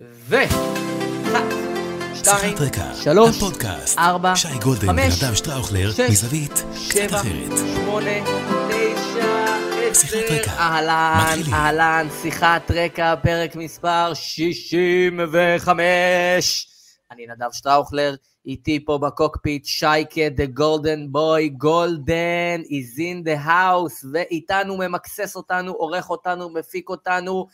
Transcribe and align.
ו... 0.00 0.36
שתיים, 2.14 2.56
שלוש, 3.02 3.42
ארבע, 3.98 4.36
שי 4.36 4.48
גולדן 4.62 4.86
חמש, 4.86 5.22
ונדב 5.22 5.34
שטראוכלר, 5.34 5.92
שש, 5.92 6.10
מזווית 6.10 6.64
שבע, 6.74 7.20
אחרת. 7.20 7.58
שמונה, 7.74 8.10
תשע, 8.68 9.56
עשר. 9.90 10.18
אהלן. 10.48 11.38
אהלן, 11.52 12.06
שיחת 12.22 12.70
רקע, 12.70 13.16
פרק 13.16 13.56
מספר 13.56 14.14
65. 14.14 16.68
אני 17.10 17.26
נדב 17.26 17.48
שטראוכלר, 17.52 18.14
איתי 18.46 18.84
פה 18.84 18.98
בקוקפיט, 18.98 19.64
שייקה, 19.64 20.26
the 20.36 20.58
golden 20.58 21.08
boy, 21.12 21.62
golden 21.64 22.64
is 22.64 22.98
in 22.98 23.24
the 23.28 23.46
house, 23.46 24.06
ואיתנו 24.12 24.76
ממקסס 24.76 25.36
אותנו, 25.36 25.72
עורך 25.72 26.10
אותנו, 26.10 26.50
מפיק 26.50 26.88
אותנו, 26.88 27.46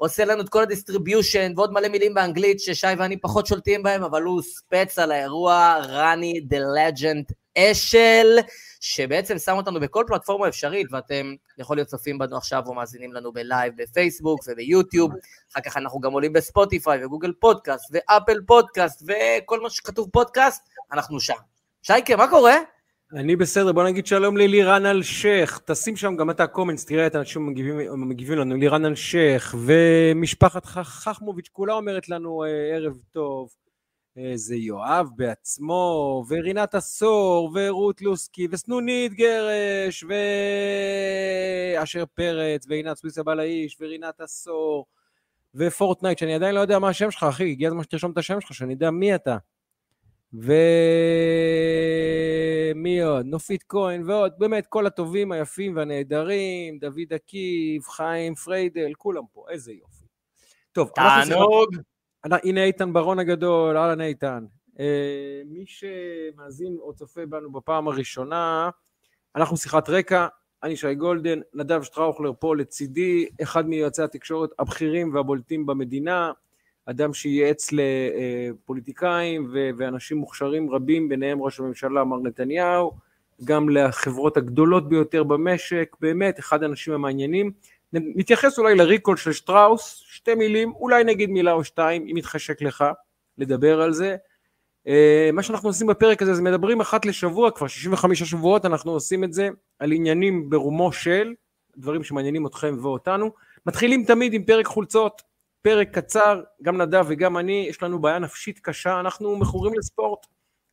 עושה 0.00 0.24
לנו 0.24 0.42
את 0.42 0.48
כל 0.48 0.62
ה 0.62 0.69
distribution 0.69 1.52
ועוד 1.56 1.72
מלא 1.72 1.88
מילים 1.88 2.14
באנגלית 2.14 2.60
ששי 2.60 2.86
ואני 2.98 3.16
פחות 3.20 3.46
שולטים 3.46 3.82
בהם, 3.82 4.02
אבל 4.02 4.22
הוא 4.22 4.42
ספץ 4.42 4.98
על 4.98 5.12
האירוע, 5.12 5.76
רני 5.88 6.40
the 6.40 6.58
legend 6.58 7.24
אשל, 7.58 8.38
שבעצם 8.80 9.38
שם 9.38 9.56
אותנו 9.56 9.80
בכל 9.80 10.04
פלטפורמה 10.06 10.48
אפשרית, 10.48 10.86
ואתם 10.92 11.34
יכול 11.58 11.76
להיות 11.76 11.88
צופים 11.88 12.18
בנו 12.18 12.36
עכשיו 12.36 12.62
או 12.66 12.74
מאזינים 12.74 13.12
לנו 13.12 13.32
בלייב 13.32 13.72
בפייסבוק 13.76 14.40
וביוטיוב, 14.48 15.12
אחר 15.52 15.60
כך 15.60 15.76
אנחנו 15.76 16.00
גם 16.00 16.12
עולים 16.12 16.32
בספוטיפיי 16.32 17.04
וגוגל 17.04 17.32
פודקאסט 17.40 17.90
ואפל 17.92 18.40
פודקאסט 18.46 19.02
וכל 19.02 19.60
מה 19.60 19.70
שכתוב 19.70 20.08
פודקאסט, 20.12 20.68
אנחנו 20.92 21.20
שם. 21.20 21.34
שייקה, 21.82 22.16
מה 22.16 22.28
קורה? 22.30 22.56
אני 23.14 23.36
בסדר, 23.36 23.72
בוא 23.72 23.84
נגיד 23.84 24.06
שלום 24.06 24.36
ללירן 24.36 24.86
אלשיך, 24.86 25.60
תשים 25.64 25.96
שם 25.96 26.16
גם 26.16 26.30
אתה 26.30 26.46
comments, 26.46 26.84
תראה 26.84 27.06
את 27.06 27.14
האנשים 27.14 27.46
מגיבים, 27.96 28.38
לנו, 28.38 28.56
לירן 28.56 28.84
אלשיך, 28.84 29.56
ומשפחת 29.66 30.64
חכמוביץ' 30.66 31.48
כולה 31.48 31.74
אומרת 31.74 32.08
לנו 32.08 32.44
אה, 32.44 32.48
ערב 32.48 33.00
טוב, 33.12 33.48
זה 34.34 34.56
יואב 34.56 35.08
בעצמו, 35.16 36.24
ורינת 36.28 36.74
עשור, 36.74 37.52
ורות 37.54 38.02
לוסקי, 38.02 38.48
וסנונית 38.50 39.12
גרש, 39.14 40.04
ואשר 41.78 42.04
פרץ, 42.14 42.66
ועינת 42.68 42.96
סוויסה 42.96 43.22
בעל 43.22 43.40
האיש, 43.40 43.76
ורינת 43.80 44.20
עשור, 44.20 44.86
ופורטנייט, 45.54 46.18
שאני 46.18 46.34
עדיין 46.34 46.54
לא 46.54 46.60
יודע 46.60 46.78
מה 46.78 46.88
השם 46.88 47.10
שלך, 47.10 47.22
אחי, 47.22 47.50
הגיע 47.50 47.68
הזמן 47.68 47.82
שתרשום 47.82 48.12
את 48.12 48.18
השם 48.18 48.40
שלך, 48.40 48.54
שאני 48.54 48.72
יודע 48.72 48.90
מי 48.90 49.14
אתה. 49.14 49.36
ומי 50.32 50.52
עוד? 53.02 53.26
נופית 53.26 53.64
כהן 53.68 54.02
ועוד, 54.10 54.32
באמת 54.38 54.66
כל 54.66 54.86
הטובים, 54.86 55.32
היפים 55.32 55.76
והנהדרים, 55.76 56.78
דוד 56.78 57.12
עקיף, 57.14 57.88
חיים 57.88 58.34
פריידל, 58.34 58.92
כולם 58.98 59.22
פה, 59.32 59.44
איזה 59.50 59.72
יופי. 59.72 60.04
טוב, 60.72 60.90
תענוג. 60.94 61.76
הנה 62.24 62.64
איתן 62.64 62.92
ברון 62.92 63.18
הגדול, 63.18 63.76
אהלן 63.76 64.00
איתן. 64.00 64.44
אה, 64.80 65.42
מי 65.46 65.64
שמאזין 65.66 66.76
או 66.80 66.94
צופה 66.94 67.26
בנו 67.26 67.52
בפעם 67.52 67.88
הראשונה, 67.88 68.70
אנחנו 69.36 69.56
שיחת 69.56 69.88
רקע, 69.88 70.26
אני 70.62 70.76
שי 70.76 70.94
גולדן, 70.94 71.40
נדב 71.54 71.82
שטראוכלר 71.82 72.32
פה 72.40 72.56
לצידי, 72.56 73.26
אחד 73.42 73.68
מיועצי 73.68 74.02
התקשורת 74.02 74.50
הבכירים 74.58 75.14
והבולטים 75.14 75.66
במדינה, 75.66 76.32
אדם 76.90 77.14
שייעץ 77.14 77.68
לפוליטיקאים 77.72 79.50
ואנשים 79.76 80.16
מוכשרים 80.16 80.70
רבים, 80.70 81.08
ביניהם 81.08 81.42
ראש 81.42 81.60
הממשלה 81.60 82.04
מר 82.04 82.18
נתניהו, 82.20 82.92
גם 83.44 83.68
לחברות 83.68 84.36
הגדולות 84.36 84.88
ביותר 84.88 85.22
במשק, 85.22 85.96
באמת 86.00 86.38
אחד 86.38 86.62
האנשים 86.62 86.94
המעניינים. 86.94 87.50
נתייחס 87.92 88.58
אולי 88.58 88.74
לריקול 88.74 89.16
של 89.16 89.32
שטראוס, 89.32 90.02
שתי 90.06 90.34
מילים, 90.34 90.72
אולי 90.72 91.04
נגיד 91.04 91.30
מילה 91.30 91.52
או 91.52 91.64
שתיים, 91.64 92.06
אם 92.10 92.16
יתחשק 92.16 92.62
לך 92.62 92.84
לדבר 93.38 93.80
על 93.80 93.92
זה. 93.92 94.16
אה, 94.86 95.30
מה 95.32 95.42
שאנחנו 95.42 95.68
עושים 95.68 95.86
בפרק 95.86 96.22
הזה, 96.22 96.34
זה 96.34 96.42
מדברים 96.42 96.80
אחת 96.80 97.06
לשבוע, 97.06 97.50
כבר 97.50 97.66
65 97.66 98.22
שבועות 98.22 98.66
אנחנו 98.66 98.92
עושים 98.92 99.24
את 99.24 99.32
זה, 99.32 99.48
על 99.78 99.92
עניינים 99.92 100.50
ברומו 100.50 100.92
של, 100.92 101.34
דברים 101.76 102.04
שמעניינים 102.04 102.46
אתכם 102.46 102.76
ואותנו. 102.82 103.30
מתחילים 103.66 104.04
תמיד 104.04 104.32
עם 104.32 104.44
פרק 104.44 104.66
חולצות, 104.66 105.22
פרק 105.62 105.98
קצר, 105.98 106.42
גם 106.62 106.76
נדב 106.76 107.04
וגם 107.08 107.38
אני, 107.38 107.66
יש 107.68 107.82
לנו 107.82 107.98
בעיה 107.98 108.18
נפשית 108.18 108.58
קשה, 108.58 109.00
אנחנו 109.00 109.36
מכורים 109.36 109.74
לספורט. 109.78 110.26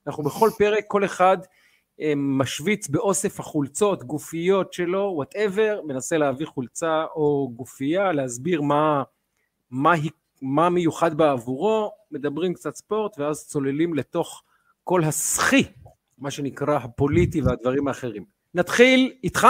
אנחנו 0.07 0.23
בכל 0.23 0.49
פרק, 0.57 0.83
כל 0.87 1.05
אחד 1.05 1.37
אה, 2.01 2.13
משוויץ 2.15 2.87
באוסף 2.87 3.39
החולצות, 3.39 4.03
גופיות 4.03 4.73
שלו, 4.73 5.11
וואטאבר, 5.15 5.81
מנסה 5.85 6.17
להביא 6.17 6.45
חולצה 6.45 7.05
או 7.15 7.51
גופייה, 7.55 8.11
להסביר 8.11 8.61
מה, 8.61 9.03
מה, 9.71 9.93
מה 10.41 10.69
מיוחד 10.69 11.17
בעבורו, 11.17 11.91
מדברים 12.11 12.53
קצת 12.53 12.75
ספורט, 12.75 13.19
ואז 13.19 13.47
צוללים 13.47 13.93
לתוך 13.93 14.43
כל 14.83 15.03
הסחי, 15.03 15.63
מה 16.17 16.31
שנקרא 16.31 16.75
הפוליטי 16.75 17.41
והדברים 17.41 17.87
האחרים. 17.87 18.25
נתחיל 18.53 19.13
איתך? 19.23 19.47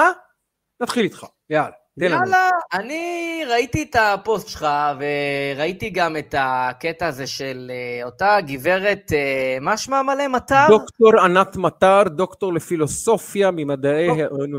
נתחיל 0.81 1.03
איתך, 1.03 1.25
יאללה. 1.49 1.86
יאללה, 1.97 2.50
אני 2.74 3.41
ראיתי 3.50 3.84
את 3.90 3.96
הפוסט 3.96 4.47
שלך, 4.47 4.68
וראיתי 5.00 5.90
גם 5.90 6.18
את 6.18 6.35
הקטע 6.38 7.08
הזה 7.08 7.28
של 7.28 7.72
אה, 7.74 8.06
אותה 8.06 8.38
גברת, 8.47 9.12
אה, 9.13 9.58
מה 9.62 9.78
שמה 9.78 10.03
מלא? 10.03 10.28
מטר? 10.28 10.66
דוקטור 10.69 11.19
ענת 11.19 11.56
מטר, 11.56 12.03
דוקטור 12.08 12.53
לפילוסופיה 12.53 13.52
ממדעי, 13.52 14.08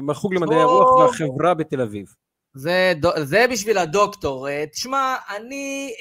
מהחוג 0.02 0.34
למדעי 0.34 0.60
הרוח 0.60 1.00
והחברה 1.00 1.54
בתל 1.54 1.80
אביב. 1.80 2.06
זה, 2.54 2.92
זה 3.22 3.46
בשביל 3.50 3.78
הדוקטור. 3.78 4.48
אה, 4.48 4.64
תשמע, 4.72 5.16
אני 5.36 5.92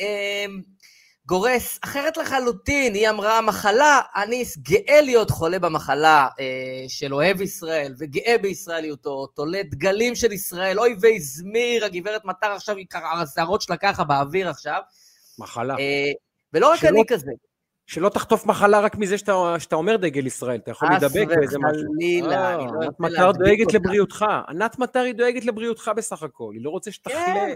גורס 1.28 1.80
אחרת 1.84 2.18
לחלוטין. 2.18 2.94
היא 2.94 3.10
אמרה 3.10 3.42
מחלה, 3.42 4.00
אני 4.16 4.44
גאה 4.58 5.02
להיות 5.02 5.30
חולה 5.32 5.60
במחלה 5.60 6.28
אה, 6.40 6.46
של 6.88 7.14
אוהב 7.14 7.42
ישראל, 7.42 7.94
וגאה 8.00 8.38
בישראליותו, 8.42 9.28
תולה 9.28 9.64
דגלים 9.64 10.16
של 10.16 10.32
ישראל, 10.32 10.80
אוי 10.80 10.96
והזמיר, 11.02 11.86
הגברת 11.86 12.26
מטר 12.26 12.48
עכשיו, 12.52 12.78
היא 12.78 12.86
השערות 13.22 13.62
שלה 13.62 13.78
ככה 13.78 14.04
באוויר 14.04 14.50
עכשיו. 14.50 14.82
מחלה. 15.40 15.74
אה, 15.80 16.12
ולא 16.54 16.72
רק 16.72 16.80
שלא- 16.80 16.90
אני 16.90 17.04
כזה. 17.08 17.32
שלא 17.88 18.10
תחטוף 18.10 18.46
מחלה 18.46 18.80
רק 18.80 18.96
מזה 18.96 19.18
שאתה, 19.18 19.56
שאתה 19.60 19.76
אומר 19.76 19.96
דגל 19.98 20.28
ישראל, 20.28 20.60
אתה 20.60 20.72
יכול 20.72 20.90
להידבק 20.90 21.28
באיזה 21.28 21.60
משהו. 21.60 21.92
וחלילה, 21.92 22.50
אה, 22.50 22.56
אני 22.56 22.66
לא 22.66 22.82
ענת 22.84 23.00
מטר 23.00 23.32
דואגת. 23.32 23.74
לבריאותך. 23.74 24.26
ענת 24.50 24.80
מטר 24.80 25.00
היא 25.00 25.14
דואגת 25.14 25.46
לבריאותך 25.46 25.92
בסך 25.96 26.24
הכל, 26.24 26.52
היא 26.54 26.64
לא 26.64 26.70
רוצה 26.70 26.92
שתחלה. 26.92 27.16
כן, 27.26 27.54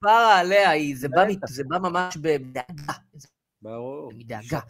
כפרה 0.00 0.38
עליה, 0.38 0.70
זה 0.94 1.08
בא 1.08 1.24
זה 1.48 1.62
בא 1.68 1.78
ממש 1.78 2.16
בדאגה. 2.16 2.92
ברור. 3.62 4.12
מדאגה. 4.16 4.60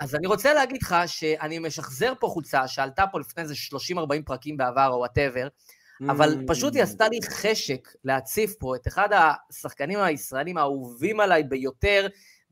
אז 0.00 0.14
אני 0.14 0.26
רוצה 0.26 0.54
להגיד 0.54 0.82
לך 0.82 0.96
שאני 1.06 1.58
משחזר 1.58 2.12
פה 2.20 2.28
חולצה 2.28 2.68
שעלתה 2.68 3.04
פה 3.12 3.20
לפני 3.20 3.42
איזה 3.42 3.54
30-40 3.54 3.98
פרקים 4.26 4.56
בעבר 4.56 4.88
או 4.92 4.98
וואטאבר, 4.98 5.48
אבל 6.08 6.32
Mm. 6.32 6.48
פשוט 6.48 6.74
היא 6.74 6.82
עשתה 6.82 7.08
לי 7.08 7.18
חשק 7.30 7.88
להציף 8.04 8.54
פה 8.58 8.76
את 8.76 8.86
אחד 8.86 9.08
השחקנים 9.12 9.98
הישראלים 9.98 10.58
האהובים 10.58 11.20
עליי 11.20 11.42
ביותר, 11.42 12.06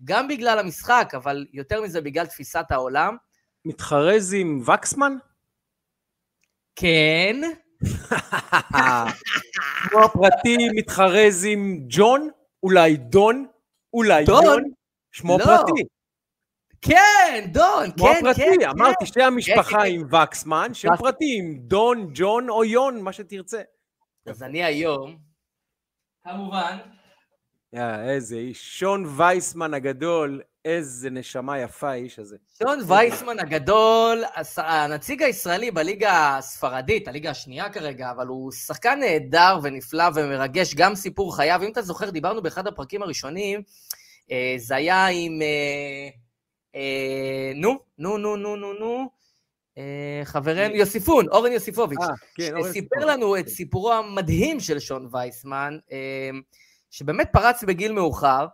גם 0.05 0.29
בגלל 0.29 0.59
המשחק, 0.59 1.13
אבל 1.17 1.47
יותר 1.53 1.83
מזה 1.83 2.01
בגלל 2.01 2.27
תפיסת 2.27 2.65
העולם. 2.71 3.17
מתחרז 3.65 4.35
עם 4.35 4.63
וקסמן? 4.67 5.17
כן, 6.77 7.37
כמו 9.83 10.05
הפרטי 10.05 10.57
מתחרז 10.75 11.47
עם 11.49 11.81
ג'ון? 11.89 12.29
אולי 12.63 12.97
דון? 12.97 13.47
אולי 13.93 14.25
דון? 14.25 14.45
דון? 14.45 14.63
שמו 15.13 15.39
לא. 15.39 15.45
פרטי. 15.45 15.83
כן, 16.83 17.47
דון, 17.53 17.93
כמו 17.93 18.05
כן, 18.07 18.27
הפרטי, 18.27 18.41
כן, 18.61 18.69
אמרתי, 18.69 19.07
שתי 19.07 19.23
המשפחה 19.23 19.79
כן, 19.79 19.87
עם 19.87 20.07
וקסמן, 20.15 20.75
שם. 20.75 20.89
פרטי 20.99 21.39
עם 21.39 21.59
דון, 21.59 22.11
ג'ון 22.15 22.49
או 22.49 22.65
יון, 22.65 23.01
מה 23.03 23.13
שתרצה. 23.13 23.63
אז 24.27 24.43
אני 24.43 24.65
היום, 24.65 25.19
כמובן, 26.25 26.79
יא, 27.75 28.11
איזה 28.11 28.37
איש. 28.37 28.79
שון 28.79 29.05
וייסמן 29.17 29.75
הגדול, 29.75 30.41
איזה 30.65 31.11
נשמה 31.11 31.61
יפה 31.61 31.91
האיש 31.91 32.19
הזה. 32.19 32.37
שון 32.59 32.81
וייסמן 32.87 33.39
הגדול, 33.39 34.25
הנציג 34.57 35.23
הישראלי 35.23 35.71
בליגה 35.71 36.37
הספרדית, 36.37 37.09
הליגה 37.09 37.31
השנייה 37.31 37.73
כרגע, 37.73 38.11
אבל 38.11 38.27
הוא 38.27 38.53
שחקן 38.53 38.99
נהדר 39.01 39.59
ונפלא 39.63 40.05
ומרגש, 40.15 40.75
גם 40.75 40.95
סיפור 40.95 41.37
חייו. 41.37 41.61
אם 41.65 41.73
אתה 41.73 41.83
זוכר, 41.83 42.11
דיברנו 42.11 42.43
באחד 42.43 42.67
הפרקים 42.67 43.03
הראשונים, 43.03 43.63
אה, 44.31 44.55
זה 44.57 44.77
היה 44.77 45.07
עם... 45.07 45.43
אה, 45.43 46.09
אה, 46.75 47.53
נו, 47.55 47.79
נו, 47.99 48.19
נו, 48.19 48.37
נו, 48.37 48.57
נו, 48.57 48.73
נו, 48.73 49.09
חברנו 50.25 50.75
יוסיפון, 50.75 51.29
אורן 51.29 51.53
יוסיפוביץ'. 51.53 51.99
כן, 52.35 52.53
שסיפר. 52.63 53.07
לנו 53.07 53.39
את 53.39 53.49
סיפורו 53.49 53.93
המדהים 53.93 54.61
של 54.61 54.79
שון 54.79 55.09
וייסמן, 55.13 55.79
שבאמת 56.95 57.29
פרץ 57.33 57.65
בגיל 57.65 57.93
מאוחר. 57.93 58.47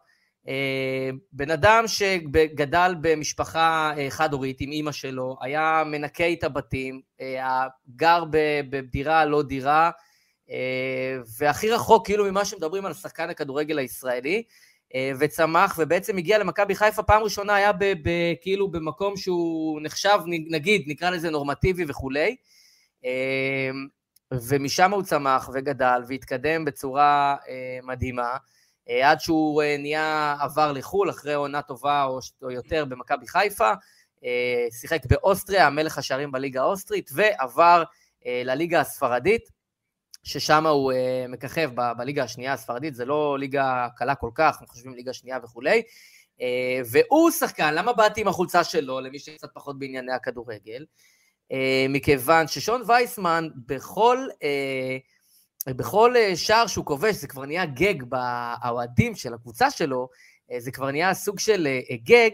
אה, 0.49 1.11
בן 1.33 1.51
אדם 1.51 1.85
שגדל 1.87 2.95
במשפחה 3.01 3.93
אה, 3.97 4.11
חד-הורית 4.11 4.61
עם 4.61 4.73
אימא 4.73 4.93
שלו, 4.93 5.37
היה 5.41 5.83
מנקה 5.87 6.33
את 6.33 6.45
הבתים, 6.45 7.01
אה, 7.21 7.67
גר 7.97 8.25
בדירה 8.71 9.25
לא 9.25 9.43
דירה, 9.43 9.91
והכי 11.39 11.71
רחוק 11.71 12.07
כאילו 12.07 12.25
ממה 12.25 12.45
שמדברים 12.45 12.87
על 12.87 12.95
שחקן 12.95 13.31
הכדורגל 13.31 13.79
הישראלי. 13.79 14.43
וצמח, 15.21 15.77
ובעצם 15.79 16.19
הגיע 16.19 16.39
למכבי 16.39 16.75
חיפה, 16.75 17.03
פעם 17.03 17.23
ראשונה 17.23 17.55
היה 17.55 17.73
ב, 17.73 17.85
ב, 17.85 18.11
כאילו 18.41 18.71
במקום 18.71 19.17
שהוא 19.17 19.81
נחשב, 19.83 20.19
נגיד, 20.27 20.85
נקרא 20.87 21.11
לזה 21.11 21.31
נורמטיבי 21.31 21.85
וכולי, 21.89 22.37
ומשם 24.32 24.93
הוא 24.93 25.03
צמח 25.03 25.50
וגדל 25.55 26.03
והתקדם 26.09 26.65
בצורה 26.65 27.37
אה, 27.49 27.79
מדהימה, 27.82 28.37
עד 29.03 29.21
שהוא 29.21 29.62
נהיה, 29.79 30.37
עבר 30.41 30.73
לחו"ל 30.73 31.11
אחרי 31.11 31.35
עונה 31.35 31.62
טובה 31.62 32.05
או, 32.05 32.19
או 32.43 32.50
יותר 32.50 32.85
במכבי 32.85 33.29
חיפה, 33.29 33.71
שיחק 34.81 35.06
באוסטריה, 35.06 35.71
מלך 35.71 35.99
השערים 35.99 36.32
בליגה 36.32 36.61
האוסטרית, 36.61 37.11
ועבר 37.15 37.82
לליגה 38.27 38.81
הספרדית. 38.81 39.50
ששם 40.23 40.67
הוא 40.67 40.93
uh, 40.93 40.97
מככב 41.29 41.71
ב- 41.75 41.93
בליגה 41.99 42.23
השנייה 42.23 42.53
הספרדית, 42.53 42.94
זה 42.94 43.05
לא 43.05 43.38
ליגה 43.38 43.88
קלה 43.97 44.15
כל 44.15 44.31
כך, 44.35 44.56
אנחנו 44.61 44.67
חושבים 44.67 44.94
ליגה 44.94 45.12
שנייה 45.12 45.38
וכולי. 45.43 45.82
Uh, 46.38 46.43
והוא 46.91 47.31
שחקן, 47.31 47.75
למה 47.75 47.93
באתי 47.93 48.21
עם 48.21 48.29
החולצה 48.29 48.65
שלו, 48.65 49.00
למי 49.00 49.19
שקצת 49.19 49.49
פחות 49.55 49.79
בענייני 49.79 50.12
הכדורגל? 50.12 50.85
Uh, 51.50 51.55
מכיוון 51.88 52.49
ששון 52.49 52.82
וייסמן, 52.87 53.49
בכל, 53.67 54.26
uh, 54.32 55.73
בכל 55.73 56.14
uh, 56.14 56.37
שער 56.37 56.67
שהוא 56.67 56.85
כובש, 56.85 57.14
זה 57.17 57.29
כבר 57.29 57.47
נהיה 57.47 57.67
גג 57.67 58.02
באוהדים 58.02 59.14
של 59.14 59.35
הקבוצה 59.35 59.70
שלו, 59.70 60.08
זה 60.58 60.70
כבר 60.70 60.91
נהיה 60.91 61.14
סוג 61.14 61.38
של 61.38 61.69
גג, 62.05 62.31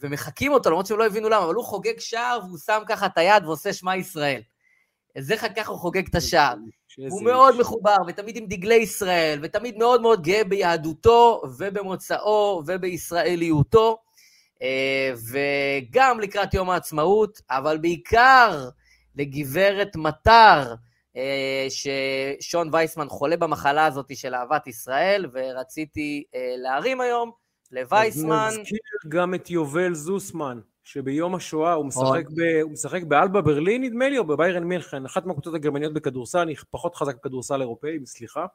ומחקים 0.00 0.52
אותו, 0.52 0.70
למרות 0.70 0.86
שהם 0.86 0.98
לא 0.98 1.06
הבינו 1.06 1.28
למה, 1.28 1.44
אבל 1.44 1.54
הוא 1.54 1.64
חוגג 1.64 1.98
שער 1.98 2.38
והוא 2.42 2.58
שם 2.58 2.82
ככה 2.88 3.06
את 3.06 3.18
היד 3.18 3.44
ועושה 3.44 3.72
שמע 3.72 3.96
ישראל. 3.96 4.40
זה 5.18 5.36
ככה 5.36 5.70
הוא 5.70 5.78
חוגג 5.78 6.08
את 6.08 6.14
השער. 6.14 6.54
הוא 7.10 7.22
מאוד 7.22 7.52
איש. 7.52 7.60
מחובר, 7.60 7.96
ותמיד 8.06 8.36
עם 8.36 8.46
דגלי 8.46 8.74
ישראל, 8.74 9.38
ותמיד 9.42 9.78
מאוד 9.78 10.02
מאוד 10.02 10.22
גאה 10.22 10.44
ביהדותו, 10.44 11.42
ובמוצאו, 11.58 12.62
ובישראליותו, 12.66 13.88
אה, 13.90 14.07
וגם 15.30 16.20
לקראת 16.20 16.54
יום 16.54 16.70
העצמאות, 16.70 17.42
אבל 17.50 17.78
בעיקר 17.78 18.68
לגברת 19.16 19.96
מטר, 19.96 20.74
אה, 21.16 21.66
ששון 21.70 22.68
וייסמן 22.72 23.08
חולה 23.08 23.36
במחלה 23.36 23.86
הזאת 23.86 24.16
של 24.16 24.34
אהבת 24.34 24.66
ישראל, 24.66 25.26
ורציתי 25.32 26.24
אה, 26.34 26.54
להרים 26.56 27.00
היום 27.00 27.30
לווייסמן. 27.70 28.48
נזכיר 28.48 28.78
גם 29.08 29.34
את 29.34 29.50
יובל 29.50 29.94
זוסמן. 29.94 30.60
שביום 30.84 31.34
השואה 31.34 31.72
הוא 31.72 31.86
משחק, 31.86 32.24
ב, 32.36 32.40
הוא 32.62 32.72
משחק 32.72 33.02
באלבה 33.02 33.40
ברלין 33.40 33.84
נדמה 33.84 34.08
לי, 34.08 34.18
או 34.18 34.24
בביירן 34.24 34.64
מינכן, 34.64 35.04
אחת 35.04 35.26
מהקבוצות 35.26 35.54
הגרמניות 35.54 35.92
בכדורסל, 35.92 36.38
אני 36.38 36.54
פחות 36.70 36.94
חזק 36.94 37.16
בכדורסל 37.16 37.60
אירופאי, 37.60 37.98
סליחה, 38.06 38.46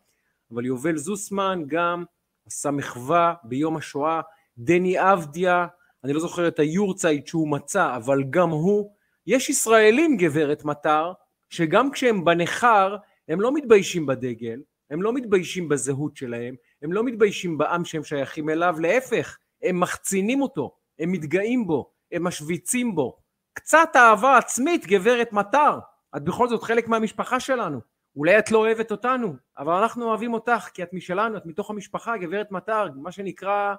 אבל 0.53 0.65
יובל 0.65 0.97
זוסמן 0.97 1.63
גם 1.67 2.03
עשה 2.45 2.71
מחווה 2.71 3.33
ביום 3.43 3.77
השואה, 3.77 4.21
דני 4.57 5.13
אבדיה, 5.13 5.67
אני 6.03 6.13
לא 6.13 6.19
זוכר 6.19 6.47
את 6.47 6.59
היורצייט 6.59 7.27
שהוא 7.27 7.47
מצא, 7.47 7.95
אבל 7.95 8.23
גם 8.29 8.49
הוא, 8.49 8.91
יש 9.27 9.49
ישראלים 9.49 10.17
גברת 10.17 10.65
מטר, 10.65 11.13
שגם 11.49 11.91
כשהם 11.91 12.25
בניכר, 12.25 12.95
הם 13.27 13.41
לא 13.41 13.53
מתביישים 13.53 14.05
בדגל, 14.05 14.59
הם 14.89 15.01
לא 15.01 15.13
מתביישים 15.13 15.69
בזהות 15.69 16.15
שלהם, 16.15 16.55
הם 16.81 16.93
לא 16.93 17.03
מתביישים 17.03 17.57
בעם 17.57 17.85
שהם 17.85 18.03
שייכים 18.03 18.49
אליו, 18.49 18.75
להפך, 18.79 19.37
הם 19.63 19.79
מחצינים 19.79 20.41
אותו, 20.41 20.75
הם 20.99 21.11
מתגאים 21.11 21.67
בו, 21.67 21.91
הם 22.11 22.23
משוויצים 22.23 22.95
בו. 22.95 23.17
קצת 23.53 23.89
אהבה 23.95 24.37
עצמית, 24.37 24.87
גברת 24.87 25.33
מטר. 25.33 25.79
את 26.15 26.23
בכל 26.23 26.47
זאת 26.47 26.63
חלק 26.63 26.87
מהמשפחה 26.87 27.39
שלנו. 27.39 27.79
אולי 28.15 28.39
את 28.39 28.51
לא 28.51 28.57
אוהבת 28.57 28.91
אותנו, 28.91 29.33
אבל 29.57 29.73
אנחנו 29.73 30.05
אוהבים 30.05 30.33
אותך, 30.33 30.69
כי 30.73 30.83
את 30.83 30.93
משלנו, 30.93 31.37
את 31.37 31.45
מתוך 31.45 31.69
המשפחה, 31.69 32.17
גברת 32.17 32.51
מטר, 32.51 32.87
מה 32.95 33.11
שנקרא, 33.11 33.75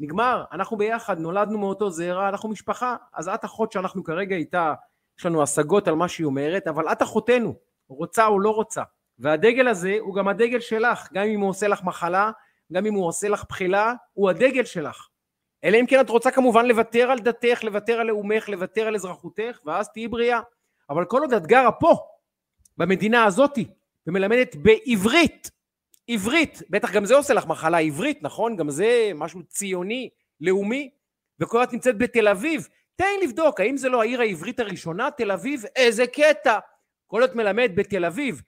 נגמר, 0.00 0.44
אנחנו 0.52 0.76
ביחד, 0.76 1.18
נולדנו 1.18 1.58
מאותו 1.58 1.90
זרע, 1.90 2.28
אנחנו 2.28 2.48
משפחה, 2.48 2.96
אז 3.14 3.28
את 3.28 3.44
אחות 3.44 3.72
שאנחנו 3.72 4.04
כרגע 4.04 4.36
איתה, 4.36 4.74
יש 5.18 5.26
לנו 5.26 5.42
השגות 5.42 5.88
על 5.88 5.94
מה 5.94 6.08
שהיא 6.08 6.24
אומרת, 6.24 6.66
אבל 6.66 6.92
את 6.92 7.02
אחותנו, 7.02 7.54
רוצה 7.88 8.26
או 8.26 8.40
לא 8.40 8.50
רוצה. 8.50 8.82
והדגל 9.18 9.68
הזה 9.68 9.96
הוא 10.00 10.14
גם 10.14 10.28
הדגל 10.28 10.60
שלך, 10.60 11.08
גם 11.12 11.24
אם 11.24 11.40
הוא 11.40 11.50
עושה 11.50 11.68
לך 11.68 11.82
מחלה, 11.84 12.30
גם 12.72 12.86
אם 12.86 12.94
הוא 12.94 13.06
עושה 13.06 13.28
לך 13.28 13.44
בחילה, 13.48 13.94
הוא 14.12 14.30
הדגל 14.30 14.64
שלך. 14.64 15.08
אלא 15.64 15.76
אם 15.76 15.86
כן 15.86 16.00
את 16.00 16.10
רוצה 16.10 16.30
כמובן 16.30 16.66
לוותר 16.66 17.10
על 17.10 17.18
דתך, 17.18 17.64
לוותר 17.64 18.00
על 18.00 18.06
לאומך, 18.06 18.48
לוותר 18.48 18.86
על 18.86 18.94
אזרחותך, 18.94 19.60
ואז 19.66 19.88
תהיי 19.92 20.08
בריאה. 20.08 20.40
אבל 20.90 21.04
כל 21.04 21.20
עוד 21.20 21.32
את 21.32 21.46
גרה 21.46 21.72
פה, 21.72 21.96
במדינה 22.76 23.24
הזאתי, 23.24 23.68
ומלמדת 24.06 24.56
בעברית, 24.56 25.50
עברית, 26.08 26.62
בטח 26.70 26.92
גם 26.92 27.04
זה 27.04 27.14
עושה 27.14 27.34
לך 27.34 27.46
מחלה 27.46 27.78
עברית, 27.78 28.22
נכון? 28.22 28.56
גם 28.56 28.70
זה 28.70 29.10
משהו 29.14 29.42
ציוני, 29.42 30.10
לאומי, 30.40 30.90
וכל 31.40 31.62
את 31.62 31.72
נמצאת 31.72 31.98
בתל 31.98 32.28
אביב, 32.28 32.68
תן 32.96 33.04
לבדוק, 33.22 33.60
האם 33.60 33.76
זה 33.76 33.88
לא 33.88 34.00
העיר 34.00 34.20
העברית 34.20 34.60
הראשונה? 34.60 35.10
תל 35.10 35.30
אביב, 35.30 35.64
איזה 35.76 36.06
קטע! 36.06 36.58
כל 37.06 37.20
עוד 37.20 37.36
מלמד 37.36 37.70
בתל 37.74 38.04
אביב, 38.04 38.42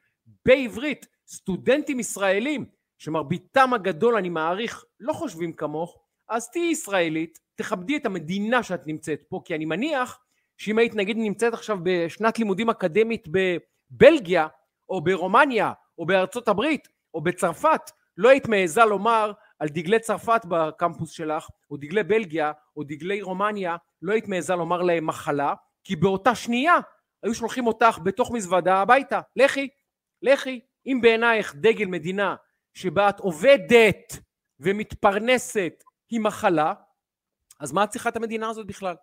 בעברית, 0.45 1.07
סטודנטים 1.29 2.01
ישראלים, 2.01 2.65
שמרביתם 2.99 3.75
הגדול, 3.75 4.17
אני 4.17 4.29
מעריך, 4.29 4.85
לא 5.01 5.13
חושבים 5.13 5.53
כמוך, 5.53 5.99
אז 6.29 6.51
תהיי 6.51 6.71
ישראלית, 6.71 7.39
תכבדי 7.55 7.97
את 7.97 8.06
המדינה 8.06 8.63
שאת 8.63 8.87
נמצאת 8.87 9.23
פה, 9.29 9.41
כי 9.45 9.55
אני 9.55 9.65
מניח 9.65 10.19
שאם 10.56 10.79
היית 10.79 10.95
נגיד 10.95 11.17
נמצאת 11.17 11.53
עכשיו 11.53 11.79
בשנת 11.83 12.39
לימודים 12.39 12.71
אקדמית 12.71 13.29
בבלגיה, 13.29 14.49
או 14.89 15.01
ברומניה, 15.01 15.73
או 15.99 16.06
בארצות 16.06 16.49
הברית, 16.49 16.89
או 17.15 17.21
בצרפת, 17.21 17.81
לא 18.17 18.29
היית 18.29 18.49
מעיזה 18.49 18.85
לומר 18.85 19.33
על 19.59 19.69
דגלי 19.69 20.01
צרפת 20.01 20.41
בקמפוס 20.49 21.11
שלך, 21.11 21.49
או 21.71 21.77
דגלי 21.77 22.03
בלגיה, 22.03 22.53
או 22.77 22.85
דגלי 22.85 23.23
רומניה, 23.23 23.77
לא 24.03 24.12
היית 24.12 24.29
מעיזה 24.29 24.55
לומר 24.55 24.83
להם 24.83 25.07
מחלה, 25.07 25.55
כי 25.85 25.97
באותה 25.97 26.35
שנייה 26.35 26.75
היו 27.23 27.35
שולחים 27.35 27.67
אותך 27.67 27.99
בתוך 28.03 28.31
מזוודה 28.31 28.77
הביתה. 28.77 29.21
לכי, 29.37 29.69
לכי. 30.23 30.61
אם 30.87 30.99
בעינייך 31.03 31.55
דגל 31.57 31.87
מדינה 31.87 32.37
שבה 32.75 33.09
את 33.09 33.21
עובדת 33.21 34.17
ומתפרנסת 34.61 35.85
היא 36.11 36.21
מחלה, 36.21 36.73
אז 37.61 37.73
מה 37.73 37.85
את 37.85 37.89
צריכה 37.89 38.09
את 38.09 38.17
המדינה 38.17 38.51
הזאת 38.51 38.67
בכלל? 38.67 38.95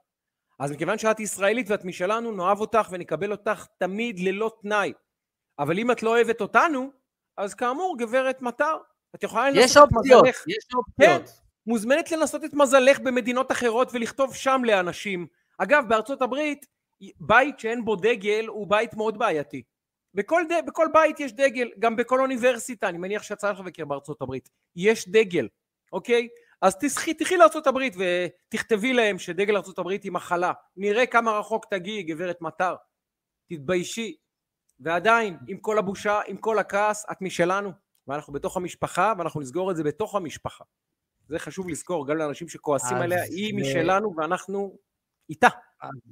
אז 0.60 0.72
מכיוון 0.72 0.98
שאת 0.98 1.20
ישראלית 1.20 1.70
ואת 1.70 1.86
משלנו, 1.86 2.32
נאהב 2.32 2.60
אותך 2.60 2.88
ונקבל 2.92 3.32
אותך 3.32 3.66
תמיד 3.78 4.20
ללא 4.20 4.52
תנאי. 4.62 4.94
אבל 5.60 5.80
אם 5.80 5.92
את 5.92 6.04
לא 6.04 6.10
אוהבת 6.10 6.42
אותנו, 6.42 6.92
אז 7.38 7.54
כאמור, 7.54 7.96
גברת 7.98 8.42
מטר, 8.42 8.78
את 9.16 9.24
יכולה 9.24 9.50
לנסות 9.50 9.90
את 9.90 9.94
מזלך. 9.94 10.44
יש 10.48 10.68
אופציות. 10.76 10.86
כן, 11.02 11.22
מוזמנת 11.68 12.12
לנסות 12.12 12.44
את 12.44 12.54
מזלך 12.54 13.00
במדינות 13.00 13.52
אחרות 13.52 13.90
ולכתוב 13.94 14.36
שם 14.36 14.62
לאנשים. 14.66 15.28
אגב, 15.58 15.84
בארצות 15.88 16.22
הברית, 16.22 16.66
בית 17.20 17.60
שאין 17.60 17.86
בו 17.86 17.96
דגל 17.96 18.46
הוא 18.48 18.68
בית 18.70 18.94
מאוד 18.94 19.20
בעייתי. 19.20 19.64
בכל, 20.14 20.44
ד... 20.50 20.66
בכל 20.68 20.88
בית 20.94 21.20
יש 21.20 21.34
דגל, 21.34 21.70
גם 21.80 21.96
בכל 21.96 22.20
אוניברסיטה, 22.20 22.90
אני 22.90 22.98
מניח 22.98 23.24
שיצא 23.24 23.52
לך 23.52 23.60
לבקר 23.60 23.86
בארצות 23.86 24.22
הברית, 24.22 24.50
יש 24.76 25.10
דגל, 25.10 25.48
אוקיי? 25.94 26.28
אז 26.62 26.76
תסחי, 26.82 27.14
תחי 27.14 27.38
לארצות 27.38 27.68
הברית 27.68 27.96
ותכתבי 27.98 28.94
להם 28.94 29.20
שדגל 29.20 29.56
ארצות 29.56 29.80
הברית 29.80 30.04
היא 30.04 30.12
מחלה. 30.12 30.54
נראה 30.78 31.06
כמה 31.06 31.40
רחוק 31.40 31.66
תגיעי, 31.66 32.04
גברת 32.04 32.42
מטר. 32.42 32.76
תתביישי. 33.50 34.16
ועדיין, 34.80 35.38
עם 35.48 35.58
כל 35.58 35.78
הבושה, 35.78 36.20
עם 36.28 36.38
כל 36.38 36.60
הכעס, 36.60 37.06
את 37.12 37.22
משלנו. 37.22 37.72
ואנחנו 38.08 38.34
בתוך 38.34 38.58
המשפחה, 38.58 39.14
ואנחנו 39.18 39.42
נסגור 39.42 39.72
את 39.72 39.76
זה 39.76 39.84
בתוך 39.84 40.16
המשפחה. 40.16 40.64
זה 41.28 41.40
חשוב 41.40 41.70
לזכור, 41.70 42.08
גם 42.08 42.18
לאנשים 42.18 42.50
שכועסים 42.50 42.98
עליה, 42.98 43.24
היא 43.24 43.54
משלנו 43.56 44.14
ואנחנו 44.18 44.78
איתה. 45.30 45.48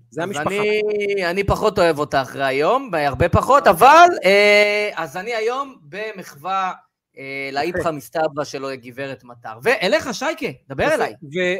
זה 0.10 0.24
המשפחה. 0.24 0.50
אני, 0.50 1.26
אני 1.26 1.44
פחות 1.44 1.80
אוהב 1.80 2.00
אותה 2.00 2.22
אחרי 2.22 2.44
היום, 2.44 2.92
הרבה 2.94 3.30
פחות, 3.30 3.68
אבל 3.68 4.08
אה, 4.26 4.92
אז 4.96 5.18
אני 5.18 5.36
היום 5.36 5.76
במחווה 5.82 6.74
אה, 7.18 7.50
לאיפכא 7.52 7.92
מסתברא 7.92 8.44
שלו 8.44 8.68
גברת 8.76 9.24
מטר. 9.24 9.60
ואליך, 9.64 10.14
שייקה, 10.14 10.48
דבר 10.68 10.94
אליי. 10.94 11.14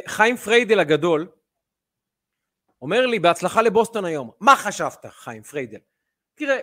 וחיים 0.04 0.36
פריידל 0.36 0.80
הגדול 0.80 1.28
אומר 2.82 3.06
לי, 3.06 3.18
בהצלחה 3.18 3.62
לבוסטון 3.62 4.04
היום. 4.04 4.30
מה 4.40 4.56
חשבת, 4.56 5.06
חיים 5.08 5.42
פריידל? 5.42 5.78
תראה, 6.34 6.58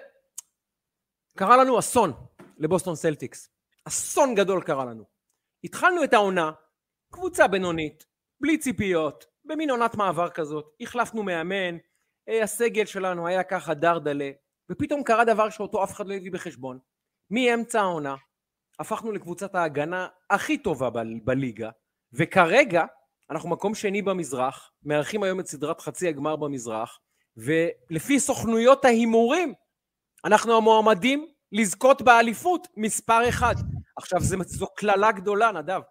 קרה 1.37 1.57
לנו 1.57 1.79
אסון 1.79 2.13
לבוסטון 2.57 2.95
סלטיקס. 2.95 3.49
אסון 3.85 4.35
גדול 4.35 4.61
קרה 4.63 4.85
לנו. 4.85 5.03
התחלנו 5.63 6.03
את 6.03 6.13
העונה, 6.13 6.51
קבוצה 7.13 7.47
בינונית, 7.47 8.05
בלי 8.41 8.57
ציפיות, 8.57 9.25
במין 9.45 9.69
עונת 9.69 9.95
מעבר 9.95 10.29
כזאת, 10.29 10.65
החלפנו 10.81 11.23
מאמן, 11.23 11.77
אה, 12.29 12.43
הסגל 12.43 12.85
שלנו 12.85 13.27
היה 13.27 13.43
ככה 13.43 13.73
דרדלה, 13.73 14.31
ופתאום 14.71 15.03
קרה 15.03 15.25
דבר 15.25 15.49
שאותו 15.49 15.83
אף 15.83 15.91
אחד 15.91 16.07
לא 16.07 16.13
הביא 16.13 16.31
בחשבון. 16.31 16.79
מאמצע 17.29 17.81
העונה, 17.81 18.15
הפכנו 18.79 19.11
לקבוצת 19.11 19.55
ההגנה 19.55 20.07
הכי 20.29 20.57
טובה 20.57 20.89
ב- 20.89 20.99
בליגה, 21.23 21.69
וכרגע 22.13 22.85
אנחנו 23.29 23.49
מקום 23.49 23.75
שני 23.75 24.01
במזרח, 24.01 24.71
מארחים 24.83 25.23
היום 25.23 25.39
את 25.39 25.47
סדרת 25.47 25.81
חצי 25.81 26.07
הגמר 26.07 26.35
במזרח, 26.35 26.99
ולפי 27.37 28.19
סוכנויות 28.19 28.85
ההימורים, 28.85 29.53
אנחנו 30.25 30.57
המועמדים 30.57 31.27
לזכות 31.51 32.01
באליפות 32.01 32.67
מספר 32.77 33.29
אחד. 33.29 33.55
עכשיו, 33.97 34.19
זו 34.21 34.67
קללה 34.67 35.11
גדולה, 35.11 35.51
נדב. 35.51 35.81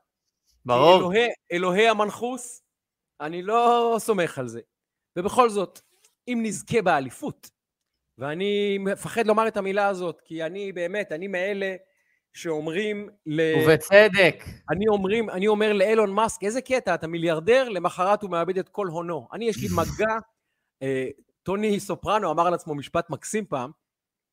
ברור. 0.65 0.97
אלוהי, 0.97 1.29
אלוהי 1.53 1.89
המנחוס, 1.89 2.63
אני 3.21 3.43
לא 3.43 3.97
סומך 3.99 4.39
על 4.39 4.49
זה. 4.49 4.61
ובכל 5.19 5.51
זאת, 5.51 5.81
אם 6.29 6.39
נזכה 6.43 6.83
באליפות, 6.83 7.51
ואני 8.19 8.79
מפחד 8.79 9.27
לומר 9.27 9.49
את 9.49 9.57
המילה 9.57 9.87
הזאת, 9.87 10.21
כי 10.25 10.43
אני 10.43 10.73
באמת, 10.73 11.13
אני 11.13 11.29
מאלה 11.29 11.77
שאומרים 12.33 13.09
ל... 13.27 13.41
ובצדק. 13.65 14.45
אני, 14.71 14.89
אומרים, 14.89 15.31
אני 15.31 15.49
אומר 15.49 15.73
לאילון 15.73 16.11
מאסק, 16.11 16.45
איזה 16.45 16.61
קטע, 16.61 16.95
אתה 16.95 17.07
מיליארדר, 17.07 17.69
למחרת 17.69 18.23
הוא 18.23 18.31
מאבד 18.31 18.59
את 18.59 18.69
כל 18.69 18.87
הונו. 18.87 19.29
אני, 19.33 19.45
יש 19.45 19.57
לי 19.57 19.69
מגע, 19.77 20.15
אה, 20.83 21.09
טוני 21.43 21.81
סופרנו 21.81 22.31
אמר 22.31 22.47
על 22.47 22.55
עצמו 22.55 22.75
משפט 22.75 23.11
מקסים 23.11 23.47
פעם, 23.47 23.71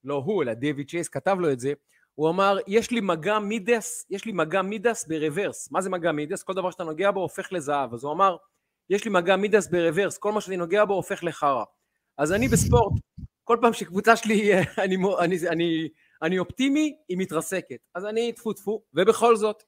לא 0.03 0.15
הוא, 0.25 0.43
אלא 0.43 0.53
דיוויד 0.53 0.89
צ'ייס 0.89 1.07
כתב 1.07 1.37
לו 1.39 1.51
את 1.51 1.59
זה, 1.59 1.73
הוא 2.15 2.29
אמר, 2.29 2.57
יש 2.67 2.91
לי 2.91 3.01
מגע 3.01 3.39
מידס, 3.39 4.05
יש 4.09 4.25
לי 4.25 4.31
מגע 4.31 4.61
מידס 4.61 5.07
ברוורס. 5.07 5.71
מה 5.71 5.81
זה 5.81 5.89
מגע 5.89 6.11
מידס? 6.11 6.43
כל 6.43 6.53
דבר 6.53 6.71
שאתה 6.71 6.83
נוגע 6.83 7.11
בו 7.11 7.19
הופך 7.19 7.53
לזהב. 7.53 7.93
אז 7.93 8.03
הוא 8.03 8.13
אמר, 8.13 8.37
יש 8.89 9.05
לי 9.05 9.11
מגע 9.11 9.35
מידס 9.35 9.67
ברוורס, 9.67 10.17
כל 10.17 10.31
מה 10.31 10.41
שאני 10.41 10.57
נוגע 10.57 10.85
בו 10.85 10.93
הופך 10.93 11.23
לחרא. 11.23 11.63
אז 12.17 12.33
אני 12.33 12.47
בספורט, 12.47 12.93
כל 13.43 13.57
פעם 13.61 13.73
שקבוצה 13.73 14.15
שלי, 14.15 14.51
אני, 14.83 14.95
אני, 15.19 15.35
אני, 15.49 15.89
אני 16.21 16.39
אופטימי, 16.39 16.97
היא 17.09 17.17
מתרסקת. 17.17 17.79
אז 17.95 18.05
אני 18.05 18.33
טפו 18.33 18.53
טפו, 18.53 18.83
ובכל 18.93 19.35
זאת, 19.35 19.63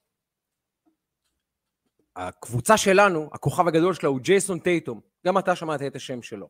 הקבוצה 2.16 2.76
שלנו, 2.76 3.30
הכוכב 3.32 3.68
הגדול 3.68 3.94
שלה 3.94 4.08
הוא 4.08 4.20
ג'ייסון 4.20 4.58
טייטום. 4.58 5.00
גם 5.26 5.38
אתה 5.38 5.56
שמעת 5.56 5.82
את 5.82 5.96
השם 5.96 6.22
שלו. 6.22 6.48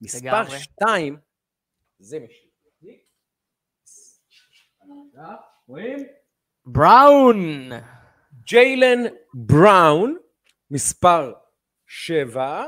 מספר 0.00 0.58
שתיים, 0.58 1.16
זה 1.98 2.18
משיב. 2.18 2.53
רואים? 5.68 5.98
בראון. 6.66 7.70
ג'יילן 8.44 9.02
בראון, 9.34 10.16
מספר 10.70 11.32
שבע, 11.86 12.64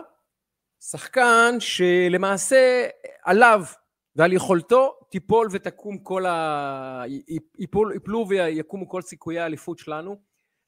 שחקן 0.81 1.55
שלמעשה 1.59 2.89
עליו 3.25 3.63
ועל 4.17 4.33
יכולתו 4.33 4.99
תיפול 5.11 5.49
ותקום 5.51 5.99
כל 5.99 6.27
ה... 6.27 7.03
יפול, 7.59 7.93
יפלו 7.97 8.27
ויקומו 8.29 8.89
כל 8.89 9.03
סיכויי 9.03 9.41
האליפות 9.41 9.79
שלנו. 9.79 10.17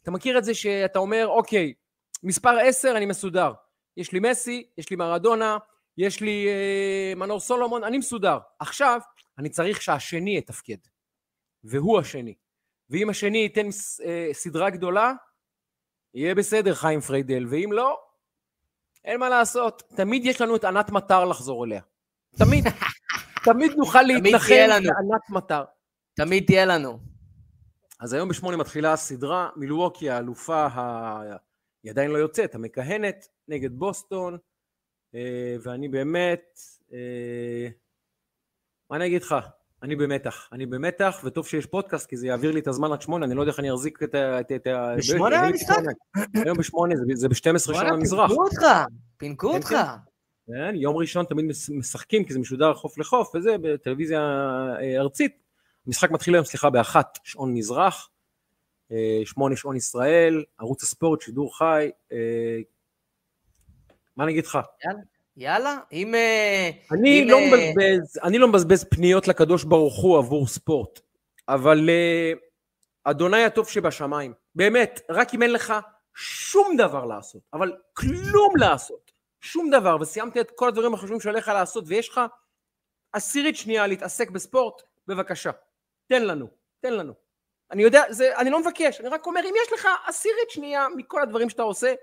אתה 0.02 0.11
מכיר 0.11 0.38
את 0.38 0.44
זה 0.44 0.54
שאתה 0.54 0.99
אומר, 0.99 1.26
אוקיי, 1.26 1.75
מספר 2.23 2.58
עשר 2.58 2.94
אני 2.97 3.06
מסודר. 3.06 3.52
יש 3.97 4.12
לי 4.12 4.20
מסי, 4.20 4.66
יש 4.78 4.90
לי 4.90 4.97
מרדונה, 4.97 5.58
יש 5.99 6.20
לי 6.20 6.47
אה, 6.49 7.12
מנור 7.16 7.40
סולומון, 7.40 7.85
אני 7.85 7.99
מסודר. 7.99 8.38
עכשיו, 8.58 9.00
אני 9.38 9.49
צריך 9.49 9.82
שהשני 9.82 10.38
יתפקד. 10.38 10.97
והוא 11.64 11.98
השני. 11.98 12.34
ואם 12.90 13.10
השני 13.10 13.38
ייתן 13.38 13.66
אה, 14.04 14.28
סדרה 14.32 14.70
גדולה, 14.70 15.12
יהיה 16.14 16.34
בסדר 16.34 16.74
חיים 16.74 17.00
פריידל, 17.00 17.46
ואם 17.48 17.72
לא, 17.72 18.00
אין 19.04 19.20
מה 19.20 19.28
לעשות. 19.28 19.82
תמיד 19.96 20.26
יש 20.26 20.40
לנו 20.40 20.56
את 20.56 20.64
ענת 20.64 20.90
מטר 20.90 21.24
לחזור 21.24 21.64
אליה. 21.64 21.80
תמיד. 22.38 22.64
תמיד 23.44 23.72
נוכל 23.76 24.02
להתנחם 24.02 24.68
בענת 24.68 25.30
מטר. 25.30 25.64
תמיד 26.14 26.44
תהיה 26.46 26.64
לנו. 26.64 26.98
אז 28.00 28.12
היום 28.12 28.28
בשמונה 28.28 28.56
מתחילה 28.56 28.92
הסדרה, 28.92 29.48
מילווקי 29.56 30.10
האלופה, 30.10 30.66
ה... 30.66 31.36
היא 31.82 31.90
עדיין 31.90 32.10
לא 32.10 32.18
יוצאת, 32.18 32.54
המכהנת, 32.54 33.28
נגד 33.48 33.72
בוסטון, 33.72 34.38
אה, 35.14 35.56
ואני 35.62 35.88
באמת, 35.88 36.58
אה, 36.92 37.68
מה 38.90 38.96
אני 38.96 39.06
אגיד 39.06 39.22
לך? 39.22 39.34
אני 39.82 39.97
במתח, 39.97 40.49
אני 40.52 40.66
במתח, 40.66 41.20
וטוב 41.25 41.47
שיש 41.47 41.66
פודקאסט, 41.66 42.08
כי 42.08 42.16
זה 42.16 42.26
יעביר 42.26 42.52
לי 42.52 42.61
את 42.61 42.66
הזמן 42.66 42.92
עד 42.92 43.02
שמונה, 43.02 43.26
אני 43.26 43.35
לא 43.35 43.40
יודע 43.40 43.50
איך 43.50 43.61
אני 43.61 43.73
אחזיק 43.73 44.02
את 44.02 44.66
ה... 44.66 44.97
בשמונה 44.97 45.40
המשחק? 45.40 45.76
היום 46.35 46.58
בשמונה, 46.58 46.94
זה 47.14 47.28
ב-12 47.28 47.58
שנה 47.58 47.88
המזרח. 47.88 48.28
פינקו 48.28 48.42
אותך, 48.44 48.62
פינקו 49.16 49.54
אותך. 49.56 49.75
כן, 50.47 50.75
יום 50.75 50.97
ראשון 50.97 51.25
תמיד 51.25 51.44
משחקים, 51.70 52.25
כי 52.25 52.32
זה 52.32 52.38
משודר 52.38 52.75
חוף 52.75 52.99
לחוף, 52.99 53.35
וזה 53.35 53.56
בטלוויזיה 53.62 54.20
אה, 54.80 55.00
ארצית. 55.00 55.42
המשחק 55.87 56.11
מתחיל 56.11 56.35
היום, 56.35 56.44
סליחה, 56.44 56.70
באחת, 56.70 57.18
שעון 57.25 57.54
מזרח, 57.54 58.11
אה, 58.92 59.20
שמונה 59.25 59.56
שעון 59.56 59.76
ישראל, 59.76 60.44
ערוץ 60.58 60.82
הספורט, 60.82 61.20
שידור 61.20 61.58
חי. 61.58 61.90
אה, 62.12 62.58
מה 64.16 64.25
אני 64.25 64.32
אגיד 64.32 64.47
לך? 64.47 64.58
יאללה. 64.85 65.00
יאללה, 65.40 65.78
אם... 65.92 66.14
אני, 66.92 67.23
אם, 67.23 67.28
לא 67.28 67.38
מבזבז, 67.40 68.18
אני 68.23 68.38
לא 68.38 68.49
מבזבז 68.49 68.85
פניות 68.85 69.28
לקדוש 69.28 69.64
ברוך 69.64 70.02
הוא 70.02 70.18
עבור 70.18 70.47
ספורט, 70.47 71.00
אבל 71.49 71.90
אדוני 73.04 73.45
הטוב 73.45 73.68
שבשמיים, 73.68 74.35
באמת, 74.54 75.00
רק 75.09 75.35
אם 75.35 75.42
אין 75.42 75.52
לך 75.52 75.75
שום 76.14 76.76
דבר 76.76 77.04
לעשות, 77.04 77.42
אבל 77.52 77.76
כלום 77.92 78.57
לעשות, 78.57 79.12
שום 79.40 79.71
דבר, 79.71 79.97
וסיימת 80.00 80.37
את 80.37 80.50
כל 80.50 80.68
הדברים 80.68 80.95
החשובים 80.95 81.21
שעליך 81.21 81.49
לעשות, 81.49 81.85
ויש 81.87 82.09
לך 82.09 82.21
עשירית 83.12 83.57
שנייה 83.57 83.87
להתעסק 83.87 84.30
בספורט, 84.30 84.83
בבקשה, 85.07 85.50
תן 86.09 86.25
לנו, 86.25 86.47
תן 86.80 86.92
לנו. 86.92 87.12
אני 87.71 87.83
יודע, 87.83 88.02
זה, 88.11 88.37
אני 88.37 88.50
לא 88.50 88.61
מבקש, 88.61 89.00
אני 89.00 89.09
רק 89.09 89.26
אומר, 89.26 89.40
אם 89.45 89.54
יש 89.62 89.73
לך 89.73 89.88
עשירית 90.07 90.50
שנייה 90.50 90.87
מכל 90.97 91.23
הדברים 91.23 91.50
שאתה 91.50 91.62
עושה, 91.62 91.95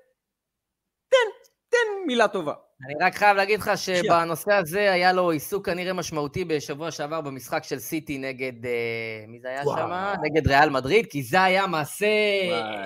תן, 1.09 1.47
תן 1.69 2.07
מילה 2.07 2.27
טובה. 2.27 2.53
אני 2.83 2.93
רק 3.01 3.15
חייב 3.15 3.37
להגיד 3.37 3.59
לך 3.59 3.71
שבנושא 3.75 4.53
הזה 4.53 4.91
היה 4.91 5.13
לו 5.13 5.31
עיסוק 5.31 5.65
כנראה 5.65 5.93
משמעותי 5.93 6.45
בשבוע 6.45 6.91
שעבר 6.91 7.21
במשחק 7.21 7.63
של 7.63 7.79
סיטי 7.79 8.17
נגד, 8.17 8.65
אה, 8.65 9.25
מי 9.27 9.39
זה 9.39 9.47
היה 9.47 9.63
שם? 9.63 10.13
נגד 10.23 10.47
ריאל 10.47 10.69
מדריד, 10.69 11.05
כי 11.05 11.23
זה 11.23 11.43
היה 11.43 11.67
מעשה 11.67 12.07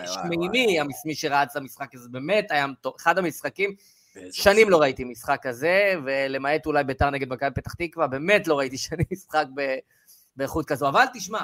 שמימי, 0.05 0.79
מי 1.05 1.15
שראה 1.15 1.43
את 1.43 1.55
המשחק 1.55 1.96
הזה, 1.96 2.10
באמת 2.12 2.51
היה 2.51 2.65
אחד 3.01 3.17
המשחקים, 3.17 3.75
שנים 4.31 4.69
לא 4.69 4.81
ראיתי 4.81 5.03
משחק 5.03 5.39
כזה, 5.41 5.93
ולמעט 6.05 6.65
אולי 6.65 6.84
ביתר 6.84 7.10
נגד 7.10 7.29
מכבי 7.29 7.51
פתח 7.55 7.74
תקווה, 7.74 8.08
באמת 8.08 8.48
לא 8.48 8.60
ראיתי 8.60 8.77
שנים 8.88 9.05
משחק 9.12 9.46
באיכות 10.36 10.65
כזו, 10.65 10.89
אבל 10.89 11.05
תשמע, 11.13 11.41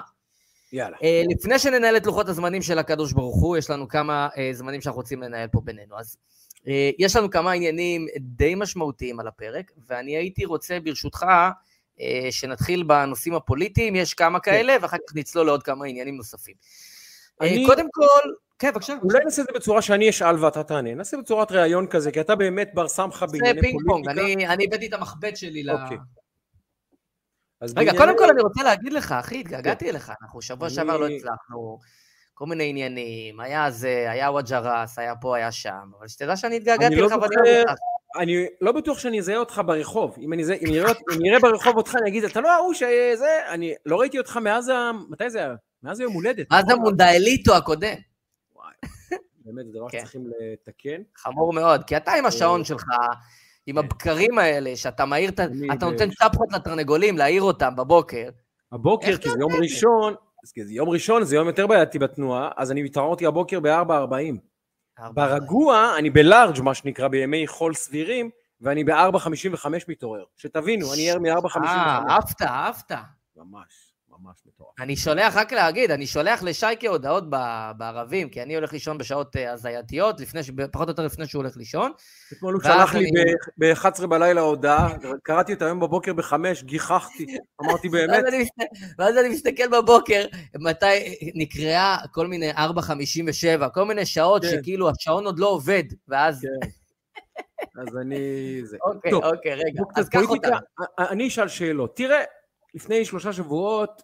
יאללה. 0.74 0.98
אה, 1.04 1.24
לפני 1.30 1.60
שננהל 1.60 1.98
את 1.98 2.06
לוחות 2.06 2.30
הזמנים 2.30 2.62
של 2.62 2.80
הקדוש 2.80 3.14
ברוך 3.14 3.42
הוא, 3.42 3.58
יש 3.58 3.70
לנו 3.70 3.88
כמה 3.88 4.28
אה, 4.38 4.50
זמנים 4.54 4.82
שאנחנו 4.82 5.00
רוצים 5.02 5.22
לנהל 5.24 5.48
פה 5.48 5.62
בינינו. 5.62 6.00
אז 6.00 6.18
יש 7.00 7.16
לנו 7.16 7.30
כמה 7.30 7.52
עניינים 7.52 8.08
די 8.20 8.56
משמעותיים 8.56 9.20
על 9.20 9.28
הפרק, 9.28 9.72
ואני 9.88 10.18
הייתי 10.18 10.46
רוצה 10.46 10.80
ברשותך 10.80 11.26
אה, 12.00 12.28
שנתחיל 12.32 12.84
בנושאים 12.84 13.36
הפוליטיים, 13.36 13.96
יש 13.96 14.14
כמה 14.14 14.40
כן. 14.40 14.52
כאלה, 14.52 14.76
ואחר 14.82 14.98
כך 14.98 15.16
נצלול 15.16 15.46
לעוד 15.46 15.64
כמה 15.64 15.86
עניינים 15.86 16.16
נוספים. 16.16 16.56
אה, 17.42 17.48
אני... 17.48 17.66
קודם 17.66 17.88
כל, 17.92 18.32
כן, 18.60 18.72
בבקשה. 18.72 18.94
אולי 19.04 19.20
נעשה 19.26 19.42
את 19.42 19.48
זה 19.48 19.54
בצורה 19.56 19.82
שאני 19.82 20.10
אשאל 20.10 20.44
ואתה 20.44 20.64
תענה. 20.64 20.96
נעשה 20.96 21.18
בצורת 21.18 21.52
ראיון 21.52 21.88
כזה, 21.88 22.12
כי 22.12 22.22
אתה 22.22 22.36
באמת 22.36 22.72
בר 22.74 22.88
סמכה 22.88 23.26
בענייני 23.26 23.62
פוליטיקה. 23.62 23.68
זה 23.68 23.86
פינג 23.86 24.06
פונג, 24.06 24.08
אני 24.48 24.66
הבאתי 24.66 24.88
את 24.88 24.94
המחבט 24.94 25.36
שלי 25.38 25.64
ל... 25.64 25.72
אוקיי. 25.72 25.98
רגע, 27.76 27.92
קודם 27.98 28.18
כל 28.18 28.30
אני 28.30 28.42
רוצה 28.42 28.64
להגיד 28.64 28.94
לך, 28.94 29.12
אחי, 29.12 29.40
התגעגעתי. 29.40 29.90
אליך, 29.90 30.12
אנחנו 30.22 30.42
שבוע 30.42 30.70
שעבר 30.70 30.98
לא 30.98 31.08
הצלחנו. 31.08 31.80
כל 32.38 32.46
מיני 32.46 32.70
עניינים, 32.70 33.40
היה 33.40 33.72
זה, 33.72 34.06
היה 34.10 34.32
וואג'רס, 34.32 35.00
היה 35.00 35.16
פה, 35.16 35.38
היה 35.38 35.52
שם, 35.52 35.92
אבל 36.00 36.08
שתדע 36.08 36.36
שאני 36.36 36.56
התגעגעתי 36.56 36.96
לא 36.96 37.06
לך 37.06 37.12
ואני 37.12 37.36
אוהב 37.36 37.68
אותך. 37.70 37.82
אני 38.18 38.46
לא 38.62 38.72
בטוח 38.72 39.00
שאני 39.00 39.20
אזהה 39.20 39.38
אותך 39.38 39.62
ברחוב. 39.66 40.16
אם 40.20 40.34
אני 40.34 40.44
אראה 41.30 41.40
ברחוב 41.40 41.78
אותך, 41.78 41.96
אני 42.02 42.10
אגיד, 42.10 42.24
אתה 42.24 42.42
לא 42.42 42.52
ההוא 42.52 42.74
שזה, 42.74 43.40
אני 43.50 43.74
לא 43.86 44.00
ראיתי 44.00 44.18
אותך 44.18 44.38
מאז 44.38 44.70
ה... 44.70 44.92
מתי 45.10 45.30
זה 45.30 45.40
היה? 45.40 45.56
מאז 45.84 46.00
היום 46.00 46.14
הולדת. 46.14 46.52
מאז 46.52 46.70
המונדאליטו 46.70 47.56
הקודם. 47.56 47.96
וואי, 48.56 48.74
באמת, 49.46 49.66
זה 49.66 49.72
דבר 49.74 49.90
כן. 49.90 50.00
שצריכים 50.00 50.28
לתקן. 50.40 51.02
חמור 51.16 51.54
מאוד, 51.54 51.84
כי 51.84 51.98
אתה 51.98 52.12
עם 52.12 52.26
השעון 52.26 52.60
אה, 52.60 52.66
שלך, 52.66 52.86
עם 53.66 53.76
כן. 53.76 53.86
הבקרים 53.86 54.38
האלה, 54.38 54.76
שאתה 54.76 55.06
מעיר, 55.06 55.30
אתה 55.74 55.86
נותן 55.86 56.10
צפחות 56.10 56.48
לתרנגולים, 56.54 57.18
להעיר 57.18 57.42
אותם 57.42 57.76
בבוקר. 57.76 58.30
הבוקר, 58.72 59.18
כי 59.18 59.30
זה 59.30 59.36
יום 59.40 59.52
ראשון, 59.62 60.16
אז 60.46 60.72
יום 60.72 60.90
ראשון, 60.90 61.24
זה 61.24 61.36
יום 61.36 61.48
יותר 61.48 61.68
בעייתי 61.68 62.00
בתנועה, 62.00 62.50
אז 62.58 62.72
אני 62.72 62.86
התעוררתי 62.86 63.26
הבוקר 63.26 63.60
ב-4.40. 63.60 65.10
ברגוע, 65.14 65.96
אני 65.98 66.10
בלארג' 66.10 66.62
מה 66.62 66.74
שנקרא, 66.74 67.08
בימי 67.08 67.48
חול 67.48 67.74
סבירים, 67.74 68.30
ואני 68.62 68.84
ב-4.55 68.84 69.68
מתעורר. 69.88 70.24
שתבינו, 70.38 70.94
אני 70.94 71.12
ער 71.12 71.20
מ-4.55. 71.20 71.58
אה, 71.66 72.02
אהבת, 72.10 72.42
אהבת. 72.42 72.92
ממש. 73.36 73.85
ממש 74.20 74.36
מטורף. 74.46 74.70
אני 74.80 74.96
שולח, 74.96 75.36
רק 75.36 75.54
להגיד, 75.54 75.92
אני 75.92 76.08
שולח 76.08 76.44
לשייקה 76.44 76.88
הודעות 76.88 77.30
בערבים, 77.78 78.30
כי 78.30 78.44
אני 78.44 78.56
הולך 78.56 78.74
לישון 78.74 78.98
בשעות 78.98 79.36
אה, 79.36 79.52
הזייתיות, 79.52 80.22
פחות 80.72 80.88
או 80.88 80.92
יותר 80.92 81.06
לפני 81.06 81.28
שהוא 81.28 81.42
הולך 81.42 81.58
לישון. 81.58 81.92
אתמול 82.34 82.54
הוא 82.54 82.64
שלח 82.64 82.96
לי 82.96 83.12
ב-11 83.58 84.08
בלילה 84.08 84.42
הודעה, 84.42 84.94
קראתי 85.24 85.54
אותה 85.54 85.66
היום 85.66 85.80
בבוקר 85.80 86.14
ב-5, 86.14 86.34
גיחכתי, 86.64 87.26
אמרתי 87.62 87.90
באמת. 87.96 88.24
ואז 89.00 89.18
אני 89.18 89.30
מסתכל 89.30 89.68
בבוקר, 89.68 90.26
מתי 90.60 91.16
נקראה 91.36 91.98
כל 92.12 92.28
מיני 92.28 92.52
4.57, 92.52 93.70
כל 93.74 93.86
מיני 93.86 94.06
שעות 94.06 94.42
כן. 94.42 94.50
שכאילו 94.52 94.90
השעון 94.90 95.26
עוד 95.26 95.40
לא 95.40 95.48
עובד, 95.48 95.84
ואז... 96.08 96.42
כן. 96.62 96.70
אז 97.82 97.98
אני... 97.98 98.62
אוקיי, 98.82 99.14
אוקיי, 99.14 99.54
רגע, 99.54 99.84
אז 99.96 100.10
קח 100.10 100.30
אותה. 100.30 100.58
אני 101.00 101.28
אשאל 101.28 101.48
שאלות. 101.48 101.96
תראה, 101.96 102.24
לפני 102.76 103.06
שלושה 103.06 103.34
שבועות, 103.34 104.02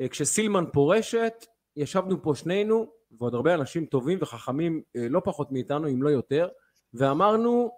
אה, 0.00 0.08
כשסילמן 0.08 0.64
פורשת, 0.72 1.46
ישבנו 1.76 2.22
פה 2.22 2.34
שנינו, 2.34 2.86
ועוד 3.18 3.34
הרבה 3.34 3.54
אנשים 3.54 3.86
טובים 3.86 4.18
וחכמים 4.20 4.82
אה, 4.96 5.06
לא 5.10 5.20
פחות 5.24 5.52
מאיתנו, 5.52 5.88
אם 5.88 6.02
לא 6.02 6.08
יותר, 6.08 6.48
ואמרנו, 6.94 7.70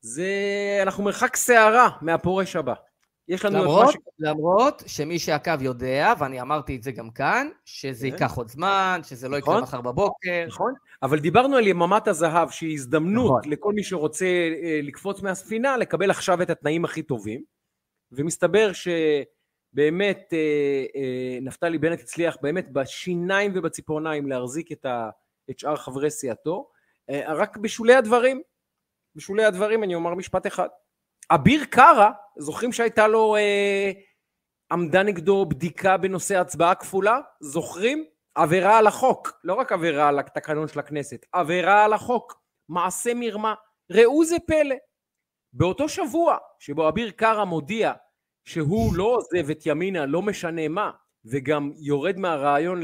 זה, 0.00 0.30
אנחנו 0.82 1.04
מרחק 1.04 1.36
שערה 1.36 1.88
מהפורש 2.00 2.56
הבא. 2.56 2.74
יש 3.28 3.44
לנו... 3.44 3.58
למרות, 3.62 3.92
ש... 3.92 3.96
למרות 4.18 4.82
שמי 4.86 5.18
שעקב 5.18 5.62
יודע, 5.62 6.12
ואני 6.18 6.40
אמרתי 6.40 6.76
את 6.76 6.82
זה 6.82 6.92
גם 6.92 7.10
כאן, 7.10 7.48
שזה 7.64 8.06
כן. 8.06 8.12
ייקח 8.12 8.36
עוד 8.36 8.48
זמן, 8.48 9.00
שזה 9.04 9.28
לא 9.28 9.36
יקרה 9.36 9.54
נכון. 9.54 9.62
מחר 9.62 9.80
בבוקר. 9.80 10.44
נכון, 10.46 10.72
אבל 11.02 11.18
דיברנו 11.18 11.56
על 11.56 11.66
יממת 11.66 12.08
הזהב, 12.08 12.50
שהיא 12.50 12.74
הזדמנות 12.74 13.38
נכון. 13.38 13.52
לכל 13.52 13.72
מי 13.72 13.84
שרוצה 13.84 14.26
אה, 14.62 14.80
לקפוץ 14.82 15.22
מהספינה, 15.22 15.76
לקבל 15.76 16.10
עכשיו 16.10 16.42
את 16.42 16.50
התנאים 16.50 16.84
הכי 16.84 17.02
טובים, 17.02 17.42
ומסתבר 18.12 18.70
שבאמת 18.72 20.28
אה, 20.32 20.84
אה, 20.96 21.38
נפתלי 21.42 21.78
בנט 21.78 22.00
הצליח 22.00 22.36
באמת 22.42 22.72
בשיניים 22.72 23.52
ובציפורניים 23.54 24.28
להחזיק 24.28 24.72
את, 24.72 24.84
ה, 24.84 25.10
את 25.50 25.58
שאר 25.58 25.76
חברי 25.76 26.10
סיעתו, 26.10 26.68
רק 27.28 27.56
בשולי 27.56 27.94
הדברים, 27.94 28.42
בשולי 29.16 29.44
הדברים 29.44 29.84
אני 29.84 29.94
אומר 29.94 30.14
משפט 30.14 30.46
אחד. 30.46 30.68
אביר 31.30 31.64
קארה, 31.64 32.10
זוכרים 32.38 32.72
שהייתה 32.72 33.08
לו, 33.08 33.36
אה, 33.36 33.92
עמדה 34.72 35.02
נגדו 35.02 35.46
בדיקה 35.46 35.96
בנושא 35.96 36.40
הצבעה 36.40 36.74
כפולה? 36.74 37.20
זוכרים? 37.40 38.04
עבירה 38.34 38.78
על 38.78 38.86
החוק, 38.86 39.32
לא 39.44 39.54
רק 39.54 39.72
עבירה 39.72 40.08
על 40.08 40.18
התקנון 40.18 40.68
של 40.68 40.78
הכנסת, 40.78 41.26
עבירה 41.32 41.84
על 41.84 41.92
החוק, 41.92 42.40
מעשה 42.68 43.14
מרמה. 43.14 43.54
ראו 43.90 44.24
זה 44.24 44.36
פלא, 44.46 44.74
באותו 45.52 45.88
שבוע 45.88 46.36
שבו 46.58 46.88
אביר 46.88 47.10
קארה 47.10 47.44
מודיע 47.44 47.92
שהוא 48.44 48.94
לא 48.94 49.04
עוזב 49.04 49.50
את 49.50 49.66
ימינה, 49.66 50.06
לא 50.06 50.22
משנה 50.22 50.68
מה, 50.68 50.90
וגם 51.24 51.72
יורד 51.76 52.18
מהרעיון 52.18 52.80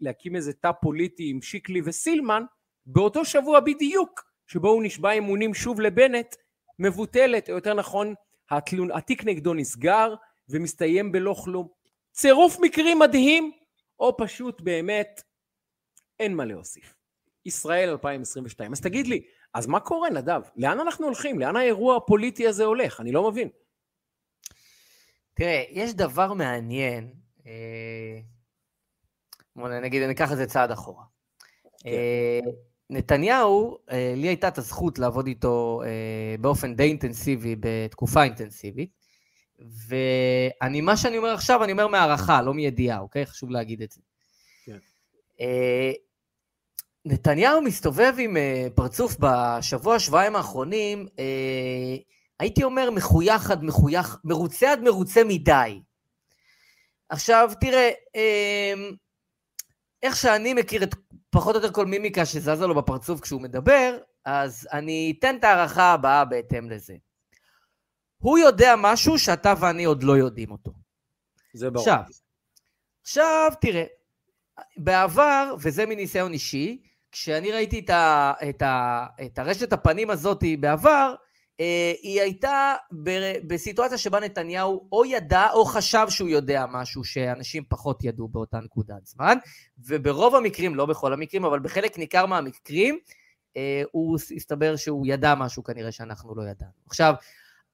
להקים 0.00 0.36
איזה 0.36 0.52
תא 0.52 0.72
פוליטי 0.82 1.30
עם 1.30 1.42
שיקלי 1.42 1.80
וסילמן, 1.84 2.42
באותו 2.86 3.24
שבוע 3.24 3.60
בדיוק 3.60 4.22
שבו 4.46 4.68
הוא 4.68 4.82
נשבע 4.82 5.12
אמונים 5.12 5.54
שוב 5.54 5.80
לבנט, 5.80 6.34
מבוטלת, 6.78 7.50
או 7.50 7.54
יותר 7.54 7.74
נכון, 7.74 8.14
התלון, 8.50 8.90
התיק 8.92 9.24
נגדו 9.24 9.54
נסגר 9.54 10.14
ומסתיים 10.48 11.12
בלא 11.12 11.34
כלום. 11.44 11.68
צירוף 12.12 12.58
מקרים 12.60 12.98
מדהים, 12.98 13.52
או 14.00 14.16
פשוט 14.16 14.60
באמת 14.60 15.22
אין 16.20 16.34
מה 16.34 16.44
להוסיף. 16.44 16.94
ישראל 17.46 17.88
2022. 17.88 18.72
אז 18.72 18.80
תגיד 18.80 19.06
לי, 19.06 19.22
אז 19.54 19.66
מה 19.66 19.80
קורה, 19.80 20.10
נדב? 20.10 20.40
לאן 20.56 20.80
אנחנו 20.80 21.06
הולכים? 21.06 21.38
לאן 21.38 21.56
האירוע 21.56 21.96
הפוליטי 21.96 22.46
הזה 22.46 22.64
הולך? 22.64 23.00
אני 23.00 23.12
לא 23.12 23.30
מבין. 23.30 23.48
תראה, 25.34 25.64
יש 25.70 25.94
דבר 25.94 26.32
מעניין, 26.32 27.10
אה, 27.46 28.20
נגיד, 29.80 30.02
אני 30.02 30.12
אקח 30.12 30.32
את 30.32 30.36
זה 30.36 30.46
צעד 30.46 30.70
אחורה. 30.70 31.04
כן. 31.82 31.88
אה, 31.90 32.40
נתניהו, 32.90 33.78
אה, 33.90 34.14
לי 34.16 34.28
הייתה 34.28 34.48
את 34.48 34.58
הזכות 34.58 34.98
לעבוד 34.98 35.26
איתו 35.26 35.82
באופן 36.40 36.74
די 36.74 36.82
אינטנסיבי, 36.82 37.56
בתקופה 37.60 38.24
אינטנסיבית, 38.24 38.90
ואני, 39.88 40.80
מה 40.80 40.96
שאני 40.96 41.18
אומר 41.18 41.34
עכשיו, 41.34 41.64
אני 41.64 41.72
אומר 41.72 41.86
מהערכה, 41.86 42.42
לא 42.42 42.54
מידיעה, 42.54 42.98
אוקיי? 42.98 43.26
חשוב 43.26 43.50
להגיד 43.50 43.82
את 43.82 43.92
זה. 43.92 44.00
כן. 44.64 44.78
אה, 47.06 47.12
נתניהו 47.12 47.62
מסתובב 47.62 48.14
עם 48.18 48.36
פרצוף 48.74 49.16
בשבוע, 49.20 49.98
שבועיים 49.98 50.36
האחרונים, 50.36 51.06
הייתי 52.40 52.64
אומר 52.64 52.90
מחוייך 52.90 53.50
עד 53.50 53.64
מחוייך, 53.64 54.16
מרוצה 54.24 54.72
עד 54.72 54.80
מרוצה 54.80 55.24
מדי. 55.24 55.80
עכשיו, 57.08 57.50
תראה, 57.60 57.90
איך 60.02 60.16
שאני 60.16 60.54
מכיר 60.54 60.82
את 60.82 60.94
פחות 61.30 61.56
או 61.56 61.60
יותר 61.60 61.74
כל 61.74 61.86
מימיקה 61.86 62.26
שזזה 62.26 62.66
לו 62.66 62.74
בפרצוף 62.74 63.20
כשהוא 63.20 63.40
מדבר, 63.40 63.98
אז 64.24 64.68
אני 64.72 65.14
אתן 65.18 65.36
את 65.36 65.44
ההערכה 65.44 65.92
הבאה 65.92 66.24
בהתאם 66.24 66.70
לזה. 66.70 66.94
הוא 68.18 68.38
יודע 68.38 68.74
משהו 68.78 69.18
שאתה 69.18 69.54
ואני 69.60 69.84
עוד 69.84 70.02
לא 70.02 70.12
יודעים 70.16 70.50
אותו. 70.50 70.72
זה 71.54 71.70
ברור. 71.70 71.88
עכשיו, 71.88 72.02
עכשיו 73.02 73.52
תראה, 73.60 73.84
בעבר, 74.76 75.54
וזה 75.60 75.86
מניסיון 75.86 76.32
אישי, 76.32 76.82
כשאני 77.12 77.52
ראיתי 77.52 77.78
את, 77.78 77.90
ה, 77.90 78.32
את, 78.48 78.62
ה, 78.62 79.06
את 79.26 79.38
הרשת 79.38 79.72
הפנים 79.72 80.10
הזאת 80.10 80.44
בעבר, 80.60 81.14
אה, 81.60 81.92
היא 82.02 82.20
הייתה 82.20 82.74
בסיטואציה 83.46 83.98
שבה 83.98 84.20
נתניהו 84.20 84.88
או 84.92 85.04
ידע 85.04 85.46
או 85.52 85.64
חשב 85.64 86.06
שהוא 86.08 86.28
יודע 86.28 86.64
משהו 86.70 87.04
שאנשים 87.04 87.64
פחות 87.68 88.04
ידעו 88.04 88.28
באותה 88.28 88.60
נקודת 88.60 89.06
זמן, 89.06 89.38
וברוב 89.86 90.34
המקרים, 90.34 90.74
לא 90.74 90.86
בכל 90.86 91.12
המקרים, 91.12 91.44
אבל 91.44 91.60
בחלק 91.60 91.98
ניכר 91.98 92.26
מהמקרים, 92.26 92.98
אה, 93.56 93.82
הוא 93.92 94.18
הסתבר 94.36 94.76
שהוא 94.76 95.06
ידע 95.06 95.34
משהו 95.34 95.64
כנראה 95.64 95.92
שאנחנו 95.92 96.34
לא 96.34 96.42
ידענו. 96.42 96.72
עכשיו, 96.86 97.14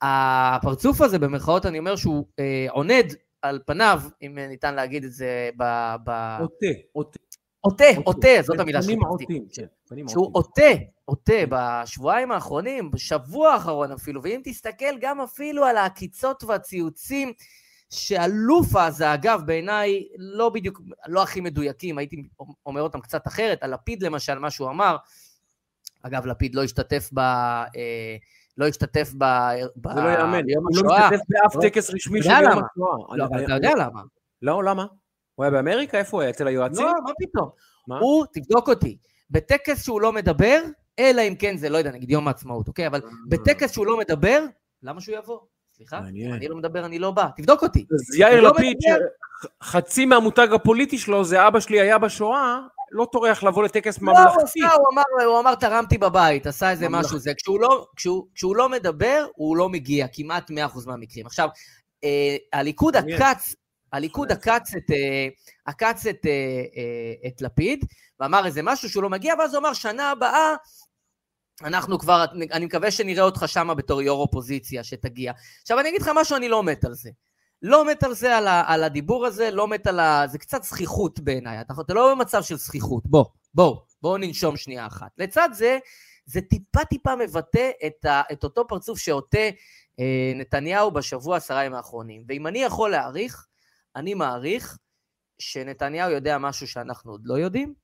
הפרצוף 0.03 1.01
הזה, 1.01 1.19
במרכאות 1.19 1.67
אני 1.67 1.79
אומר 1.79 1.97
שהוא 1.97 2.27
אה, 2.39 2.67
עונד 2.71 3.15
על 3.43 3.61
פניו, 3.67 4.01
אם 4.23 4.39
ניתן 4.39 4.75
להגיד 4.75 5.05
את 5.05 5.13
זה 5.13 5.51
ב... 5.57 5.63
עוטה, 6.41 6.67
עוטה. 6.93 7.19
עוטה, 7.67 7.85
עוטה, 8.05 8.29
זאת 8.43 8.61
המילה 8.61 8.83
שחיפשתי. 8.83 9.41
כן, 9.53 10.09
שהוא 10.09 10.31
עוטה, 10.33 10.63
עוטה 11.05 11.33
בשבועיים 11.49 12.33
האחרונים, 12.33 12.91
בשבוע 12.91 13.53
האחרון 13.53 13.93
אפילו, 13.93 14.23
ואם 14.23 14.41
תסתכל 14.45 14.99
גם 15.01 15.21
אפילו 15.21 15.65
על 15.65 15.77
העקיצות 15.77 16.45
והציוצים 16.45 17.33
שאלוף 17.91 18.77
הזה, 18.77 19.15
אגב, 19.15 19.43
בעיניי 19.47 20.07
לא 20.19 20.49
בדיוק, 20.49 20.81
לא 21.07 21.23
הכי 21.23 21.41
מדויקים, 21.41 21.99
הייתי 21.99 22.23
אומר 22.67 22.83
אותם 22.83 23.01
קצת 23.01 23.27
אחרת, 23.27 23.63
על 23.63 23.75
לפיד 23.75 24.03
למשל, 24.03 24.39
מה 24.39 24.51
שהוא 24.51 24.71
אמר, 24.71 24.97
אגב, 26.03 26.27
לפיד 26.27 26.55
לא 26.55 26.63
השתתף 26.63 27.11
ב... 27.15 27.19
אה, 27.19 28.17
לא 28.59 28.67
השתתף 28.67 29.13
ב... 29.19 29.25
זה 29.95 30.01
לא 30.01 30.09
יאמן, 30.09 30.43
הוא 30.55 30.71
לא 30.75 30.97
משתתף 30.97 31.21
באף 31.29 31.57
טקס 31.63 31.91
רשמי 31.91 32.23
של 32.23 32.31
יום 32.31 32.53
השואה. 32.53 33.17
לא, 33.17 33.27
אתה 33.45 33.55
יודע 33.55 33.71
למה. 33.79 34.03
לא, 34.43 34.65
למה? 34.65 34.87
הוא 35.37 35.45
היה 35.45 35.51
באמריקה? 35.51 35.99
איפה 35.99 36.17
הוא 36.17 36.23
היה? 36.23 36.31
אצל 36.31 36.47
היועצים? 36.47 36.87
לא, 36.87 36.93
מה 37.05 37.11
פתאום. 37.19 37.49
מה? 37.89 37.99
הוא, 37.99 38.27
תבדוק 38.33 38.69
אותי, 38.69 38.97
בטקס 39.31 39.85
שהוא 39.85 40.01
לא 40.01 40.13
מדבר, 40.13 40.63
אלא 40.99 41.23
אם 41.23 41.35
כן 41.39 41.57
זה, 41.57 41.69
לא 41.69 41.79
יודע, 41.79 41.91
נגיד 41.91 42.11
יום 42.11 42.29
העצמאות, 42.29 42.69
אוקיי? 42.69 42.87
אבל 42.87 43.01
אה. 43.05 43.09
בטקס 43.29 43.73
שהוא 43.73 43.87
לא 43.87 43.99
מדבר, 43.99 44.45
למה 44.83 45.01
שהוא 45.01 45.17
יבוא? 45.17 45.39
סליחה? 45.77 46.01
מעניין. 46.01 46.33
אני 46.33 46.49
לא 46.49 46.57
מדבר, 46.57 46.87
אני 46.87 46.99
לא 46.99 47.11
בא. 47.11 47.27
תבדוק 47.37 47.63
אותי. 47.63 47.87
אז 47.95 48.15
יאיר 48.19 48.41
לא 48.41 48.51
לפיד, 48.51 48.77
חצי 49.63 50.05
מהמותג 50.05 50.49
הפוליטי 50.55 50.99
שלו 50.99 51.25
זה 51.25 51.47
אבא 51.49 51.61
שלי 51.61 51.81
היה 51.81 51.99
בשואה, 51.99 52.61
לא 52.91 53.07
טורח 53.13 53.43
לבוא 53.43 53.65
לטקס 53.65 54.01
ממלכתי. 54.01 54.25
לא, 54.25 54.31
הוא 54.35 54.43
עשה, 54.43 54.75
הוא 54.75 54.87
אמר, 54.93 55.27
הוא 55.27 55.41
אמר 55.41 55.55
תרמתי 55.55 55.99
בבית, 55.99 56.47
עשה 56.47 56.71
איזה 56.71 56.89
משהו 56.89 57.19
זה. 57.19 57.35
כשהוא 57.35 57.61
לא, 57.61 57.87
כשהוא, 57.97 58.27
כשהוא 58.35 58.57
לא 58.57 58.69
מדבר, 58.69 59.27
הוא 59.35 59.57
לא 59.57 59.69
מגיע, 59.69 60.07
כמעט 60.13 60.51
100% 60.51 60.55
מהמקרים. 60.87 61.27
עכשיו, 61.27 61.49
אה, 62.05 62.37
הליכוד 62.53 62.97
עקץ 62.97 63.55
הליכוד 63.93 64.33
עקץ 64.33 64.75
את, 64.77 64.91
אה, 64.91 65.29
עקץ 65.67 66.07
את, 66.07 66.27
אה, 66.27 66.31
אה, 66.77 67.29
את 67.29 67.43
לפיד, 67.43 67.85
ואמר 68.21 68.47
איזה 68.47 68.61
משהו 68.63 68.91
שהוא 68.91 69.03
לא 69.03 69.11
מגיע, 69.11 69.35
ואז 69.39 69.55
הוא 69.55 69.61
אמר, 69.61 69.73
שנה 69.73 70.11
הבאה 70.11 70.55
אנחנו 71.63 71.99
כבר, 71.99 72.25
אני 72.53 72.65
מקווה 72.65 72.91
שנראה 72.91 73.25
אותך 73.25 73.45
שמה 73.47 73.75
בתור 73.75 74.03
יו"ר 74.03 74.23
אופוזיציה 74.23 74.85
שתגיע. 74.85 75.33
עכשיו 75.63 75.81
אני 75.81 75.89
אגיד 75.89 76.03
לך 76.03 76.11
משהו, 76.15 76.37
אני 76.37 76.49
לא 76.49 76.63
מת 76.63 76.85
על 76.85 76.95
זה. 76.95 77.11
לא 77.63 77.85
מת 77.85 78.03
על 78.03 78.15
זה, 78.15 78.37
על, 78.37 78.47
ה, 78.47 78.63
על 78.67 78.85
הדיבור 78.85 79.27
הזה, 79.27 79.51
לא 79.51 79.69
מת 79.69 79.87
על 79.87 80.01
ה... 80.01 80.25
זה 80.27 80.39
קצת 80.39 80.63
זכיחות 80.63 81.21
בעיניי, 81.21 81.61
אתה, 81.61 81.75
אתה 81.81 81.95
לא 81.95 82.15
במצב 82.15 82.43
של 82.43 82.57
זכיחות, 82.57 83.07
בוא, 83.07 83.25
בוא, 83.55 83.77
בוא 84.03 84.19
ננשום 84.19 84.57
שנייה 84.57 84.87
אחת. 84.87 85.11
לצד 85.19 85.49
זה, 85.53 85.79
זה 86.27 86.41
טיפה 86.41 86.85
טיפה 86.85 87.17
מבטא 87.17 87.71
את, 87.87 88.05
ה, 88.05 88.23
את 88.33 88.45
אותו 88.45 88.67
פרצוף 88.69 88.99
שעוטה 88.99 89.49
אה, 90.01 90.33
נתניהו 90.35 90.91
בשבוע 90.91 91.37
עשרה 91.37 91.65
ימים 91.65 91.77
האחרונים. 91.77 92.25
ואם 92.29 92.47
אני 92.47 92.59
יכול 92.59 92.91
להעריך, 92.91 93.47
אני 93.97 94.15
מעריך 94.15 94.79
שנתניהו 95.39 96.11
יודע 96.11 96.39
משהו 96.39 96.69
שאנחנו 96.69 97.13
עוד 97.13 97.23
לא 97.25 97.35
יודעים, 97.35 97.75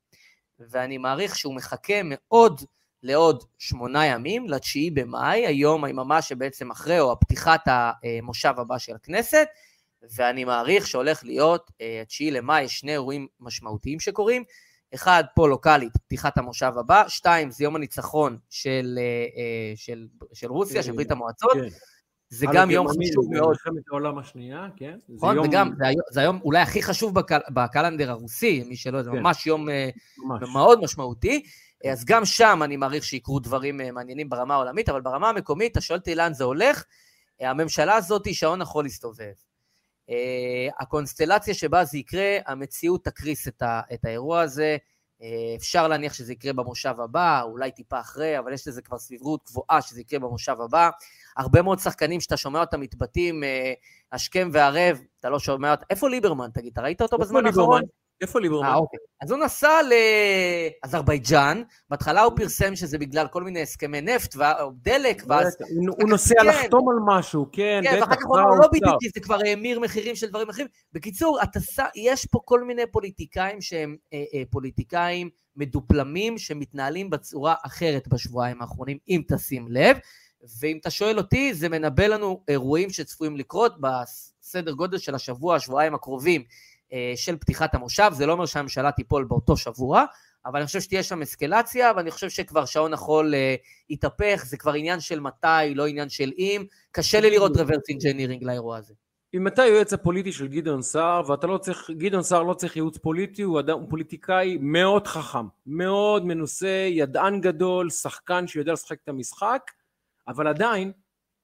ואני 0.59 0.98
מעריך 0.98 1.37
שהוא 1.37 1.55
מחכה 1.55 2.01
מאוד 2.05 2.61
לעוד 3.03 3.44
שמונה 3.59 4.07
ימים, 4.07 4.48
לתשיעי 4.48 4.90
במאי, 4.90 5.46
היום 5.46 5.85
היממה 5.85 6.22
שבעצם 6.22 6.70
אחרי, 6.70 7.01
או 7.01 7.12
הפתיחת 7.12 7.61
המושב 7.66 8.55
הבא 8.57 8.79
של 8.79 8.94
הכנסת, 8.94 9.48
ואני 10.16 10.44
מעריך 10.44 10.87
שהולך 10.87 11.25
להיות 11.25 11.70
אה, 11.81 12.03
התשיעי 12.03 12.31
למאי, 12.31 12.68
שני 12.68 12.92
אירועים 12.92 13.27
משמעותיים 13.40 14.01
שקורים. 14.01 14.44
אחד, 14.94 15.25
פה 15.35 15.48
לוקאלית, 15.48 15.92
פתיחת 15.96 16.38
המושב 16.38 16.72
הבא, 16.77 17.09
שתיים, 17.09 17.51
זה 17.51 17.64
יום 17.64 17.77
הניצחון 17.77 18.38
של, 18.51 18.98
אה, 18.98 19.03
אה, 19.37 19.72
של, 19.77 20.07
של 20.33 20.46
רוסיה, 20.46 20.83
של 20.83 20.92
ברית 20.92 21.11
המועצות, 21.11 21.53
כן. 21.53 21.68
זה 22.33 22.47
גם 22.53 22.71
יום 22.71 22.88
חשוב 22.88 23.27
מאוד. 23.31 23.49
מלחמת 23.49 23.83
העולם 23.90 24.18
השנייה, 24.18 24.68
כן? 24.77 24.99
נכון, 25.09 25.38
וגם, 25.38 25.71
זה 26.11 26.21
היום 26.21 26.40
אולי 26.45 26.61
הכי 26.61 26.83
חשוב 26.83 27.14
בקלנדר 27.51 28.11
הרוסי, 28.11 28.64
מי 28.68 28.77
שלא 28.77 28.99
יודע, 28.99 29.11
זה 29.11 29.16
כן. 29.16 29.23
ממש 29.23 29.47
יום 29.47 29.68
אה, 29.68 29.88
מאוד 30.53 30.81
משמעותי. 30.81 31.42
אז 31.90 32.05
גם 32.05 32.25
שם 32.25 32.61
אני 32.64 32.77
מעריך 32.77 33.05
שיקרו 33.05 33.40
דברים 33.40 33.81
אה, 33.81 33.92
מעניינים 33.92 34.29
ברמה 34.29 34.55
העולמית, 34.55 34.88
אבל 34.88 35.01
ברמה 35.01 35.29
המקומית, 35.29 35.73
אתה 35.73 35.81
שואל 35.81 35.99
אותי 35.99 36.14
לאן 36.14 36.35
זה 36.35 36.45
הולך, 36.45 36.85
אה, 37.42 37.51
הממשלה 37.51 37.95
הזאת 37.95 38.35
שעון 38.35 38.62
החול 38.62 38.87
הסתובב. 38.87 39.33
הקונסטלציה 40.81 41.55
שבה 41.55 41.85
זה 41.85 41.99
יקרה, 41.99 42.38
המציאות 42.47 43.05
תקריס 43.05 43.49
את 43.92 44.05
האירוע 44.05 44.40
הזה. 44.40 44.77
אפשר 45.56 45.88
להניח 45.88 46.12
שזה 46.12 46.32
יקרה 46.32 46.52
במושב 46.52 46.94
הבא, 47.00 47.42
אולי 47.42 47.70
טיפה 47.70 48.00
אחרי, 48.00 48.38
אבל 48.38 48.52
יש 48.52 48.68
לזה 48.68 48.82
כבר 48.82 48.98
סבירות 48.98 49.40
גבוהה 49.46 49.82
שזה 49.82 50.00
יקרה 50.00 50.18
במושב 50.18 50.61
הבא. 50.61 50.90
הרבה 51.37 51.62
מאוד 51.62 51.78
שחקנים 51.78 52.20
שאתה 52.20 52.37
שומע 52.37 52.61
אותם 52.61 52.80
מתבטאים 52.80 53.42
השכם 54.12 54.50
והערב, 54.52 55.00
אתה 55.20 55.30
לא 55.30 55.38
שומע 55.38 55.70
אותם. 55.70 55.85
איפה 55.90 56.08
ליברמן, 56.08 56.50
תגיד? 56.54 56.72
אתה 56.72 56.82
ראית 56.82 57.02
אותו 57.02 57.18
בזמן 57.18 57.46
האחרון? 57.46 57.82
איפה 58.22 58.40
ליברמן? 58.40 58.66
אה, 58.66 58.74
אוקיי. 58.74 58.98
אז 59.22 59.30
הוא 59.30 59.38
נסע 59.38 59.80
לאזרבייג'אן, 60.85 61.62
בהתחלה 61.90 62.22
הוא 62.22 62.32
פרסם 62.37 62.76
שזה 62.76 62.98
בגלל 62.98 63.26
כל 63.28 63.42
מיני 63.42 63.62
הסכמי 63.62 64.00
נפט 64.00 64.37
ודלק, 64.37 65.22
ואז... 65.26 65.56
הוא 66.00 66.08
נוסע 66.08 66.35
כן. 66.42 66.46
לחתום 66.46 66.88
על 66.88 67.18
משהו, 67.18 67.46
כן, 67.52 67.80
כן, 67.85 67.98
ואחר 68.00 68.14
כך 68.14 68.26
הוא 68.26 68.38
אמר, 68.38 68.50
לא 68.50 68.68
בדיוק, 68.72 68.96
זה 69.14 69.20
כבר 69.20 69.38
האמיר 69.46 69.80
מחירים 69.80 70.16
של 70.16 70.26
דברים 70.26 70.48
אחרים. 70.48 70.66
בקיצור, 70.92 71.38
יש 71.96 72.26
פה 72.26 72.40
כל 72.44 72.64
מיני 72.64 72.82
פוליטיקאים 72.92 73.61
שהם 73.61 73.96
אה, 74.12 74.24
אה, 74.35 74.42
פוליטיקאים 74.50 75.30
מדופלמים, 75.56 76.38
שמתנהלים 76.38 77.11
בצורה 77.11 77.54
אחרת 77.66 78.08
בשבועיים 78.08 78.62
האחרונים, 78.62 78.98
אם 79.08 79.22
תשים 79.28 79.66
לב. 79.70 79.96
ואם 80.61 80.78
אתה 80.80 80.90
שואל 80.90 81.18
אותי, 81.18 81.54
זה 81.54 81.68
מנבא 81.68 82.06
לנו 82.06 82.44
אירועים 82.48 82.90
שצפויים 82.90 83.37
לקרות 83.37 83.74
בסדר 83.80 84.72
גודל 84.72 84.98
של 84.98 85.14
השבוע, 85.14 85.56
השבועיים 85.56 85.94
הקרובים. 85.94 86.44
אה, 86.92 87.12
של 87.16 87.37
פתיחת 87.37 87.74
המושב, 87.74 88.11
זה 88.12 88.26
לא 88.26 88.33
אומר 88.33 88.46
שהממשלה 88.46 88.92
תיפול 88.92 89.24
באותו 89.24 89.57
שבוע, 89.57 90.05
אבל 90.46 90.59
אני 90.59 90.66
חושב 90.66 90.81
שתהיה 90.81 91.02
שם 91.02 91.22
אסקלציה, 91.22 91.92
ואני 91.96 92.11
חושב 92.11 92.28
שכבר 92.28 92.64
שעון 92.64 92.92
החול 92.92 93.35
אה, 93.35 93.55
יתהפך, 93.90 94.42
זה 94.46 94.57
כבר 94.57 94.72
עניין 94.72 95.00
של 95.00 95.20
מתי, 95.20 95.74
לא 95.74 95.87
עניין 95.87 96.09
של 96.09 96.33
אם, 96.38 96.64
קשה 96.90 97.20
לי 97.20 97.31
לראות 97.31 97.57
reverse 97.57 97.88
engineering 97.88 98.44
לאירוע 98.44 98.76
הזה. 98.76 98.94
אם 99.35 99.46
אתה 99.46 99.62
יועץ 99.62 99.92
הפוליטי 99.92 100.33
של 100.33 100.48
גדעון 100.48 100.83
סער, 100.83 101.31
ואתה 101.31 101.46
לא 101.46 101.59
צריך, 101.59 101.90
גדעון 101.90 102.22
סער 102.22 102.42
לא 102.42 102.55
צריך 102.55 102.76
ייעוץ 102.76 102.98
פוליטי, 102.98 103.42
הוא 103.42 103.61
אדם, 103.61 103.78
הוא 103.78 103.90
פוליטיקאי 103.90 104.59
מאוד 104.61 105.07
חכם, 105.07 105.46
מאוד 105.66 106.26
מנוסה, 106.26 106.87
ידען 106.90 107.40
גדול, 107.40 107.90
שחקן 107.90 108.46
שיודע 108.46 108.72
לשחק 108.72 108.98
את 109.05 109.09
המשחק, 109.09 109.70
אבל 110.28 110.46
עדיין, 110.46 110.92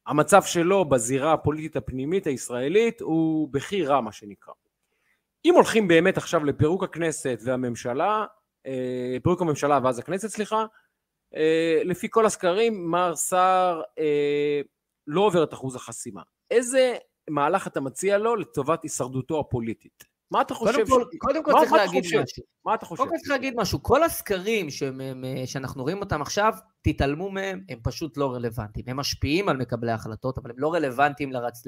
המצב 0.06 0.42
שלו 0.42 0.84
בזירה 0.84 1.32
הפוליטית 1.32 1.76
הפנימית 1.76 2.26
הישראלית 2.26 3.00
הוא 3.00 3.48
בכי 3.52 3.84
רע 3.84 4.00
מה 4.00 4.12
שנקרא. 4.12 4.52
אם 5.44 5.54
הולכים 5.54 5.88
באמת 5.88 6.16
עכשיו 6.16 6.44
לפירוק 6.44 6.82
הכנסת 6.82 7.40
והממשלה, 7.44 8.24
אה, 8.66 9.16
פירוק 9.22 9.40
הממשלה 9.40 9.80
ואז 9.82 9.98
הכנסת 9.98 10.28
סליחה, 10.28 10.64
אה, 11.36 11.80
לפי 11.84 12.06
כל 12.10 12.26
הסקרים 12.26 12.90
מר 12.90 13.16
סער 13.16 13.82
אה, 13.98 14.60
לא 15.06 15.20
עובר 15.20 15.44
את 15.44 15.54
אחוז 15.54 15.76
החסימה. 15.76 16.22
איזה 16.50 16.96
מהלך 17.30 17.66
אתה 17.66 17.80
מציע 17.80 18.18
לו 18.18 18.36
לטובת 18.36 18.82
הישרדותו 18.82 19.40
הפוליטית? 19.40 20.04
מה 20.30 20.40
אתה 20.40 20.54
חושב? 20.54 20.72
קודם 20.72 20.86
כל, 20.86 21.04
ש... 21.12 21.16
קודם 21.18 21.44
כל 21.44 21.52
צריך 21.52 21.72
להגיד 21.72 22.04
חושב? 22.04 22.22
משהו. 22.22 22.44
מה 22.64 22.74
אתה 22.74 22.86
חושב? 22.86 23.02
קודם 23.02 23.10
כל 23.10 23.18
צריך 23.18 23.30
להגיד 23.30 23.54
משהו. 23.56 23.82
כל 23.82 24.02
הסקרים 24.02 24.66
שאנחנו 25.46 25.82
רואים 25.82 26.00
אותם 26.00 26.22
עכשיו, 26.22 26.52
תתעלמו 26.82 27.30
מהם, 27.30 27.60
הם 27.68 27.78
פשוט 27.82 28.16
לא 28.16 28.34
רלוונטיים. 28.34 28.86
הם 28.88 28.96
משפיעים 28.96 29.48
על 29.48 29.56
מקבלי 29.56 29.90
ההחלטות, 29.90 30.38
אבל 30.38 30.50
הם 30.50 30.56
לא 30.58 30.74
רלוונטיים 30.74 31.32
לרצ... 31.32 31.62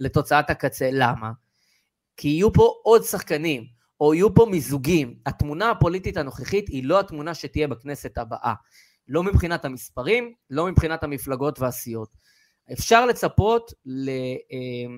לתוצאת 0.00 0.50
הקצה. 0.50 0.88
למה? 0.92 1.30
כי 2.16 2.28
יהיו 2.28 2.52
פה 2.52 2.74
עוד 2.82 3.02
שחקנים, 3.02 3.64
או 4.00 4.14
יהיו 4.14 4.34
פה 4.34 4.46
מיזוגים. 4.50 5.14
התמונה 5.26 5.70
הפוליטית 5.70 6.16
הנוכחית 6.16 6.68
היא 6.68 6.84
לא 6.84 7.00
התמונה 7.00 7.34
שתהיה 7.34 7.68
בכנסת 7.68 8.18
הבאה. 8.18 8.54
לא 9.08 9.22
מבחינת 9.22 9.64
המספרים, 9.64 10.32
לא 10.50 10.66
מבחינת 10.66 11.04
המפלגות 11.04 11.60
והסיעות. 11.60 12.08
אפשר 12.72 13.06
לצפות 13.06 13.72
ל... 13.86 14.08
אה, 14.52 14.94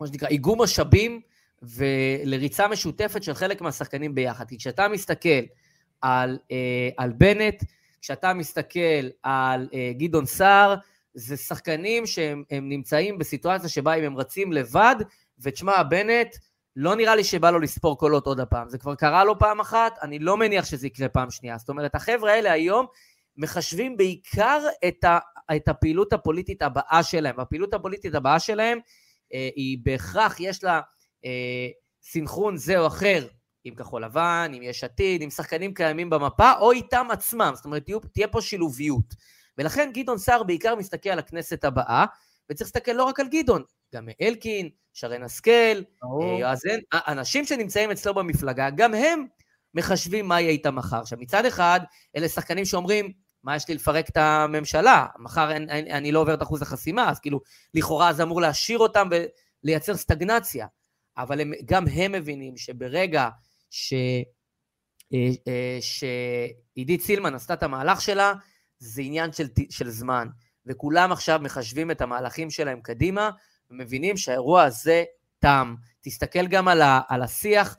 מה 0.00 0.06
שנקרא, 0.06 0.28
איגום 0.28 0.62
משאבים 0.62 1.20
ולריצה 1.62 2.68
משותפת 2.68 3.22
של 3.22 3.34
חלק 3.34 3.60
מהשחקנים 3.60 4.14
ביחד. 4.14 4.48
כי 4.48 4.58
כשאתה 4.58 4.88
מסתכל 4.88 5.28
על, 6.00 6.38
אה, 6.50 6.88
על 6.96 7.12
בנט, 7.12 7.64
כשאתה 8.00 8.34
מסתכל 8.34 9.08
על 9.22 9.68
אה, 9.74 9.92
גדעון 9.98 10.26
סער, 10.26 10.74
זה 11.14 11.36
שחקנים 11.36 12.06
שהם 12.06 12.44
נמצאים 12.50 13.18
בסיטואציה 13.18 13.68
שבה 13.68 13.94
אם 13.94 14.04
הם 14.04 14.16
רצים 14.16 14.52
לבד, 14.52 14.96
ותשמע, 15.38 15.82
בנט, 15.82 16.36
לא 16.76 16.94
נראה 16.94 17.16
לי 17.16 17.24
שבא 17.24 17.50
לו 17.50 17.58
לספור 17.58 17.98
קולות 17.98 18.26
עוד 18.26 18.40
הפעם. 18.40 18.68
זה 18.68 18.78
כבר 18.78 18.94
קרה 18.94 19.24
לו 19.24 19.38
פעם 19.38 19.60
אחת, 19.60 19.98
אני 20.02 20.18
לא 20.18 20.36
מניח 20.36 20.64
שזה 20.64 20.86
יקרה 20.86 21.08
פעם 21.08 21.30
שנייה. 21.30 21.58
זאת 21.58 21.68
אומרת, 21.68 21.94
החבר'ה 21.94 22.32
האלה 22.32 22.52
היום 22.52 22.86
מחשבים 23.36 23.96
בעיקר 23.96 24.60
את, 24.88 25.04
ה, 25.04 25.18
את 25.56 25.68
הפעילות 25.68 26.12
הפוליטית 26.12 26.62
הבאה 26.62 27.02
שלהם. 27.02 27.34
והפעילות 27.38 27.74
הפוליטית 27.74 28.14
הבאה 28.14 28.40
שלהם 28.40 28.78
אה, 29.34 29.48
היא 29.56 29.78
בהכרח, 29.82 30.40
יש 30.40 30.64
לה 30.64 30.80
אה, 31.24 31.68
סינכרון 32.02 32.56
זה 32.56 32.78
או 32.78 32.86
אחר 32.86 33.26
עם 33.64 33.74
כחול 33.74 34.04
לבן, 34.04 34.52
עם 34.54 34.62
יש 34.62 34.84
עתיד, 34.84 35.22
עם 35.22 35.30
שחקנים 35.30 35.74
קיימים 35.74 36.10
במפה, 36.10 36.52
או 36.60 36.72
איתם 36.72 37.06
עצמם. 37.10 37.52
זאת 37.54 37.64
אומרת, 37.64 37.82
תהיה 38.12 38.28
פה 38.28 38.40
שילוביות. 38.40 39.14
ולכן 39.58 39.90
גדעון 39.94 40.18
סער 40.18 40.42
בעיקר 40.42 40.74
מסתכל 40.74 41.08
על 41.08 41.18
הכנסת 41.18 41.64
הבאה, 41.64 42.04
וצריך 42.50 42.70
להסתכל 42.74 42.92
לא 42.92 43.04
רק 43.04 43.20
על 43.20 43.26
גדעון, 43.28 43.62
גם 43.94 44.08
אלקין, 44.22 44.68
שרן 44.92 45.22
השכל, 45.22 45.50
אה, 45.50 46.38
יועז 46.40 46.62
אנשים 46.94 47.44
שנמצאים 47.44 47.90
אצלו 47.90 48.14
במפלגה, 48.14 48.70
גם 48.70 48.94
הם 48.94 49.26
מחשבים 49.74 50.28
מה 50.28 50.40
יהיה 50.40 50.50
איתם 50.50 50.76
מחר. 50.76 51.00
עכשיו, 51.00 51.18
מצד 51.18 51.44
אחד, 51.44 51.80
אלה 52.16 52.28
שחקנים 52.28 52.64
שאומרים, 52.64 53.12
מה 53.42 53.56
יש 53.56 53.68
לי 53.68 53.74
לפרק 53.74 54.08
את 54.08 54.16
הממשלה? 54.16 55.06
מחר 55.18 55.50
אין, 55.50 55.70
אין, 55.70 55.90
אני 55.90 56.12
לא 56.12 56.20
עובר 56.20 56.34
את 56.34 56.42
אחוז 56.42 56.62
החסימה, 56.62 57.10
אז 57.10 57.20
כאילו, 57.20 57.40
לכאורה 57.74 58.12
זה 58.12 58.22
אמור 58.22 58.40
להשאיר 58.40 58.78
אותם 58.78 59.08
ולייצר 59.64 59.96
סטגנציה. 59.96 60.66
אבל 61.16 61.40
הם, 61.40 61.52
גם 61.64 61.88
הם 61.88 62.12
מבינים 62.12 62.56
שברגע 62.56 63.28
ש... 63.70 63.94
אה, 65.14 65.30
אה, 65.48 65.78
שעידית 65.80 67.00
סילמן 67.00 67.34
עשתה 67.34 67.54
את 67.54 67.62
המהלך 67.62 68.00
שלה, 68.00 68.32
זה 68.78 69.02
עניין 69.02 69.32
של, 69.32 69.46
של 69.70 69.90
זמן. 69.90 70.28
וכולם 70.66 71.12
עכשיו 71.12 71.40
מחשבים 71.42 71.90
את 71.90 72.00
המהלכים 72.00 72.50
שלהם 72.50 72.80
קדימה, 72.80 73.30
ומבינים 73.70 74.16
שהאירוע 74.16 74.62
הזה 74.62 75.04
תם. 75.38 75.74
תסתכל 76.00 76.46
גם 76.46 76.68
על, 76.68 76.82
ה, 76.82 77.00
על 77.08 77.22
השיח, 77.22 77.76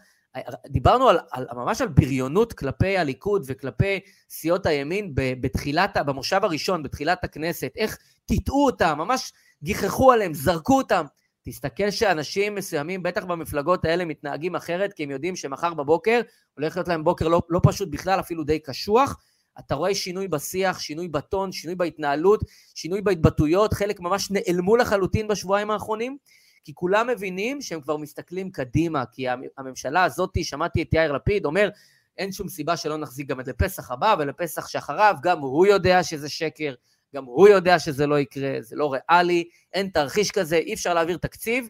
דיברנו 0.68 1.10
על, 1.10 1.20
על, 1.32 1.46
ממש 1.54 1.82
על 1.82 1.88
בריונות 1.88 2.54
כלפי 2.54 2.98
הליכוד 2.98 3.44
וכלפי 3.48 4.00
סיעות 4.30 4.66
הימין 4.66 5.12
בתחילת, 5.16 5.98
במושב 5.98 6.40
הראשון, 6.44 6.84
בתחילת 6.84 7.24
הכנסת, 7.24 7.72
איך 7.76 7.98
טיטאו 8.26 8.66
אותם, 8.66 8.96
ממש 8.98 9.34
גיחכו 9.64 10.12
עליהם, 10.12 10.34
זרקו 10.34 10.78
אותם. 10.78 11.06
תסתכל 11.42 11.92
שאנשים 11.92 12.56
מסוימים, 12.56 13.04
בטח 13.04 13.26
במפלגות 13.26 13.86
האלה, 13.86 14.06
מתנהגים 14.06 14.56
אחרת, 14.56 14.94
כי 14.94 15.04
הם 15.04 15.12
יודעים 15.12 15.36
שמחר 15.36 15.74
בבוקר 15.74 16.22
הולך 16.54 16.76
להיות 16.76 16.88
להם 16.88 17.04
בוקר 17.04 17.28
לא, 17.28 17.42
לא 17.50 17.60
פשוט 17.64 17.90
בכלל, 17.92 18.20
אפילו 18.20 18.44
די 18.44 18.60
קשוח. 18.60 19.18
אתה 19.60 19.76
רואה 19.76 19.96
שינוי 19.96 20.28
בשיח, 20.28 20.80
שינוי 20.80 21.08
בטון, 21.08 21.52
שינוי 21.52 21.76
בהתנהלות, 21.76 22.44
שינוי 22.76 23.02
בהתבטאויות, 23.02 23.74
חלק 23.74 24.00
ממש 24.00 24.32
נעלמו 24.32 24.78
לחלוטין 24.78 25.28
בשבועיים 25.28 25.72
האחרונים, 25.72 26.18
כי 26.64 26.74
כולם 26.74 27.08
מבינים 27.08 27.62
שהם 27.62 27.82
כבר 27.82 27.98
מסתכלים 27.98 28.52
קדימה, 28.52 29.04
כי 29.12 29.26
הממשלה 29.58 30.04
הזאת, 30.04 30.38
שמעתי 30.44 30.82
את 30.82 30.94
יאיר 30.94 31.12
לפיד 31.12 31.46
אומר, 31.46 31.70
אין 32.18 32.32
שום 32.32 32.50
סיבה 32.50 32.78
שלא 32.78 32.98
נחזיק 32.98 33.28
גם 33.28 33.40
את 33.40 33.48
לפסח 33.48 33.92
הבא 33.92 34.16
ולפסח 34.20 34.68
שאחריו, 34.68 35.16
גם 35.22 35.40
הוא 35.40 35.66
יודע 35.66 36.04
שזה 36.04 36.30
שקר, 36.30 36.74
גם 37.16 37.24
הוא 37.24 37.48
יודע 37.48 37.80
שזה 37.80 38.08
לא 38.08 38.20
יקרה, 38.20 38.58
זה 38.60 38.76
לא 38.76 38.94
ריאלי, 38.94 39.50
אין 39.74 39.90
תרחיש 39.90 40.32
כזה, 40.32 40.56
אי 40.56 40.74
אפשר 40.74 40.94
להעביר 40.94 41.18
תקציב, 41.18 41.70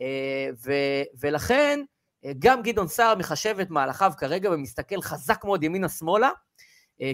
אה, 0.00 0.48
ו- 0.64 1.02
ולכן 1.20 1.80
אה, 2.24 2.32
גם 2.38 2.62
גדעון 2.62 2.88
סער 2.88 3.14
מחשב 3.14 3.56
את 3.62 3.70
מהלכיו 3.70 4.12
כרגע 4.18 4.50
ומסתכל 4.50 5.02
חזק 5.02 5.44
מאוד 5.44 5.62
ימינה-שמאלה, 5.62 6.30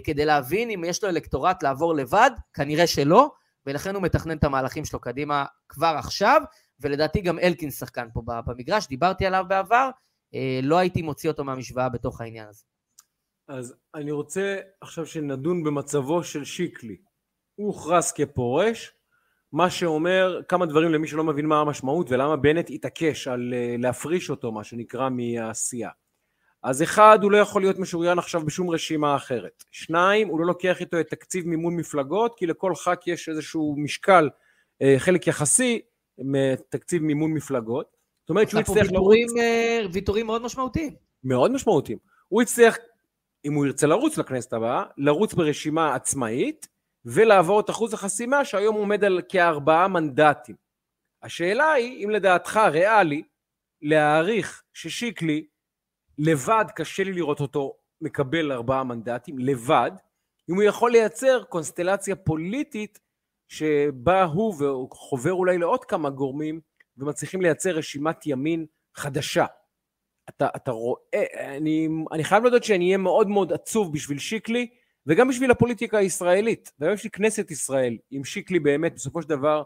כדי 0.05 0.24
להבין 0.24 0.70
אם 0.70 0.85
יש 0.85 1.03
לו 1.05 1.09
אלקטורט 1.09 1.62
לעבור 1.62 1.94
לבד, 1.94 2.31
כנראה 2.55 2.87
שלא, 2.87 3.31
ולכן 3.66 3.94
הוא 3.94 4.03
מתכנן 4.03 4.37
את 4.37 4.44
המהלכים 4.44 4.85
שלו 4.85 5.01
קדימה 5.01 5.44
כבר 5.68 5.94
עכשיו, 5.98 6.42
ולדעתי 6.81 7.20
גם 7.20 7.38
אלקין 7.38 7.70
שחקן 7.70 8.09
פה 8.12 8.22
במגרש, 8.46 8.88
דיברתי 8.88 9.27
עליו 9.27 9.44
בעבר, 9.48 9.90
אה, 10.35 10.61
לא 10.62 10.79
הייתי 10.79 11.03
מוציא 11.03 11.31
אותו 11.31 11.44
מהמשוואה 11.44 11.88
בתוך 11.88 12.20
העניין 12.20 12.48
הזה. 12.48 12.64
אז 13.48 13.74
אני 13.94 14.11
רוצה 14.11 14.59
עכשיו 14.81 15.07
שנדון 15.07 15.64
במצבו 15.64 16.24
של 16.24 16.44
שיקלי. 16.44 16.96
הוא 17.55 17.66
הוכרז 17.66 18.12
כפורש, 18.12 18.92
מה 19.53 19.70
שאומר 19.70 20.40
כמה 20.48 20.66
דברים 20.66 20.92
למי 20.92 21.09
שלא 21.09 21.24
מבין 21.24 21.46
מה 21.46 21.61
המשמעות 21.61 22.11
ולמה 22.11 22.37
בנט 22.37 22.70
התעקש 22.70 23.29
על 23.29 23.55
אה, 23.55 23.74
להפריש 23.79 24.31
אותו, 24.31 24.53
מה 24.53 24.64
שנקרא, 24.64 25.09
מהעשייה. 25.09 25.90
אז 26.62 26.83
אחד, 26.83 27.18
הוא 27.23 27.33
לא 27.33 27.37
יכול 27.37 27.62
להיות 27.62 27.79
משוריין 27.79 28.18
עכשיו 28.18 28.44
בשום 28.44 28.71
רשימה 28.71 29.16
אחרת. 29.16 29.64
שניים, 29.71 30.29
הוא 30.29 30.40
לא 30.40 30.47
לוקח 30.47 30.81
איתו 30.81 31.01
את 31.01 31.09
תקציב 31.09 31.47
מימון 31.47 31.77
מפלגות, 31.77 32.35
כי 32.37 32.47
לכל 32.47 32.75
ח"כ 32.75 33.07
יש 33.07 33.29
איזשהו 33.29 33.75
משקל, 33.79 34.29
אה, 34.83 34.94
חלק 34.99 35.27
יחסי, 35.27 35.81
מתקציב 36.18 37.03
מימון 37.03 37.33
מפלגות. 37.33 37.97
זאת 38.21 38.31
אומרת 38.31 38.51
שהוא 38.51 38.61
יצטרך 38.61 38.92
לרוץ... 38.92 39.33
אה, 39.40 39.81
ויתורים 39.92 40.27
מאוד 40.27 40.42
משמעותיים. 40.42 40.94
מאוד 41.25 41.51
משמעותיים. 41.51 41.99
הוא 42.29 42.42
יצטרך, 42.42 42.79
אם 43.44 43.55
הוא 43.55 43.66
ירצה 43.66 43.87
לרוץ 43.87 44.18
לכנסת 44.18 44.53
הבאה, 44.53 44.85
לרוץ 44.97 45.35
ברשימה 45.35 45.94
עצמאית, 45.94 46.68
ולעבור 47.05 47.61
את 47.61 47.71
אחוז 47.71 47.94
החסימה 47.94 48.44
שהיום 48.44 48.77
עומד 48.77 49.05
על 49.05 49.21
כארבעה 49.29 49.88
מנדטים. 49.88 50.57
השאלה 51.23 51.73
היא, 51.73 52.05
אם 52.05 52.11
לדעתך 52.11 52.61
ריאלי, 52.73 53.23
להעריך 53.83 54.62
ששיקלי 54.73 55.47
לבד, 56.18 56.64
קשה 56.76 57.04
לי 57.04 57.12
לראות 57.12 57.40
אותו 57.40 57.74
מקבל 58.00 58.52
ארבעה 58.52 58.85
מנדטים, 58.85 59.38
לבד, 59.38 59.90
אם 60.50 60.54
הוא 60.54 60.62
יכול 60.62 60.90
לייצר 60.92 61.42
קונסטלציה 61.44 62.16
פוליטית 62.16 62.98
שבה 63.48 64.24
הוא 64.24 64.54
וחובר 64.54 65.33
אולי 65.33 65.59
לעוד 65.59 65.85
כמה 65.85 66.11
גורמים 66.11 66.61
ומצליחים 66.96 67.42
לייצר 67.42 67.70
רשימת 67.70 68.26
ימין 68.26 68.66
חדשה. 68.94 69.46
אתה, 70.28 70.48
אתה 70.57 70.70
רואה, 70.70 71.24
אני, 71.57 71.88
אני 72.12 72.24
חייב 72.24 72.44
לדעת 72.44 72.64
שאני 72.64 72.85
אהיה 72.85 72.96
מאוד 72.96 73.28
מאוד 73.28 73.52
עצוב 73.52 73.92
בשביל 73.92 74.18
שיקלי 74.18 74.68
וגם 75.07 75.28
בשביל 75.28 75.50
הפוליטיקה 75.50 75.98
הישראלית 75.98 76.72
וגם 76.81 76.92
בשביל 76.92 77.12
כנסת 77.12 77.50
ישראל, 77.50 77.98
אם 78.12 78.24
שיקלי 78.24 78.59
באמת 78.59 78.94
בסופו 78.94 79.22
של 79.22 79.28
דבר, 79.28 79.62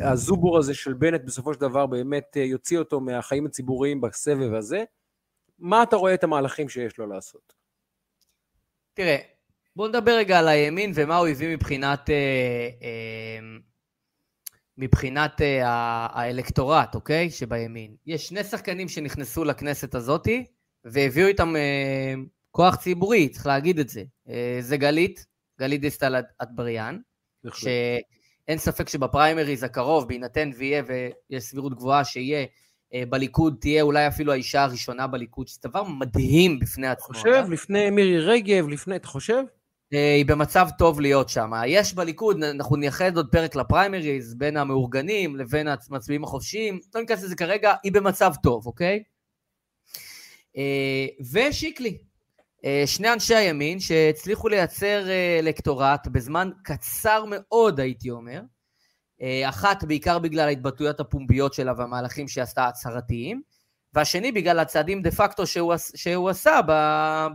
הזובור 0.00 0.58
הזה 0.58 0.74
של 0.74 0.92
בנט 0.92 1.20
בסופו 1.24 1.54
של 1.54 1.60
דבר 1.60 1.86
באמת 1.86 2.36
יוציא 2.36 2.78
אותו 2.78 3.00
מהחיים 3.00 3.46
הציבוריים 3.46 4.00
בסבב 4.00 4.54
הזה, 4.54 4.84
מה 5.58 5.82
אתה 5.82 5.96
רואה 5.96 6.14
את 6.14 6.24
המהלכים 6.24 6.68
שיש 6.68 6.98
לו 6.98 7.06
לעשות? 7.06 7.52
תראה, 8.94 9.16
בואו 9.76 9.88
נדבר 9.88 10.16
רגע 10.16 10.38
על 10.38 10.48
הימין 10.48 10.92
ומה 10.94 11.16
הוא 11.16 11.28
הביא 11.28 11.54
מבחינת, 11.56 12.10
אה, 12.10 12.68
אה, 12.82 13.58
מבחינת 14.78 15.40
אה, 15.40 15.62
האלקטורט, 16.12 16.94
אוקיי? 16.94 17.30
שבימין. 17.30 17.96
יש 18.06 18.28
שני 18.28 18.44
שחקנים 18.44 18.88
שנכנסו 18.88 19.44
לכנסת 19.44 19.94
הזאתי 19.94 20.44
והביאו 20.84 21.26
איתם 21.26 21.56
אה, 21.56 22.14
כוח 22.50 22.76
ציבורי, 22.76 23.28
צריך 23.28 23.46
להגיד 23.46 23.78
את 23.78 23.88
זה. 23.88 24.04
אה, 24.28 24.56
זה 24.60 24.76
גלית, 24.76 25.26
גלית 25.60 25.80
דיסטל 25.80 26.22
אטבריאן, 26.42 26.98
שאין 27.54 28.58
ספק 28.58 28.88
שבפריימריז 28.88 29.62
הקרוב, 29.62 30.08
בהינתן 30.08 30.50
ויהיה, 30.56 30.82
ויש 30.86 31.44
סבירות 31.44 31.74
גבוהה 31.74 32.04
שיהיה, 32.04 32.46
בליכוד 33.08 33.56
תהיה 33.60 33.82
אולי 33.82 34.08
אפילו 34.08 34.32
האישה 34.32 34.62
הראשונה 34.62 35.06
בליכוד, 35.06 35.48
שזה 35.48 35.58
דבר 35.64 35.82
מדהים 35.82 36.58
בפני 36.58 36.86
עצמו. 36.88 37.06
חושב, 37.06 37.28
אה? 37.28 37.48
לפני 37.48 37.90
מירי 37.90 38.20
רגב, 38.20 38.68
לפני, 38.68 38.96
אתה 38.96 39.08
חושב? 39.08 39.42
אה, 39.92 40.14
היא 40.14 40.26
במצב 40.26 40.68
טוב 40.78 41.00
להיות 41.00 41.28
שם. 41.28 41.52
יש 41.66 41.94
בליכוד, 41.94 42.42
אנחנו 42.42 42.76
נייחד 42.76 43.16
עוד 43.16 43.28
פרק 43.32 43.56
לפריימריז, 43.56 44.34
בין 44.34 44.56
המאורגנים 44.56 45.36
לבין 45.36 45.68
המצביעים 45.90 46.24
החופשיים, 46.24 46.80
לא 46.94 47.00
ניכנס 47.00 47.22
לזה 47.22 47.36
כרגע, 47.36 47.74
היא 47.82 47.92
במצב 47.92 48.32
טוב, 48.42 48.66
אוקיי? 48.66 49.02
ושיקלי, 51.32 51.98
שני 52.86 53.12
אנשי 53.12 53.34
הימין 53.34 53.80
שהצליחו 53.80 54.48
לייצר 54.48 55.06
אלקטורט 55.38 56.06
בזמן 56.06 56.50
קצר 56.64 57.24
מאוד, 57.28 57.80
הייתי 57.80 58.10
אומר, 58.10 58.40
אה, 58.40 58.53
אחת 59.48 59.84
בעיקר 59.84 60.18
בגלל 60.18 60.48
ההתבטאויות 60.48 61.00
הפומביות 61.00 61.54
שלה 61.54 61.72
והמהלכים 61.76 62.28
שהיא 62.28 62.42
עשתה 62.42 62.66
הצהרתיים, 62.66 63.42
והשני 63.94 64.32
בגלל 64.32 64.58
הצעדים 64.58 65.02
דה 65.02 65.10
פקטו 65.10 65.46
שהוא, 65.46 65.74
שהוא 65.94 66.28
עשה 66.28 66.60
ב, 66.66 66.72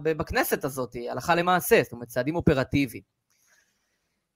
ב, 0.03 0.11
בכנסת 0.11 0.63
הזאת, 0.63 0.95
הלכה 1.09 1.35
למעשה, 1.35 1.81
זאת 1.83 1.91
אומרת 1.91 2.07
צעדים 2.07 2.35
אופרטיביים. 2.35 3.03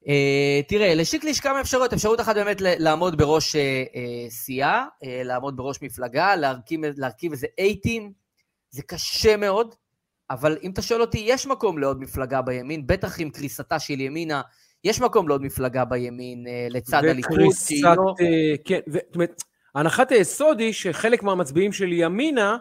Uh, 0.03 0.67
תראה, 0.67 0.95
לשיקלי 0.95 1.29
יש 1.29 1.39
כמה 1.39 1.61
אפשרויות, 1.61 1.93
אפשרות 1.93 2.19
אחת 2.19 2.35
באמת 2.35 2.57
לעמוד 2.61 3.17
בראש 3.17 3.55
uh, 3.55 3.57
uh, 3.57 4.29
סיעה, 4.29 4.85
uh, 4.85 5.07
לעמוד 5.23 5.57
בראש 5.57 5.81
מפלגה, 5.81 6.35
להרכיב, 6.35 6.81
להרכיב 6.97 7.31
איזה 7.31 7.47
אייטים, 7.57 8.13
זה 8.69 8.81
קשה 8.83 9.37
מאוד, 9.37 9.75
אבל 10.29 10.57
אם 10.63 10.71
אתה 10.71 10.81
שואל 10.81 11.01
אותי, 11.01 11.23
יש 11.27 11.47
מקום 11.47 11.77
לעוד 11.77 11.99
מפלגה 11.99 12.41
בימין, 12.41 12.87
בטח 12.87 13.19
עם 13.19 13.29
קריסתה 13.29 13.79
של 13.79 13.99
ימינה, 13.99 14.41
יש 14.83 15.01
מקום 15.01 15.27
לעוד 15.27 15.41
מפלגה 15.41 15.85
בימין 15.85 16.47
אה, 16.47 16.67
לצד 16.69 17.05
הליכוד, 17.05 17.39
שהיא 17.65 17.83
לא... 17.83 18.13
אה, 18.21 18.53
כן, 18.65 18.79
זאת 18.87 19.15
אומרת, 19.15 19.43
הנחת 19.75 20.11
היסוד 20.11 20.59
היא 20.59 20.73
שחלק 20.73 21.23
מהמצביעים 21.23 21.71
של 21.71 21.93
ימינה, 21.93 22.57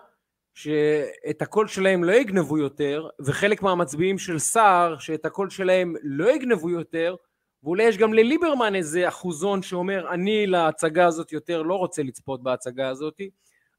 שאת 0.54 1.42
הקול 1.42 1.68
שלהם 1.68 2.04
לא 2.04 2.12
יגנבו 2.12 2.58
יותר, 2.58 3.08
וחלק 3.24 3.62
מהמצביעים 3.62 4.18
של 4.18 4.38
סער, 4.38 4.98
שאת 4.98 5.24
הקול 5.24 5.50
שלהם 5.50 5.94
לא 6.02 6.30
יגנבו 6.34 6.70
יותר, 6.70 7.14
ואולי 7.62 7.84
יש 7.84 7.98
גם 7.98 8.14
לליברמן 8.14 8.74
איזה 8.74 9.08
אחוזון 9.08 9.62
שאומר, 9.62 10.14
אני 10.14 10.46
להצגה 10.46 11.06
הזאת 11.06 11.32
יותר 11.32 11.62
לא 11.62 11.74
רוצה 11.74 12.02
לצפות 12.02 12.42
בהצגה 12.42 12.88
הזאת, 12.88 13.20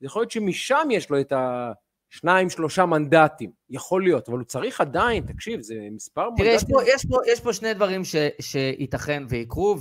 יכול 0.02 0.22
להיות 0.22 0.32
שמשם 0.32 0.88
יש 0.92 1.10
לו 1.10 1.20
את 1.22 1.32
ה... 1.32 1.72
שניים, 2.14 2.50
שלושה 2.50 2.86
מנדטים, 2.86 3.52
יכול 3.70 4.04
להיות, 4.04 4.30
אבל 4.30 4.38
הוא 4.38 4.46
צריך 4.46 4.82
עדיין, 4.82 5.26
תקשיב, 5.26 5.62
זה 5.62 5.76
מספר 5.92 6.30
מנדטים. 6.30 6.46
תראה, 6.46 6.56
יש 6.56 6.64
פה, 6.64 6.82
יש, 6.84 7.06
פה, 7.06 7.18
יש 7.28 7.40
פה 7.40 7.54
שני 7.54 7.74
דברים 7.74 8.04
ש, 8.04 8.16
שייתכן 8.40 9.24
ויקרו, 9.30 9.78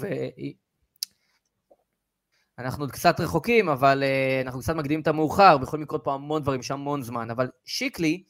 ואנחנו 2.59 2.83
עוד 2.83 2.92
קצת 2.92 3.21
רחוקים, 3.21 3.68
אבל 3.68 4.03
uh, 4.03 4.47
אנחנו 4.47 4.61
קצת 4.61 4.75
מקדימים 4.75 5.01
את 5.01 5.07
המאוחר, 5.07 5.57
ויכולים 5.61 5.83
לקרות 5.83 6.01
פה 6.05 6.14
המון 6.14 6.42
דברים, 6.42 6.61
יש 6.61 6.71
המון 6.71 7.03
זמן, 7.03 7.31
אבל 7.31 7.49
שיקלי, 7.64 8.23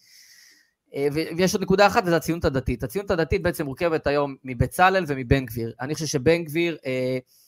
uh, 0.88 0.94
ויש 1.36 1.54
עוד 1.54 1.62
נקודה 1.62 1.86
אחת, 1.86 2.02
וזה 2.06 2.16
הציונות 2.16 2.44
הדתית. 2.44 2.82
הציונות 2.82 3.10
הדתית 3.10 3.42
בעצם 3.42 3.64
מורכבת 3.64 4.06
היום 4.06 4.36
מבצלאל 4.44 5.04
ומבן 5.06 5.46
גביר. 5.46 5.72
אני 5.80 5.94
חושב 5.94 6.06
שבן 6.06 6.44
גביר... 6.44 6.76
Uh, 6.80 7.41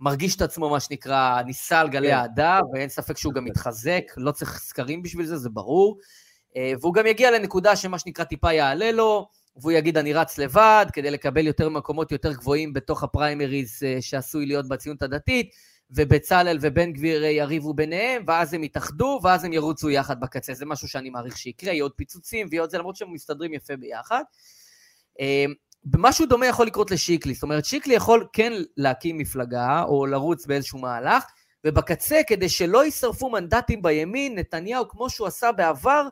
מרגיש 0.00 0.36
את 0.36 0.42
עצמו, 0.42 0.70
מה 0.70 0.80
שנקרא, 0.80 1.42
נישא 1.42 1.76
על 1.76 1.88
גלי 1.88 2.08
כן. 2.08 2.14
אהדה, 2.14 2.60
ואין 2.72 2.88
ספק 2.88 3.16
שהוא 3.16 3.32
גם 3.32 3.44
מתחזק, 3.44 4.02
לא 4.16 4.32
צריך 4.32 4.58
סקרים 4.58 5.02
בשביל 5.02 5.26
זה, 5.26 5.36
זה 5.36 5.48
ברור. 5.48 5.98
אה, 6.56 6.72
והוא 6.80 6.94
גם 6.94 7.06
יגיע 7.06 7.30
לנקודה 7.30 7.76
שמה 7.76 7.98
שנקרא 7.98 8.24
טיפה 8.24 8.52
יעלה 8.52 8.92
לו, 8.92 9.28
והוא 9.56 9.72
יגיד 9.72 9.98
אני 9.98 10.12
רץ 10.12 10.38
לבד, 10.38 10.86
כדי 10.92 11.10
לקבל 11.10 11.46
יותר 11.46 11.68
מקומות 11.68 12.12
יותר 12.12 12.32
גבוהים 12.32 12.72
בתוך 12.72 13.02
הפריימריז 13.02 13.82
אה, 13.86 13.96
שעשוי 14.00 14.46
להיות 14.46 14.68
בציונות 14.68 15.02
הדתית, 15.02 15.50
ובצלאל 15.90 16.58
ובן 16.60 16.92
גביר 16.92 17.24
אה, 17.24 17.28
יריבו 17.28 17.74
ביניהם, 17.74 18.22
ואז 18.26 18.54
הם 18.54 18.64
יתאחדו, 18.64 19.20
ואז 19.22 19.44
הם 19.44 19.52
ירוצו 19.52 19.90
יחד 19.90 20.20
בקצה. 20.20 20.54
זה 20.54 20.66
משהו 20.66 20.88
שאני 20.88 21.10
מעריך 21.10 21.38
שיקרה, 21.38 21.72
יהיו 21.72 21.84
עוד 21.84 21.92
פיצוצים 21.96 22.46
ויהיה 22.50 22.62
עוד 22.62 22.70
זה, 22.70 22.78
למרות 22.78 22.96
שהם 22.96 23.12
מסתדרים 23.12 23.54
יפה 23.54 23.76
ביחד. 23.76 24.22
משהו 25.96 26.26
דומה 26.26 26.46
יכול 26.46 26.66
לקרות 26.66 26.90
לשיקלי, 26.90 27.34
זאת 27.34 27.42
אומרת 27.42 27.64
שיקלי 27.64 27.94
יכול 27.94 28.26
כן 28.32 28.52
להקים 28.76 29.18
מפלגה 29.18 29.82
או 29.82 30.06
לרוץ 30.06 30.46
באיזשהו 30.46 30.78
מהלך, 30.78 31.24
ובקצה, 31.66 32.20
כדי 32.26 32.48
שלא 32.48 32.84
יישרפו 32.84 33.30
מנדטים 33.30 33.82
בימין, 33.82 34.38
נתניהו, 34.38 34.88
כמו 34.88 35.10
שהוא 35.10 35.26
עשה 35.26 35.52
בעבר, 35.52 36.08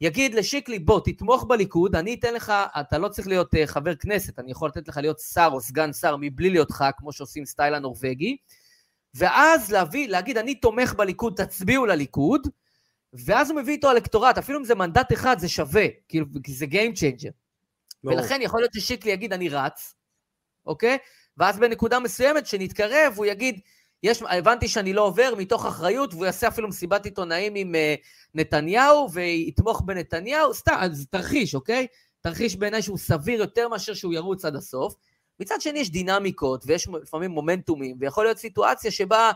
יגיד 0.00 0.34
לשיקלי, 0.34 0.78
בוא, 0.78 1.00
תתמוך 1.04 1.44
בליכוד, 1.44 1.96
אני 1.96 2.14
אתן 2.14 2.34
לך, 2.34 2.52
אתה 2.80 2.98
לא 2.98 3.08
צריך 3.08 3.28
להיות 3.28 3.54
uh, 3.54 3.58
חבר 3.66 3.94
כנסת, 3.94 4.38
אני 4.38 4.50
יכול 4.50 4.68
לתת 4.68 4.88
לך 4.88 4.96
להיות 4.96 5.18
שר 5.18 5.48
או 5.52 5.60
סגן 5.60 5.92
שר 5.92 6.16
מבלי 6.20 6.50
להיות 6.50 6.70
ח"כ, 6.70 6.90
כמו 6.96 7.12
שעושים 7.12 7.44
סטייל 7.44 7.74
הנורבגי, 7.74 8.36
ואז 9.14 9.72
להביא, 9.72 10.08
להגיד, 10.08 10.38
אני 10.38 10.54
תומך 10.54 10.94
בליכוד, 10.94 11.42
תצביעו 11.44 11.86
לליכוד, 11.86 12.46
ואז 13.12 13.50
הוא 13.50 13.60
מביא 13.60 13.72
איתו 13.72 13.90
אלקטורט, 13.90 14.38
אפילו 14.38 14.58
אם 14.58 14.64
זה 14.64 14.74
מנדט 14.74 15.12
אחד, 15.12 15.38
זה 15.38 15.48
שווה, 15.48 15.86
כאילו, 16.08 16.26
זה 16.46 16.66
Game 16.66 16.94
Changer. 16.96 17.49
ולכן 18.04 18.40
יכול 18.42 18.60
להיות 18.60 18.72
ששיקלי 18.74 19.12
יגיד, 19.12 19.32
אני 19.32 19.48
רץ, 19.48 19.94
אוקיי? 20.66 20.98
ואז 21.36 21.58
בנקודה 21.58 21.98
מסוימת, 21.98 22.46
שנתקרב, 22.46 23.12
הוא 23.16 23.26
יגיד, 23.26 23.60
יש, 24.02 24.22
הבנתי 24.28 24.68
שאני 24.68 24.92
לא 24.92 25.02
עובר 25.02 25.34
מתוך 25.38 25.66
אחריות, 25.66 26.14
והוא 26.14 26.26
יעשה 26.26 26.48
אפילו 26.48 26.68
מסיבת 26.68 27.04
עיתונאים 27.04 27.54
עם 27.54 27.74
uh, 27.74 28.00
נתניהו, 28.34 29.12
ויתמוך 29.12 29.82
בנתניהו, 29.84 30.54
סתם, 30.54 30.76
אז 30.80 31.06
תרחיש, 31.10 31.54
אוקיי? 31.54 31.86
תרחיש 32.20 32.56
בעיניי 32.56 32.82
שהוא 32.82 32.98
סביר 32.98 33.40
יותר 33.40 33.68
מאשר 33.68 33.94
שהוא 33.94 34.14
ירוץ 34.14 34.44
עד 34.44 34.56
הסוף. 34.56 34.94
מצד 35.40 35.60
שני 35.60 35.78
יש 35.78 35.90
דינמיקות, 35.90 36.64
ויש 36.66 36.88
לפעמים 37.02 37.30
מומנטומים, 37.30 37.96
ויכול 38.00 38.24
להיות 38.24 38.38
סיטואציה 38.38 38.90
שבה 38.90 39.30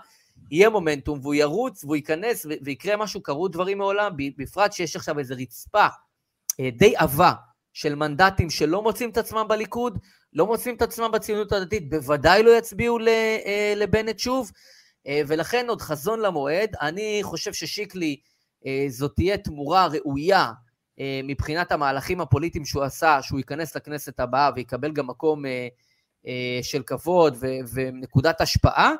יהיה 0.50 0.70
מומנטום, 0.70 1.18
והוא 1.22 1.34
ירוץ, 1.34 1.84
והוא 1.84 1.96
ייכנס, 1.96 2.46
ויקרה 2.62 2.96
משהו, 2.96 3.22
קרו 3.22 3.48
דברים 3.48 3.78
מעולם, 3.78 4.12
בפרט 4.36 4.72
שיש 4.72 4.96
עכשיו 4.96 5.18
איזו 5.18 5.34
רצפה 5.38 5.86
אה, 6.60 6.70
די 6.70 6.94
עבה 6.96 7.32
של 7.74 7.94
מנדטים 7.94 8.50
שלא 8.50 8.82
מוצאים 8.82 9.10
את 9.10 9.16
עצמם 9.16 9.46
בליכוד, 9.48 9.98
לא 10.32 10.46
מוצאים 10.46 10.74
את 10.74 10.82
עצמם 10.82 11.10
בציונות 11.12 11.52
הדתית, 11.52 11.90
בוודאי 11.90 12.42
לא 12.42 12.58
יצביעו 12.58 12.98
אה, 12.98 13.72
לבנט 13.76 14.18
שוב, 14.18 14.50
אה, 15.06 15.20
ולכן 15.26 15.66
עוד 15.68 15.80
חזון 15.80 16.20
למועד. 16.20 16.76
אני 16.80 17.20
חושב 17.22 17.52
ששיקלי, 17.52 18.16
אה, 18.66 18.86
זאת 18.88 19.12
תהיה 19.14 19.38
תמורה 19.38 19.86
ראויה 19.86 20.52
מבחינת 21.24 21.72
המהלכים 21.72 22.20
הפוליטיים 22.20 22.64
שהוא 22.64 22.82
עשה, 22.82 23.18
שהוא 23.22 23.38
ייכנס 23.38 23.76
לכנסת 23.76 24.20
הבאה 24.20 24.50
ויקבל 24.54 24.92
גם 24.92 25.06
מקום 25.06 25.42
של 26.62 26.82
כבוד 26.82 27.36
ונקודת 27.74 28.40
השפעה. 28.40 28.92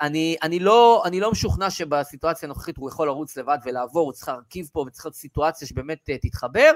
אני, 0.00 0.36
אני, 0.42 0.58
לא, 0.58 1.02
אני 1.06 1.20
לא 1.20 1.30
משוכנע 1.30 1.70
שבסיטואציה 1.70 2.46
הנוכחית 2.46 2.76
הוא 2.76 2.88
יכול 2.88 3.06
לרוץ 3.06 3.36
לבד 3.36 3.58
ולעבור, 3.64 4.06
הוא 4.06 4.12
צריך 4.12 4.28
להרכיב 4.28 4.68
פה 4.72 4.84
וצריך 4.86 5.06
להיות 5.06 5.14
סיטואציה 5.14 5.68
שבאמת 5.68 5.98
תתחבר. 6.22 6.72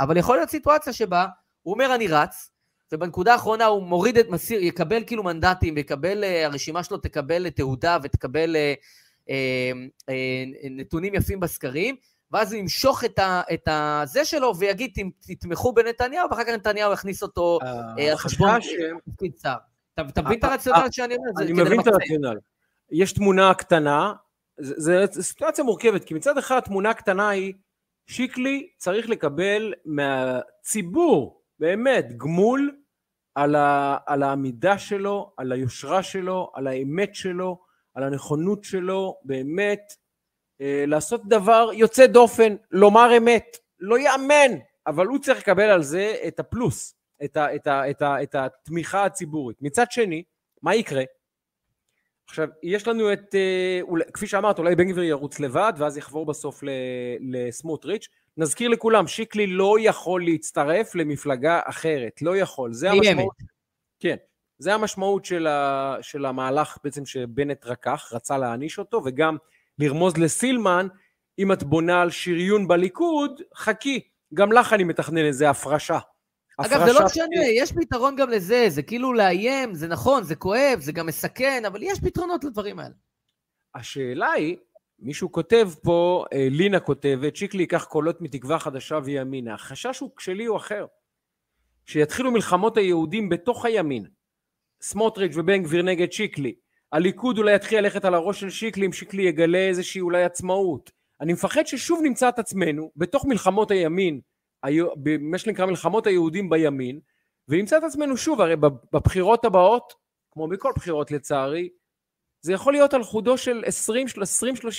אבל 0.00 0.16
יכול 0.16 0.36
להיות 0.36 0.50
סיטואציה 0.50 0.92
שבה 0.92 1.26
הוא 1.62 1.74
אומר 1.74 1.94
אני 1.94 2.08
רץ, 2.08 2.50
ובנקודה 2.92 3.32
האחרונה 3.32 3.64
הוא 3.64 3.82
מוריד 3.82 4.18
את 4.18 4.28
מסיר, 4.28 4.62
יקבל 4.62 5.04
כאילו 5.06 5.22
מנדטים, 5.22 5.74
ויקבל, 5.76 6.24
אה, 6.24 6.46
הרשימה 6.46 6.82
שלו 6.82 6.98
תקבל 6.98 7.50
תעודה 7.50 7.98
ותקבל 8.02 8.56
אה, 8.56 8.74
אה, 9.30 9.72
אה, 10.08 10.44
נתונים 10.70 11.14
יפים 11.14 11.40
בסקרים, 11.40 11.96
ואז 12.30 12.52
הוא 12.52 12.60
ימשוך 12.60 13.04
את, 13.04 13.18
ה, 13.18 13.42
את 13.54 13.68
הזה 13.70 14.24
שלו 14.24 14.56
ויגיד 14.56 14.90
תתמכו 15.20 15.72
בנתניהו, 15.72 16.30
ואחר 16.30 16.44
כך 16.44 16.50
נתניהו 16.50 16.92
יכניס 16.92 17.22
אותו 17.22 17.58
אה, 17.98 18.10
על 18.10 18.16
חשבון 18.16 18.50
תפקיד 19.10 19.32
שר. 19.42 19.54
אתה 19.94 20.22
מבין 20.22 20.38
את 20.38 20.44
הרציונל 20.44 20.88
שאני 20.90 21.16
אומר? 21.16 21.42
אני 21.42 21.52
מבין 21.52 21.80
את 21.80 21.86
הרציונל. 21.86 22.38
יש 22.90 23.12
תמונה 23.12 23.54
קטנה, 23.54 24.12
זו 24.58 24.92
סיטואציה 25.20 25.64
מורכבת, 25.64 26.04
כי 26.04 26.14
מצד 26.14 26.38
אחד 26.38 26.56
התמונה 26.56 26.90
הקטנה 26.90 27.28
היא, 27.28 27.52
שיקלי 28.06 28.68
צריך 28.76 29.08
לקבל 29.08 29.74
מהציבור, 29.84 31.42
באמת, 31.58 32.16
גמול 32.16 32.76
על, 33.34 33.54
ה, 33.54 33.96
על 34.06 34.22
העמידה 34.22 34.78
שלו, 34.78 35.32
על 35.36 35.52
היושרה 35.52 36.02
שלו, 36.02 36.50
על 36.54 36.66
האמת 36.66 37.14
שלו, 37.14 37.60
על 37.94 38.02
הנכונות 38.02 38.64
שלו, 38.64 39.16
באמת, 39.22 39.80
אה, 40.60 40.84
לעשות 40.86 41.28
דבר 41.28 41.70
יוצא 41.72 42.06
דופן, 42.06 42.56
לומר 42.70 43.16
אמת, 43.16 43.56
לא 43.80 43.98
יאמן, 43.98 44.58
אבל 44.86 45.06
הוא 45.06 45.18
צריך 45.18 45.38
לקבל 45.38 45.70
על 45.70 45.82
זה 45.82 46.16
את 46.28 46.40
הפלוס, 46.40 46.94
את, 47.24 47.36
ה, 47.36 47.54
את, 47.54 47.66
ה, 47.66 47.90
את, 47.90 48.02
ה, 48.02 48.22
את 48.22 48.34
התמיכה 48.34 49.04
הציבורית. 49.04 49.56
מצד 49.60 49.90
שני, 49.90 50.22
מה 50.62 50.74
יקרה? 50.74 51.02
עכשיו, 52.28 52.48
יש 52.62 52.88
לנו 52.88 53.12
את, 53.12 53.34
אה, 53.34 53.78
אולי, 53.82 54.04
כפי 54.12 54.26
שאמרת, 54.26 54.58
אולי 54.58 54.76
בן 54.76 54.88
גביר 54.88 55.04
ירוץ 55.04 55.40
לבד, 55.40 55.72
ואז 55.76 55.96
יחבור 55.96 56.26
בסוף 56.26 56.62
לסמוטריץ'. 57.20 58.08
נזכיר 58.36 58.68
לכולם, 58.68 59.06
שיקלי 59.06 59.46
לא 59.46 59.76
יכול 59.80 60.24
להצטרף 60.24 60.94
למפלגה 60.94 61.60
אחרת, 61.64 62.22
לא 62.22 62.36
יכול. 62.36 62.72
זה 62.72 62.90
המשמעות... 62.90 63.34
כן, 64.00 64.16
זה 64.58 64.74
המשמעות 64.74 65.24
של, 65.24 65.46
ה, 65.46 65.96
של 66.02 66.24
המהלך 66.26 66.78
בעצם 66.84 67.06
שבנט 67.06 67.66
רקח, 67.66 68.10
רצה 68.12 68.38
להעניש 68.38 68.78
אותו, 68.78 69.02
וגם 69.04 69.36
לרמוז 69.78 70.16
לסילמן, 70.16 70.86
אם 71.38 71.52
את 71.52 71.62
בונה 71.62 72.02
על 72.02 72.10
שריון 72.10 72.68
בליכוד, 72.68 73.40
חכי, 73.56 74.00
גם 74.34 74.52
לך 74.52 74.72
אני 74.72 74.84
מתכנן 74.84 75.24
איזה 75.24 75.50
הפרשה. 75.50 75.98
אגב, 76.56 76.86
זה 76.86 76.92
לא 76.92 77.04
משנה, 77.04 77.44
יש 77.54 77.72
פתרון 77.72 78.16
גם 78.16 78.30
לזה, 78.30 78.64
זה 78.68 78.82
כאילו 78.82 79.12
לאיים, 79.12 79.74
זה 79.74 79.88
נכון, 79.88 80.22
זה 80.22 80.34
כואב, 80.34 80.78
זה 80.80 80.92
גם 80.92 81.06
מסכן, 81.06 81.62
אבל 81.66 81.82
יש 81.82 82.00
פתרונות 82.00 82.44
לדברים 82.44 82.78
האלה. 82.78 82.94
השאלה 83.74 84.32
היא, 84.32 84.56
מישהו 84.98 85.32
כותב 85.32 85.70
פה, 85.82 86.24
אה, 86.32 86.48
לינה 86.50 86.80
כותבת, 86.80 87.36
שיקלי 87.36 87.62
ייקח 87.62 87.84
קולות 87.84 88.20
מתקווה 88.20 88.58
חדשה 88.58 88.98
וימינה. 89.04 89.54
החשש 89.54 89.98
הוא 89.98 90.10
שלי 90.18 90.44
הוא 90.44 90.56
אחר. 90.56 90.86
שיתחילו 91.86 92.30
מלחמות 92.30 92.76
היהודים 92.76 93.28
בתוך 93.28 93.64
הימין. 93.64 94.06
סמוטריץ' 94.82 95.32
ובן 95.34 95.62
גביר 95.62 95.82
נגד 95.82 96.12
שיקלי. 96.12 96.54
הליכוד 96.92 97.38
אולי 97.38 97.54
יתחיל 97.54 97.80
ללכת 97.80 98.04
על 98.04 98.14
הראש 98.14 98.40
של 98.40 98.50
שיקלי 98.50 98.86
אם 98.86 98.92
שיקלי 98.92 99.22
יגלה 99.22 99.58
איזושהי 99.58 100.00
אולי 100.00 100.24
עצמאות. 100.24 100.90
אני 101.20 101.32
מפחד 101.32 101.66
ששוב 101.66 102.00
נמצא 102.02 102.28
את 102.28 102.38
עצמנו 102.38 102.90
בתוך 102.96 103.24
מלחמות 103.24 103.70
הימין 103.70 104.20
מה 105.20 105.38
שנקרא 105.38 105.66
מלחמות 105.66 106.06
היהודים 106.06 106.50
בימין, 106.50 107.00
ונמצא 107.48 107.78
את 107.78 107.82
עצמנו 107.82 108.16
שוב, 108.16 108.40
הרי 108.40 108.56
בבחירות 108.92 109.44
הבאות, 109.44 109.92
כמו 110.30 110.48
בכל 110.48 110.72
בחירות 110.76 111.10
לצערי, 111.10 111.68
זה 112.40 112.52
יכול 112.52 112.72
להיות 112.72 112.94
על 112.94 113.02
חודו 113.02 113.38
של 113.38 113.64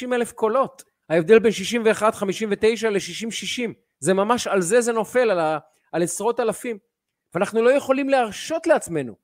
20-30 0.10 0.14
אלף 0.14 0.32
קולות. 0.32 0.84
ההבדל 1.10 1.40
בין 1.40 1.52
61-59 2.02 2.06
ל-60-60. 2.90 3.72
זה 4.00 4.14
ממש, 4.14 4.48
על 4.48 4.62
זה 4.62 4.82
זה 4.82 4.92
נופל, 4.92 5.32
על, 5.32 5.40
ה, 5.40 5.58
על 5.92 6.04
עשרות 6.04 6.40
אלפים. 6.40 6.78
ואנחנו 7.34 7.62
לא 7.62 7.70
יכולים 7.70 8.10
להרשות 8.10 8.68
לעצמנו 8.68 9.16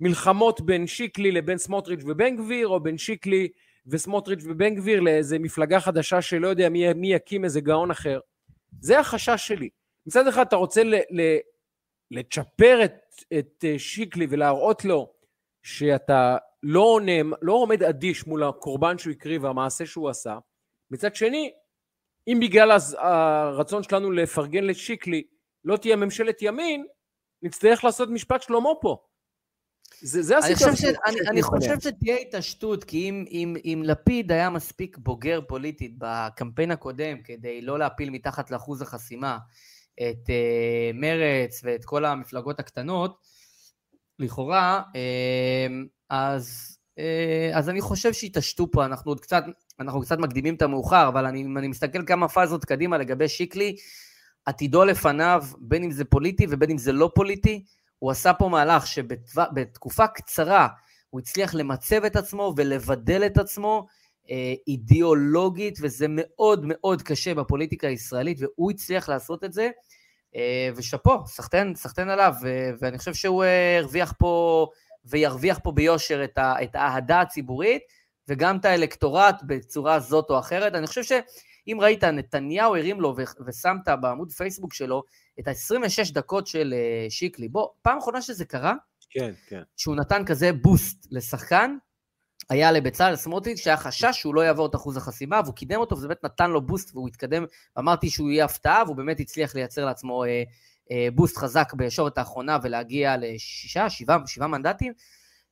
מלחמות 0.00 0.60
בין 0.60 0.86
שיקלי 0.86 1.32
לבין 1.32 1.58
סמוטריץ' 1.58 2.00
ובן 2.06 2.36
גביר, 2.36 2.68
או 2.68 2.80
בין 2.80 2.98
שיקלי 2.98 3.48
וסמוטריץ' 3.86 4.44
ובן 4.44 4.74
גביר 4.74 5.00
לאיזה 5.00 5.38
מפלגה 5.38 5.80
חדשה 5.80 6.22
שלא 6.22 6.48
יודע 6.48 6.68
מי, 6.68 6.92
מי 6.92 7.14
יקים 7.14 7.44
איזה 7.44 7.60
גאון 7.60 7.90
אחר. 7.90 8.20
זה 8.80 8.98
החשש 8.98 9.46
שלי. 9.46 9.68
מצד 10.06 10.26
אחד 10.26 10.46
אתה 10.46 10.56
רוצה 10.56 10.84
ל, 10.84 10.94
ל, 10.94 11.38
לצ'פר 12.10 12.84
את, 12.84 12.94
את 13.38 13.64
אה, 13.64 13.78
שיקלי 13.78 14.26
ולהראות 14.30 14.84
לו 14.84 15.12
שאתה 15.62 16.36
לא 16.62 16.80
עונה, 16.80 17.36
לא 17.42 17.52
עומד 17.52 17.82
אדיש 17.82 18.26
מול 18.26 18.44
הקורבן 18.44 18.98
שהוא 18.98 19.12
הקריב 19.12 19.44
והמעשה 19.44 19.86
שהוא 19.86 20.10
עשה. 20.10 20.38
מצד 20.90 21.14
שני, 21.14 21.52
אם 22.28 22.38
בגלל 22.40 22.78
הרצון 22.98 23.82
שלנו 23.82 24.10
לפרגן 24.10 24.64
לשיקלי 24.64 25.22
לא 25.64 25.76
תהיה 25.76 25.96
ממשלת 25.96 26.42
ימין, 26.42 26.86
נצטרך 27.42 27.84
לעשות 27.84 28.08
משפט 28.08 28.42
שלמה 28.42 28.70
פה. 28.80 29.04
זה, 30.00 30.22
זה 30.22 30.38
הסיטואציה. 30.38 30.90
אני, 31.06 31.20
אני 31.28 31.42
חושב 31.42 31.80
שתהיה 31.80 32.16
התעשתות, 32.16 32.84
כי 32.84 33.08
אם, 33.08 33.24
אם, 33.30 33.56
אם 33.64 33.82
לפיד 33.84 34.32
היה 34.32 34.50
מספיק 34.50 34.98
בוגר 34.98 35.40
פוליטית 35.48 35.94
בקמפיין 35.98 36.70
הקודם 36.70 37.22
כדי 37.22 37.62
לא 37.62 37.78
להפיל 37.78 38.10
מתחת 38.10 38.50
לאחוז 38.50 38.82
החסימה, 38.82 39.38
את 40.00 40.26
uh, 40.26 40.94
מרץ 40.94 41.60
ואת 41.64 41.84
כל 41.84 42.04
המפלגות 42.04 42.60
הקטנות, 42.60 43.18
לכאורה, 44.18 44.82
uh, 44.92 45.88
אז, 46.10 46.78
uh, 46.98 47.56
אז 47.56 47.68
אני 47.68 47.80
חושב 47.80 48.12
שהתעשתו 48.12 48.70
פה, 48.70 48.84
אנחנו 48.84 49.10
עוד 49.10 49.20
קצת, 49.20 49.44
אנחנו 49.80 50.00
קצת 50.00 50.18
מקדימים 50.18 50.54
את 50.54 50.62
המאוחר, 50.62 51.08
אבל 51.08 51.26
אני, 51.26 51.44
אני 51.58 51.68
מסתכל 51.68 52.06
כמה 52.06 52.28
פאזות 52.28 52.64
קדימה 52.64 52.98
לגבי 52.98 53.28
שיקלי, 53.28 53.76
עתידו 54.46 54.84
לפניו, 54.84 55.44
בין 55.58 55.84
אם 55.84 55.90
זה 55.90 56.04
פוליטי 56.04 56.46
ובין 56.50 56.70
אם 56.70 56.78
זה 56.78 56.92
לא 56.92 57.10
פוליטי, 57.14 57.64
הוא 57.98 58.10
עשה 58.10 58.34
פה 58.34 58.48
מהלך 58.48 58.86
שבתקופה 58.86 60.06
קצרה 60.06 60.68
הוא 61.10 61.20
הצליח 61.20 61.54
למצב 61.54 62.04
את 62.04 62.16
עצמו 62.16 62.54
ולבדל 62.56 63.26
את 63.26 63.38
עצמו 63.38 63.86
אידיאולוגית, 64.68 65.78
וזה 65.82 66.06
מאוד 66.08 66.64
מאוד 66.64 67.02
קשה 67.02 67.34
בפוליטיקה 67.34 67.88
הישראלית, 67.88 68.38
והוא 68.40 68.70
הצליח 68.70 69.08
לעשות 69.08 69.44
את 69.44 69.52
זה, 69.52 69.70
אה, 70.36 70.70
ושאפו, 70.76 71.26
סחטיין, 71.26 71.74
סחטיין 71.74 72.08
עליו, 72.08 72.34
ואני 72.80 72.98
חושב 72.98 73.14
שהוא 73.14 73.44
אה, 73.44 73.78
הרוויח 73.78 74.14
פה, 74.18 74.66
וירוויח 75.04 75.58
פה 75.62 75.72
ביושר 75.72 76.24
את, 76.24 76.38
את 76.38 76.74
האהדה 76.74 77.20
הציבורית, 77.20 77.82
וגם 78.28 78.56
את 78.56 78.64
האלקטורט 78.64 79.42
בצורה 79.46 80.00
זאת 80.00 80.30
או 80.30 80.38
אחרת. 80.38 80.74
אני 80.74 80.86
חושב 80.86 81.02
שאם 81.02 81.78
ראית, 81.80 82.04
נתניהו 82.04 82.76
הרים 82.76 83.00
לו 83.00 83.14
ושמת 83.46 83.88
בעמוד 84.00 84.32
פייסבוק 84.32 84.74
שלו 84.74 85.02
את 85.40 85.48
ה-26 85.48 86.12
דקות 86.12 86.46
של 86.46 86.74
אה, 86.76 87.10
שיקלי. 87.10 87.48
בוא, 87.48 87.68
פעם 87.82 87.98
אחרונה 87.98 88.22
שזה 88.22 88.44
קרה, 88.44 88.74
כן, 89.10 89.32
כן. 89.48 89.62
שהוא 89.76 89.96
נתן 89.96 90.24
כזה 90.24 90.52
בוסט 90.52 91.06
לשחקן, 91.10 91.76
היה 92.50 92.72
לבצלאל 92.72 93.16
סמוטריץ' 93.16 93.58
שהיה 93.58 93.76
חשש 93.76 94.10
שהוא 94.12 94.34
לא 94.34 94.40
יעבור 94.40 94.66
את 94.66 94.74
אחוז 94.74 94.96
החסימה, 94.96 95.40
והוא 95.44 95.54
קידם 95.54 95.80
אותו, 95.80 95.96
וזה 95.96 96.08
באמת 96.08 96.24
נתן 96.24 96.50
לו 96.50 96.62
בוסט, 96.62 96.90
והוא 96.94 97.08
התקדם, 97.08 97.44
אמרתי 97.78 98.10
שהוא 98.10 98.30
יהיה 98.30 98.44
הפתעה, 98.44 98.82
והוא 98.86 98.96
באמת 98.96 99.20
הצליח 99.20 99.54
לייצר 99.54 99.84
לעצמו 99.84 100.24
אה, 100.24 100.42
אה, 100.90 101.08
boost 101.14 101.36
חזק 101.36 101.74
בישורת 101.74 102.18
האחרונה 102.18 102.58
ולהגיע 102.62 103.16
לשישה, 103.16 103.90
שבעה, 103.90 104.18
שבעה 104.26 104.48
מנדטים. 104.48 104.92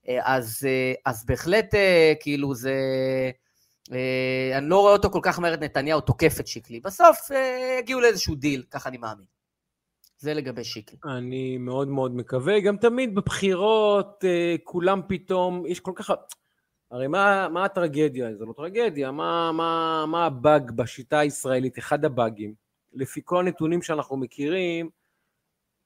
אה, 0.09 0.19
אז, 0.23 0.67
אה, 0.67 0.93
אז 1.07 1.25
בהחלט, 1.27 1.75
אה, 1.75 2.13
כאילו, 2.21 2.55
זה... 2.55 2.75
אה, 3.93 4.59
אני 4.59 4.69
לא 4.69 4.81
רואה 4.81 4.93
אותו 4.93 5.11
כל 5.11 5.21
כך 5.23 5.39
מהר 5.39 5.55
את 5.55 5.61
נתניהו 5.61 6.01
תוקף 6.01 6.41
את 6.41 6.47
שיקלי. 6.47 6.81
בסוף 6.81 7.33
אה, 7.33 7.79
הגיעו 7.79 8.01
לאיזשהו 8.01 8.35
דיל, 8.35 8.63
ככה 8.71 8.89
אני 8.89 8.99
מאמין. 8.99 9.27
זה 10.19 10.35
לגבי 10.35 10.65
שיקלי. 10.65 10.99
אני 11.05 11.59
מאוד 11.59 11.89
מאוד 11.89 12.17
מקווה. 12.17 12.61
גם 12.61 12.77
תמיד 12.77 13.15
בבחירות, 13.15 14.25
אה, 14.25 14.57
כולם 14.65 15.01
פתאום, 15.09 15.67
יש 15.67 15.81
כל 15.81 15.93
כך... 15.95 16.11
הרי 16.93 17.07
מה, 17.07 17.49
מה 17.49 17.65
הטרגדיה? 17.65 18.35
זו 18.35 18.47
לא 18.47 18.53
טרגדיה, 18.53 19.11
מה, 19.11 19.53
מה, 19.53 20.05
מה 20.07 20.27
הבאג 20.27 20.71
בשיטה 20.71 21.19
הישראלית? 21.19 21.79
אחד 21.79 22.05
הבאגים, 22.05 22.55
לפי 22.93 23.21
כל 23.25 23.39
הנתונים 23.39 23.83
שאנחנו 23.83 24.17
מכירים, 24.17 24.91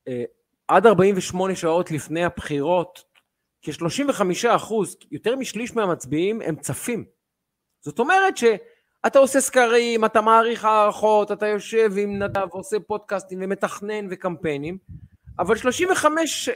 אה, 0.08 0.24
עד 0.68 0.86
48 0.86 1.54
שעות 1.54 1.90
לפני 1.90 2.24
הבחירות, 2.24 3.04
כ-35 3.62 4.22
אחוז, 4.56 4.96
יותר 5.10 5.36
משליש 5.36 5.76
מהמצביעים 5.76 6.42
הם 6.42 6.56
צפים. 6.56 7.04
זאת 7.80 7.98
אומרת 7.98 8.36
שאתה 8.36 9.18
עושה 9.18 9.40
סקרים, 9.40 10.04
אתה 10.04 10.20
מעריך 10.20 10.64
הערכות, 10.64 11.32
אתה 11.32 11.46
יושב 11.46 11.92
עם 11.98 12.22
נדב 12.22 12.46
ועושה 12.52 12.80
פודקאסטים 12.80 13.38
ומתכנן 13.42 14.06
וקמפיינים, 14.10 14.78
אבל 15.38 15.56
35, 15.56 16.48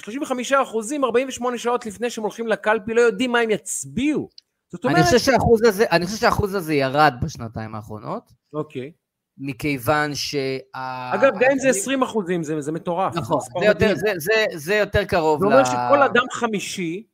35 0.00 0.52
אה, 0.52 0.62
אחוזים, 0.62 1.04
48 1.04 1.58
שעות 1.58 1.86
לפני 1.86 2.10
שהם 2.10 2.24
הולכים 2.24 2.46
לקלפי, 2.46 2.94
לא 2.94 3.00
יודעים 3.00 3.32
מה 3.32 3.38
הם 3.38 3.50
יצביעו. 3.50 4.28
זאת 4.72 4.84
אומרת... 4.84 4.96
אני 4.96 5.04
חושב 5.04 5.18
שהאחוז 5.18 5.62
הזה, 5.62 5.84
אני 5.92 6.06
חושב 6.06 6.18
שהאחוז 6.18 6.54
הזה 6.54 6.74
ירד 6.74 7.14
בשנתיים 7.22 7.74
האחרונות. 7.74 8.32
אוקיי. 8.52 8.92
מכיוון 9.38 10.14
שה... 10.14 10.56
אגב, 11.14 11.32
גם 11.40 11.50
אם 11.52 11.58
זה 11.58 11.68
20 11.68 12.02
אחוזים, 12.02 12.42
זה, 12.42 12.60
זה 12.60 12.72
מטורף. 12.72 13.16
נכון, 13.16 13.38
זה 13.60 13.66
יותר, 13.66 13.94
זה, 13.94 14.12
זה, 14.16 14.44
זה 14.54 14.74
יותר 14.74 15.04
קרוב 15.04 15.44
ל... 15.44 15.48
זה 15.48 15.54
אומר 15.54 15.64
שכל 15.64 16.02
אדם 16.02 16.24
חמישי, 16.32 17.06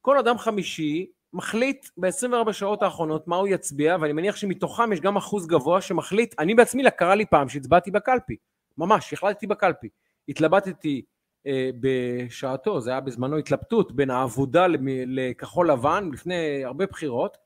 כל 0.00 0.18
אדם 0.18 0.38
חמישי 0.38 1.06
מחליט 1.32 1.86
ב-24 1.96 2.52
שעות 2.52 2.82
האחרונות 2.82 3.28
מה 3.28 3.36
הוא 3.36 3.48
יצביע, 3.48 3.96
ואני 4.00 4.12
מניח 4.12 4.36
שמתוכם 4.36 4.92
יש 4.92 5.00
גם 5.00 5.16
אחוז 5.16 5.46
גבוה 5.46 5.80
שמחליט, 5.80 6.34
אני 6.38 6.54
בעצמי 6.54 6.82
קרה 6.90 7.14
לי 7.14 7.26
פעם 7.26 7.48
שהצבעתי 7.48 7.90
בקלפי, 7.90 8.36
ממש, 8.78 9.12
החלטתי 9.12 9.46
בקלפי. 9.46 9.88
התלבטתי 10.28 11.02
אה, 11.46 11.70
בשעתו, 11.80 12.80
זה 12.80 12.90
היה 12.90 13.00
בזמנו 13.00 13.36
התלבטות 13.36 13.92
בין 13.92 14.10
העבודה 14.10 14.66
לכחול 15.06 15.70
לבן 15.70 16.10
לפני 16.12 16.64
הרבה 16.64 16.86
בחירות, 16.86 17.36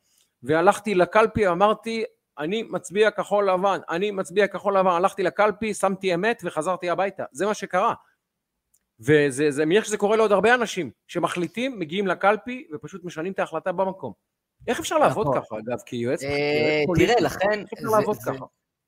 והלכתי 0.43 0.95
לקלפי, 0.95 1.49
אמרתי, 1.49 2.05
אני 2.39 2.63
מצביע 2.63 3.11
כחול 3.11 3.51
לבן, 3.51 3.79
אני 3.91 4.11
מצביע 4.11 4.47
כחול 4.47 4.79
לבן, 4.79 4.91
הלכתי 4.91 5.23
לקלפי, 5.23 5.75
שמתי 5.75 6.15
אמת 6.15 6.43
וחזרתי 6.45 6.91
הביתה, 6.91 7.25
זה 7.33 7.47
מה 7.47 7.55
שקרה. 7.55 7.95
וזה, 9.01 9.51
זה 9.51 9.65
מניח 9.65 9.85
שזה 9.85 9.97
קורה 9.97 10.17
לעוד 10.17 10.33
הרבה 10.33 10.55
אנשים 10.55 10.91
שמחליטים, 11.07 11.79
מגיעים 11.79 12.07
לקלפי 12.07 12.69
ופשוט 12.73 13.05
משנים 13.05 13.33
את 13.33 13.39
ההחלטה 13.39 13.73
במקום. 13.73 14.13
איך 14.67 14.79
אפשר 14.79 14.99
לעבוד 14.99 15.27
נכון. 15.27 15.41
ככה, 15.41 15.57
אגב, 15.59 15.79
כיועץ 15.87 16.21
פוליטי? 16.87 17.13
תראה, 17.13 17.21
לכן... 17.21 17.61
איך 17.61 17.73
אפשר 17.73 17.89
לעבוד 17.99 18.17
ככה? 18.17 18.45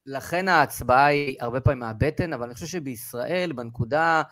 לכן 0.07 0.49
ההצבעה 0.49 1.07
היא 1.07 1.37
הרבה 1.41 1.61
פעמים 1.61 1.79
מהבטן, 1.79 2.33
אבל 2.33 2.45
אני 2.45 2.55
חושב 2.55 2.67
שבישראל, 2.67 3.53
בנקודה, 3.53 4.23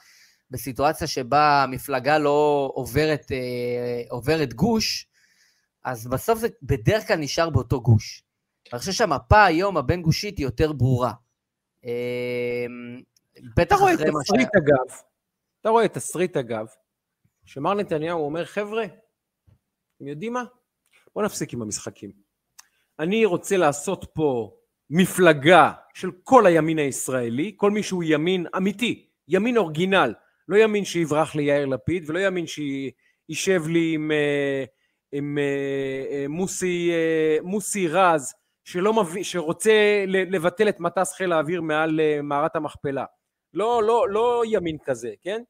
בסיטואציה 0.50 1.06
שבה 1.06 1.62
המפלגה 1.62 2.18
לא 2.18 2.70
עוברת, 2.74 3.32
אה, 3.32 4.02
עוברת 4.10 4.54
גוש, 4.54 5.06
אז 5.84 6.06
בסוף 6.06 6.38
זה 6.38 6.48
בדרך 6.62 7.06
כלל 7.06 7.16
נשאר 7.16 7.50
באותו 7.50 7.80
גוש. 7.80 8.22
אני 8.72 8.78
חושב 8.78 8.92
שהמפה 8.92 9.44
היום 9.44 9.76
הבין-גושית 9.76 10.38
היא 10.38 10.46
יותר 10.46 10.72
ברורה. 10.72 11.12
אה, 11.84 12.66
בטח 13.56 13.76
אחרי 13.76 14.10
מה 14.10 14.24
ש... 14.24 14.30
אתה 14.30 14.38
רואה 14.40 14.48
תסריט 14.48 14.56
אגב, 14.56 15.00
אתה 15.60 15.68
רואה 15.68 15.88
תסריט 15.88 16.36
אגב, 16.36 16.66
שמר 17.44 17.74
נתניהו 17.74 18.24
אומר, 18.24 18.44
חבר'ה, 18.44 18.84
אתם 19.96 20.08
יודעים 20.08 20.32
מה? 20.32 20.44
בואו 21.14 21.24
נפסיק 21.24 21.52
עם 21.52 21.62
המשחקים. 21.62 22.12
אני 22.98 23.24
רוצה 23.24 23.56
לעשות 23.56 24.06
פה 24.12 24.57
מפלגה 24.90 25.72
של 25.94 26.10
כל 26.24 26.46
הימין 26.46 26.78
הישראלי, 26.78 27.52
כל 27.56 27.70
מי 27.70 27.82
שהוא 27.82 28.04
ימין 28.06 28.46
אמיתי, 28.56 29.06
ימין 29.28 29.56
אורגינל, 29.56 30.14
לא 30.48 30.56
ימין 30.56 30.84
שיברח 30.84 31.34
ליאיר 31.34 31.66
לפיד 31.66 32.04
ולא 32.06 32.18
ימין 32.18 32.44
שישב 32.46 33.62
לי 33.66 33.94
עם, 33.94 34.10
אה, 34.12 34.64
עם 35.12 35.38
אה, 35.38 36.04
אה, 36.10 36.28
מוסי, 36.28 36.92
מוסי 37.42 37.88
רז 37.88 38.34
שלא 38.64 38.94
מביא, 38.94 39.22
שרוצה 39.22 40.04
לבטל 40.06 40.68
את 40.68 40.80
מטס 40.80 41.12
חיל 41.12 41.32
האוויר 41.32 41.60
מעל 41.62 42.00
מערת 42.22 42.56
המכפלה. 42.56 43.04
לא, 43.54 43.82
לא, 43.82 44.08
לא 44.08 44.42
ימין 44.46 44.76
כזה, 44.84 45.12
כן? 45.22 45.42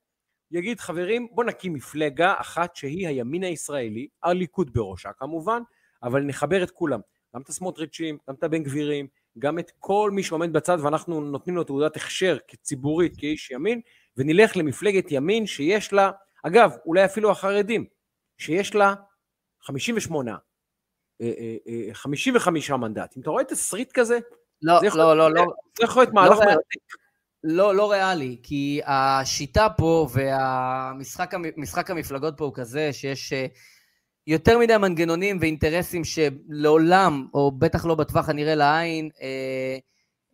יגיד 0.50 0.80
חברים 0.80 1.28
בוא 1.30 1.44
נקים 1.44 1.72
מפלגה 1.72 2.34
אחת 2.38 2.76
שהיא 2.76 3.08
הימין 3.08 3.44
הישראלי, 3.44 4.08
הליכוד 4.22 4.70
בראשה 4.72 5.12
כמובן, 5.12 5.62
אבל 6.02 6.22
נחבר 6.22 6.62
את 6.62 6.70
כולם, 6.70 7.00
גם 7.34 7.40
את 7.42 7.48
הסמוטריצ'ים, 7.48 8.18
גם 8.28 8.34
את 8.34 8.42
הבן 8.44 8.62
גבירים, 8.62 9.06
גם 9.38 9.58
את 9.58 9.72
כל 9.78 10.10
מי 10.14 10.22
שעומד 10.22 10.52
בצד 10.52 10.78
ואנחנו 10.82 11.20
נותנים 11.20 11.56
לו 11.56 11.64
תעודת 11.64 11.96
הכשר 11.96 12.36
כציבורית, 12.48 13.16
כאיש 13.16 13.50
ימין, 13.50 13.80
ונלך 14.16 14.56
למפלגת 14.56 15.04
ימין 15.10 15.46
שיש 15.46 15.92
לה, 15.92 16.10
אגב, 16.42 16.72
אולי 16.86 17.04
אפילו 17.04 17.30
החרדים, 17.30 17.84
שיש 18.38 18.74
לה 18.74 18.94
58, 19.62 20.36
55 21.92 22.70
אה, 22.70 22.74
אה, 22.74 22.76
אה, 22.76 22.88
מנדטים. 22.88 23.22
אתה 23.22 23.30
רואה 23.30 23.44
תסריט 23.44 23.92
כזה? 23.92 24.18
לא, 24.62 24.80
לא, 24.94 25.16
לא, 25.16 25.34
לא. 25.34 25.44
זה 25.78 25.84
יכול 25.84 26.02
להיות 26.02 26.14
מהלך 26.14 26.38
לא 26.38 26.44
מרתק. 26.44 26.78
לא, 27.44 27.74
לא 27.74 27.92
ריאלי, 27.92 28.36
כי 28.42 28.80
השיטה 28.84 29.68
פה 29.76 30.08
והמשחק 30.12 31.90
המפלגות 31.90 32.34
פה 32.36 32.44
הוא 32.44 32.54
כזה 32.54 32.92
שיש 32.92 33.32
יותר 34.28 34.58
מדי 34.58 34.76
מנגנונים 34.76 35.38
ואינטרסים 35.40 36.02
שלעולם, 36.04 37.26
או 37.34 37.50
בטח 37.50 37.86
לא 37.86 37.94
בטווח 37.94 38.28
הנראה 38.28 38.54
לעין, 38.54 39.08
אה, 39.22 39.78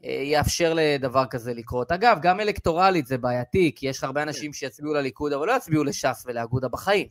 אה, 0.04 0.22
יאפשר 0.24 0.72
לדבר 0.76 1.24
כזה 1.26 1.54
לקרות. 1.54 1.92
אגב, 1.92 2.18
גם 2.22 2.40
אלקטורלית 2.40 3.06
זה 3.06 3.18
בעייתי, 3.18 3.72
כי 3.76 3.88
יש 3.88 4.04
הרבה 4.04 4.22
אנשים 4.22 4.50
כן. 4.50 4.52
שיצביעו 4.52 4.94
לליכוד, 4.94 5.32
אבל 5.32 5.46
לא 5.46 5.52
יצביעו 5.52 5.84
לש"ס 5.84 6.24
ולאגודה 6.26 6.68
בחיים. 6.68 7.06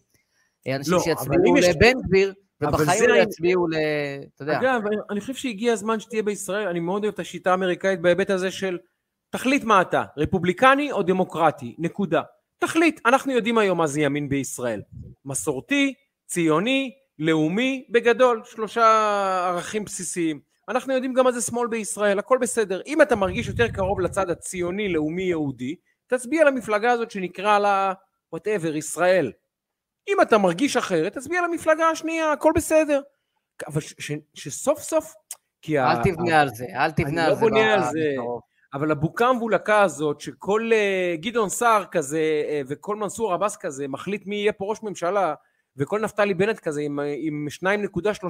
אנשים 0.67 0.93
לא, 0.93 0.99
שיצביעו 0.99 1.55
לבן 1.55 2.01
גביר, 2.07 2.34
ובחיים 2.61 3.09
לא 3.09 3.15
יצביעו 3.15 3.67
ל... 3.67 3.75
אתה 4.36 4.43
יודע. 4.43 4.59
אגב, 4.59 4.81
אני 5.11 5.21
חושב 5.21 5.34
שהגיע 5.34 5.73
הזמן 5.73 5.99
שתהיה 5.99 6.23
בישראל, 6.23 6.67
אני 6.67 6.79
מאוד 6.79 7.03
אוהב 7.03 7.13
את 7.13 7.19
השיטה 7.19 7.51
האמריקאית 7.51 8.01
בהיבט 8.01 8.29
הזה 8.29 8.51
של 8.51 8.77
תחליט 9.29 9.63
מה 9.63 9.81
אתה, 9.81 10.03
רפובליקני 10.17 10.91
או 10.91 11.03
דמוקרטי, 11.03 11.75
נקודה. 11.77 12.21
תחליט, 12.59 13.01
אנחנו 13.05 13.31
יודעים 13.31 13.57
היום 13.57 13.77
מה 13.77 13.88
זה 13.88 14.01
ימין 14.01 14.29
בישראל. 14.29 14.81
מסורתי, 15.25 15.93
ציוני, 16.26 16.91
לאומי, 17.19 17.86
בגדול, 17.89 18.41
שלושה 18.45 18.86
ערכים 19.47 19.86
בסיסיים. 19.86 20.39
אנחנו 20.69 20.93
יודעים 20.93 21.13
גם 21.13 21.24
מה 21.24 21.32
זה 21.32 21.41
שמאל 21.41 21.67
בישראל, 21.67 22.19
הכל 22.19 22.38
בסדר. 22.41 22.82
אם 22.86 23.01
אתה 23.01 23.15
מרגיש 23.15 23.47
יותר 23.47 23.67
קרוב 23.67 23.99
לצד 23.99 24.30
הציוני, 24.30 24.93
לאומי, 24.93 25.24
יהודי, 25.24 25.76
תצביע 26.07 26.43
למפלגה 26.43 26.91
הזאת 26.91 27.11
שנקרא 27.11 27.59
לה, 27.59 27.93
whatever, 28.31 28.75
ישראל. 28.76 29.32
אם 30.07 30.21
אתה 30.21 30.38
מרגיש 30.38 30.78
אחרת, 30.78 31.13
תצביע 31.13 31.41
למפלגה 31.41 31.89
השנייה, 31.89 32.32
הכל 32.32 32.51
בסדר. 32.55 33.01
אבל 33.67 33.82
שסוף 34.34 34.80
סוף, 34.80 35.13
כי 35.61 35.80
אל 35.80 35.86
ה... 35.86 36.01
תבנה 36.03 36.41
על 36.41 36.49
זה, 36.49 36.65
אל 36.76 36.91
תבנה 36.91 37.26
על 37.26 37.30
לא 37.30 37.36
זה. 37.36 37.41
אני 37.45 37.51
לא 37.51 37.57
בונה 37.57 37.74
על 37.74 37.84
זה. 37.91 38.15
אבל 38.74 38.91
הבוקה 38.91 39.28
המבולקה 39.28 39.82
הזאת, 39.82 40.21
שכל 40.21 40.69
אה, 40.71 41.21
גדעון 41.21 41.49
סער 41.49 41.86
כזה 41.86 42.43
אה, 42.45 42.65
וכל 42.67 42.95
מנסור 42.95 43.34
עבאס 43.34 43.57
כזה 43.57 43.88
מחליט 43.88 44.26
מי 44.26 44.36
יהיה 44.36 44.53
פה 44.53 44.65
ראש 44.65 44.84
ממשלה, 44.84 45.34
וכל 45.78 45.99
נפתלי 45.99 46.34
בנט 46.34 46.59
כזה 46.59 46.82
עם, 46.82 46.99
עם 47.17 47.47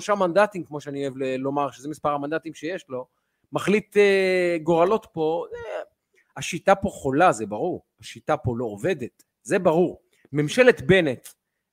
2.3 0.09 0.15
מנדטים, 0.15 0.63
כמו 0.63 0.81
שאני 0.81 1.01
אוהב 1.03 1.17
לומר, 1.17 1.71
שזה 1.71 1.89
מספר 1.89 2.09
המנדטים 2.09 2.53
שיש 2.53 2.85
לו, 2.89 3.07
מחליט 3.51 3.97
uh, 3.97 4.63
גורלות 4.63 5.07
פה, 5.13 5.45
uh, 5.51 5.55
השיטה 6.37 6.75
פה 6.75 6.89
חולה, 6.89 7.31
זה 7.31 7.45
ברור, 7.45 7.83
השיטה 7.99 8.37
פה 8.37 8.53
לא 8.57 8.65
עובדת, 8.65 9.23
זה 9.43 9.59
ברור. 9.59 10.01
ממשלת 10.33 10.81
בנט 10.81 11.27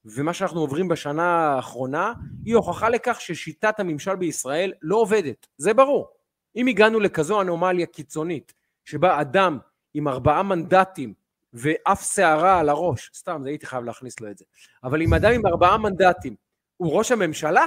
ומה 0.05 0.35
שאנחנו 0.35 0.61
עוברים 0.61 0.89
בשנה 0.89 1.23
האחרונה, 1.23 2.12
היא 2.45 2.55
הוכחה 2.55 2.89
לכך 2.89 3.21
ששיטת 3.21 3.81
הממשל 3.81 4.16
בישראל 4.16 4.73
לא 4.83 4.97
עובדת, 4.97 5.47
זה 5.57 5.75
ברור. 5.75 6.09
אם 6.57 6.66
הגענו 6.66 7.01
לכזו 7.01 7.41
אנומליה 7.41 7.87
קיצונית, 7.87 8.53
שבה 8.85 9.21
אדם 9.21 9.59
עם 9.95 10.09
ארבעה 10.09 10.43
מנדטים 10.43 11.14
ואף 11.53 12.12
שערה 12.14 12.61
על 12.61 12.68
הראש, 12.68 13.11
סתם, 13.14 13.44
הייתי 13.46 13.66
חייב 13.66 13.84
להכניס 13.84 14.20
לו 14.20 14.30
את 14.30 14.38
זה, 14.38 14.44
אבל 14.84 15.03
אם 15.03 15.14
אדם 15.14 15.32
עם 15.32 15.46
ארבעה 15.46 15.78
מנדטים 15.78 16.34
הוא 16.76 16.98
ראש 16.98 17.12
הממשלה, 17.12 17.66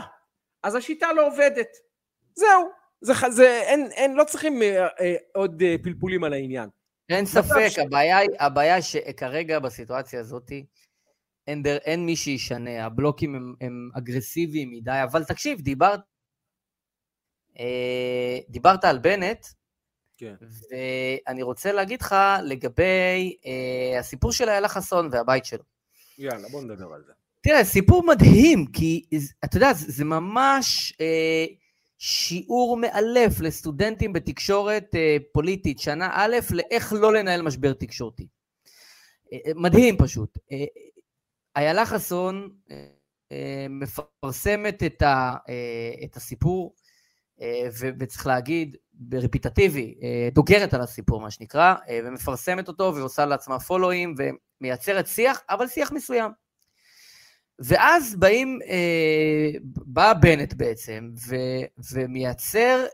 אז 0.64 0.76
השיטה 0.76 1.14
לא 1.14 1.28
עובדת. 1.28 1.68
זהו, 2.36 2.70
זה, 3.02 3.14
זה, 3.30 3.62
אין, 3.62 3.90
אין, 3.92 4.14
לא 4.14 4.24
צריכים 4.24 4.62
אה, 4.62 4.88
אה, 5.00 5.16
עוד 5.34 5.62
אה, 5.62 5.76
פלפולים 5.84 6.24
על 6.24 6.34
העניין. 6.34 6.70
אין 7.10 7.26
ספק, 7.26 7.68
ש... 7.68 7.80
הבעיה, 7.80 8.18
הבעיה 8.40 8.82
שכרגע 8.82 9.60
בסיטואציה 9.60 10.20
הזאת, 10.20 10.52
אין, 11.48 11.64
דר, 11.64 11.78
אין 11.78 12.06
מי 12.06 12.16
שישנה, 12.16 12.86
הבלוקים 12.86 13.36
הם, 13.36 13.54
הם 13.62 13.90
אגרסיביים 13.98 14.72
מדי, 14.72 15.02
אבל 15.04 15.24
תקשיב, 15.24 15.62
דיברת, 15.62 16.00
אה, 17.60 18.40
דיברת 18.50 18.86
על 18.86 18.98
בנט, 18.98 19.46
כן. 20.18 20.36
ואני 20.72 21.42
רוצה 21.42 21.72
להגיד 21.72 22.02
לך 22.02 22.16
לגבי 22.44 23.38
אה, 23.46 24.00
הסיפור 24.00 24.32
של 24.32 24.50
איילה 24.50 24.68
חסון 24.68 25.10
והבית 25.12 25.46
שלו. 25.46 25.64
יאללה, 26.18 26.50
בוא 26.52 26.62
נדבר 26.62 26.94
על 26.94 27.04
זה. 27.06 27.12
תראה, 27.42 27.64
סיפור 27.64 28.04
מדהים, 28.04 28.66
כי 28.66 29.06
אתה 29.44 29.58
יודע, 29.58 29.74
זה, 29.74 29.92
זה 29.92 30.06
ממש 30.06 30.94
אה, 31.02 31.46
שיעור 31.98 32.78
מאלף 32.78 33.40
לסטודנטים 33.40 34.14
בתקשורת 34.14 34.96
אה, 34.96 35.18
פוליטית, 35.32 35.80
שנה 35.80 36.10
א', 36.14 36.36
לאיך 36.52 36.94
לא 36.94 37.14
לנהל 37.14 37.42
משבר 37.42 37.74
תקשורתי. 37.74 38.28
אה, 39.34 39.38
אה 39.48 39.52
מדהים 39.56 39.98
פשוט. 39.98 40.38
אה, 40.52 40.66
איילה 41.56 41.86
חסון 41.86 42.50
אה, 42.72 42.88
אה, 43.32 43.66
מפרסמת 43.70 44.84
את, 44.84 45.02
ה, 45.02 45.36
אה, 45.50 46.06
את 46.06 46.16
הסיפור, 46.16 46.76
אה, 47.42 47.68
וצריך 48.00 48.28
להגיד, 48.28 48.78
רפיטטיבי, 49.14 49.96
אה, 50.04 50.30
דוגרת 50.32 50.74
על 50.74 50.82
הסיפור 50.82 51.22
מה 51.22 51.32
שנקרא, 51.32 51.76
אה, 51.90 52.00
ומפרסמת 52.04 52.68
אותו 52.68 52.96
ועושה 52.96 53.26
לעצמה 53.26 53.60
פולואים 53.60 54.16
ומייצרת 54.62 55.08
שיח, 55.08 55.42
אבל 55.50 55.68
שיח 55.68 55.92
מסוים. 55.92 56.32
ואז 57.60 58.16
באים, 58.16 58.60
אה, 58.68 59.60
בא 59.64 60.14
בנט 60.14 60.54
בעצם, 60.54 61.10
ו, 61.28 61.36
ומייצר, 61.94 62.86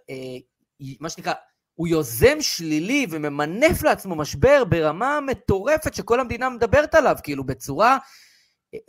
מה 0.99 1.09
שנקרא, 1.09 1.33
הוא 1.73 1.87
יוזם 1.87 2.41
שלילי 2.41 3.07
וממנף 3.09 3.83
לעצמו 3.83 4.15
משבר 4.15 4.63
ברמה 4.65 5.19
מטורפת 5.21 5.93
שכל 5.93 6.19
המדינה 6.19 6.49
מדברת 6.49 6.95
עליו, 6.95 7.15
כאילו 7.23 7.43
בצורה, 7.43 7.97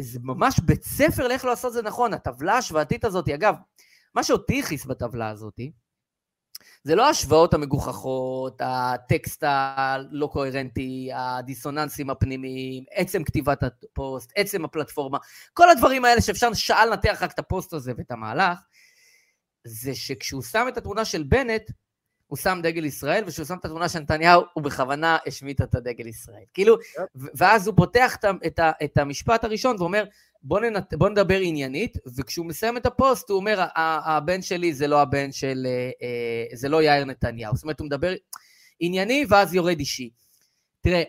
זה 0.01 0.19
ממש 0.23 0.61
בית 0.61 0.85
ספר 0.85 1.29
לאיך 1.29 1.45
לעשות 1.45 1.73
זה 1.73 1.83
נכון, 1.83 2.15
הטבלה 2.15 2.55
ההשוואתית 2.55 3.05
הזאת, 3.05 3.29
אגב, 3.29 3.55
מה 4.15 4.23
שאותי 4.23 4.61
הכעיס 4.61 4.85
בטבלה 4.85 5.29
הזאת, 5.29 5.61
זה 6.85 6.95
לא 6.95 7.07
ההשוואות 7.07 7.55
המגוחכות, 7.55 8.61
הטקסט 8.65 9.45
הלא 9.47 10.27
קוהרנטי, 10.33 11.11
הדיסוננסים 11.15 12.11
הפנימיים, 12.11 12.85
עצם 12.91 13.25
כתיבת 13.25 13.63
הפוסט, 13.63 14.33
עצם 14.37 14.65
הפלטפורמה, 14.65 15.19
כל 15.53 15.71
הדברים 15.71 16.05
האלה 16.05 16.21
שאפשר 16.21 16.55
שעה 16.55 16.87
לנתח 16.87 17.19
רק 17.21 17.33
את 17.33 17.39
הפוסט 17.39 17.73
הזה 17.73 17.93
ואת 17.97 18.11
המהלך, 18.11 18.59
זה 19.65 19.95
שכשהוא 19.95 20.43
שם 20.43 20.67
את 20.69 20.79
התמונה 20.79 21.05
של 21.05 21.23
בנט, 21.23 21.71
הוא 22.31 22.37
שם 22.37 22.61
דגל 22.63 22.85
ישראל, 22.85 23.25
וכשהוא 23.27 23.47
שם 23.47 23.57
את 23.61 23.65
התמונה 23.65 23.89
של 23.89 23.99
נתניהו, 23.99 24.43
הוא 24.53 24.65
בכוונה 24.65 25.19
השמיט 25.27 25.63
את 25.63 25.75
הדגל 25.75 26.07
ישראל. 26.07 26.43
כאילו, 26.55 26.77
ואז 27.15 27.67
הוא 27.67 27.77
פותח 27.77 28.17
את 28.85 28.99
המשפט 28.99 29.45
הראשון 29.45 29.77
ואומר, 29.79 30.05
בוא, 30.43 30.61
ננת... 30.61 30.95
בוא 30.95 31.09
נדבר 31.09 31.39
עניינית, 31.41 31.97
וכשהוא 32.17 32.47
מסיים 32.47 32.77
את 32.77 32.87
הפוסט 32.87 33.31
הוא 33.31 33.37
אומר, 33.37 33.65
הבן 33.77 34.43
שלי 34.43 34.75
זה 34.75 34.87
לא 34.87 35.01
הבן 35.01 35.33
של, 35.33 35.67
אה, 35.67 35.91
אה, 36.03 36.57
זה 36.57 36.69
לא 36.69 36.83
יאיר 36.83 37.05
נתניהו. 37.05 37.55
זאת 37.57 37.63
אומרת, 37.63 37.81
הוא 37.81 37.87
מדבר 37.87 38.15
ענייני 38.81 39.27
ואז 39.29 39.55
יורד 39.55 39.79
אישי. 39.79 40.11
תראה, 40.83 41.03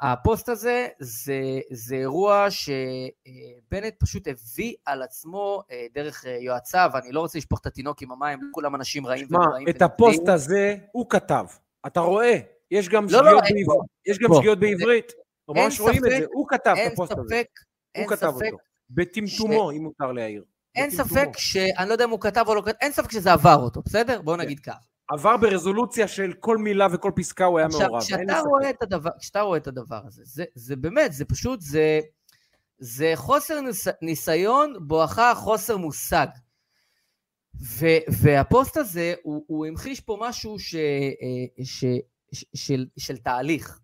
הפוסט 0.00 0.48
הזה 0.48 0.88
זה, 0.98 1.60
זה 1.70 1.94
אירוע 1.94 2.46
שבנט 2.50 3.94
פשוט 3.98 4.28
הביא 4.28 4.74
על 4.86 5.02
עצמו 5.02 5.62
אה, 5.70 5.86
דרך 5.94 6.26
אה, 6.26 6.36
יועציו, 6.40 6.90
אני 6.94 7.12
לא 7.12 7.20
רוצה 7.20 7.38
לשפוך 7.38 7.60
את 7.60 7.66
התינוק 7.66 8.02
עם 8.02 8.12
המים, 8.12 8.42
לא 8.42 8.48
כולם 8.52 8.74
אנשים 8.74 9.06
רעים 9.06 9.26
ורעים. 9.30 9.68
את 9.68 9.82
הפוסט 9.82 10.28
הזה 10.28 10.76
הוא 10.92 11.06
כתב, 11.10 11.44
אתה 11.86 12.00
רואה, 12.00 12.38
יש 12.70 12.88
גם 12.88 13.06
לא, 13.10 13.24
לא 13.24 13.40
שגיאות, 14.12 14.44
לא, 14.44 14.54
בעברית, 14.54 15.12
ממש 15.48 15.80
רואים 15.80 16.04
את 16.04 16.10
זה, 16.10 16.26
הוא 16.32 16.46
כתב 16.48 16.74
את 16.86 16.92
הפוסט 16.92 17.12
הזה, 17.18 17.42
הוא 17.96 18.06
כתב 18.08 18.26
אותו, 18.26 18.56
בטמטומו, 18.90 19.70
אם 19.70 19.82
מותר 19.82 20.12
להעיר. 20.12 20.44
אין 20.74 20.90
ספק 20.90 21.28
ש... 21.36 21.56
אני 21.56 21.88
לא 21.88 21.94
יודע 21.94 22.04
אם 22.04 22.10
הוא 22.10 22.20
כתב 22.20 22.44
או 22.46 22.54
לא 22.54 22.62
כתב, 22.62 22.76
אין 22.80 22.92
ספק 22.92 23.12
שזה 23.12 23.32
עבר 23.32 23.56
אותו, 23.56 23.82
בסדר? 23.82 24.22
בואו 24.22 24.36
כן. 24.36 24.42
נגיד 24.42 24.60
כך. 24.60 24.91
עבר 25.08 25.36
ברזולוציה 25.36 26.08
של 26.08 26.32
כל 26.40 26.58
מילה 26.58 26.86
וכל 26.92 27.12
פסקה 27.16 27.44
הוא 27.44 27.58
היה 27.58 27.68
מעורב. 27.68 28.02
כשאתה 28.02 28.40
רואה, 28.40 28.70
את 28.70 28.82
הדבר, 28.82 29.10
כשאתה 29.20 29.40
רואה 29.40 29.58
את 29.58 29.66
הדבר 29.66 30.00
הזה, 30.06 30.22
זה, 30.24 30.44
זה 30.54 30.76
באמת, 30.76 31.12
זה 31.12 31.24
פשוט, 31.24 31.60
זה, 31.60 32.00
זה 32.78 33.12
חוסר 33.14 33.60
ניס, 33.60 33.88
ניסיון 34.02 34.74
בואכה 34.80 35.34
חוסר 35.34 35.76
מושג. 35.76 36.26
ו, 37.60 37.86
והפוסט 38.08 38.76
הזה, 38.76 39.14
הוא, 39.22 39.44
הוא 39.46 39.66
המחיש 39.66 40.00
פה 40.00 40.16
משהו 40.20 40.58
ש, 40.58 40.74
אה, 40.74 41.64
ש, 41.64 41.84
ש, 42.32 42.44
של, 42.54 42.86
של 42.98 43.16
תהליך. 43.16 43.80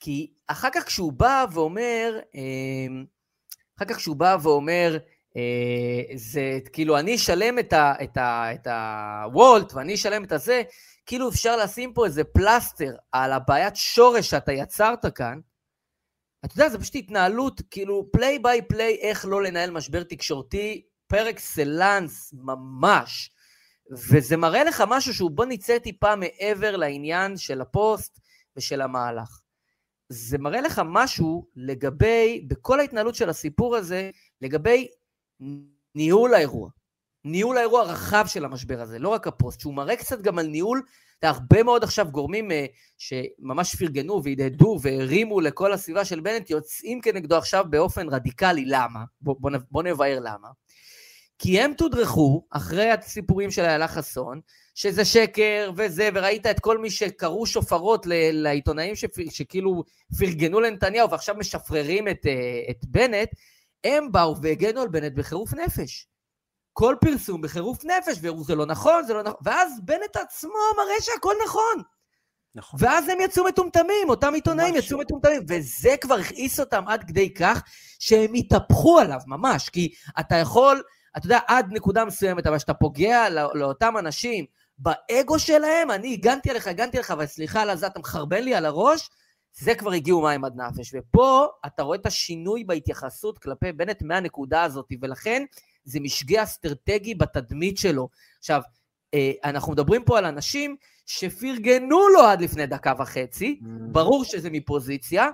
כי 0.00 0.32
אחר 0.46 0.68
כך 0.74 0.86
כשהוא 0.86 1.12
בא 1.12 1.46
ואומר, 1.52 2.20
אה, 2.34 3.02
אחר 3.76 3.84
כך 3.84 3.96
כשהוא 3.96 4.16
בא 4.16 4.36
ואומר, 4.42 4.98
זה 6.14 6.58
כאילו, 6.72 6.98
אני 6.98 7.14
אשלם 7.14 7.58
את, 7.58 8.66
הוולט 8.66 9.72
ואני 9.74 9.94
אשלם 9.94 10.24
את 10.24 10.32
הזה, 10.32 10.62
כאילו 11.06 11.28
אפשר 11.28 11.56
לשים 11.56 11.92
פה 11.92 12.04
איזה 12.06 12.24
פלסטר 12.24 12.94
על 13.12 13.32
הבעיית 13.32 13.76
שורש 13.76 14.30
שאתה 14.30 14.52
יצרת 14.52 15.06
כאן. 15.14 15.40
אתה 16.44 16.54
יודע, 16.54 16.68
זה 16.68 16.78
פשוט 16.78 16.94
התנהלות, 16.94 17.60
כאילו, 17.70 18.08
play 18.12 18.38
by 18.38 18.62
play, 18.62 18.98
איך 19.00 19.26
לא 19.28 19.42
לנהל 19.42 19.70
משבר 19.70 20.02
תקשורתי, 20.02 20.82
par 21.06 21.30
excellence, 21.30 22.34
ממש. 22.36 23.30
וזה 24.10 24.36
מראה 24.36 24.64
לך 24.64 24.82
משהו 24.88 25.14
שהוא, 25.14 25.30
בוא 25.30 25.44
נצא 25.44 25.78
טיפה 25.78 26.16
מעבר 26.16 26.76
לעניין 26.76 27.36
של 27.36 27.60
הפוסט 27.60 28.20
ושל 28.56 28.80
המהלך. 28.80 29.40
זה 30.08 30.38
מראה 30.38 30.60
לך 30.60 30.82
משהו 30.84 31.46
לגבי, 31.56 32.44
בכל 32.48 32.80
ההתנהלות 32.80 33.14
של 33.14 33.28
הסיפור 33.28 33.76
הזה, 33.76 34.10
לגבי 34.40 34.88
ניהול 35.94 36.34
האירוע. 36.34 36.70
ניהול 37.24 37.56
האירוע 37.58 37.80
הרחב 37.80 38.24
של 38.26 38.44
המשבר 38.44 38.80
הזה, 38.80 38.98
לא 38.98 39.08
רק 39.08 39.26
הפוסט, 39.26 39.60
שהוא 39.60 39.74
מראה 39.74 39.96
קצת 39.96 40.20
גם 40.20 40.38
על 40.38 40.46
ניהול, 40.46 40.82
הרבה 41.22 41.62
מאוד 41.62 41.84
עכשיו 41.84 42.10
גורמים 42.10 42.50
אה, 42.50 42.54
שממש 42.98 43.74
פרגנו 43.74 44.22
והדהדו 44.24 44.78
והרימו 44.82 45.40
לכל 45.40 45.72
הסביבה 45.72 46.04
של 46.04 46.20
בנט, 46.20 46.50
יוצאים 46.50 47.00
כנגדו 47.00 47.36
עכשיו 47.36 47.64
באופן 47.70 48.08
רדיקלי. 48.08 48.64
למה? 48.66 49.00
בוא, 49.20 49.36
בוא, 49.38 49.50
בוא 49.70 49.82
נבהר 49.82 50.18
למה. 50.20 50.48
כי 51.38 51.60
הם 51.60 51.74
תודרכו, 51.74 52.46
אחרי 52.50 52.90
הסיפורים 52.90 53.50
של 53.50 53.62
איילה 53.62 53.88
חסון, 53.88 54.40
שזה 54.74 55.04
שקר 55.04 55.70
וזה, 55.76 56.08
וראית 56.14 56.46
את 56.46 56.60
כל 56.60 56.78
מי 56.78 56.90
שקראו 56.90 57.46
שופרות 57.46 58.06
לעיתונאים 58.32 58.94
שכאילו 59.30 59.84
פרגנו 60.18 60.60
לנתניהו 60.60 61.10
ועכשיו 61.10 61.34
משפררים 61.34 62.08
את, 62.08 62.26
uh, 62.26 62.70
את 62.70 62.84
בנט, 62.84 63.28
הם 63.84 64.12
באו 64.12 64.42
והגנו 64.42 64.80
על 64.80 64.88
בנט 64.88 65.12
בחירוף 65.12 65.54
נפש. 65.54 66.06
כל 66.72 66.96
פרסום 67.00 67.40
בחירוף 67.40 67.84
נפש, 67.84 68.18
והראו 68.22 68.44
זה 68.44 68.54
לא 68.54 68.66
נכון, 68.66 69.04
זה 69.04 69.14
לא 69.14 69.22
נכון, 69.22 69.40
ואז 69.42 69.80
בנט 69.84 70.16
עצמו 70.16 70.52
מראה 70.76 71.00
שהכל 71.00 71.34
נכון. 71.44 71.82
נכון. 72.54 72.80
ואז 72.82 73.08
הם 73.08 73.20
יצאו 73.20 73.44
מטומטמים, 73.44 74.08
אותם 74.08 74.34
עיתונאים 74.34 74.76
יצאו 74.76 74.96
לא. 74.96 75.02
מטומטמים, 75.02 75.42
וזה 75.48 75.94
כבר 76.00 76.14
הכעיס 76.14 76.60
אותם 76.60 76.84
עד 76.88 77.04
כדי 77.04 77.34
כך 77.34 77.62
שהם 77.98 78.34
התהפכו 78.34 78.98
עליו 78.98 79.20
ממש, 79.26 79.68
כי 79.68 79.94
אתה 80.20 80.36
יכול, 80.36 80.82
אתה 81.16 81.26
יודע, 81.26 81.38
עד 81.46 81.66
נקודה 81.72 82.04
מסוימת, 82.04 82.46
אבל 82.46 82.56
כשאתה 82.56 82.74
פוגע 82.74 83.28
לא, 83.28 83.50
לאותם 83.54 83.98
אנשים 83.98 84.44
באגו 84.78 85.38
שלהם, 85.38 85.90
אני 85.90 86.12
הגנתי 86.12 86.50
עליך, 86.50 86.66
הגנתי 86.66 86.96
עליך, 86.96 87.10
אבל 87.10 87.26
סליחה 87.26 87.62
על 87.62 87.76
זה, 87.76 87.86
אתה 87.86 87.98
מחרבן 87.98 88.42
לי 88.42 88.54
על 88.54 88.66
הראש, 88.66 89.10
זה 89.52 89.74
כבר 89.74 89.92
הגיעו 89.92 90.22
מים 90.22 90.44
עד 90.44 90.56
נפש. 90.56 90.94
ופה 90.94 91.46
אתה 91.66 91.82
רואה 91.82 91.98
את 91.98 92.06
השינוי 92.06 92.64
בהתייחסות 92.64 93.38
כלפי 93.38 93.72
בנט 93.72 94.02
מהנקודה 94.02 94.62
הזאת, 94.62 94.86
ולכן 95.02 95.44
זה 95.84 96.00
משגה 96.00 96.42
אסטרטגי 96.42 97.14
בתדמית 97.14 97.78
שלו. 97.78 98.08
עכשיו, 98.38 98.62
אה, 99.14 99.32
אנחנו 99.44 99.72
מדברים 99.72 100.04
פה 100.04 100.18
על 100.18 100.24
אנשים 100.24 100.76
שפרגנו 101.06 102.08
לו 102.08 102.20
עד 102.20 102.42
לפני 102.42 102.66
דקה 102.66 102.92
וחצי. 102.98 103.60
ברור 103.92 104.24
שזה 104.24 104.50
מפוזיציה, 104.50 105.28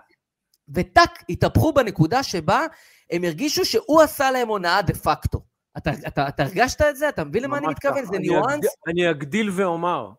וטאק, 0.74 1.24
התהפכו 1.28 1.72
בנקודה 1.72 2.22
שבה 2.22 2.66
הם 3.10 3.24
הרגישו 3.24 3.64
שהוא 3.64 4.02
עשה 4.02 4.30
להם 4.30 4.48
הונאה 4.48 4.82
דה 4.82 4.94
פקטו. 4.94 5.40
אתה, 5.76 5.90
אתה, 6.06 6.28
אתה 6.28 6.42
הרגשת 6.42 6.80
את 6.82 6.96
זה? 6.96 7.08
אתה 7.08 7.24
מבין 7.24 7.42
למה 7.42 7.58
אני 7.58 7.66
מתכוון? 7.66 8.04
זה 8.04 8.18
ניואנס? 8.18 8.66
אני 8.88 9.10
אגדיל 9.10 9.50
ואומר, 9.54 10.10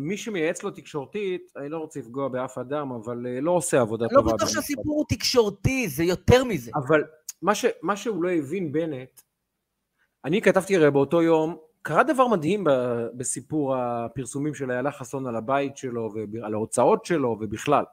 מי 0.00 0.16
שמייעץ 0.16 0.62
לו 0.62 0.70
תקשורתית, 0.70 1.52
אני 1.56 1.68
לא 1.68 1.78
רוצה 1.78 2.00
לפגוע 2.00 2.28
באף 2.28 2.58
אדם, 2.58 2.92
אבל 2.92 3.26
אה, 3.26 3.40
לא 3.40 3.50
עושה 3.50 3.80
עבודה 3.80 4.08
טובה. 4.08 4.30
לא 4.30 4.36
בטוח 4.36 4.48
שהסיפור 4.48 4.96
הוא 4.96 5.04
תקשורתי, 5.08 5.88
זה 5.88 6.04
יותר 6.04 6.44
מזה. 6.44 6.70
אבל 6.74 7.04
מה, 7.42 7.54
ש, 7.54 7.64
מה 7.82 7.96
שהוא 7.96 8.22
לא 8.22 8.30
הבין, 8.30 8.72
בנט, 8.72 9.20
אני 10.24 10.42
כתבתי 10.42 10.76
הרי 10.76 10.90
באותו 10.90 11.22
יום, 11.22 11.56
קרה 11.82 12.02
דבר 12.02 12.26
מדהים 12.26 12.64
בסיפור 13.14 13.76
הפרסומים 13.76 14.54
של 14.54 14.70
איילה 14.70 14.92
חסון 14.92 15.26
על 15.26 15.36
הבית 15.36 15.76
שלו 15.76 16.12
ועל 16.32 16.54
ההוצאות 16.54 17.04
שלו 17.04 17.36
ובכלל. 17.40 17.84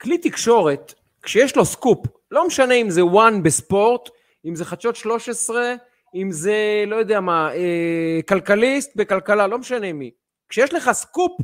כלי 0.00 0.18
תקשורת, 0.18 0.94
כשיש 1.22 1.56
לו 1.56 1.64
סקופ, 1.64 2.06
לא 2.30 2.46
משנה 2.46 2.74
אם 2.74 2.90
זה 2.90 3.04
ONE 3.04 3.42
בספורט, 3.42 4.08
אם 4.44 4.54
זה 4.54 4.64
חדשות 4.64 4.96
13, 4.96 5.74
אם 6.22 6.30
זה, 6.30 6.84
לא 6.86 6.96
יודע 6.96 7.20
מה, 7.20 7.54
אה, 7.54 8.20
כלכליסט 8.28 8.96
בכלכלה, 8.96 9.46
לא 9.46 9.58
משנה 9.58 9.92
מי. 9.92 10.10
כשיש 10.48 10.74
לך 10.74 10.92
סקופ, 10.92 11.40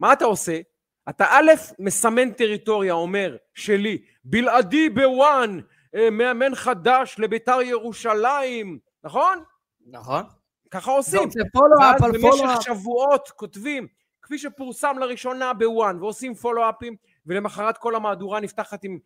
מה 0.00 0.12
אתה 0.12 0.24
עושה? 0.24 0.60
אתה 1.08 1.26
א', 1.30 1.52
מסמן 1.78 2.30
טריטוריה, 2.30 2.92
אומר, 2.92 3.36
שלי, 3.54 3.98
בלעדי 4.24 4.88
בוואן, 4.88 5.60
אה, 5.94 6.10
מאמן 6.10 6.54
חדש 6.54 7.16
לביתר 7.18 7.60
ירושלים, 7.62 8.78
נכון? 9.04 9.38
נכון. 9.86 10.22
ככה 10.70 10.90
עושים. 10.90 11.30
זה 11.30 11.42
פולו-אפ 11.52 12.02
על 12.02 12.20
פולו-אפ. 12.20 12.40
במשך 12.40 12.62
שבועות 12.62 13.28
כותבים, 13.36 13.86
כפי 14.22 14.38
שפורסם 14.38 14.96
לראשונה 14.98 15.52
בוואן, 15.52 16.02
ועושים 16.02 16.34
פולו-אפים, 16.34 16.96
ולמחרת 17.26 17.78
כל 17.78 17.94
המהדורה 17.94 18.40
נפתחת 18.40 18.84
עם 18.84 18.98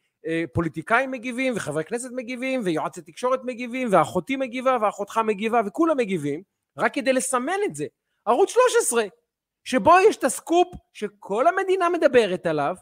פוליטיקאים 0.52 1.10
מגיבים, 1.10 1.52
וחברי 1.56 1.84
כנסת 1.84 2.10
מגיבים, 2.12 2.60
ויועצי 2.64 3.02
תקשורת 3.02 3.40
מגיבים, 3.44 3.88
ואחותי 3.92 4.36
מגיבה, 4.36 4.76
ואחותך 4.82 5.20
מגיבה, 5.24 5.60
וכולם 5.66 5.96
מגיבים, 5.96 6.42
רק 6.76 6.94
כדי 6.94 7.12
לסמן 7.12 7.58
את 7.64 7.74
זה. 7.74 7.86
ערוץ 8.26 8.50
13, 8.50 9.04
שבו 9.64 9.92
יש 10.08 10.16
את 10.16 10.24
הסקופ 10.24 10.68
שכל 10.92 11.46
המדינה 11.46 11.88
מדברת 11.88 12.46
עליו, 12.46 12.76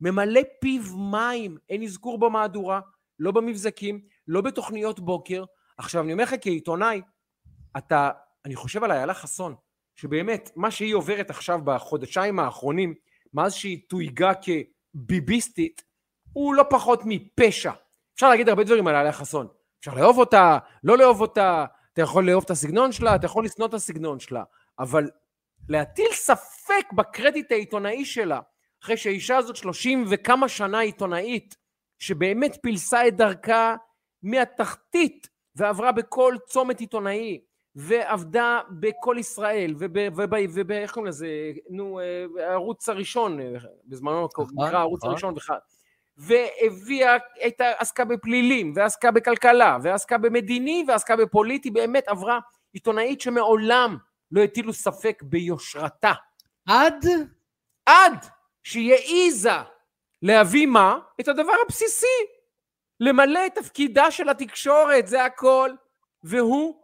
ממלא 0.00 0.40
פיו 0.60 0.82
מים, 0.96 1.56
אין 1.68 1.82
אזכור 1.82 2.18
במהדורה, 2.18 2.80
לא 3.18 3.30
במבזקים, 3.30 4.00
לא 4.28 4.40
בתוכניות 4.40 5.00
בוקר. 5.00 5.44
עכשיו, 5.78 6.02
אני 6.02 6.12
אומר 6.12 6.24
לך 6.24 6.34
כעיתונאי, 6.40 7.00
אתה, 7.78 8.10
אני 8.44 8.56
חושב 8.56 8.84
על 8.84 8.92
איילה 8.92 9.14
חסון, 9.14 9.54
שבאמת, 9.96 10.50
מה 10.56 10.70
שהיא 10.70 10.94
עוברת 10.94 11.30
עכשיו 11.30 11.60
בחודשיים 11.64 12.38
האחרונים, 12.38 12.94
מאז 13.34 13.54
שהיא 13.54 13.78
תויגה 13.88 14.32
כביביסטית, 14.34 15.82
הוא 16.34 16.54
לא 16.54 16.64
פחות 16.70 17.02
מפשע. 17.04 17.72
אפשר 18.14 18.28
להגיד 18.28 18.48
הרבה 18.48 18.64
דברים 18.64 18.86
על 18.86 18.94
עליה 18.94 19.12
חסון. 19.12 19.46
אפשר 19.80 19.94
לאהוב 19.94 20.18
אותה, 20.18 20.58
לא 20.84 20.98
לאהוב 20.98 21.20
אותה, 21.20 21.64
אתה 21.92 22.02
יכול 22.02 22.26
לאהוב 22.26 22.44
את 22.44 22.50
הסגנון 22.50 22.92
שלה, 22.92 23.14
אתה 23.14 23.26
יכול 23.26 23.44
לשנוא 23.44 23.66
את 23.66 23.74
הסגנון 23.74 24.20
שלה, 24.20 24.42
אבל 24.78 25.10
להטיל 25.68 26.12
ספק 26.12 26.92
בקרדיט 26.92 27.52
העיתונאי 27.52 28.04
שלה, 28.04 28.40
אחרי 28.82 28.96
שהאישה 28.96 29.36
הזאת 29.36 29.56
שלושים 29.56 30.04
וכמה 30.10 30.48
שנה 30.48 30.80
עיתונאית, 30.80 31.56
שבאמת 31.98 32.58
פילסה 32.62 33.08
את 33.08 33.16
דרכה 33.16 33.76
מהתחתית 34.22 35.28
ועברה 35.56 35.92
בכל 35.92 36.34
צומת 36.46 36.80
עיתונאי, 36.80 37.40
ועבדה 37.76 38.60
בכל 38.70 39.16
ישראל, 39.18 39.74
ואיך 40.68 40.92
קוראים 40.92 41.08
לזה, 41.08 41.28
נו, 41.70 42.00
אה, 42.00 42.24
הערוץ 42.48 42.88
הראשון, 42.88 43.40
אה, 43.40 43.46
בזמנו 43.84 44.24
נכון, 44.24 44.46
נקרא 44.52 44.78
הערוץ 44.78 45.00
נכון. 45.00 45.10
הראשון 45.10 45.34
בכלל. 45.34 45.58
והביאה, 46.16 47.16
הייתה, 47.40 47.70
עסקה 47.78 48.04
בפלילים, 48.04 48.72
ועסקה 48.76 49.10
בכלכלה, 49.10 49.78
ועסקה 49.82 50.18
במדיני, 50.18 50.84
ועסקה 50.88 51.16
בפוליטי, 51.16 51.70
באמת 51.70 52.08
עברה 52.08 52.38
עיתונאית 52.72 53.20
שמעולם 53.20 53.96
לא 54.30 54.42
הטילו 54.42 54.72
ספק 54.72 55.22
ביושרתה. 55.22 56.12
עד? 56.68 57.06
עד 57.86 58.26
שהיא 58.62 58.92
העיזה 58.92 59.50
להביא 60.22 60.66
מה? 60.66 60.98
את 61.20 61.28
הדבר 61.28 61.52
הבסיסי. 61.64 62.06
למלא 63.00 63.46
את 63.46 63.54
תפקידה 63.54 64.10
של 64.10 64.28
התקשורת, 64.28 65.06
זה 65.06 65.24
הכל. 65.24 65.70
והוא 66.22 66.82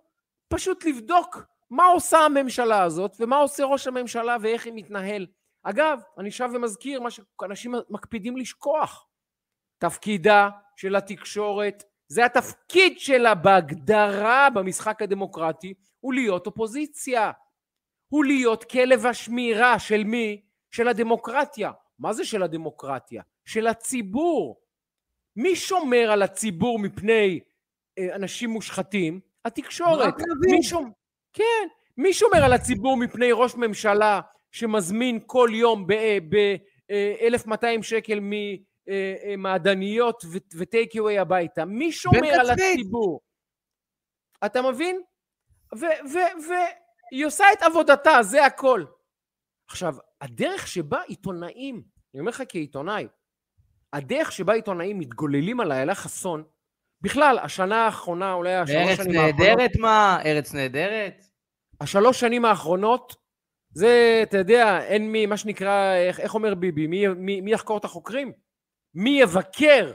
פשוט 0.48 0.84
לבדוק 0.84 1.38
מה 1.70 1.86
עושה 1.86 2.18
הממשלה 2.18 2.82
הזאת, 2.82 3.16
ומה 3.20 3.36
עושה 3.36 3.64
ראש 3.64 3.86
הממשלה, 3.86 4.36
ואיך 4.40 4.64
היא 4.64 4.72
מתנהל. 4.76 5.26
אגב, 5.62 6.00
אני 6.18 6.30
שב 6.30 6.48
ומזכיר 6.54 7.00
מה 7.00 7.08
שאנשים 7.10 7.74
מקפידים 7.90 8.36
לשכוח. 8.36 9.06
תפקידה 9.80 10.48
של 10.76 10.96
התקשורת, 10.96 11.84
זה 12.08 12.24
התפקיד 12.24 12.98
שלה 12.98 13.34
בהגדרה 13.34 14.48
במשחק 14.54 15.02
הדמוקרטי, 15.02 15.74
הוא 16.00 16.14
להיות 16.14 16.46
אופוזיציה. 16.46 17.30
הוא 18.08 18.24
להיות 18.24 18.64
כלב 18.64 19.06
השמירה 19.06 19.78
של 19.78 20.04
מי? 20.04 20.42
של 20.70 20.88
הדמוקרטיה. 20.88 21.70
מה 21.98 22.12
זה 22.12 22.24
של 22.24 22.42
הדמוקרטיה? 22.42 23.22
של 23.44 23.66
הציבור. 23.66 24.60
מי 25.36 25.56
שומר 25.56 26.10
על 26.10 26.22
הציבור 26.22 26.78
מפני 26.78 27.40
אה, 27.98 28.14
אנשים 28.14 28.50
מושחתים? 28.50 29.20
התקשורת. 29.44 30.14
מי 30.50 30.62
שומר... 30.62 30.88
כן. 31.32 31.68
מי 31.96 32.12
שומר 32.12 32.44
על 32.44 32.52
הציבור 32.52 32.96
מפני 32.96 33.32
ראש 33.32 33.54
ממשלה 33.54 34.20
שמזמין 34.52 35.18
כל 35.26 35.50
יום 35.52 35.86
ב-1200 35.86 37.64
אה, 37.64 37.82
שקל 37.82 38.20
ממעדניות 39.26 40.24
אה, 40.24 40.38
וטייק 40.59 40.97
אווי 40.99 41.18
הביתה? 41.18 41.64
מי 41.64 41.93
שומר 41.93 42.41
על 42.41 42.51
הציבור? 42.51 43.20
אתה 44.47 44.62
מבין? 44.62 45.03
והיא 45.72 47.26
עושה 47.26 47.45
את 47.53 47.62
עבודתה, 47.62 48.22
זה 48.22 48.47
הכל. 48.47 48.84
עכשיו, 49.68 49.95
הדרך 50.20 50.66
שבה 50.66 51.03
עיתונאים, 51.03 51.82
אני 52.14 52.20
אומר 52.20 52.30
לך 52.30 52.43
כעיתונאי, 52.49 53.07
הדרך 53.93 54.32
שבה 54.32 54.53
עיתונאים 54.53 54.99
מתגוללים 54.99 55.61
על 55.61 55.72
איילה 55.72 55.95
חסון, 55.95 56.45
בכלל, 57.01 57.38
השנה 57.43 57.84
האחרונה, 57.84 58.32
אולי 58.32 58.55
השלוש 58.55 58.97
שנים 58.97 59.20
האחרונות... 59.20 59.41
ארץ 59.41 59.49
נהדרת 59.49 59.70
מה? 59.78 60.18
ארץ 60.24 60.55
נהדרת? 60.55 61.24
השלוש 61.80 62.20
שנים 62.20 62.45
האחרונות, 62.45 63.16
זה, 63.74 64.20
אתה 64.22 64.38
יודע, 64.38 64.84
אין 64.84 65.12
מי, 65.12 65.26
מה 65.26 65.36
שנקרא, 65.36 65.95
איך, 65.95 66.20
איך 66.20 66.34
אומר 66.34 66.55
ביבי, 66.55 66.86
מי, 66.86 67.09
מי, 67.09 67.41
מי 67.41 67.53
יחקור 67.53 67.78
את 67.78 67.84
החוקרים? 67.84 68.32
מי 68.95 69.20
יבקר, 69.20 69.93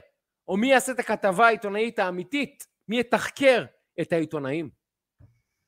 או 0.48 0.58
מי 0.58 0.68
יעשה 0.68 0.92
את 0.92 1.00
הכתבה 1.00 1.48
העיתונאית 1.48 2.00
האמיתית? 2.00 2.68
מי 2.88 3.00
יתחקר 3.00 3.66
את 4.02 4.14
העיתונאים? 4.14 4.70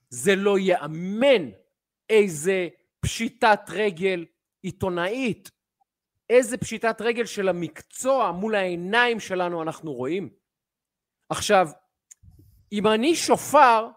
זה 0.10 0.36
לא 0.36 0.60
ייאמן 0.60 1.50
איזה 2.10 2.68
פשיטת 3.00 3.60
רגל 3.70 4.26
עיתונאית, 4.62 5.52
איזה 6.30 6.58
פשיטת 6.58 7.02
רגל 7.02 7.26
של 7.26 7.50
המקצוע 7.50 8.32
מול 8.32 8.56
העיניים 8.56 9.20
שלנו 9.20 9.62
אנחנו 9.62 9.94
רואים. 9.94 10.30
עכשיו, 11.30 11.68
אם 12.72 12.88
אני 12.88 13.16
שופר, 13.16 13.88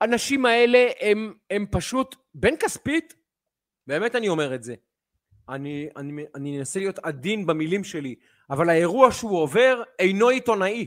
האנשים 0.00 0.46
האלה 0.46 0.88
הם, 1.00 1.34
הם 1.50 1.66
פשוט, 1.70 2.16
בן 2.34 2.56
כספית, 2.56 3.14
באמת 3.86 4.14
אני 4.14 4.28
אומר 4.28 4.54
את 4.54 4.62
זה, 4.62 4.74
אני, 5.48 5.88
אני, 5.96 6.24
אני 6.34 6.58
אנסה 6.58 6.78
להיות 6.80 6.98
עדין 6.98 7.46
במילים 7.46 7.84
שלי, 7.84 8.14
אבל 8.50 8.70
האירוע 8.70 9.12
שהוא 9.12 9.38
עובר 9.38 9.82
אינו 9.98 10.28
עיתונאי. 10.28 10.86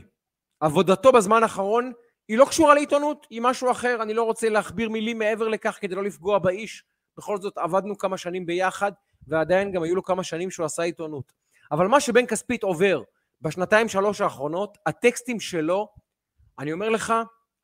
עבודתו 0.60 1.12
בזמן 1.12 1.42
האחרון 1.42 1.92
היא 2.28 2.38
לא 2.38 2.44
קשורה 2.44 2.74
לעיתונות, 2.74 3.26
היא 3.30 3.40
משהו 3.40 3.70
אחר, 3.70 4.02
אני 4.02 4.14
לא 4.14 4.22
רוצה 4.22 4.48
להכביר 4.48 4.88
מילים 4.88 5.18
מעבר 5.18 5.48
לכך 5.48 5.78
כדי 5.80 5.94
לא 5.94 6.04
לפגוע 6.04 6.38
באיש. 6.38 6.84
בכל 7.16 7.38
זאת 7.38 7.58
עבדנו 7.58 7.98
כמה 7.98 8.18
שנים 8.18 8.46
ביחד, 8.46 8.92
ועדיין 9.26 9.72
גם 9.72 9.82
היו 9.82 9.94
לו 9.94 10.02
כמה 10.02 10.24
שנים 10.24 10.50
שהוא 10.50 10.66
עשה 10.66 10.82
עיתונות. 10.82 11.32
אבל 11.72 11.86
מה 11.86 12.00
שבן 12.00 12.26
כספית 12.26 12.62
עובר 12.62 13.02
בשנתיים 13.40 13.88
שלוש 13.88 14.20
האחרונות, 14.20 14.78
הטקסטים 14.86 15.40
שלו, 15.40 15.88
אני 16.58 16.72
אומר 16.72 16.88
לך, 16.88 17.14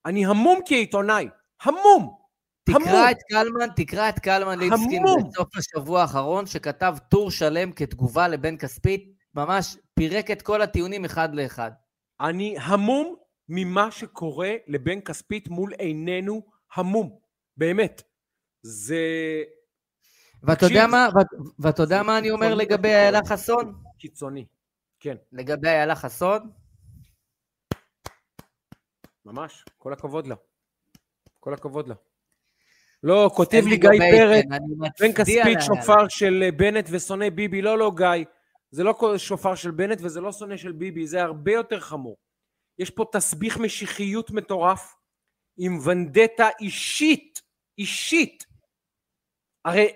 אני 0.06 0.26
המום 0.26 0.60
כעיתונאי, 0.66 1.28
המום. 1.62 2.16
תקרא 2.64 2.76
המום. 2.76 3.10
את 3.10 3.16
קלמן, 3.28 3.68
תקרא 3.76 4.08
את 4.08 4.18
קלמן 4.18 4.58
ליבסקין 4.58 5.02
בסוף 5.02 5.56
השבוע 5.56 6.00
האחרון, 6.00 6.46
שכתב 6.46 6.96
טור 7.08 7.30
שלם 7.30 7.72
כתגובה 7.72 8.28
לבן 8.28 8.56
כספית, 8.56 9.15
ממש 9.36 9.76
פירק 9.94 10.30
את 10.30 10.42
כל 10.42 10.62
הטיעונים 10.62 11.04
אחד 11.04 11.34
לאחד. 11.34 11.70
אני 12.20 12.56
המום 12.58 13.16
ממה 13.48 13.90
שקורה 13.90 14.54
לבן 14.66 15.00
כספית 15.00 15.48
מול 15.48 15.72
עינינו, 15.78 16.42
המום, 16.74 17.18
באמת. 17.56 18.02
זה... 18.62 18.96
ואתה 20.42 20.66
יודע 20.66 20.86
מה, 20.86 21.08
ואתה 21.58 21.82
יודע 21.82 22.02
מה 22.02 22.18
אני 22.18 22.30
אומר 22.30 22.54
לגבי 22.54 22.88
איילה 22.88 23.20
חסון? 23.26 23.74
קיצוני, 23.98 24.46
כן. 25.00 25.16
לגבי 25.32 25.68
איילה 25.68 25.94
חסון? 25.94 26.50
ממש, 29.24 29.64
כל 29.78 29.92
הכבוד 29.92 30.26
לה. 30.26 30.34
כל 31.40 31.54
הכבוד 31.54 31.88
לה. 31.88 31.94
לא, 33.02 33.30
כותב 33.34 33.62
לי 33.66 33.76
גיא 33.76 33.90
פרק, 33.98 34.44
בן 35.00 35.12
כספית 35.12 35.58
שופר 35.60 36.08
של 36.08 36.50
בנט 36.56 36.88
ושונא 36.90 37.30
ביבי. 37.30 37.62
לא, 37.62 37.78
לא, 37.78 37.92
גיא. 37.96 38.24
זה 38.76 38.84
לא 38.84 38.94
שופר 39.16 39.54
של 39.54 39.70
בנט 39.70 39.98
וזה 40.02 40.20
לא 40.20 40.32
שונא 40.32 40.56
של 40.56 40.72
ביבי, 40.72 41.06
זה 41.06 41.22
הרבה 41.22 41.52
יותר 41.52 41.80
חמור. 41.80 42.16
יש 42.78 42.90
פה 42.90 43.04
תסביך 43.12 43.58
משיחיות 43.58 44.30
מטורף 44.30 44.96
עם 45.56 45.78
ונדטה 45.86 46.48
אישית, 46.60 47.42
אישית. 47.78 48.46
הרי 49.64 49.88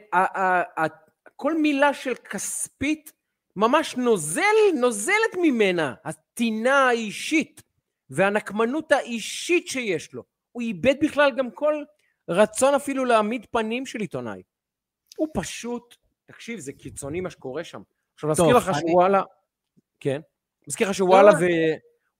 כל 1.36 1.54
מילה 1.58 1.94
של 1.94 2.14
כספית 2.14 3.12
ממש 3.56 3.96
נוזל, 3.96 4.42
נוזלת 4.80 5.34
ממנה, 5.42 5.94
הטינה 6.04 6.88
האישית. 6.88 7.62
והנקמנות 8.10 8.92
האישית 8.92 9.68
שיש 9.68 10.14
לו. 10.14 10.24
הוא 10.52 10.62
איבד 10.62 10.94
בכלל 11.00 11.30
גם 11.36 11.50
כל 11.50 11.84
רצון 12.28 12.74
אפילו 12.74 13.04
להעמיד 13.04 13.46
פנים 13.50 13.86
של 13.86 14.00
עיתונאי. 14.00 14.42
הוא 15.16 15.28
פשוט, 15.34 15.96
תקשיב, 16.24 16.58
זה 16.58 16.72
קיצוני 16.72 17.20
מה 17.20 17.30
שקורה 17.30 17.64
שם. 17.64 17.82
עכשיו, 18.24 18.30
נזכיר 18.46 18.56
לך 18.56 18.68
אני... 18.68 18.90
שוואלה, 18.90 19.22
כן, 20.00 20.20
מזכיר 20.68 20.88
לך 20.88 20.94
שוואלה 20.94 21.30
לא, 21.32 21.36
ו... 21.40 21.44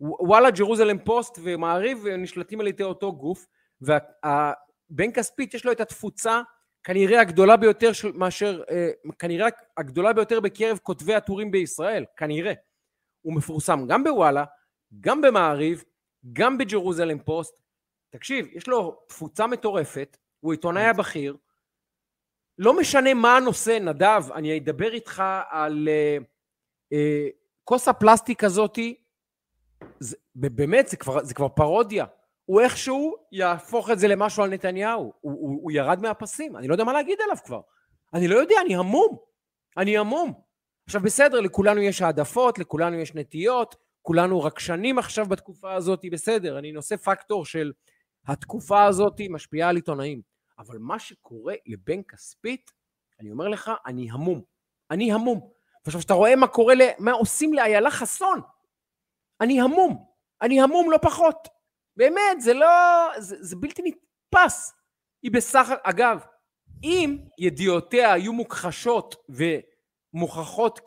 וואלה, 0.00 0.50
ג'רוזלם 0.50 0.98
פוסט 0.98 1.38
ומעריב 1.42 2.06
נשלטים 2.06 2.60
על 2.60 2.66
ידי 2.66 2.82
אותו 2.82 3.12
גוף, 3.12 3.46
ובן 3.80 5.12
כספית 5.14 5.54
יש 5.54 5.64
לו 5.64 5.72
את 5.72 5.80
התפוצה 5.80 6.42
כנראה 6.84 7.20
הגדולה 7.20 7.56
ביותר 7.56 7.92
של 7.92 8.12
מאשר, 8.12 8.62
אה, 8.70 8.90
כנראה 9.18 9.48
הגדולה 9.76 10.12
ביותר 10.12 10.40
בקרב 10.40 10.78
כותבי 10.82 11.14
הטורים 11.14 11.50
בישראל, 11.50 12.04
כנראה. 12.16 12.52
הוא 13.22 13.34
מפורסם 13.34 13.86
גם 13.86 14.04
בוואלה, 14.04 14.44
גם 15.00 15.20
במעריב, 15.20 15.84
גם 16.32 16.58
בג'רוזלם 16.58 17.18
פוסט. 17.18 17.54
תקשיב, 18.10 18.46
יש 18.52 18.68
לו 18.68 19.00
תפוצה 19.08 19.46
מטורפת, 19.46 20.16
הוא 20.40 20.52
עיתונאי 20.52 20.82
כן. 20.82 20.88
הבכיר. 20.88 21.36
לא 22.60 22.76
משנה 22.76 23.14
מה 23.14 23.36
הנושא, 23.36 23.78
נדב, 23.80 24.22
אני 24.34 24.58
אדבר 24.58 24.92
איתך 24.92 25.22
על 25.50 25.88
אה, 25.88 26.16
אה, 26.92 27.28
כוס 27.64 27.88
הפלסטיק 27.88 28.44
הזאתי, 28.44 28.94
באמת, 30.34 30.88
זה 30.88 30.96
כבר, 30.96 31.24
זה 31.24 31.34
כבר 31.34 31.48
פרודיה. 31.48 32.04
הוא 32.44 32.60
איכשהו 32.60 33.16
יהפוך 33.32 33.90
את 33.90 33.98
זה 33.98 34.08
למשהו 34.08 34.42
על 34.42 34.50
נתניהו. 34.50 35.02
הוא, 35.20 35.32
הוא, 35.32 35.60
הוא 35.62 35.72
ירד 35.72 36.02
מהפסים, 36.02 36.56
אני 36.56 36.68
לא 36.68 36.74
יודע 36.74 36.84
מה 36.84 36.92
להגיד 36.92 37.18
עליו 37.24 37.36
כבר. 37.44 37.60
אני 38.14 38.28
לא 38.28 38.36
יודע, 38.36 38.54
אני 38.64 38.76
המום. 38.76 39.16
אני 39.76 39.98
המום. 39.98 40.32
עכשיו 40.86 41.00
בסדר, 41.00 41.40
לכולנו 41.40 41.80
יש 41.80 42.02
העדפות, 42.02 42.58
לכולנו 42.58 42.96
יש 42.96 43.14
נטיות, 43.14 43.76
כולנו 44.02 44.42
רגשנים 44.42 44.98
עכשיו 44.98 45.26
בתקופה 45.26 45.74
הזאת, 45.74 46.04
בסדר, 46.12 46.58
אני 46.58 46.72
נושא 46.72 46.96
פקטור 46.96 47.44
של 47.44 47.72
התקופה 48.26 48.84
הזאת 48.84 49.20
משפיעה 49.30 49.68
על 49.68 49.76
עיתונאים. 49.76 50.20
אבל 50.60 50.78
מה 50.78 50.98
שקורה 50.98 51.54
לבן 51.66 52.02
כספית, 52.02 52.70
אני 53.20 53.30
אומר 53.30 53.48
לך, 53.48 53.70
אני 53.86 54.10
המום. 54.10 54.42
אני 54.90 55.12
המום. 55.12 55.50
ועכשיו, 55.84 56.00
כשאתה 56.00 56.14
רואה 56.14 56.36
מה 56.36 56.46
קורה. 56.46 56.74
מה 56.98 57.12
עושים 57.12 57.54
לאיילה 57.54 57.90
חסון, 57.90 58.40
אני 59.40 59.60
המום. 59.60 60.06
אני 60.42 60.60
המום 60.60 60.90
לא 60.90 60.98
פחות. 61.02 61.48
באמת, 61.96 62.40
זה 62.40 62.54
לא... 62.54 62.66
זה, 63.18 63.36
זה 63.40 63.56
בלתי 63.56 63.82
נתפס. 63.84 64.72
היא 65.22 65.32
בסך... 65.32 65.68
אגב, 65.82 66.24
אם 66.82 67.18
ידיעותיה 67.38 68.12
היו 68.12 68.32
מוכחשות 68.32 69.16
ומוכחות 70.14 70.80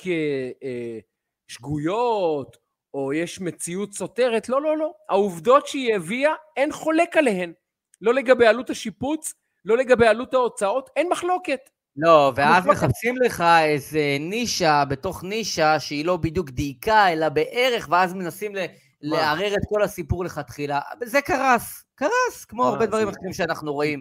כשגויות 1.48 2.58
או 2.94 3.14
יש 3.14 3.42
מציאות 3.42 3.94
סותרת, 3.94 4.50
לא, 4.50 4.62
לא, 4.62 4.78
לא. 4.78 4.94
העובדות 5.10 5.68
שהיא 5.68 5.96
הביאה, 5.96 6.34
אין 6.58 6.72
חולק 6.72 7.18
עליהן. 7.18 7.54
לא 8.02 8.14
לגבי 8.14 8.48
עלות 8.48 8.70
השיפוץ, 8.70 9.34
לא 9.66 9.78
לגבי 9.78 10.08
עלות 10.08 10.34
ההוצאות, 10.34 10.90
אין 10.96 11.10
מחלוקת. 11.12 11.70
לא, 11.96 12.32
ואז 12.36 12.64
מחלוקת. 12.64 12.84
מחפשים 12.84 13.18
לך 13.18 13.44
איזה 13.64 14.18
נישה 14.20 14.84
בתוך 14.90 15.24
נישה 15.24 15.80
שהיא 15.80 16.06
לא 16.06 16.18
בדיוק 16.18 16.50
דייקה, 16.50 17.12
אלא 17.12 17.30
בערך, 17.30 17.88
ואז 17.92 18.14
מנסים 18.14 18.56
ל... 18.56 18.60
לערער 19.04 19.54
את 19.54 19.62
כל 19.70 19.84
הסיפור 19.84 20.26
לכתחילה. 20.26 20.80
זה 21.04 21.22
קרס, 21.22 21.84
קרס, 21.96 22.46
כמו 22.48 22.66
הרבה 22.66 22.86
דברים 22.86 23.08
אחרים 23.08 23.34
שאנחנו 23.34 23.74
רואים 23.74 24.00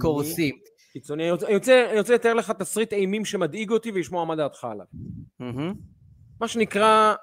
קורסים. 0.00 0.54
קיצוני, 0.92 1.30
אני 1.30 1.98
רוצה 1.98 2.14
לתאר 2.14 2.34
לך 2.34 2.50
תסריט 2.50 2.92
אימים 2.92 3.24
שמדאיג 3.24 3.70
אותי 3.70 3.90
ולשמוע 3.90 4.24
מה 4.24 4.36
דעתך 4.36 4.64
עליו. 4.64 4.86
מה 6.40 6.48
שנקרא, 6.48 7.14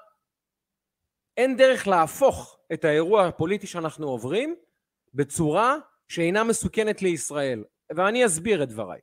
אין 1.36 1.56
דרך 1.56 1.88
להפוך 1.88 2.58
את 2.72 2.84
האירוע 2.84 3.26
הפוליטי 3.26 3.66
שאנחנו 3.66 4.08
עוברים 4.08 4.54
בצורה 5.14 5.76
שאינה 6.08 6.44
מסוכנת 6.44 7.02
לישראל. 7.02 7.64
ואני 7.96 8.26
אסביר 8.26 8.62
את 8.62 8.68
דבריי. 8.68 9.00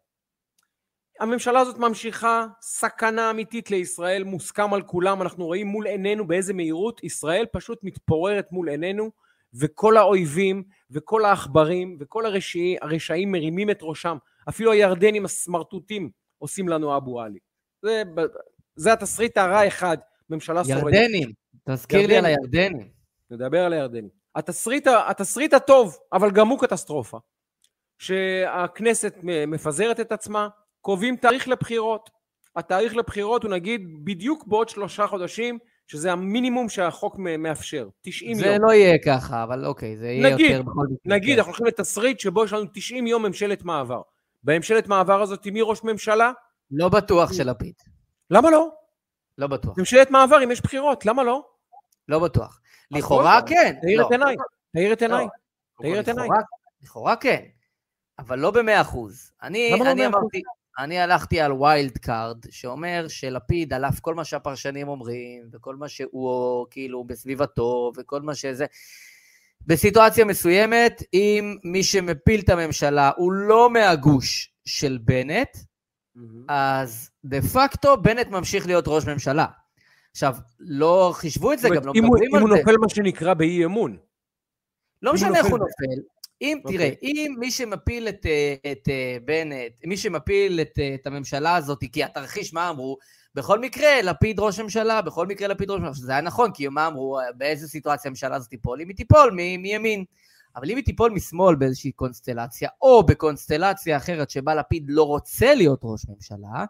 הממשלה 1.20 1.60
הזאת 1.60 1.78
ממשיכה, 1.78 2.46
סכנה 2.62 3.30
אמיתית 3.30 3.72
לישראל, 3.72 4.24
מוסכם 4.24 4.74
על 4.74 4.82
כולם, 4.82 5.22
אנחנו 5.22 5.46
רואים 5.46 5.68
מול 5.68 5.88
עינינו 5.88 6.28
באיזה 6.28 6.54
מהירות 6.54 7.04
ישראל 7.04 7.46
פשוט 7.52 7.80
מתפוררת 7.84 8.52
מול 8.52 8.70
עינינו, 8.70 9.12
וכל 9.60 9.98
האויבים, 9.98 10.64
וכל 10.92 11.26
העכברים, 11.26 11.98
וכל 12.00 12.26
הרשעים, 12.26 12.78
הרשעים 12.82 13.32
מרימים 13.32 13.70
את 13.70 13.80
ראשם, 13.82 14.18
אפילו 14.50 14.72
הירדנים 14.72 15.26
הסמרטוטים 15.26 16.10
עושים 16.38 16.70
לנו 16.70 16.98
אבו 16.98 17.22
עלי. 17.22 17.40
זה, 17.82 18.04
זה 18.76 18.94
התסריט 18.94 19.38
הרע 19.38 19.68
אחד, 19.68 19.98
ממשלה 20.30 20.64
שורדת. 20.64 20.94
ירדנים, 20.94 21.32
תזכיר 21.70 22.00
ירדנים. 22.00 22.10
לי 22.10 22.18
על 22.18 22.26
הירדנים. 22.26 22.90
נדבר 23.32 23.66
על 23.66 23.74
הירדנים. 23.74 24.10
התסריט, 24.36 24.88
התסריט 25.08 25.54
הטוב, 25.54 25.98
אבל 26.14 26.32
גם 26.32 26.48
הוא 26.48 26.60
קטסטרופה, 26.60 27.18
שהכנסת 28.00 29.16
מפזרת 29.24 30.00
את 30.00 30.12
עצמה, 30.12 30.48
קובעים 30.82 31.16
תאריך 31.16 31.48
לבחירות. 31.48 32.10
התאריך 32.56 32.96
לבחירות 32.96 33.44
הוא 33.44 33.52
נגיד 33.52 33.82
בדיוק 34.04 34.48
בעוד 34.48 34.70
שלושה 34.70 35.08
חודשים, 35.08 35.60
שזה 35.88 36.12
המינימום 36.12 36.70
שהחוק 36.70 37.16
מאפשר, 37.20 37.88
90 38.02 38.36
זה 38.36 38.46
יום. 38.46 38.56
זה 38.56 38.60
לא 38.62 38.74
יהיה 38.74 38.98
ככה, 39.06 39.44
אבל 39.44 39.66
אוקיי, 39.66 39.98
זה 39.98 40.08
יהיה 40.08 40.34
נגיד, 40.34 40.52
יותר 40.52 40.62
בכל 40.62 40.86
זאת. 40.90 41.00
נגיד, 41.06 41.34
כן. 41.34 41.38
אנחנו 41.38 41.52
הולכים 41.52 41.66
לתסריט 41.66 42.20
שבו 42.20 42.46
יש 42.46 42.54
לנו 42.54 42.66
90 42.74 43.08
יום 43.08 43.26
ממשלת 43.26 43.64
מעבר. 43.64 44.02
בממשלת 44.44 44.88
מעבר 44.88 45.22
הזאת, 45.22 45.48
מי 45.48 45.62
ראש 45.62 45.84
ממשלה? 45.84 46.32
לא 46.72 46.90
בטוח 46.90 47.34
שלפיד. 47.34 47.74
למה 48.32 48.52
לא? 48.52 48.70
לא 49.38 49.48
בטוח. 49.48 49.78
ממשלת 49.78 50.12
מעבר, 50.12 50.44
אם 50.44 50.52
יש 50.52 50.62
בחירות, 50.62 51.06
למה 51.06 51.24
לא? 51.24 51.46
לא 52.08 52.20
בטוח. 52.20 52.62
לכאורה 52.92 53.42
כן. 53.42 53.76
תאיר 53.82 54.02
את 54.02 54.12
לא. 54.12 54.16
עיניי, 54.16 54.36
תאיר 54.74 54.94
את 54.94 55.02
עיניי. 55.02 55.28
תאיר 55.82 56.00
את 56.00 56.08
עיניי. 56.08 56.28
לכאורה 56.82 57.16
כן, 57.16 57.44
אבל 58.20 58.40
לא 58.40 58.52
במאה 58.52 58.82
אחוז. 58.82 59.32
אני 59.44 59.72
לא 59.80 60.06
אמרתי... 60.06 60.42
אני 60.80 61.00
הלכתי 61.00 61.42
על 61.42 61.52
wild 61.52 61.98
card, 61.98 62.38
שאומר 62.50 63.06
שלפיד, 63.08 63.74
על 63.74 63.86
אף 63.86 64.00
כל 64.00 64.16
מה 64.16 64.26
שהפרשנים 64.26 64.88
אומרים, 64.88 65.50
וכל 65.54 65.76
מה 65.76 65.90
שהוא 65.90 66.66
כאילו 66.72 67.04
בסביבתו, 67.04 67.92
וכל 67.98 68.22
מה 68.22 68.36
שזה, 68.36 68.66
בסיטואציה 69.68 70.26
מסוימת, 70.26 71.04
אם 71.14 71.58
מי 71.64 71.84
שמפיל 71.84 72.40
את 72.40 72.50
הממשלה 72.50 73.12
הוא 73.18 73.32
לא 73.32 73.70
מהגוש 73.70 74.54
של 74.66 75.00
בנט, 75.02 75.56
mm-hmm. 75.56 76.22
אז 76.48 77.10
דה 77.26 77.42
פקטו 77.42 77.98
בנט 77.98 78.28
ממשיך 78.28 78.68
להיות 78.68 78.86
ראש 78.88 79.08
ממשלה. 79.08 79.46
עכשיו, 80.12 80.36
לא 80.60 81.12
חישבו 81.16 81.54
את 81.54 81.60
זה, 81.60 81.70
גם 81.70 81.86
לא 81.86 81.94
מדברים 81.94 82.14
על 82.14 82.20
זה. 82.20 82.38
אם 82.38 82.42
הוא 82.42 82.50
נופל 82.50 82.78
מה 82.82 82.90
שנקרא 82.90 83.34
באי 83.34 83.66
אמון. 83.66 83.98
לא 85.02 85.14
משנה 85.14 85.38
איך 85.38 85.46
הוא 85.46 85.60
נופל. 85.60 86.02
אם, 86.42 86.58
okay. 86.66 86.72
תראה, 86.72 86.90
אוקיי. 86.90 87.12
אם 87.12 87.36
מי 87.40 87.52
שמפיל 87.52 88.08
את, 88.08 88.26
אה, 88.26 88.56
את 88.72 88.90
אה, 88.90 89.18
בנט, 89.26 89.72
מי 89.86 89.98
שמפיל 89.98 90.62
את, 90.62 90.80
אה, 90.80 90.96
את 91.02 91.08
הממשלה 91.08 91.56
הזאת, 91.56 91.84
כי 91.92 92.04
התרחיש, 92.04 92.54
מה 92.54 92.70
אמרו? 92.70 92.98
בכל 93.36 93.60
מקרה, 93.60 94.02
לפיד 94.02 94.40
ראש 94.40 94.60
ממשלה, 94.60 95.02
בכל 95.02 95.28
מקרה 95.28 95.48
לפיד 95.48 95.70
ראש 95.70 95.80
ממשלה. 95.80 96.06
זה 96.06 96.12
היה 96.12 96.22
נכון, 96.22 96.52
כי 96.54 96.68
מה 96.68 96.88
אמרו, 96.88 97.20
באיזה 97.36 97.68
סיטואציה 97.68 98.10
הממשלה 98.10 98.36
הזאת 98.36 98.50
תיפול? 98.50 98.82
אם 98.82 98.88
היא 98.88 98.96
תיפול 98.96 99.32
מ- 99.32 99.62
מימין. 99.62 100.06
אבל 100.56 100.70
אם 100.72 100.76
היא 100.76 100.86
תיפול 100.86 101.12
משמאל 101.12 101.56
באיזושהי 101.56 101.92
קונסטלציה, 101.92 102.70
או 102.82 103.04
בקונסטלציה 103.04 103.98
אחרת 103.98 104.30
שבה 104.30 104.56
לפיד 104.56 104.86
לא 104.88 105.04
רוצה 105.04 105.56
להיות 105.56 105.80
ראש 105.84 106.02
ממשלה, 106.10 106.66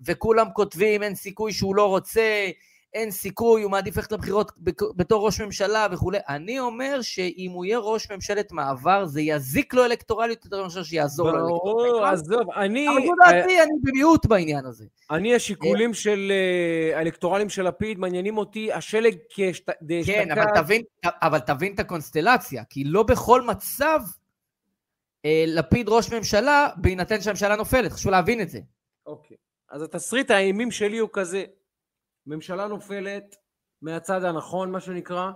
וכולם 0.00 0.46
כותבים 0.54 1.02
אין 1.02 1.14
סיכוי 1.14 1.52
שהוא 1.52 1.76
לא 1.76 1.88
רוצה, 1.88 2.50
אין 2.94 3.10
סיכוי, 3.10 3.62
הוא 3.62 3.70
מעדיף 3.70 3.96
ללכת 3.96 4.12
לבחירות 4.12 4.52
בתור 4.96 5.26
ראש 5.26 5.40
ממשלה 5.40 5.86
וכולי. 5.92 6.18
אני 6.28 6.60
אומר 6.60 7.02
שאם 7.02 7.50
הוא 7.54 7.64
יהיה 7.64 7.78
ראש 7.78 8.10
ממשלת 8.10 8.52
מעבר, 8.52 9.06
זה 9.06 9.20
יזיק 9.20 9.74
לו 9.74 9.84
אלקטורלית 9.84 10.44
יותר 10.44 10.62
מאשר 10.62 10.82
שיעזור 10.82 11.30
לו 11.30 11.38
אלקטורלית. 11.38 11.92
ברור, 11.92 12.06
עזוב, 12.06 12.50
אני... 12.56 12.88
אבל 12.88 13.06
זו 13.06 13.12
דעתי, 13.24 13.62
אני 13.62 13.72
במיעוט 13.82 14.26
בעניין 14.26 14.66
הזה. 14.66 14.84
אני, 15.10 15.34
השיקולים 15.34 15.94
של 15.94 16.32
אה, 16.32 16.98
האלקטורלים 16.98 17.48
של 17.48 17.68
לפיד 17.68 17.98
מעניינים 17.98 18.38
אותי, 18.38 18.72
השלג 18.72 19.16
כשת... 19.34 19.70
כן, 20.06 20.28
אבל 21.22 21.38
תבין 21.38 21.74
את 21.74 21.80
הקונסטלציה, 21.80 22.64
כי 22.70 22.84
לא 22.84 23.02
בכל 23.02 23.42
מצב 23.42 24.00
אה, 25.24 25.44
לפיד 25.46 25.88
ראש 25.88 26.12
ממשלה, 26.12 26.68
בהינתן 26.76 27.20
שהממשלה 27.20 27.56
נופלת, 27.56 27.92
חשוב 27.92 28.10
להבין 28.10 28.40
את 28.40 28.50
זה. 28.50 28.58
אוקיי, 29.06 29.36
אז 29.70 29.82
התסריט 29.82 30.30
האימים 30.30 30.70
שלי 30.70 30.98
הוא 30.98 31.08
כזה, 31.12 31.44
ממשלה 32.26 32.66
נופלת 32.66 33.36
מהצד 33.82 34.24
הנכון, 34.24 34.70
מה 34.70 34.80
שנקרא, 34.80 35.30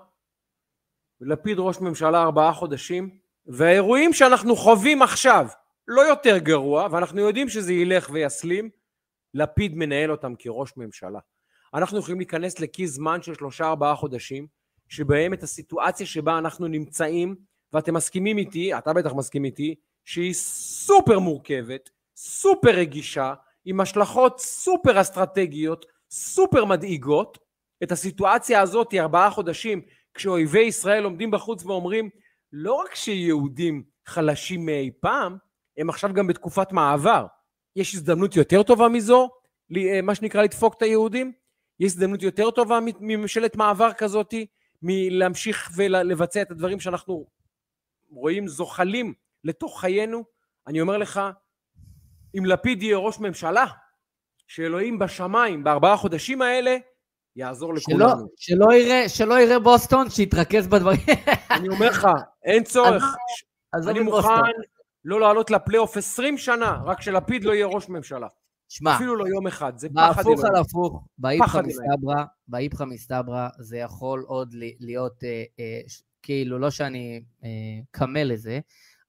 לפיד 1.20 1.59
ראש 1.59 1.80
ממשלה 1.80 2.22
ארבעה 2.22 2.53
חודשים, 2.53 3.18
והאירועים 3.47 4.12
שאנחנו 4.12 4.57
חווים 4.57 5.03
עכשיו 5.03 5.47
לא 5.89 6.03
יותר 6.03 6.39
גרוע, 6.39 6.89
ואנחנו 6.91 7.20
יודעים 7.20 7.49
שזה 7.49 7.72
ילך 7.72 8.11
ויסלים, 8.12 8.70
לפיד 9.34 9.74
מנהל 9.74 10.11
אותם 10.11 10.34
כראש 10.39 10.72
ממשלה. 10.76 11.18
אנחנו 11.74 11.99
יכולים 11.99 12.18
להיכנס 12.18 12.61
לכיס 12.61 12.91
זמן 12.91 13.22
של 13.22 13.34
שלושה 13.34 13.66
ארבעה 13.66 13.97
חודשים, 13.97 14.47
שבהם 14.89 15.34
את 15.34 15.43
הסיטואציה 15.43 16.07
שבה 16.07 16.39
אנחנו 16.39 16.66
נמצאים, 16.66 17.37
ואתם 17.72 17.95
מסכימים 17.95 18.39
איתי, 18.39 18.78
אתה 18.78 18.93
בטח 18.93 19.12
מסכים 19.12 19.45
איתי, 19.45 19.74
שהיא 20.05 20.34
סופר 20.34 21.18
מורכבת, 21.18 21.91
סופר 22.16 22.70
רגישה, 22.70 23.34
עם 23.64 23.80
השלכות 23.80 24.41
סופר 24.41 25.01
אסטרטגיות, 25.01 25.87
סופר 26.11 26.65
מדאיגות. 26.65 27.39
את 27.83 27.93
הסיטואציה 27.93 28.61
הזאת 28.61 28.95
ארבעה 28.95 29.31
חודשים, 29.31 29.83
כשאויבי 30.15 30.61
ישראל 30.61 31.05
עומדים 31.05 31.31
בחוץ 31.31 31.65
ואומרים, 31.65 32.11
לא 32.53 32.75
רק 32.75 32.95
שיהודים 32.95 33.83
חלשים 34.07 34.67
מאי 34.67 34.91
פעם, 35.01 35.37
הם 35.79 35.91
עכשיו 35.91 36.13
גם 36.13 36.27
בתקופת 36.27 36.73
מעבר. 36.73 37.27
יש 37.77 37.95
הזדמנות 37.95 38.37
יותר 38.37 38.63
טובה 38.63 38.89
מזו, 38.89 39.31
אה, 39.77 40.03
מה 40.03 40.15
שנקרא 40.15 40.43
לדפוק 40.43 40.75
את 40.75 40.83
היהודים? 40.83 41.33
יש 41.81 41.93
הזדמנות 41.93 42.23
יותר 42.23 42.51
טובה 42.51 42.79
מממשלת 43.01 43.57
מעבר 43.57 43.93
כזאתי, 43.93 44.47
מלהמשיך 44.83 45.71
ולבצע 45.77 46.43
את 46.43 46.51
הדברים 46.51 46.81
שאנחנו 46.81 47.27
רואים 48.11 48.49
זוחלים 48.49 49.15
לתוך 49.45 49.81
חיינו? 49.81 50.25
אני 50.67 50.81
אומר 50.81 50.99
לך, 50.99 51.21
אם 52.39 52.45
לפיד 52.47 52.83
יהיה 52.83 52.97
ראש 52.97 53.19
ממשלה, 53.19 53.65
שאלוהים 54.47 54.99
בשמיים 54.99 55.65
בארבעה 55.65 55.97
חודשים 55.97 56.43
האלה 56.43 56.77
יעזור 57.37 57.75
לכולנו. 57.75 58.09
שלא, 58.09 58.27
שלא, 58.37 58.75
יראה, 58.75 59.09
שלא 59.09 59.41
יראה 59.41 59.59
בוסטון, 59.59 60.11
שיתרכז 60.11 60.67
בדברים. 60.67 61.01
אני 61.51 61.69
אומר 61.69 61.89
לך, 61.89 62.09
אין 62.45 62.65
צורך. 62.73 63.05
אז 63.73 63.89
אני 63.89 64.01
מוכן 64.01 64.31
לא 65.05 65.21
לעלות 65.21 65.51
לפלייאוף 65.51 65.97
20 65.97 66.39
שנה, 66.39 66.79
רק 66.85 67.03
שלפיד 67.03 67.45
לא 67.45 67.53
יהיה 67.53 67.67
ראש 67.67 67.89
ממשלה. 67.89 68.27
שמע, 68.69 68.97
אפילו 68.97 69.17
לא 69.17 69.27
יום 69.27 69.47
אחד, 69.47 69.79
זה 69.79 69.89
פחד 69.89 70.25
בהפוך 70.25 70.45
על 70.45 70.57
הפוך, 70.57 71.05
באיפכא 71.19 71.61
מסתברא, 71.65 72.25
באיפכא 72.49 72.85
מסתברא, 72.85 73.49
זה 73.59 73.79
יכול 73.79 74.25
עוד 74.27 74.55
להיות, 74.81 75.25
אה, 75.25 75.45
אה, 75.61 75.81
כאילו, 76.23 76.59
לא 76.59 76.71
שאני 76.71 77.23
אה, 77.45 77.49
כמה 77.91 78.25
לזה, 78.25 78.61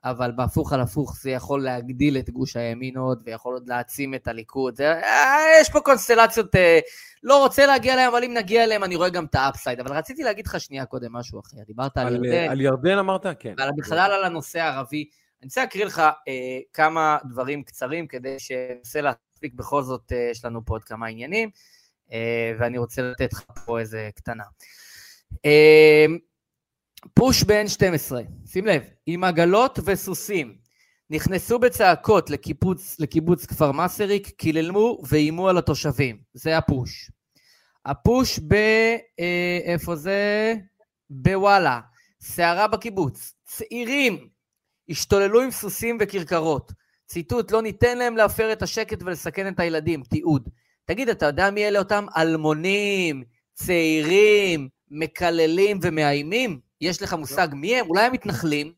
אבל 0.04 0.32
בהפוך 0.32 0.74
על 0.74 0.82
הפוך 0.82 1.16
זה 1.22 1.32
יכול 1.32 1.64
להגדיל 1.64 2.18
את 2.18 2.30
גוש 2.30 2.56
הימין 2.56 2.98
עוד, 2.98 3.22
ויכול 3.26 3.54
עוד 3.54 3.70
להעצים 3.70 4.14
את 4.14 4.28
הליכוד. 4.28 4.76
זה, 4.76 4.94
אה, 4.94 5.38
יש 5.62 5.70
פה 5.70 5.80
קונסטלציות, 5.80 6.56
אה, 6.56 6.80
לא 7.24 7.44
רוצה 7.44 7.66
להגיע 7.66 7.94
אליהם, 7.94 8.12
אבל 8.12 8.24
אם 8.24 8.34
נגיע 8.34 8.64
אליהם 8.64 8.84
אני 8.84 8.96
רואה 8.96 9.10
גם 9.10 9.26
את 9.26 9.36
ה 9.36 9.41
upside. 9.41 9.80
אבל 9.80 9.98
רציתי 9.98 10.24
להגיד 10.24 10.48
לך 10.48 10.60
שנייה 10.60 10.86
קודם 10.86 11.14
משהו 11.14 11.40
אחר. 11.40 11.58
דיברת 11.68 11.98
על, 11.98 12.08
על 12.08 12.26
ירדן. 12.26 12.50
על 12.52 12.62
ירדן 12.62 12.98
אמרת? 12.98 13.26
כן. 13.40 13.54
ועל 13.58 13.70
בכלל 13.78 14.12
על 14.12 14.24
הנושא 14.24 14.60
הערבי. 14.60 15.10
אני 15.42 15.48
רוצה 15.48 15.62
להקריא 15.62 15.86
לך 15.86 16.00
אה, 16.00 16.60
כמה 16.74 17.18
דברים 17.30 17.64
קצרים, 17.64 18.08
כדי 18.08 18.40
שננסה 18.40 19.02
להספיק 19.02 19.54
בכל 19.54 19.84
זאת, 19.84 20.12
אה, 20.12 20.28
יש 20.32 20.46
לנו 20.46 20.66
פה 20.66 20.74
עוד 20.74 20.84
כמה 20.84 21.08
עניינים, 21.08 21.50
אה, 22.12 22.54
ואני 22.60 22.78
רוצה 22.78 23.02
לתת 23.02 23.34
לך 23.34 23.44
פה 23.66 23.80
איזה 23.80 24.10
קטנה. 24.16 24.44
אה, 25.46 26.06
פוש 27.14 27.44
ב-N12, 27.44 28.16
שים 28.46 28.66
לב, 28.66 28.84
עם 29.06 29.24
עגלות 29.24 29.80
וסוסים, 29.86 30.56
נכנסו 31.10 31.60
בצעקות 31.60 32.30
לקיבוץ, 32.30 33.00
לקיבוץ 33.00 33.46
כפר 33.46 33.72
מסריק, 33.72 34.28
קיללמו 34.28 35.02
ואיימו 35.10 35.50
על 35.50 35.58
התושבים, 35.58 36.18
זה 36.34 36.58
הפוש. 36.58 37.12
הפוש 37.86 38.40
ב... 38.48 38.54
אה, 39.20 39.60
איפה 39.64 39.96
זה? 39.96 40.54
בוואלה, 41.10 41.80
סערה 42.22 42.68
בקיבוץ, 42.68 43.34
צעירים 43.46 44.28
השתוללו 44.90 45.42
עם 45.42 45.52
סוסים 45.52 45.98
וכרכרות. 46.02 46.72
ציטוט, 47.08 47.52
לא 47.52 47.62
ניתן 47.62 47.98
להם 47.98 48.18
להפר 48.18 48.54
את 48.54 48.62
השקט 48.62 49.04
ולסכן 49.04 49.48
את 49.48 49.60
הילדים, 49.60 50.04
תיעוד. 50.04 50.50
תגיד, 50.86 51.10
אתה 51.10 51.26
יודע 51.26 51.52
מי 51.52 51.68
אלה 51.68 51.80
אותם 51.80 52.06
אלמונים, 52.18 53.24
צעירים, 53.54 54.70
מקללים 54.92 55.80
ומאיימים? 55.82 56.67
יש 56.82 57.02
לך 57.02 57.14
מושג 57.14 57.48
מי 57.54 57.76
הם? 57.76 57.88
אולי 57.88 58.02
הם 58.02 58.14
מתנחלים? 58.14 58.74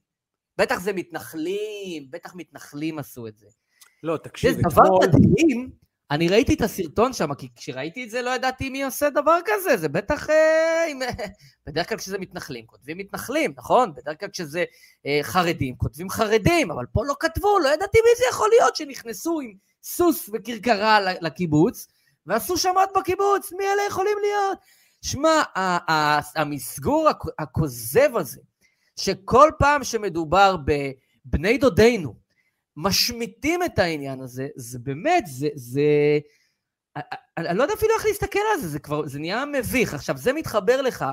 בטח 0.58 0.80
זה 0.80 0.94
מתנחלים, 0.94 2.08
בטח 2.10 2.36
מתנחלים 2.36 3.00
עשו 3.00 3.28
את 3.28 3.38
זה. 3.38 3.48
לא, 4.04 4.18
תקשיב, 4.18 4.56
זה 4.56 4.62
דבר 4.62 4.84
מדהים, 5.02 5.70
אני 6.12 6.30
ראיתי 6.30 6.54
את 6.54 6.62
הסרטון 6.62 7.14
שם, 7.14 7.34
כי 7.34 7.48
כשראיתי 7.56 8.04
את 8.04 8.10
זה 8.10 8.22
לא 8.22 8.30
ידעתי 8.30 8.70
מי 8.70 8.84
עושה 8.84 9.10
דבר 9.10 9.38
כזה, 9.46 9.78
זה 9.78 9.90
בטח... 9.90 10.30
אה, 10.30 10.86
עם... 10.90 11.00
בדרך 11.68 11.90
כלל 11.90 11.98
כשזה 11.98 12.18
מתנחלים, 12.18 12.66
כותבים 12.66 12.98
מתנחלים, 12.98 13.54
נכון? 13.58 13.94
בדרך 13.94 14.20
כלל 14.20 14.30
כשזה 14.30 14.64
אה, 15.06 15.20
חרדים, 15.22 15.76
כותבים 15.76 16.10
חרדים, 16.10 16.72
אבל 16.72 16.86
פה 16.94 17.06
לא 17.06 17.16
כתבו, 17.20 17.60
לא 17.60 17.70
ידעתי 17.70 17.98
מי 17.98 18.10
זה 18.18 18.24
יכול 18.30 18.50
להיות 18.50 18.76
שנכנסו 18.76 19.40
עם 19.40 19.54
סוס 19.84 20.30
וכרכרה 20.34 21.00
לקיבוץ, 21.22 21.88
ועשו 22.26 22.58
שמות 22.58 22.90
בקיבוץ, 22.96 23.52
מי 23.52 23.64
אלה 23.64 23.82
יכולים 23.88 24.18
להיות? 24.22 24.60
שמע, 25.02 25.42
המסגור 26.36 27.10
הכוזב 27.40 28.16
הזה, 28.16 28.42
שכל 29.00 29.50
פעם 29.60 29.84
שמדובר 29.84 30.56
בבני 30.58 31.58
דודינו, 31.58 32.16
משמיטים 32.78 33.64
את 33.64 33.80
העניין 33.80 34.22
הזה, 34.22 34.48
זה 34.56 34.80
באמת, 34.80 35.24
זה, 35.28 35.48
זה... 35.56 35.82
אני 37.38 37.58
לא 37.58 37.64
יודע 37.64 37.74
אפילו 37.74 37.94
איך 37.98 38.06
להסתכל 38.06 38.40
על 38.54 38.62
זה, 38.62 38.68
זה 38.68 38.80
כבר, 38.80 39.08
זה 39.08 39.20
נהיה 39.20 39.46
מביך. 39.46 39.94
עכשיו, 39.94 40.18
זה 40.18 40.34
מתחבר 40.34 40.82
לך 40.82 41.06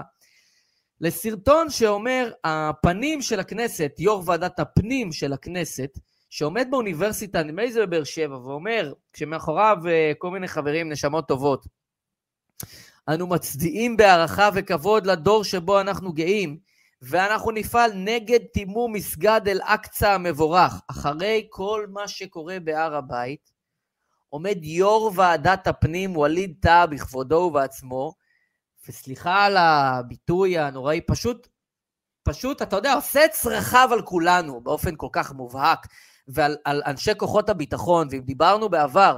לסרטון 1.01 1.71
שאומר, 1.71 2.33
הפנים 2.45 3.23
של 3.23 3.41
הכנסת, 3.41 3.93
יו"ר 3.99 4.23
ועדת 4.27 4.59
הפנים 4.59 5.13
של 5.13 5.33
הכנסת, 5.33 5.99
שעומד 6.31 6.67
באוניברסיטה, 6.71 7.43
נדמה 7.43 7.63
לי 7.63 7.73
זה 7.73 7.87
בבאר 7.87 8.05
שבע, 8.05 8.39
ואומר, 8.39 8.93
כשמאחוריו 9.13 9.79
אה, 9.89 10.13
כל 10.19 10.31
מיני 10.31 10.49
חברים, 10.49 10.93
נשמות 10.93 11.29
טובות, 11.29 11.67
אנו 13.09 13.27
מצדיעים 13.27 13.97
בהערכה 13.97 14.49
וכבוד 14.55 15.07
לדור 15.07 15.45
שבו 15.45 15.81
אנחנו 15.81 16.13
גאים, 16.13 16.59
ואנחנו 17.03 17.51
נפעל 17.51 17.91
נגד 17.95 18.41
טימום 18.53 18.93
מסגד 18.93 19.41
אל-אקצא 19.47 20.11
המבורך. 20.11 20.73
אחרי 20.91 21.47
כל 21.51 21.87
מה 21.91 22.09
שקורה 22.09 22.61
בהר 22.61 22.95
הבית, 22.95 23.51
עומד 24.29 24.65
יו"ר 24.65 25.13
ועדת 25.15 25.67
הפנים 25.67 26.17
ווליד 26.17 26.55
טאה 26.61 26.87
בכבודו 26.87 27.37
ובעצמו, 27.37 28.15
וסליחה 28.89 29.45
על 29.45 29.57
הביטוי 29.57 30.59
הנוראי, 30.59 31.01
פשוט, 31.01 31.49
פשוט, 32.23 32.63
אתה 32.63 32.77
יודע, 32.77 32.95
עושה 32.95 33.21
צרכיו 33.33 33.89
על 33.93 34.03
כולנו 34.03 34.61
באופן 34.61 34.97
כל 34.97 35.09
כך 35.13 35.33
מובהק, 35.33 35.87
ועל 36.29 36.57
על 36.65 36.83
אנשי 36.87 37.11
כוחות 37.17 37.49
הביטחון, 37.49 38.09
ואם 38.11 38.21
דיברנו 38.21 38.69
בעבר 38.69 39.17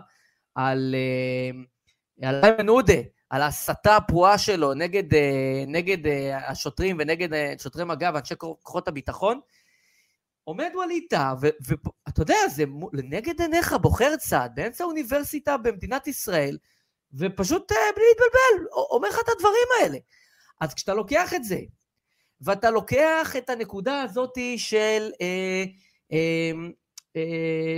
על, 0.55 0.95
אה, 0.95 2.29
על 2.29 2.45
איימן 2.45 2.69
עודה, 2.69 2.95
על 3.31 3.43
ההסתה 3.43 3.97
הפרועה 3.97 4.39
שלו 4.39 4.75
נגד, 4.75 5.15
אה, 5.15 5.65
נגד 5.67 6.07
אה, 6.07 6.51
השוטרים 6.51 6.97
ונגד 7.01 7.35
אה, 7.35 7.55
שוטרי 7.63 7.85
מג"ב 7.85 8.11
ואנשי 8.15 8.35
כוחות 8.39 8.89
הביטחון, 8.89 9.41
עומד 10.45 10.71
ווליד 10.75 11.05
טאה, 11.11 11.35
ואתה 11.41 12.23
יודע, 12.23 12.37
זה 12.49 12.65
לנגד 12.93 13.41
עיניך 13.41 13.73
בוחר 13.83 14.17
צעד 14.17 14.55
באמצע 14.55 14.85
האוניברסיטה 14.85 15.57
במדינת 15.57 16.07
ישראל, 16.07 16.59
ופשוט 17.13 17.73
בלי 17.73 18.05
להתבלבל, 18.09 18.69
אומר 18.73 19.09
לך 19.09 19.19
את 19.25 19.29
הדברים 19.37 19.69
האלה. 19.81 19.99
אז 20.61 20.75
כשאתה 20.75 20.95
לוקח 20.95 21.35
את 21.35 21.45
זה, 21.45 21.59
ואתה 22.41 22.71
לוקח 22.71 23.35
את 23.39 23.51
הנקודה 23.51 24.03
הזאת 24.03 24.39
של, 24.57 25.11
אה, 25.21 25.65
אה, 26.13 26.51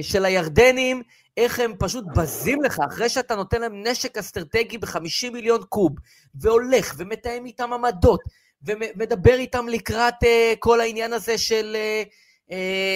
של 0.03 0.25
הירדנים 0.25 1.03
איך 1.37 1.61
הם 1.61 1.73
פשוט 1.79 2.05
בזים 2.17 2.63
לך, 2.63 2.81
אחרי 2.89 3.09
שאתה 3.09 3.37
נותן 3.37 3.61
להם 3.61 3.87
נשק 3.87 4.19
אסטרטגי 4.19 4.79
ב-50 4.79 5.31
מיליון 5.33 5.63
קוב, 5.69 5.93
והולך 6.35 6.95
ומתאם 6.99 7.47
איתם 7.47 7.73
עמדות, 7.73 8.21
ומדבר 8.63 9.35
איתם 9.35 9.69
לקראת 9.69 10.15
uh, 10.25 10.57
כל 10.59 10.81
העניין 10.81 11.13
הזה 11.13 11.39
של, 11.39 11.77
uh, 11.77 12.09
uh, 12.51 12.55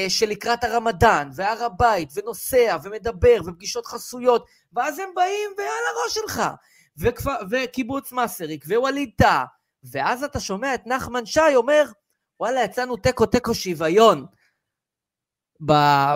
של 0.08 0.28
לקראת 0.28 0.64
הרמדאן, 0.64 1.28
והר 1.34 1.64
הבית, 1.64 2.08
ונוסע, 2.14 2.76
ומדבר, 2.82 3.36
ופגישות 3.46 3.86
חסויות, 3.86 4.46
ואז 4.72 4.98
הם 4.98 5.08
באים 5.14 5.50
ועל 5.58 5.66
הראש 5.68 6.14
שלך, 6.14 6.42
וכפ... 6.98 7.26
וקיבוץ 7.50 8.12
מסריק, 8.12 8.64
ווליד 8.68 9.10
טאה, 9.16 9.44
ואז 9.84 10.24
אתה 10.24 10.40
שומע 10.40 10.74
את 10.74 10.86
נחמן 10.86 11.26
שי 11.26 11.54
אומר, 11.54 11.84
וואלה, 12.40 12.64
יצאנו 12.64 12.96
תיקו 12.96 13.26
תיקו 13.26 13.54
שוויון 13.54 14.26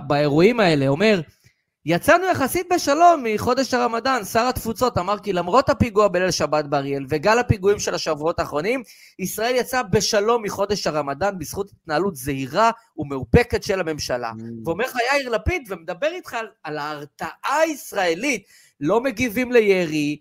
באירועים 0.07 0.61
האלה, 0.61 0.89
אומר, 0.89 1.20
יצאנו 1.89 2.26
יחסית 2.26 2.66
בשלום 2.72 3.24
מחודש 3.24 3.74
הרמדאן. 3.74 4.24
שר 4.24 4.49
התפוצות 4.49 4.99
אמר 4.99 5.18
כי 5.18 5.32
למרות 5.32 5.68
הפיגוע 5.68 6.09
בליל 6.09 6.30
שבת 6.30 6.64
באריאל 6.64 7.07
וגל 7.09 7.39
הפיגועים 7.39 7.78
של 7.78 7.95
השבועות 7.95 8.41
האחרונים, 8.41 8.82
ישראל 9.18 9.55
יצאה 9.57 9.82
בשלום 9.82 10.43
מחודש 10.43 10.86
הרמדאן 10.86 11.39
בזכות 11.39 11.70
התנהלות 11.70 12.16
זהירה 12.16 12.70
ומאופקת 12.97 13.62
של 13.62 13.80
הממשלה. 13.80 14.32
Mm. 14.39 14.43
ואומר 14.64 14.84
לך 14.84 14.97
יאיר 15.12 15.28
לפיד 15.28 15.62
ומדבר 15.68 16.07
איתך 16.07 16.34
על, 16.34 16.47
על 16.62 16.78
ההרתעה 16.78 17.61
הישראלית. 17.62 18.43
לא 18.80 19.01
מגיבים 19.01 19.53
לירי, 19.53 20.18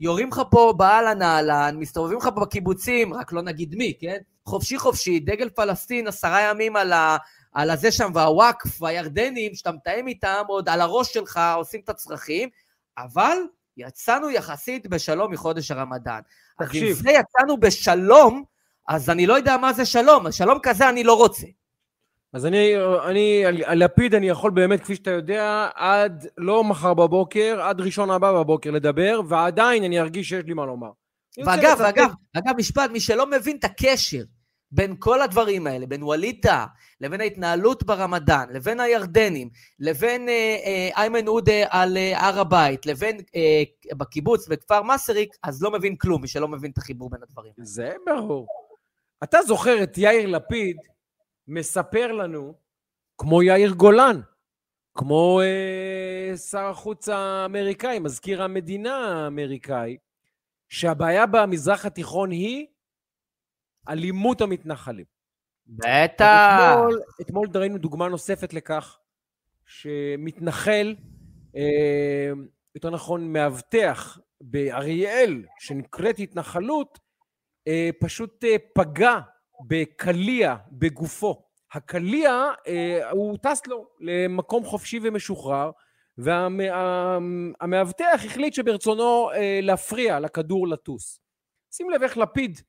יורים 0.00 0.28
לך 0.28 0.42
פה 0.50 0.74
באהלן 0.76 1.22
אהלן, 1.22 1.76
מסתובבים 1.78 2.18
לך 2.18 2.26
בקיבוצים, 2.26 3.14
רק 3.14 3.32
לא 3.32 3.42
נגיד 3.42 3.74
מי, 3.74 3.94
כן? 4.00 4.16
חופשי 4.46 4.78
חופשי, 4.78 5.20
דגל 5.20 5.48
פלסטין 5.48 6.06
עשרה 6.06 6.40
ימים 6.40 6.76
על, 6.76 6.92
ה, 6.92 7.16
על 7.52 7.70
הזה 7.70 7.92
שם, 7.92 8.10
והוואקף 8.14 8.82
והירדנים, 8.82 9.54
שאתה 9.54 9.72
מתאם 9.72 10.08
איתם, 10.08 10.42
עוד 10.48 10.68
על 10.68 10.80
הראש 10.80 11.12
שלך 11.12 11.40
עושים 11.56 11.80
את 11.84 11.88
הצרכים, 11.88 12.48
אבל 12.98 13.36
יצאנו 13.76 14.30
יחסית 14.30 14.86
בשלום 14.86 15.32
מחודש 15.32 15.70
הרמדאן. 15.70 16.20
תקשיב. 16.58 16.82
אז 16.82 16.88
אם 16.88 17.02
זה 17.02 17.10
יצאנו 17.10 17.60
בשלום, 17.60 18.44
אז 18.88 19.10
אני 19.10 19.26
לא 19.26 19.34
יודע 19.34 19.56
מה 19.56 19.72
זה 19.72 19.86
שלום, 19.86 20.32
שלום 20.32 20.58
כזה 20.62 20.88
אני 20.88 21.04
לא 21.04 21.14
רוצה. 21.14 21.46
אז 22.32 22.46
אני, 22.46 22.74
אני, 23.06 23.44
על 23.64 23.84
לפיד 23.84 24.14
אני 24.14 24.28
יכול 24.28 24.50
באמת, 24.50 24.80
כפי 24.80 24.94
שאתה 24.96 25.10
יודע, 25.10 25.68
עד 25.74 26.26
לא 26.38 26.64
מחר 26.64 26.94
בבוקר, 26.94 27.60
עד 27.62 27.80
ראשון 27.80 28.10
הבא 28.10 28.32
בבוקר 28.32 28.70
לדבר, 28.70 29.20
ועדיין 29.28 29.84
אני 29.84 30.00
ארגיש 30.00 30.28
שיש 30.28 30.44
לי 30.44 30.54
מה 30.54 30.66
לומר. 30.66 30.90
ואגב, 31.46 31.76
ואגב, 31.80 32.10
אגב, 32.36 32.56
משפט, 32.56 32.90
מי 32.90 33.00
שלא 33.00 33.30
מבין 33.30 33.56
את 33.56 33.64
הקשר 33.64 34.22
בין 34.72 34.96
כל 34.98 35.22
הדברים 35.22 35.66
האלה, 35.66 35.86
בין 35.86 36.02
ווליד 36.02 36.38
טאה, 36.42 36.66
לבין 37.00 37.20
ההתנהלות 37.20 37.82
ברמדאן, 37.82 38.46
לבין 38.50 38.80
הירדנים, 38.80 39.50
לבין 39.78 40.28
אה, 40.28 40.56
אה, 40.64 40.88
איימן 40.96 41.26
עודה 41.26 41.64
על 41.68 41.96
אה, 41.96 42.26
הר 42.26 42.40
הבית, 42.40 42.86
לבין 42.86 43.20
אה, 43.36 43.62
בקיבוץ 43.96 44.48
בכפר 44.48 44.82
מסריק, 44.82 45.36
אז 45.42 45.62
לא 45.62 45.70
מבין 45.70 45.96
כלום, 45.96 46.22
מי 46.22 46.28
שלא 46.28 46.48
מבין 46.48 46.70
את 46.70 46.78
החיבור 46.78 47.10
בין 47.10 47.22
הדברים. 47.22 47.52
זה 47.58 47.92
ברור. 48.06 48.46
אתה 49.24 49.42
זוכר 49.42 49.82
את 49.82 49.98
יאיר 49.98 50.26
לפיד 50.26 50.76
מספר 51.48 52.12
לנו, 52.12 52.54
כמו 53.18 53.42
יאיר 53.42 53.72
גולן, 53.72 54.20
כמו 54.94 55.40
אה, 55.40 56.36
שר 56.36 56.64
החוץ 56.64 57.08
האמריקאי, 57.08 57.98
מזכיר 57.98 58.42
המדינה 58.42 59.24
האמריקאי, 59.24 59.96
שהבעיה 60.68 61.26
במזרח 61.26 61.86
התיכון 61.86 62.30
היא 62.30 62.66
אלימות 63.90 64.40
המתנחלים. 64.40 65.04
בטח. 65.66 66.74
אתמול, 66.74 67.00
אתמול 67.20 67.48
ראינו 67.54 67.78
דוגמה 67.78 68.08
נוספת 68.08 68.54
לכך 68.54 68.98
שמתנחל, 69.66 70.94
אה, 71.56 72.30
יותר 72.74 72.90
נכון 72.90 73.32
מאבטח 73.32 74.18
באריאל, 74.40 75.44
שנקראת 75.58 76.18
התנחלות, 76.18 76.98
אה, 77.68 77.90
פשוט 78.00 78.44
אה, 78.44 78.56
פגע 78.74 79.18
בקליע 79.66 80.56
בגופו. 80.72 81.42
הקליע, 81.72 82.30
אה, 82.66 83.10
הוא 83.10 83.38
טס 83.42 83.66
לו 83.66 83.88
למקום 84.00 84.64
חופשי 84.64 85.00
ומשוחרר, 85.02 85.70
והמאבטח 86.18 88.20
החליט 88.26 88.54
שברצונו 88.54 89.30
אה, 89.34 89.58
להפריע 89.62 90.20
לכדור 90.20 90.68
לטוס. 90.68 91.20
שים 91.72 91.90
לב 91.90 92.02
איך 92.02 92.18
לפיד 92.18 92.60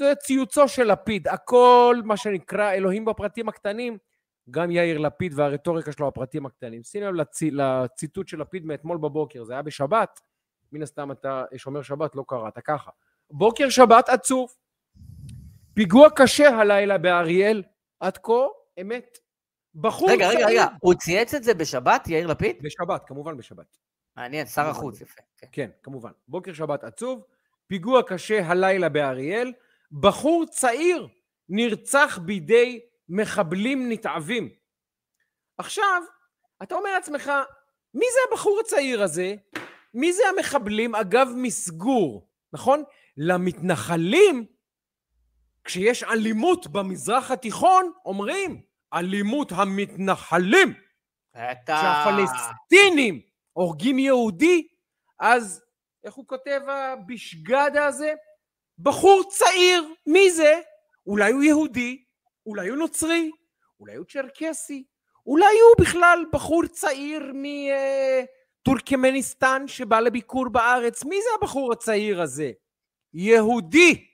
זה 0.00 0.14
ציוצו 0.14 0.68
של 0.68 0.92
לפיד, 0.92 1.28
הכל 1.28 1.96
מה 2.04 2.16
שנקרא 2.16 2.72
אלוהים 2.72 3.04
בפרטים 3.04 3.48
הקטנים, 3.48 3.98
גם 4.50 4.70
יאיר 4.70 4.98
לפיד 4.98 5.32
והרטוריקה 5.36 5.92
שלו 5.92 6.06
בפרטים 6.06 6.46
הקטנים. 6.46 6.82
שים 6.82 7.02
לב 7.02 7.14
לצ... 7.14 7.42
לציטוט 7.42 8.28
של 8.28 8.40
לפיד 8.40 8.66
מאתמול 8.66 8.98
בבוקר, 8.98 9.44
זה 9.44 9.52
היה 9.52 9.62
בשבת, 9.62 10.20
מן 10.72 10.82
הסתם 10.82 11.12
אתה 11.12 11.44
שומר 11.56 11.82
שבת, 11.82 12.14
לא 12.16 12.24
קראת 12.28 12.58
ככה. 12.64 12.90
בוקר 13.30 13.68
שבת 13.68 14.08
עצוב, 14.08 14.56
פיגוע 15.74 16.08
קשה 16.16 16.48
הלילה 16.48 16.98
באריאל, 16.98 17.62
עד 18.00 18.18
כה 18.18 18.32
אמת. 18.80 19.18
בחור 19.74 20.10
רגע, 20.10 20.28
רגע, 20.28 20.46
רגע, 20.46 20.66
הוא 20.80 20.94
צייץ 20.94 21.34
את 21.34 21.44
זה 21.44 21.54
בשבת, 21.54 22.08
יאיר 22.08 22.26
לפיד? 22.26 22.56
בשבת, 22.62 23.02
כמובן 23.06 23.36
בשבת. 23.36 23.76
מעניין, 24.16 24.46
שר 24.46 24.66
החוץ, 24.66 25.00
יפה. 25.00 25.20
כן. 25.36 25.46
כן, 25.52 25.70
כמובן. 25.82 26.10
בוקר 26.28 26.52
שבת 26.52 26.84
עצוב, 26.84 27.24
פיגוע 27.66 28.02
קשה 28.02 28.46
הלילה 28.46 28.88
באריאל, 28.88 29.52
בחור 29.92 30.44
צעיר 30.50 31.08
נרצח 31.48 32.18
בידי 32.18 32.80
מחבלים 33.08 33.92
נתעבים. 33.92 34.48
עכשיו, 35.58 36.02
אתה 36.62 36.74
אומר 36.74 36.92
לעצמך, 36.92 37.32
מי 37.94 38.06
זה 38.12 38.18
הבחור 38.30 38.60
הצעיר 38.60 39.02
הזה? 39.02 39.34
מי 39.94 40.12
זה 40.12 40.22
המחבלים? 40.28 40.94
אגב, 40.94 41.28
מסגור, 41.36 42.28
נכון? 42.52 42.82
למתנחלים, 43.16 44.46
כשיש 45.64 46.04
אלימות 46.04 46.66
במזרח 46.66 47.30
התיכון, 47.30 47.92
אומרים, 48.04 48.62
אלימות 48.94 49.52
המתנחלים. 49.52 50.74
בטח. 51.34 51.80
כשהפלסטינים 51.80 53.20
הורגים 53.52 53.98
יהודי, 53.98 54.68
אז 55.20 55.62
איך 56.04 56.14
הוא 56.14 56.26
כותב 56.26 56.60
הבשגדה 56.68 57.86
הזה? 57.86 58.14
בחור 58.82 59.22
צעיר, 59.30 59.94
מי 60.06 60.30
זה? 60.30 60.60
אולי 61.06 61.32
הוא 61.32 61.42
יהודי, 61.42 62.04
אולי 62.46 62.68
הוא 62.68 62.78
נוצרי, 62.78 63.30
אולי 63.80 63.94
הוא 63.94 64.04
צ'רקסי, 64.08 64.84
אולי 65.26 65.44
הוא 65.44 65.84
בכלל 65.84 66.24
בחור 66.32 66.66
צעיר 66.66 67.32
מטורקמניסטן 68.62 69.62
שבא 69.66 70.00
לביקור 70.00 70.48
בארץ. 70.48 71.04
מי 71.04 71.16
זה 71.22 71.28
הבחור 71.38 71.72
הצעיר 71.72 72.22
הזה? 72.22 72.52
יהודי 73.14 74.06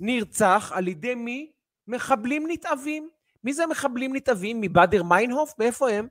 נרצח 0.00 0.72
על 0.74 0.88
ידי 0.88 1.14
מי? 1.14 1.52
מחבלים 1.88 2.44
נתעבים. 2.48 3.08
מי 3.44 3.52
זה 3.52 3.66
מחבלים 3.66 4.16
נתעבים? 4.16 4.60
מבאדר 4.60 5.02
מיינהוף? 5.02 5.54
מאיפה 5.58 5.90
הם? 5.90 6.08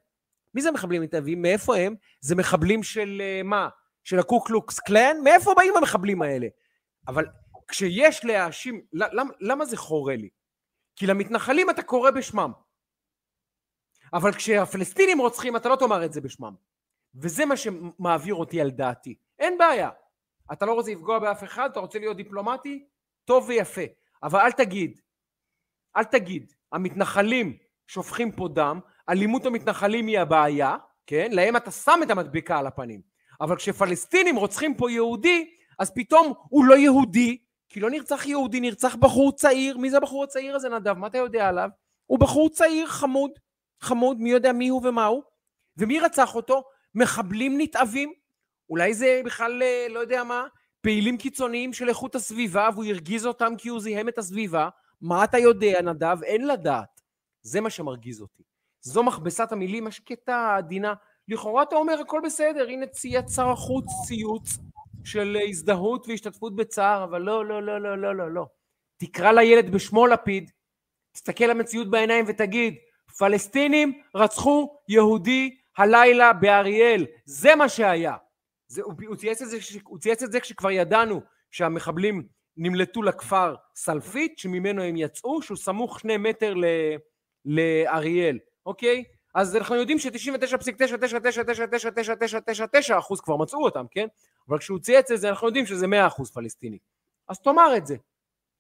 מי 0.54 0.62
זה 0.62 0.72
מחבלים 0.72 1.04
נתעבים? 1.04 1.42
מאיפה 1.42 1.78
הם? 1.78 1.96
זה 2.22 2.36
מחבלים 2.36 2.84
של 2.84 3.22
אה, 3.22 3.44
מה? 3.44 3.70
של 4.04 4.20
הקוקלוקס 4.20 4.80
קלן? 4.80 5.18
מאיפה 5.24 5.54
באים 5.54 5.74
המחבלים 5.78 6.22
האלה? 6.22 6.48
אבל 7.08 7.26
כשיש 7.72 8.26
להאשים, 8.26 8.82
למה, 8.94 9.34
למה 9.40 9.66
זה 9.66 9.78
חורה 9.78 10.16
לי? 10.16 10.30
כי 10.96 11.08
למתנחלים 11.08 11.70
אתה 11.70 11.84
קורא 11.84 12.12
בשמם. 12.12 12.52
אבל 14.14 14.34
כשהפלסטינים 14.34 15.20
רוצחים 15.22 15.56
אתה 15.56 15.70
לא 15.70 15.76
תאמר 15.76 16.06
את 16.06 16.14
זה 16.14 16.22
בשמם. 16.22 16.56
וזה 17.16 17.46
מה 17.46 17.58
שמעביר 17.58 18.36
אותי 18.36 18.62
על 18.62 18.72
דעתי. 18.72 19.16
אין 19.40 19.58
בעיה. 19.58 19.90
אתה 20.52 20.66
לא 20.66 20.74
רוצה 20.74 20.92
לפגוע 20.92 21.20
באף 21.20 21.44
אחד, 21.44 21.70
אתה 21.72 21.80
רוצה 21.80 22.00
להיות 22.00 22.18
דיפלומטי? 22.18 22.86
טוב 23.26 23.46
ויפה. 23.48 23.82
אבל 24.24 24.40
אל 24.40 24.52
תגיד, 24.52 25.00
אל 25.98 26.04
תגיד, 26.04 26.54
המתנחלים 26.72 27.58
שופכים 27.88 28.32
פה 28.32 28.48
דם, 28.48 28.80
אלימות 29.10 29.46
המתנחלים 29.46 30.08
היא 30.08 30.20
הבעיה, 30.20 30.78
כן? 31.08 31.32
להם 31.32 31.58
אתה 31.58 31.72
שם 31.72 32.00
את 32.04 32.10
המדבקה 32.10 32.60
על 32.60 32.68
הפנים. 32.68 33.02
אבל 33.42 33.56
כשפלסטינים 33.56 34.36
רוצחים 34.36 34.76
פה 34.76 34.92
יהודי, 34.92 35.56
אז 35.80 35.92
פתאום 35.96 36.34
הוא 36.50 36.66
לא 36.66 36.76
יהודי, 36.76 37.38
כי 37.72 37.80
לא 37.80 37.90
נרצח 37.90 38.26
יהודי, 38.26 38.60
נרצח 38.60 38.96
בחור 38.96 39.32
צעיר. 39.32 39.78
מי 39.78 39.90
זה 39.90 39.98
הבחור 39.98 40.24
הצעיר 40.24 40.56
הזה, 40.56 40.70
נדב? 40.70 40.94
מה 40.94 41.08
אתה 41.08 41.18
יודע 41.18 41.48
עליו? 41.48 41.70
הוא 42.06 42.20
בחור 42.20 42.50
צעיר, 42.50 42.88
חמוד, 42.88 43.32
חמוד, 43.82 44.20
מי 44.20 44.30
יודע 44.30 44.52
מי 44.52 44.70
הוא 44.70 44.88
ומה 44.88 45.06
הוא? 45.06 45.24
ומי 45.78 46.00
רצח 46.00 46.36
אותו? 46.36 46.64
מחבלים 46.96 47.62
נתעבים? 47.62 48.14
אולי 48.70 48.94
זה 48.94 49.22
בכלל, 49.26 49.64
אה, 49.64 49.88
לא 49.90 50.00
יודע 50.00 50.24
מה, 50.24 50.44
פעילים 50.82 51.18
קיצוניים 51.18 51.74
של 51.74 51.90
איכות 51.90 52.16
הסביבה, 52.16 52.70
והוא 52.74 52.86
הרגיז 52.86 53.26
אותם 53.26 53.54
כי 53.58 53.70
הוא 53.70 53.80
זיהם 53.80 54.10
את 54.10 54.18
הסביבה. 54.18 54.70
מה 55.02 55.24
אתה 55.24 55.38
יודע, 55.38 55.82
נדב? 55.82 56.24
אין 56.24 56.48
לדעת. 56.48 57.02
זה 57.42 57.62
מה 57.62 57.70
שמרגיז 57.70 58.22
אותי. 58.22 58.44
זו 58.82 59.04
מכבסת 59.04 59.52
המילים 59.52 59.88
השקטה, 59.88 60.36
העדינה. 60.36 60.94
לכאורה 61.28 61.64
אתה 61.64 61.76
אומר, 61.76 62.00
הכל 62.00 62.22
בסדר, 62.26 62.68
הנה 62.68 62.88
צייץ 62.88 63.36
שר 63.36 63.50
החוץ 63.50 63.86
ציוץ 64.08 64.58
של 65.04 65.38
הזדהות 65.50 66.08
והשתתפות 66.08 66.56
בצער, 66.56 67.04
אבל 67.04 67.22
לא, 67.22 67.46
לא, 67.46 67.64
לא, 67.64 67.82
לא, 67.82 67.98
לא, 67.98 68.16
לא, 68.16 68.32
לא. 68.32 68.46
תקרא 68.98 69.32
לילד 69.32 69.72
בשמו 69.72 70.08
לפיד, 70.08 70.52
תסתכל 71.14 71.46
למציאות 71.46 71.90
בעיניים 71.90 72.26
ותגיד, 72.28 72.76
פלסטינים 73.18 74.02
רצחו 74.16 74.80
יהודי 74.88 75.58
הלילה 75.78 76.34
באריאל, 76.34 77.06
זה 77.26 77.56
מה 77.56 77.70
שהיה. 77.70 78.16
זה, 78.68 78.82
הוא, 78.82 78.94
הוא, 79.08 79.16
צייץ 79.16 79.44
זה, 79.44 79.58
הוא 79.84 80.00
צייץ 80.00 80.24
את 80.24 80.32
זה 80.32 80.40
כשכבר 80.40 80.72
ידענו 80.72 81.22
שהמחבלים 81.52 82.28
נמלטו 82.58 83.04
לכפר 83.04 83.56
סלפית, 83.76 84.40
שממנו 84.40 84.84
הם 84.84 84.98
יצאו, 84.98 85.42
שהוא 85.42 85.58
סמוך 85.58 86.00
שני 86.00 86.18
מטר 86.18 86.54
ל, 86.54 86.66
לאריאל, 87.46 88.40
אוקיי? 88.66 89.04
אז 89.34 89.56
אנחנו 89.56 89.76
יודעים 89.76 90.00
ש-99.999999999 90.00 93.00
אחוז 93.00 93.22
כבר 93.22 93.38
מצאו 93.38 93.64
אותם, 93.64 93.86
כן? 93.92 94.08
אבל 94.50 94.58
כשהוא 94.58 94.80
צייץ 94.80 95.12
את 95.12 95.20
זה 95.20 95.30
אנחנו 95.30 95.48
יודעים 95.48 95.66
שזה 95.66 95.88
100 95.88 96.08
אחוז 96.08 96.32
פלסטיני. 96.32 96.78
אז 97.28 97.40
תאמר 97.40 97.78
את 97.78 97.88
זה. 97.88 97.96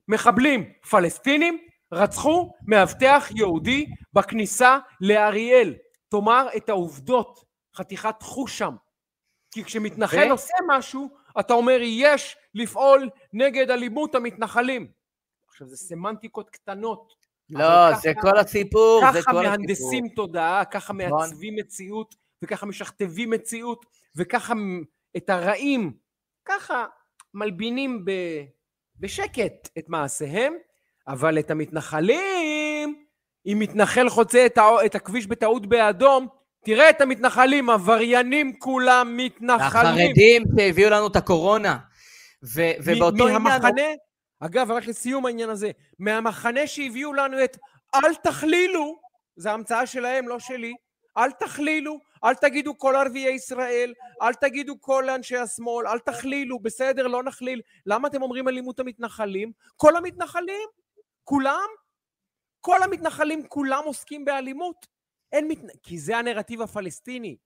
מחבלים 0.08 0.74
פלסטינים 0.90 1.58
רצחו 1.92 2.54
מאבטח 2.68 3.30
יהודי 3.36 3.86
בכניסה 4.14 4.78
לאריאל. 5.02 5.76
תאמר 6.10 6.48
את 6.58 6.70
העובדות, 6.70 7.46
חתיכת 7.76 8.16
חוש 8.22 8.58
שם. 8.58 8.76
כי 9.52 9.64
כשמתנחל 9.64 10.28
ו... 10.28 10.32
עושה 10.32 10.54
משהו, 10.68 11.10
אתה 11.40 11.54
אומר 11.54 11.78
יש 11.82 12.38
לפעול 12.56 13.10
נגד 13.34 13.72
אלימות 13.72 14.16
המתנחלים. 14.16 14.92
עכשיו 15.48 15.68
זה 15.68 15.78
סמנטיקות 15.78 16.50
קטנות, 16.50 17.14
לא, 17.52 17.96
זה 17.96 18.12
כל 18.22 18.38
הסיפור, 18.38 19.02
זה 19.02 19.12
כל 19.12 19.18
הסיפור. 19.18 19.44
ככה 19.44 19.50
מהנדסים 19.50 20.08
תודעה, 20.16 20.66
ככה 20.66 20.94
נכון. 20.94 21.20
מעצבים 21.20 21.56
מציאות, 21.56 22.16
וככה 22.44 22.66
משכתבים 22.66 23.30
מציאות, 23.30 23.86
וככה 24.16 24.54
את 25.18 25.30
הרעים, 25.30 25.92
ככה 26.46 26.86
מלבינים 27.34 28.06
ב, 28.06 28.12
בשקט 29.00 29.70
את 29.78 29.90
מעשיהם, 29.90 30.54
אבל 31.08 31.40
את 31.40 31.52
המתנחלים, 31.52 33.06
אם 33.46 33.58
מתנחל 33.60 34.10
חוצה 34.10 34.46
את, 34.46 34.58
ה, 34.58 34.86
את 34.86 34.96
הכביש 34.96 35.28
בטעות 35.28 35.66
באדום, 35.66 36.28
תראה 36.66 36.90
את 36.90 37.02
המתנחלים, 37.02 37.70
עבריינים 37.70 38.60
כולם 38.60 39.18
מתנחלים. 39.18 39.62
החרדים 39.62 40.44
שהביאו 40.58 40.90
לנו 40.90 41.08
את 41.08 41.16
הקורונה. 41.16 41.78
ו, 42.44 42.62
ובאותו 42.84 43.24
עניין... 43.28 43.42
מהמחנה, 43.42 43.82
אגב, 44.46 44.72
רק 44.72 44.86
לסיום 44.88 45.26
העניין 45.26 45.50
הזה, 45.50 45.72
מהמחנה 46.00 46.68
שהביאו 46.68 47.14
לנו 47.14 47.44
את 47.44 47.58
אל 47.96 48.16
תכלילו, 48.16 49.00
זו 49.36 49.50
המצאה 49.50 49.86
שלהם, 49.86 50.28
לא 50.28 50.40
שלי, 50.40 50.74
אל 51.18 51.32
תכלילו, 51.32 52.00
אל 52.24 52.36
תגידו 52.36 52.78
כל 52.78 52.96
ערביי 52.96 53.30
ישראל, 53.30 53.94
אל 54.22 54.34
תגידו 54.34 54.82
כל 54.82 55.10
אנשי 55.10 55.38
השמאל, 55.38 55.88
אל 55.88 56.00
תכלילו, 56.00 56.60
בסדר, 56.60 57.08
לא 57.08 57.24
נכליל. 57.24 57.62
למה 57.86 58.08
אתם 58.08 58.22
אומרים 58.22 58.48
אלימות 58.48 58.80
המתנחלים? 58.80 59.52
כל 59.78 59.96
המתנחלים, 59.96 60.70
כולם, 61.24 61.68
כל 62.62 62.84
המתנחלים 62.84 63.48
כולם 63.48 63.84
עוסקים 63.86 64.26
באלימות. 64.26 64.88
אין 65.32 65.48
מת... 65.48 65.58
כי 65.84 66.00
זה 66.00 66.18
הנרטיב 66.18 66.62
הפלסטיני. 66.62 67.38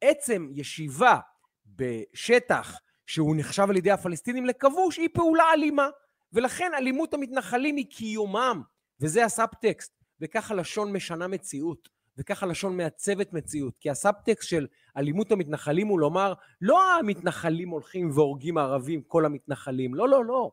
עצם 0.00 0.48
ישיבה 0.54 1.18
בשטח 1.66 2.80
שהוא 3.06 3.36
נחשב 3.36 3.66
על 3.70 3.76
ידי 3.76 3.90
הפלסטינים 3.90 4.46
לכבוש 4.46 4.96
היא 4.96 5.08
פעולה 5.14 5.44
אלימה. 5.52 5.88
ולכן 6.32 6.70
אלימות 6.74 7.14
המתנחלים 7.14 7.76
היא 7.76 7.86
קיומם, 7.90 8.62
וזה 9.00 9.24
הסאבטקסט, 9.24 9.92
וככה 10.20 10.54
לשון 10.54 10.92
משנה 10.92 11.28
מציאות, 11.28 11.88
וככה 12.18 12.46
לשון 12.46 12.76
מעצבת 12.76 13.32
מציאות, 13.32 13.78
כי 13.78 13.90
הסאבטקסט 13.90 14.48
של 14.48 14.66
אלימות 14.96 15.32
המתנחלים 15.32 15.86
הוא 15.86 16.00
לומר, 16.00 16.34
לא 16.60 16.98
המתנחלים 16.98 17.68
הולכים 17.68 18.10
והורגים 18.10 18.58
ערבים, 18.58 19.02
כל 19.02 19.26
המתנחלים, 19.26 19.94
לא, 19.94 20.08
לא, 20.08 20.24
לא. 20.24 20.50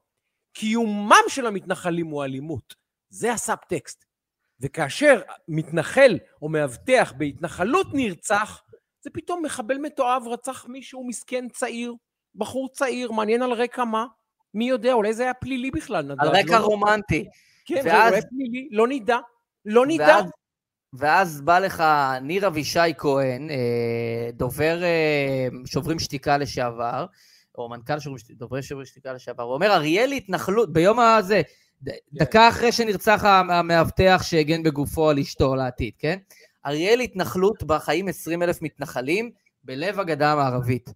קיומם 0.53 1.23
של 1.27 1.47
המתנחלים 1.47 2.07
הוא 2.07 2.23
אלימות, 2.23 2.75
זה 3.09 3.33
הסאבטקסט. 3.33 4.05
וכאשר 4.59 5.21
מתנחל 5.47 6.17
או 6.41 6.49
מאבטח 6.49 7.13
בהתנחלות 7.17 7.87
נרצח, 7.93 8.61
זה 9.01 9.09
פתאום 9.13 9.45
מחבל 9.45 9.77
מתועב 9.77 10.27
רצח 10.27 10.65
מישהו 10.65 11.07
מסכן 11.07 11.49
צעיר, 11.49 11.93
בחור 12.35 12.69
צעיר, 12.69 13.11
מעניין 13.11 13.41
על 13.41 13.53
רקע 13.53 13.83
מה? 13.83 14.05
מי 14.55 14.69
יודע, 14.69 14.93
אולי 14.93 15.13
זה 15.13 15.23
היה 15.23 15.33
פלילי 15.33 15.71
בכלל, 15.71 16.05
נדב. 16.05 16.21
על 16.21 16.27
רקע 16.27 16.59
לא... 16.59 16.65
רומנטי. 16.65 17.25
כן, 17.65 17.81
ואז... 17.85 18.09
זה 18.09 18.09
אולי 18.09 18.21
פלילי, 18.29 18.67
לא 18.71 18.87
נדע. 18.87 19.17
לא 19.65 19.85
נדע. 19.85 20.05
ואז, 20.05 20.25
ואז 20.93 21.41
בא 21.41 21.59
לך 21.59 21.83
ניר 22.21 22.47
אבישי 22.47 22.79
כהן, 22.97 23.49
אה, 23.49 24.29
דובר 24.33 24.83
אה, 24.83 25.47
שוברים 25.65 25.99
שתיקה 25.99 26.37
לשעבר, 26.37 27.05
או 27.57 27.69
מנכ"ל 27.69 27.99
שוברים 27.99 28.17
שתיקה, 28.17 28.39
דוברי 28.39 28.63
שוברים 28.63 28.85
שתיקה 28.85 29.13
לשעבר, 29.13 29.43
הוא 29.43 29.53
אומר, 29.53 29.73
אריאל 29.73 30.11
התנחלות, 30.11 30.73
ביום 30.73 30.99
הזה, 30.99 31.41
כן. 31.85 31.91
דקה 32.13 32.49
אחרי 32.49 32.71
שנרצח 32.71 33.23
המאבטח 33.23 34.21
שהגן 34.23 34.63
בגופו 34.63 35.09
על 35.09 35.19
אשתו 35.19 35.55
לעתיד, 35.55 35.93
כן? 35.99 36.17
אריאל 36.65 36.99
התנחלות 36.99 37.63
בחיים 37.63 38.07
20 38.07 38.43
אלף 38.43 38.61
מתנחלים 38.61 39.31
בלב 39.63 39.99
הגדה 39.99 40.31
המערבית. 40.31 40.89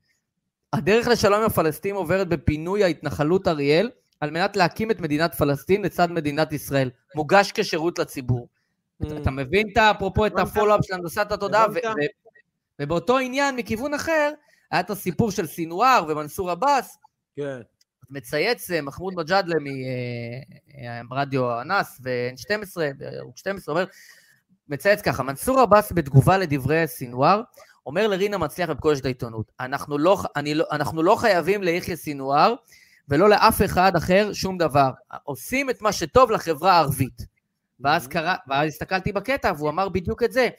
הדרך 0.73 1.07
לשלום 1.07 1.39
עם 1.39 1.45
הפלסטינים 1.45 1.95
עוברת 1.95 2.27
בפינוי 2.27 2.83
ההתנחלות 2.83 3.47
אריאל 3.47 3.89
על 4.19 4.31
מנת 4.31 4.55
להקים 4.55 4.91
את 4.91 5.01
מדינת 5.01 5.35
פלסטין 5.35 5.81
לצד 5.81 6.11
מדינת 6.11 6.53
ישראל. 6.53 6.89
מוגש 7.15 7.51
כשירות 7.51 7.99
לציבור. 7.99 8.47
Mm. 9.03 9.05
אתה 9.21 9.31
מבין 9.31 9.67
את 9.73 9.77
אפרופו 9.77 10.25
את 10.25 10.39
הפולו-אפ 10.39 10.79
של 10.85 10.93
הנדסת 10.93 11.31
התודעה? 11.31 11.65
ובאותו 12.79 13.17
עניין, 13.17 13.55
מכיוון 13.55 13.93
אחר, 13.93 14.31
היה 14.71 14.79
את 14.79 14.89
הסיפור 14.89 15.31
של 15.31 15.47
סינואר 15.47 16.05
ומנסור 16.07 16.51
עבאס. 16.51 16.97
כן. 17.35 17.61
מצייץ 18.09 18.71
אה, 18.71 18.81
מחמוד 18.81 19.13
מג'אדלה 19.17 19.55
מרדיו 21.09 21.49
אה, 21.49 21.61
אנס 21.61 22.01
ו-N12, 22.03 22.77
בערוץ 22.97 23.39
12, 23.39 23.75
אומר, 23.75 23.85
מצייץ 24.69 25.01
ככה, 25.01 25.23
מנסור 25.23 25.59
עבאס 25.59 25.91
בתגובה 25.91 26.37
לדברי 26.37 26.87
סינואר, 26.87 27.41
אומר 27.89 28.07
לרינה 28.07 28.37
מצליח 28.37 28.69
בפגוש 28.69 28.99
את 28.99 29.05
העיתונות, 29.05 29.51
אנחנו 29.59 29.97
לא, 29.97 30.17
לא, 30.53 30.65
אנחנו 30.71 31.03
לא 31.03 31.15
חייבים 31.15 31.63
ליחיא 31.63 31.95
סינואר 31.95 32.53
ולא 33.09 33.29
לאף 33.29 33.61
אחד 33.61 33.95
אחר 33.95 34.33
שום 34.33 34.57
דבר. 34.57 34.89
עושים 35.23 35.69
את 35.69 35.81
מה 35.81 35.91
שטוב 35.91 36.31
לחברה 36.31 36.73
הערבית. 36.73 37.25
ואז, 37.79 38.07
קרא, 38.07 38.35
ואז 38.47 38.67
הסתכלתי 38.67 39.11
בקטע 39.11 39.51
והוא 39.57 39.69
אמר 39.69 39.89
בדיוק 39.89 40.23
את 40.23 40.31
זה. 40.31 40.49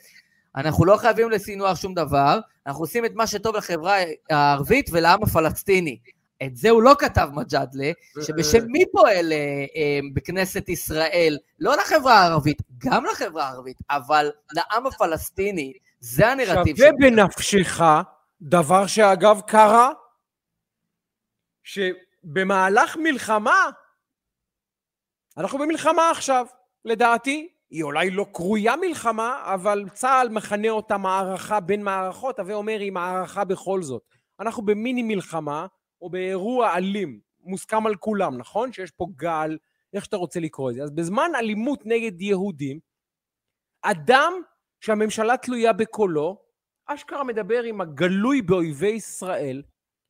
אנחנו 0.57 0.85
לא 0.85 0.97
חייבים 0.97 1.31
לסינואר 1.31 1.75
שום 1.75 1.95
דבר, 1.95 2.41
אנחנו 2.67 2.83
עושים 2.83 3.05
את 3.05 3.15
מה 3.15 3.27
שטוב 3.27 3.57
לחברה 3.57 3.97
הערבית 4.31 4.91
ולעם 4.93 5.23
הפלסטיני. 5.23 5.99
את 6.43 6.57
זה 6.57 6.71
הוא 6.71 6.83
לא 6.83 6.95
כתב 6.99 7.29
מג'אדלה, 7.33 7.91
שבשם 8.27 8.65
מי 8.67 8.85
פועל 8.93 9.33
אה, 9.33 9.39
אה, 9.77 9.99
בכנסת 10.15 10.69
ישראל, 10.69 11.39
לא 11.59 11.77
לחברה 11.77 12.15
הערבית, 12.15 12.63
גם 12.79 13.05
לחברה 13.05 13.49
הערבית, 13.49 13.77
אבל 13.91 14.31
לעם 14.53 14.87
הפלסטיני, 14.87 15.73
זה 16.01 16.29
הנרטיב 16.29 16.77
שווה 16.77 16.91
בנפשך, 16.99 17.81
דבר 18.43 18.87
שאגב 18.87 19.41
קרה, 19.47 19.93
שבמהלך 21.63 22.97
מלחמה, 22.97 23.71
אנחנו 25.37 25.59
במלחמה 25.59 26.11
עכשיו, 26.11 26.47
לדעתי, 26.85 27.49
היא 27.71 27.83
אולי 27.83 28.11
לא 28.11 28.27
קרויה 28.33 28.77
מלחמה, 28.77 29.43
אבל 29.55 29.85
צה"ל 29.95 30.29
מכנה 30.29 30.69
אותה 30.69 30.99
מערכה 30.99 31.61
בין 31.61 31.83
מערכות, 31.83 32.39
הווה 32.39 32.55
אומר 32.55 32.77
היא 32.81 32.93
מערכה 32.93 33.45
בכל 33.45 33.83
זאת. 33.83 34.03
אנחנו 34.41 34.63
במיני 34.63 35.03
מלחמה, 35.03 35.67
או 36.03 36.11
באירוע 36.11 36.77
אלים, 36.77 37.21
מוסכם 37.41 37.87
על 37.87 37.97
כולם, 37.97 38.39
נכון? 38.39 38.73
שיש 38.73 38.91
פה 38.91 39.07
גל, 39.17 39.59
איך 39.93 40.05
שאתה 40.05 40.17
רוצה 40.17 40.41
לקרוא 40.41 40.71
את 40.71 40.75
זה. 40.75 40.83
אז 40.83 40.91
בזמן 40.91 41.31
אלימות 41.35 41.83
נגד 41.85 42.21
יהודים, 42.21 42.79
אדם 43.83 44.33
שהממשלה 44.81 45.37
תלויה 45.37 45.73
בקולו, 45.73 46.43
אשכרה 46.87 47.25
מדבר 47.25 47.63
עם 47.63 47.81
הגלוי 47.81 48.43
באויבי 48.43 48.89
ישראל, 48.89 49.63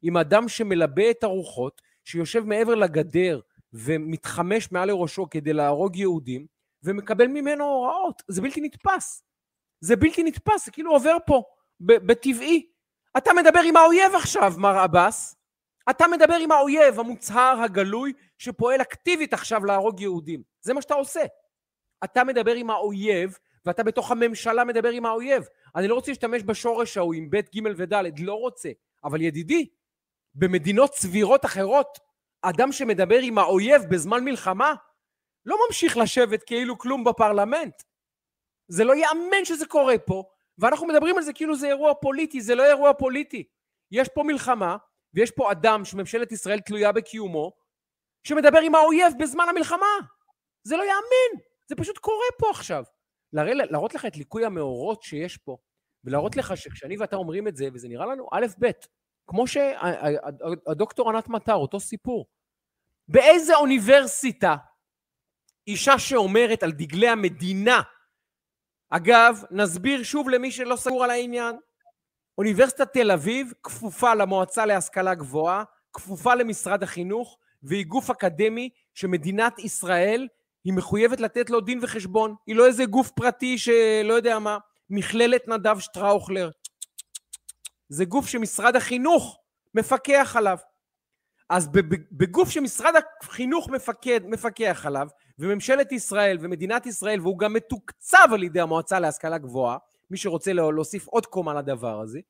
עם 0.03 0.17
אדם 0.17 0.49
שמלבה 0.49 1.11
את 1.11 1.25
הרוחות, 1.25 1.83
שיושב 2.05 2.41
מעבר 2.41 2.75
לגדר 2.75 3.41
ומתחמש 3.73 4.73
מעל 4.73 4.89
לראשו 4.89 5.31
כדי 5.31 5.53
להרוג 5.53 5.97
יהודים, 5.97 6.47
ומקבל 6.83 7.27
ממנו 7.27 7.65
הוראות. 7.65 8.23
זה 8.29 8.43
בלתי 8.43 8.61
נתפס. 8.61 9.23
זה 9.81 9.97
בלתי 9.97 10.23
נתפס, 10.23 10.65
זה 10.65 10.71
כאילו 10.71 10.93
עובר 10.93 11.17
פה, 11.27 11.43
בטבעי. 11.81 12.71
אתה 13.17 13.31
מדבר 13.33 13.61
עם 13.65 13.77
האויב 13.77 14.15
עכשיו, 14.15 14.53
מר 14.59 14.79
עבאס. 14.79 15.37
אתה 15.91 16.09
מדבר 16.09 16.35
עם 16.35 16.53
האויב 16.53 17.01
המוצהר, 17.01 17.61
הגלוי, 17.65 18.13
שפועל 18.39 18.81
אקטיבית 18.81 19.33
עכשיו 19.35 19.65
להרוג 19.65 20.01
יהודים. 20.01 20.43
זה 20.61 20.75
מה 20.75 20.83
שאתה 20.83 20.95
עושה. 20.95 21.23
אתה 22.05 22.25
מדבר 22.25 22.55
עם 22.55 22.71
האויב, 22.71 23.39
ואתה 23.65 23.83
בתוך 23.83 24.11
הממשלה 24.11 24.65
מדבר 24.65 24.89
עם 24.89 25.07
האויב. 25.07 25.45
אני 25.77 25.89
לא 25.89 25.95
רוצה 25.95 26.11
להשתמש 26.11 26.43
בשורש 26.43 26.97
ההוא 26.97 27.15
עם 27.15 27.31
ב', 27.31 27.37
ג' 27.37 27.61
וד', 27.77 28.21
לא 28.21 28.35
רוצה. 28.35 28.71
אבל 29.05 29.21
ידידי, 29.21 29.69
במדינות 30.35 30.95
סבירות 30.95 31.45
אחרות, 31.45 31.99
אדם 32.43 32.73
שמדבר 32.73 33.19
עם 33.23 33.39
האויב 33.39 33.83
בזמן 33.91 34.25
מלחמה, 34.25 34.75
לא 35.47 35.57
ממשיך 35.67 35.97
לשבת 35.97 36.43
כאילו 36.43 36.79
כלום 36.79 37.05
בפרלמנט. 37.05 37.83
זה 38.69 38.85
לא 38.85 38.95
ייאמן 38.95 39.45
שזה 39.45 39.67
קורה 39.67 39.99
פה, 39.99 40.25
ואנחנו 40.59 40.87
מדברים 40.87 41.17
על 41.17 41.23
זה 41.23 41.33
כאילו 41.33 41.57
זה 41.57 41.67
אירוע 41.69 41.95
פוליטי, 41.95 42.41
זה 42.41 42.55
לא 42.55 42.65
אירוע 42.65 42.95
פוליטי. 42.95 43.45
יש 43.91 44.09
פה 44.09 44.23
מלחמה, 44.23 44.77
ויש 45.15 45.31
פה 45.31 45.53
אדם 45.53 45.85
שממשלת 45.85 46.33
ישראל 46.33 46.61
תלויה 46.61 46.93
בקיומו, 46.93 47.53
שמדבר 48.25 48.59
עם 48.59 48.75
האויב 48.75 49.13
בזמן 49.19 49.49
המלחמה. 49.49 49.97
זה 50.63 50.77
לא 50.77 50.83
ייאמן, 50.83 51.43
זה 51.69 51.75
פשוט 51.75 51.99
קורה 51.99 52.27
פה 52.39 52.51
עכשיו. 52.51 52.85
להרא, 53.33 53.51
להראות 53.55 53.95
לך 53.95 54.07
את 54.07 54.17
ליקוי 54.17 54.45
המאורות 54.45 55.03
שיש 55.03 55.37
פה, 55.37 55.57
ולהראות 56.05 56.37
לך 56.37 56.57
שכשאני 56.57 56.97
ואתה 56.97 57.17
אומרים 57.17 57.49
את 57.49 57.57
זה, 57.57 57.69
וזה 57.73 57.89
נראה 57.89 58.07
לנו 58.07 58.29
א' 58.33 58.47
ב', 58.61 58.71
כמו 59.27 59.47
שהדוקטור 59.47 61.11
ענת 61.11 61.29
מטר, 61.29 61.55
אותו 61.55 61.81
סיפור. 61.81 62.27
באיזה 63.09 63.57
אוניברסיטה 63.57 64.57
אישה 65.67 65.99
שאומרת 65.99 66.63
על 66.63 66.73
דגלי 66.73 67.09
המדינה, 67.09 67.83
אגב, 68.91 69.43
נסביר 69.51 70.03
שוב 70.03 70.29
למי 70.29 70.51
שלא 70.51 70.77
סגור 70.77 71.05
על 71.05 71.11
העניין, 71.11 71.57
אוניברסיטת 72.39 72.93
תל 72.93 73.11
אביב 73.11 73.53
כפופה 73.63 74.15
למועצה 74.15 74.67
להשכלה 74.67 75.15
גבוהה, 75.15 75.65
כפופה 75.93 76.35
למשרד 76.35 76.83
החינוך, 76.83 77.39
והיא 77.63 77.87
גוף 77.87 78.11
אקדמי 78.11 78.71
שמדינת 78.95 79.59
ישראל 79.59 80.29
היא 80.65 80.73
מחויבת 80.73 81.21
לתת 81.21 81.51
לו 81.51 81.61
דין 81.61 81.79
וחשבון. 81.83 82.35
היא 82.47 82.57
לא 82.57 82.67
איזה 82.67 82.85
גוף 82.85 83.11
פרטי 83.11 83.59
שלא 83.59 84.15
יודע 84.15 84.39
מה, 84.39 84.59
מכללת 84.91 85.49
נדב 85.49 85.79
שטראוכלר. 85.79 86.51
זה 87.89 88.05
גוף 88.05 88.27
שמשרד 88.27 88.77
החינוך 88.77 89.39
מפקח 89.75 90.37
עליו. 90.37 90.59
אז 91.51 91.69
בגוף 92.13 92.51
שמשרד 92.51 92.95
החינוך 93.23 93.69
מפקד, 93.69 94.21
מפקח 94.25 94.87
עליו, 94.87 95.09
וממשלת 95.39 95.93
ישראל 95.93 96.39
ומדינת 96.41 96.87
ישראל, 96.87 97.21
והוא 97.21 97.39
גם 97.39 97.53
מתוקצב 97.53 98.29
על 98.33 98.43
ידי 98.43 98.61
המועצה 98.61 99.01
להשכלה 99.01 99.39
גבוהה, 99.39 99.79
מי 100.11 100.17
שרוצה 100.17 100.53
להוסיף 100.53 101.07
עוד 101.07 101.27
קומה 101.27 101.55
לדבר 101.55 102.01
הזה, 102.01 102.21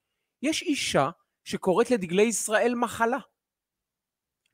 יש 0.42 0.62
אישה 0.62 1.10
שקוראת 1.44 1.90
לדגלי 1.90 2.22
ישראל 2.22 2.74
מחלה. 2.74 3.18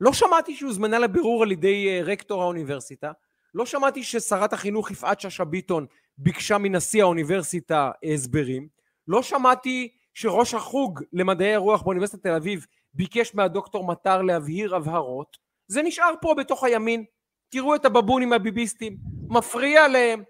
לא 0.01 0.13
שמעתי 0.13 0.55
שהוזמנה 0.55 0.99
לבירור 0.99 1.43
על 1.43 1.51
ידי 1.51 1.87
אה, 1.87 2.01
רקטור 2.03 2.41
האוניברסיטה, 2.41 3.11
לא 3.53 3.65
שמעתי 3.65 4.03
ששרת 4.03 4.53
החינוך 4.53 4.91
יפעת 4.91 5.19
שאשא 5.19 5.43
ביטון 5.43 5.85
ביקשה 6.17 6.57
מנשיא 6.57 7.03
האוניברסיטה 7.03 7.91
הסברים, 8.13 8.67
לא 9.07 9.23
שמעתי 9.23 9.93
שראש 10.13 10.53
החוג 10.53 11.01
למדעי 11.13 11.55
הרוח 11.55 11.81
באוניברסיטת 11.81 12.23
תל 12.23 12.35
אביב 12.35 12.65
ביקש 12.93 13.35
מהדוקטור 13.35 13.87
מטר 13.87 14.21
להבהיר 14.21 14.75
הבהרות, 14.75 15.37
זה 15.67 15.81
נשאר 15.81 16.13
פה 16.21 16.35
בתוך 16.37 16.63
הימין. 16.63 17.03
תראו 17.49 17.75
את 17.75 17.85
הבבונים 17.85 18.33
הביביסטים, 18.33 18.97
מפריע 19.29 19.87
להם 19.87 20.23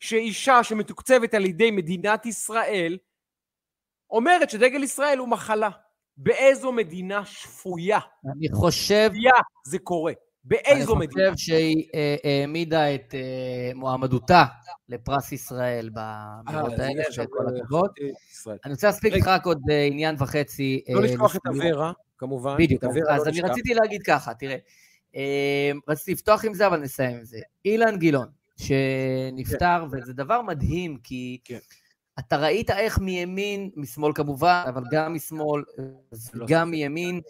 שאישה 0.00 0.64
שמתוקצבת 0.64 1.34
על 1.34 1.44
ידי 1.44 1.70
מדינת 1.70 2.26
ישראל 2.26 2.98
אומרת 4.10 4.50
שדגל 4.50 4.82
ישראל 4.82 5.18
הוא 5.18 5.28
מחלה. 5.28 5.70
באיזו 6.16 6.72
מדינה 6.72 7.24
שפויה? 7.24 7.98
אני 8.36 8.48
חושב... 8.52 9.10
שפויה 9.12 9.32
זה 9.66 9.78
קורה. 9.78 10.12
באיזו 10.44 10.96
מדינה? 10.96 11.28
אני 11.28 11.34
חושב 11.34 11.46
שהיא 11.46 11.88
אה, 11.94 12.16
העמידה 12.24 12.94
את 12.94 13.14
אה, 13.14 13.70
מועמדותה 13.74 14.44
לפרס 14.88 15.32
ישראל 15.32 15.90
באמירות 15.92 16.80
אה, 16.80 16.86
האלה, 16.86 17.02
וכל 17.18 17.44
הכבוד. 17.56 17.90
אני 18.64 18.72
רוצה 18.72 18.86
להספיק 18.86 19.14
לך 19.14 19.26
רק 19.26 19.46
עוד 19.46 19.60
עניין 19.86 20.16
וחצי. 20.18 20.82
לא 20.88 21.02
לשכוח 21.02 21.36
את 21.36 21.40
אברה, 21.48 21.92
כמובן. 22.18 22.56
בדיוק, 22.58 22.84
אז 22.84 23.26
לא 23.26 23.30
אני 23.30 23.40
רציתי 23.40 23.74
להגיד 23.74 24.02
ככה, 24.02 24.34
תראה, 24.34 24.56
רציתי 25.88 26.12
לפתוח 26.12 26.44
עם 26.44 26.54
זה, 26.54 26.66
אבל 26.66 26.80
נסיים 26.80 27.16
עם 27.16 27.24
זה. 27.24 27.38
אילן 27.64 27.98
גילאון, 27.98 28.26
שנפטר, 28.56 29.86
כן. 29.90 29.98
וזה 29.98 30.12
דבר 30.12 30.42
מדהים, 30.42 30.96
כי 31.02 31.38
כן. 31.44 31.58
אתה 32.18 32.36
ראית 32.36 32.70
איך 32.70 32.98
מימין, 32.98 33.70
משמאל 33.76 34.12
כמובן, 34.14 34.64
אבל 34.68 34.82
גם 34.92 35.14
משמאל 35.14 35.62
לא 36.34 36.44
וגם 36.44 36.70
מימין, 36.70 37.20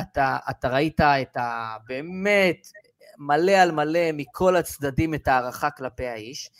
אתה, 0.00 0.36
אתה 0.50 0.68
ראית 0.68 1.00
את 1.00 1.36
ה... 1.36 1.76
באמת 1.86 2.66
מלא 3.18 3.52
על 3.52 3.72
מלא 3.72 4.12
מכל 4.12 4.56
הצדדים 4.56 5.14
את 5.14 5.28
ההערכה 5.28 5.70
כלפי 5.70 6.06
האיש. 6.06 6.50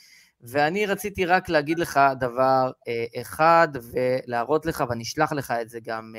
ואני 0.41 0.85
רציתי 0.85 1.25
רק 1.25 1.49
להגיד 1.49 1.79
לך 1.79 1.99
דבר 2.19 2.71
אה, 2.87 3.21
אחד 3.21 3.67
ולהראות 3.91 4.65
לך, 4.65 4.83
ואני 4.89 5.03
אשלח 5.03 5.31
לך 5.31 5.51
את 5.51 5.69
זה 5.69 5.79
גם 5.83 6.13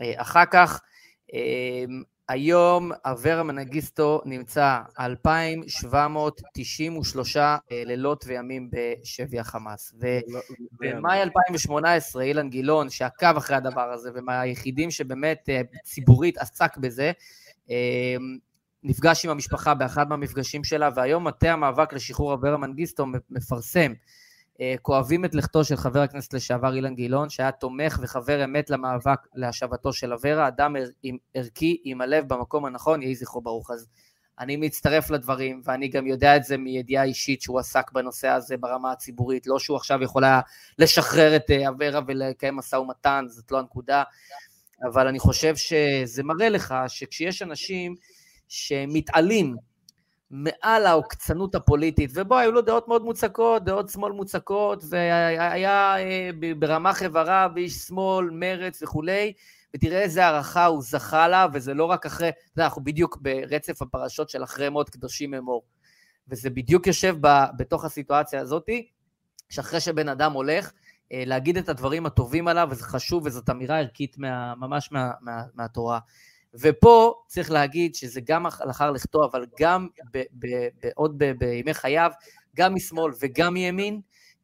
אה, 0.00 0.12
אחר 0.16 0.44
כך. 0.50 0.80
היום 2.28 2.92
אברה 3.04 3.42
מנגיסטו 3.42 4.22
נמצא 4.24 4.78
2,793 5.00 7.36
אה, 7.36 7.58
לילות 7.70 8.24
וימים 8.26 8.70
בשבי 8.72 9.38
החמאס. 9.38 9.94
ובמאי 9.94 11.22
2018 11.22 12.22
אילן 12.22 12.50
גילאון, 12.50 12.90
שעקב 12.90 13.36
אחרי 13.36 13.56
הדבר 13.56 13.92
הזה, 13.92 14.10
ומהיחידים 14.14 14.90
שבאמת 14.90 15.48
אה, 15.48 15.60
ציבורית 15.84 16.38
עסק 16.38 16.76
בזה, 16.76 17.12
אה, 17.70 18.16
נפגש 18.82 19.24
עם 19.24 19.30
המשפחה 19.30 19.74
באחד 19.74 20.08
מהמפגשים 20.08 20.64
שלה, 20.64 20.90
והיום 20.94 21.26
מטה 21.26 21.52
המאבק 21.52 21.92
לשחרור 21.92 22.34
אברה 22.34 22.56
מנגיסטו 22.56 23.06
מפרסם 23.30 23.92
כואבים 24.82 25.24
את 25.24 25.34
לכתו 25.34 25.64
של 25.64 25.76
חבר 25.76 26.00
הכנסת 26.00 26.34
לשעבר 26.34 26.74
אילן 26.74 26.94
גילאון, 26.94 27.28
שהיה 27.28 27.52
תומך 27.52 27.98
וחבר 28.02 28.44
אמת 28.44 28.70
למאבק 28.70 29.18
להשבתו 29.34 29.92
של 29.92 30.12
אברה, 30.12 30.48
אדם 30.48 30.76
ערכי, 31.34 31.80
עם 31.84 32.00
הלב 32.00 32.28
במקום 32.28 32.64
הנכון, 32.64 33.02
יהי 33.02 33.14
זכרו 33.14 33.40
ברוך. 33.40 33.70
אז 33.70 33.86
אני 34.38 34.56
מצטרף 34.56 35.10
לדברים, 35.10 35.62
ואני 35.64 35.88
גם 35.88 36.06
יודע 36.06 36.36
את 36.36 36.44
זה 36.44 36.56
מידיעה 36.56 37.04
אישית 37.04 37.42
שהוא 37.42 37.58
עסק 37.58 37.92
בנושא 37.92 38.28
הזה 38.28 38.56
ברמה 38.56 38.92
הציבורית, 38.92 39.46
לא 39.46 39.58
שהוא 39.58 39.76
עכשיו 39.76 40.02
יכול 40.02 40.24
היה 40.24 40.40
לשחרר 40.78 41.36
את 41.36 41.50
אה, 41.50 41.68
אברה 41.68 42.00
ולקיים 42.06 42.56
משא 42.56 42.76
ומתן, 42.76 43.24
זאת 43.28 43.50
לא 43.50 43.58
הנקודה, 43.58 44.02
אבל 44.82 45.06
אני 45.06 45.18
חושב 45.18 45.56
שזה 45.56 46.22
מראה 46.22 46.48
לך 46.48 46.74
שכשיש 46.88 47.42
אנשים 47.42 47.94
שמתעלים 48.48 49.56
מעל 50.30 50.86
העוקצנות 50.86 51.54
הפוליטית, 51.54 52.10
ובו 52.14 52.38
היו 52.38 52.52
לו 52.52 52.60
דעות 52.62 52.88
מאוד 52.88 53.04
מוצקות, 53.04 53.64
דעות 53.64 53.88
שמאל 53.88 54.12
מוצקות, 54.12 54.84
והיה 54.88 55.96
אה, 55.98 56.30
ברמה 56.58 56.92
חברה 56.92 57.48
ואיש 57.54 57.74
שמאל, 57.74 58.30
מרץ 58.32 58.82
וכולי, 58.82 59.32
ותראה 59.74 60.02
איזה 60.02 60.24
הערכה 60.26 60.66
הוא 60.66 60.82
זכה 60.82 61.28
לה, 61.28 61.46
וזה 61.52 61.74
לא 61.74 61.84
רק 61.84 62.06
אחרי, 62.06 62.28
אתה 62.28 62.38
יודע, 62.56 62.64
אנחנו 62.64 62.84
בדיוק 62.84 63.18
ברצף 63.20 63.82
הפרשות 63.82 64.30
של 64.30 64.44
אחרי 64.44 64.68
מות 64.68 64.90
קדושים 64.90 65.34
אמור, 65.34 65.62
וזה 66.28 66.50
בדיוק 66.50 66.86
יושב 66.86 67.16
ב, 67.20 67.44
בתוך 67.56 67.84
הסיטואציה 67.84 68.40
הזאתי, 68.40 68.88
שאחרי 69.48 69.80
שבן 69.80 70.08
אדם 70.08 70.32
הולך, 70.32 70.72
אה, 71.12 71.22
להגיד 71.26 71.56
את 71.56 71.68
הדברים 71.68 72.06
הטובים 72.06 72.48
עליו, 72.48 72.68
וזה 72.70 72.84
חשוב, 72.84 73.26
וזאת 73.26 73.50
אמירה 73.50 73.78
ערכית 73.78 74.18
מה, 74.18 74.54
ממש 74.54 74.92
מה, 74.92 75.10
מה, 75.20 75.42
מהתורה. 75.54 75.98
ופה 76.60 77.14
צריך 77.26 77.50
להגיד 77.50 77.94
שזה 77.94 78.20
גם 78.24 78.46
לאחר 78.66 78.90
לכתו, 78.90 79.24
אבל 79.24 79.46
גם 79.60 79.88
עוד 80.94 81.18
בימי 81.38 81.74
חייו, 81.74 82.10
גם 82.56 82.74
משמאל 82.74 83.12
וגם 83.20 83.54
מימין, 83.54 84.00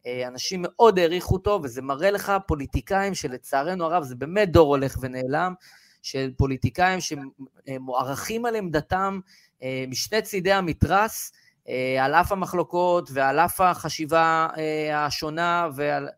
אה, 0.07 0.29
אנשים 0.29 0.63
מאוד 0.63 0.99
העריכו 0.99 1.35
אותו, 1.35 1.61
וזה 1.63 1.83
מראה 1.83 2.11
לך 2.11 2.33
פוליטיקאים 2.47 3.15
שלצערנו 3.15 3.85
הרב, 3.85 4.03
זה 4.03 4.15
באמת 4.15 4.53
דור 4.53 4.69
הולך 4.69 4.99
ונעלם, 5.01 5.55
של 6.03 6.31
פוליטיקאים 6.37 6.99
שמוערכים 7.01 8.47
על 8.47 8.57
עמדתם 8.57 9.21
אה, 9.63 9.85
משני 9.89 10.23
צידי 10.23 10.53
המתרס, 10.53 11.33
אה, 11.69 12.05
על 12.05 12.15
אף 12.15 12.33
המחלוקות 12.33 13.11
ועל 13.13 13.39
אף 13.39 13.61
החשיבה 13.61 14.49
השונה 14.95 15.69
ועל, 15.75 16.09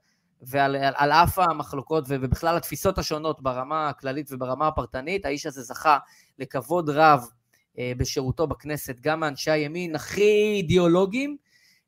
ועל 0.43 0.77
על, 0.77 0.95
על 0.97 1.13
אף 1.13 1.39
המחלוקות 1.39 2.05
ובכלל 2.09 2.57
התפיסות 2.57 2.99
השונות 2.99 3.43
ברמה 3.43 3.89
הכללית 3.89 4.33
וברמה 4.33 4.69
הפרטנית, 4.69 5.25
האיש 5.25 5.47
הזה 5.47 5.63
זכה 5.63 5.99
לכבוד 6.39 6.91
רב 6.91 7.27
בשירותו 7.79 8.47
בכנסת, 8.47 8.97
גם 9.01 9.21
מאנשי 9.21 9.51
הימין 9.51 9.95
הכי 9.95 10.53
אידיאולוגיים, 10.57 11.37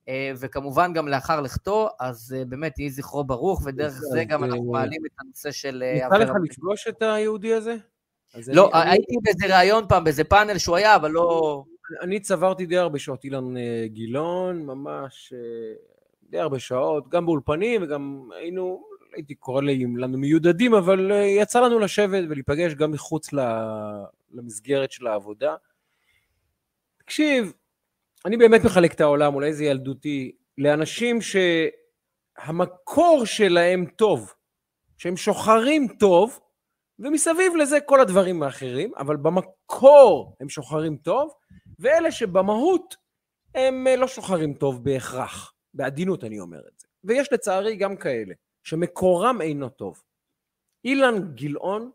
אה, 0.08 0.32
וכמובן 0.36 0.92
גם 0.92 1.08
לאחר 1.08 1.40
לכתו, 1.40 1.88
אז 2.00 2.34
אה, 2.38 2.44
באמת 2.44 2.78
יהי 2.78 2.90
זכרו 2.90 3.24
ברוך, 3.24 3.62
ודרך 3.64 3.92
זה 3.92 4.24
גם 4.24 4.44
אנחנו 4.44 4.64
מעלים 4.64 5.06
את 5.06 5.10
הנושא 5.20 5.50
של... 5.50 5.82
אה, 5.86 6.06
יצא 6.06 6.16
לך 6.16 6.30
לפגוש 6.44 6.88
את 6.88 7.02
היהודי 7.02 7.54
הזה? 7.54 7.76
לא, 8.46 8.70
הייתי 8.72 9.16
באיזה 9.22 9.56
ראיון 9.56 9.84
פעם, 9.88 10.04
באיזה 10.04 10.24
פאנל 10.24 10.58
שהוא 10.58 10.76
היה, 10.76 10.96
אבל 10.96 11.10
לא... 11.10 11.64
אני 12.02 12.20
צברתי 12.20 12.66
די 12.66 12.76
הרבה 12.76 12.98
שעות, 12.98 13.24
אילן 13.24 13.54
גילון, 13.86 14.66
ממש 14.66 15.32
די 16.34 16.40
הרבה 16.40 16.58
שעות, 16.58 17.08
גם 17.08 17.26
באולפנים 17.26 17.82
וגם 17.82 18.28
היינו, 18.36 18.84
הייתי 19.14 19.34
קורא 19.34 19.62
לנו 19.62 20.18
מיודדים, 20.18 20.74
אבל 20.74 21.10
יצא 21.40 21.60
לנו 21.60 21.78
לשבת 21.78 22.24
ולהיפגש 22.28 22.74
גם 22.74 22.90
מחוץ 22.90 23.28
למסגרת 24.32 24.92
של 24.92 25.06
העבודה. 25.06 25.54
תקשיב, 26.98 27.52
אני 28.24 28.36
באמת 28.36 28.64
מחלק 28.64 28.92
את 28.92 29.00
העולם, 29.00 29.34
אולי 29.34 29.52
זה 29.52 29.64
ילדותי, 29.64 30.32
לאנשים 30.58 31.18
שהמקור 32.40 33.24
שלהם 33.24 33.86
טוב, 33.86 34.32
שהם 34.98 35.16
שוחרים 35.16 35.88
טוב, 35.98 36.40
ומסביב 36.98 37.56
לזה 37.56 37.80
כל 37.80 38.00
הדברים 38.00 38.42
האחרים, 38.42 38.92
אבל 38.96 39.16
במקור 39.16 40.36
הם 40.40 40.48
שוחרים 40.48 40.96
טוב, 40.96 41.32
ואלה 41.78 42.12
שבמהות 42.12 42.96
הם 43.54 43.86
לא 43.98 44.06
שוחרים 44.08 44.54
טוב 44.54 44.84
בהכרח, 44.84 45.53
בעדינות 45.74 46.24
אני 46.24 46.40
אומר 46.40 46.58
את 46.58 46.78
זה. 46.78 46.86
ויש 47.04 47.32
לצערי 47.32 47.76
גם 47.76 47.96
כאלה, 47.96 48.34
שמקורם 48.62 49.40
אינו 49.40 49.68
טוב. 49.68 50.02
אילן 50.84 51.34
גילאון, 51.34 51.90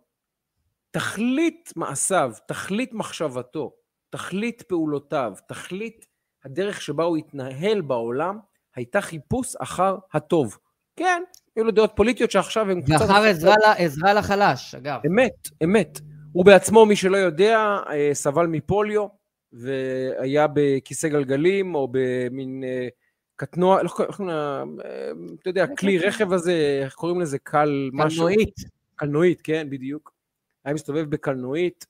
תכלית 0.92 1.74
מעשיו, 1.76 2.32
תכלית 2.48 2.94
מחשבתו, 2.94 3.74
תכלית 4.10 4.62
פעולותיו, 4.62 5.34
תכלית 5.48 6.06
הדרך 6.46 6.82
שבה 6.82 7.04
הוא 7.04 7.18
התנהל 7.18 7.82
בעולם 7.82 8.40
הייתה 8.76 9.02
חיפוש 9.02 9.56
אחר 9.56 9.98
הטוב. 10.14 10.58
כן, 10.96 11.24
היו 11.56 11.64
לו 11.64 11.72
דעות 11.72 11.92
פוליטיות 11.96 12.32
שעכשיו 12.32 12.72
הם 12.72 12.82
קצת... 12.82 12.92
ואחר 13.02 13.24
עזרה, 13.24 13.74
עזרה 13.78 14.14
לחלש, 14.14 14.76
אגב. 14.76 15.00
אמת, 15.08 15.50
אמת. 15.64 16.00
הוא 16.32 16.46
בעצמו, 16.46 16.86
מי 16.86 16.96
שלא 16.96 17.18
יודע, 17.18 17.78
אה, 17.90 18.10
סבל 18.14 18.48
מפוליו, 18.48 19.08
והיה 19.54 20.48
בכיסא 20.54 21.08
גלגלים, 21.08 21.76
או 21.76 21.88
במין 21.92 22.64
אה, 22.64 22.88
קטנוע, 23.40 23.84
לא 23.84 23.90
קוראים 23.90 24.28
לה, 24.28 24.64
אתה 25.42 25.50
יודע, 25.50 25.68
כלי 25.76 25.98
רכב 25.98 26.34
הזה, 26.34 26.82
איך 26.84 26.94
קוראים 26.94 27.22
לזה? 27.22 27.38
קל 27.40 27.90
משהו. 27.94 28.26
קלנועית. 28.26 28.56
קלנועית, 28.96 29.42
כן, 29.42 29.68
בדיוק. 29.70 30.14
היה 30.66 30.74
מסתובב 30.74 31.10
בקלנועית, 31.10 31.86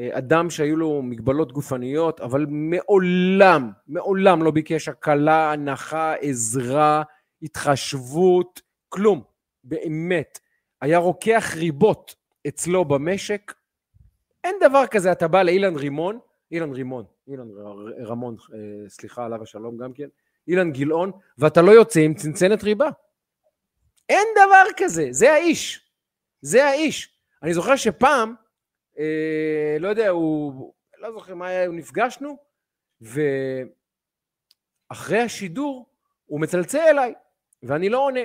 אה, 0.00 0.18
אדם 0.18 0.50
שהיו 0.50 0.76
לו 0.76 1.02
מגבלות 1.02 1.52
גופניות, 1.52 2.20
אבל 2.20 2.46
מעולם, 2.48 3.70
מעולם 3.88 4.42
לא 4.42 4.50
ביקש 4.50 4.88
הקלה, 4.88 5.52
הנחה, 5.52 6.14
עזרה, 6.14 7.02
התחשבות, 7.42 8.60
כלום, 8.88 9.22
באמת. 9.64 10.38
היה 10.80 10.98
רוקח 10.98 11.52
ריבות 11.56 12.14
אצלו 12.48 12.84
במשק. 12.84 13.54
אין 14.44 14.56
דבר 14.60 14.86
כזה, 14.86 15.12
אתה 15.12 15.28
בא 15.28 15.42
לאילן 15.42 15.76
רימון, 15.76 16.18
אילן 16.50 16.72
רימון, 16.72 17.04
אילן 17.28 17.48
רמון, 18.06 18.36
אה, 18.54 18.88
סליחה 18.88 19.24
עליו 19.24 19.42
השלום 19.42 19.76
גם 19.76 19.92
כן, 19.92 20.08
אילן 20.48 20.72
גילאון, 20.72 21.12
ואתה 21.38 21.62
לא 21.62 21.70
יוצא 21.70 22.00
עם 22.00 22.14
צנצנת 22.14 22.62
ריבה. 22.62 22.88
אין 24.08 24.26
דבר 24.34 24.64
כזה, 24.76 25.08
זה 25.10 25.32
האיש. 25.32 25.90
זה 26.42 26.64
האיש. 26.64 27.16
אני 27.42 27.54
זוכר 27.54 27.76
שפעם, 27.76 28.34
אה, 28.98 29.76
לא 29.80 29.88
יודע, 29.88 30.08
הוא, 30.08 30.74
לא 30.98 31.12
זוכר 31.12 31.34
מה 31.34 31.48
היה, 31.48 31.68
נפגשנו, 31.68 32.36
ואחרי 34.90 35.20
השידור 35.20 35.86
הוא 36.26 36.40
מצלצל 36.40 36.78
אליי, 36.78 37.14
ואני 37.62 37.88
לא 37.88 37.98
עונה. 37.98 38.20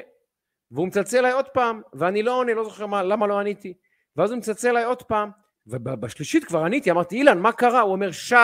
והוא 0.72 0.88
מצלצל 0.88 1.18
אליי 1.18 1.32
עוד 1.32 1.50
פעם, 1.50 1.82
ואני 1.94 2.24
לא 2.24 2.38
עונה, 2.38 2.54
לא 2.54 2.64
זוכר 2.64 2.86
מה, 2.86 3.04
למה 3.04 3.28
לא 3.28 3.40
עניתי. 3.40 3.74
ואז 4.16 4.32
הוא 4.32 4.38
מצלצל 4.38 4.70
אליי 4.70 4.84
עוד 4.84 5.04
פעם, 5.04 5.30
ובשלישית 5.68 6.46
כבר 6.46 6.60
עניתי, 6.60 6.92
אמרתי, 6.92 7.16
אילן, 7.16 7.40
מה 7.40 7.52
קרה? 7.52 7.82
הוא 7.82 7.92
אומר, 7.92 8.12
שי, 8.12 8.36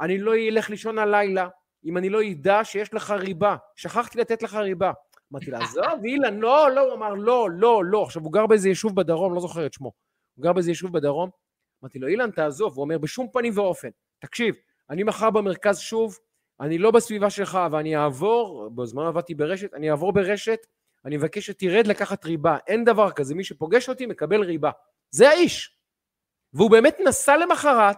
אני 0.00 0.18
לא 0.18 0.34
אלך 0.34 0.70
לישון 0.70 0.98
הלילה 0.98 1.48
אם 1.84 1.96
אני 1.96 2.08
לא 2.08 2.20
אדע 2.30 2.64
שיש 2.64 2.94
לך 2.94 3.10
ריבה. 3.10 3.56
שכחתי 3.76 4.18
לתת 4.18 4.42
לך 4.42 4.54
ריבה. 4.54 4.92
אמרתי 5.32 5.50
לה, 5.50 5.58
עזוב, 5.64 6.04
אילן, 6.04 6.38
לא, 6.38 6.70
לא, 6.70 6.80
הוא 6.80 6.94
אמר, 6.94 7.14
לא, 7.14 7.48
לא, 7.52 7.84
לא. 7.84 8.02
עכשיו, 8.02 8.22
הוא 8.22 8.32
גר 8.32 8.46
באיזה 8.46 8.68
יישוב 8.68 8.96
בדרום, 8.96 9.34
לא 9.34 9.40
זוכר 9.40 9.66
את 9.66 9.72
שמו. 9.72 9.92
הוא 10.34 10.42
גר 10.42 10.52
באיזה 10.52 10.70
יישוב 10.70 10.92
בדרום, 10.92 11.30
אמרתי 11.82 11.98
לו, 11.98 12.08
אילן, 12.08 12.30
תעזוב. 12.30 12.74
הוא 12.74 12.82
אומר, 12.82 12.98
בשום 12.98 13.26
פנים 13.32 13.52
ואופן. 13.58 13.88
תקשיב, 14.18 14.54
אני 14.90 15.02
מחר 15.02 15.30
במרכז 15.30 15.78
שוב, 15.78 16.18
אני 16.60 16.78
לא 16.78 16.90
בסביבה 16.90 17.30
שלך, 17.30 17.58
ואני 17.72 17.96
אעבור, 17.96 18.70
בזמן 18.74 19.06
עבדתי 19.06 19.34
ברשת, 19.34 19.74
אני 19.74 19.90
אעבור 19.90 20.12
ברשת, 20.12 20.66
אני 21.04 21.16
מבקש 21.16 21.46
שתרד 21.46 21.86
לקחת 21.86 22.24
ריבה. 22.24 22.56
אין 22.66 22.84
דבר 22.84 23.10
כזה, 23.10 23.34
מי 23.34 23.44
שפוגש 23.44 23.88
אותי 23.88 24.06
מקבל 24.06 24.40
ריבה. 24.40 24.70
זה 25.10 25.28
האיש. 25.28 25.76
והוא 26.52 26.70
באמת 26.70 26.96
נסע 27.06 27.36
למחרת, 27.36 27.96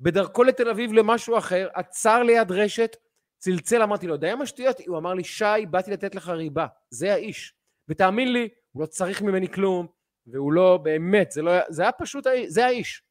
בדרכו 0.00 0.44
לתל 0.44 0.68
אביב 0.70 0.92
למשהו 0.92 1.38
אחר, 1.38 1.68
עצר 1.74 2.22
ליד 2.22 2.52
רשת, 2.52 2.96
צלצל, 3.38 3.82
אמרתי 3.82 4.06
לו, 4.06 4.16
די 4.16 4.30
עם 4.30 4.42
השטויות? 4.42 4.80
הוא 4.86 4.98
אמר 4.98 5.14
לי, 5.14 5.24
שי, 5.24 5.66
באתי 5.70 5.90
לתת 5.90 6.14
לך 6.14 6.28
ריבה. 6.28 6.66
זה 6.90 7.12
האיש. 7.12 7.54
ותאמין 7.88 8.32
לי, 8.32 8.48
הוא 8.72 8.82
לא 8.82 8.86
צריך 8.86 9.22
ממני 9.22 9.48
כלום, 9.48 9.86
והוא 10.26 10.52
לא, 10.52 10.76
באמת, 10.82 11.30
זה 11.30 11.42
לא 11.42 11.52
זה 11.68 11.82
היה 11.82 11.92
פשוט, 11.92 12.26
זה 12.46 12.66
האיש. 12.66 13.02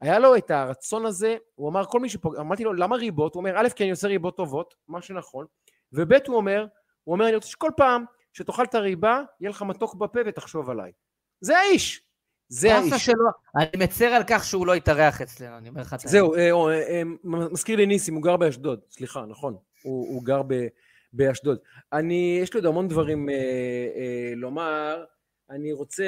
היה 0.00 0.18
לו 0.18 0.36
את 0.36 0.50
הרצון 0.50 1.06
הזה, 1.06 1.36
הוא 1.54 1.68
אמר 1.68 1.84
כל 1.84 2.00
מי 2.00 2.08
שפוגע, 2.08 2.40
אמרתי 2.40 2.64
לו 2.64 2.72
למה 2.72 2.96
ריבות? 2.96 3.34
הוא 3.34 3.40
אומר 3.40 3.60
א' 3.60 3.68
כי 3.76 3.84
אני 3.84 3.90
עושה 3.90 4.08
ריבות 4.08 4.36
טובות, 4.36 4.74
מה 4.88 5.02
שנכון, 5.02 5.46
וב' 5.92 6.12
הוא 6.26 6.36
אומר, 6.36 6.66
הוא 7.04 7.12
אומר 7.12 7.26
אני 7.26 7.34
רוצה 7.34 7.48
שכל 7.48 7.70
פעם 7.76 8.04
שתאכל 8.32 8.64
את 8.64 8.74
הריבה 8.74 9.22
יהיה 9.40 9.50
לך 9.50 9.62
מתוק 9.62 9.94
בפה 9.94 10.20
ותחשוב 10.26 10.70
עליי. 10.70 10.92
זה 11.40 11.58
האיש. 11.58 12.05
זה 12.48 12.74
האיש. 12.74 13.06
שלו, 13.06 13.30
אני 13.56 13.84
מצר 13.84 14.06
על 14.06 14.22
כך 14.26 14.44
שהוא 14.44 14.66
לא 14.66 14.74
התארח 14.74 15.20
אצלנו, 15.20 15.58
אני 15.58 15.68
אומר 15.68 15.80
לך 15.80 15.94
את 15.94 16.00
זה. 16.00 16.08
זהו, 16.08 16.34
אה, 16.34 16.50
אה, 16.50 16.88
אה, 16.88 17.02
מזכיר 17.24 17.76
לי 17.76 17.86
ניסים, 17.86 18.14
הוא 18.14 18.22
גר 18.22 18.36
באשדוד, 18.36 18.80
סליחה, 18.90 19.24
נכון, 19.26 19.56
הוא, 19.82 20.08
הוא 20.08 20.24
גר 20.24 20.42
ב, 20.46 20.66
באשדוד. 21.12 21.58
אני, 21.92 22.38
יש 22.42 22.54
לי 22.54 22.58
עוד 22.58 22.66
המון 22.66 22.88
דברים 22.88 23.28
אה, 23.28 23.34
אה, 23.34 24.32
לומר, 24.36 25.04
אני 25.50 25.72
רוצה, 25.72 26.04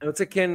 אני 0.00 0.08
רוצה 0.08 0.24
כן... 0.24 0.50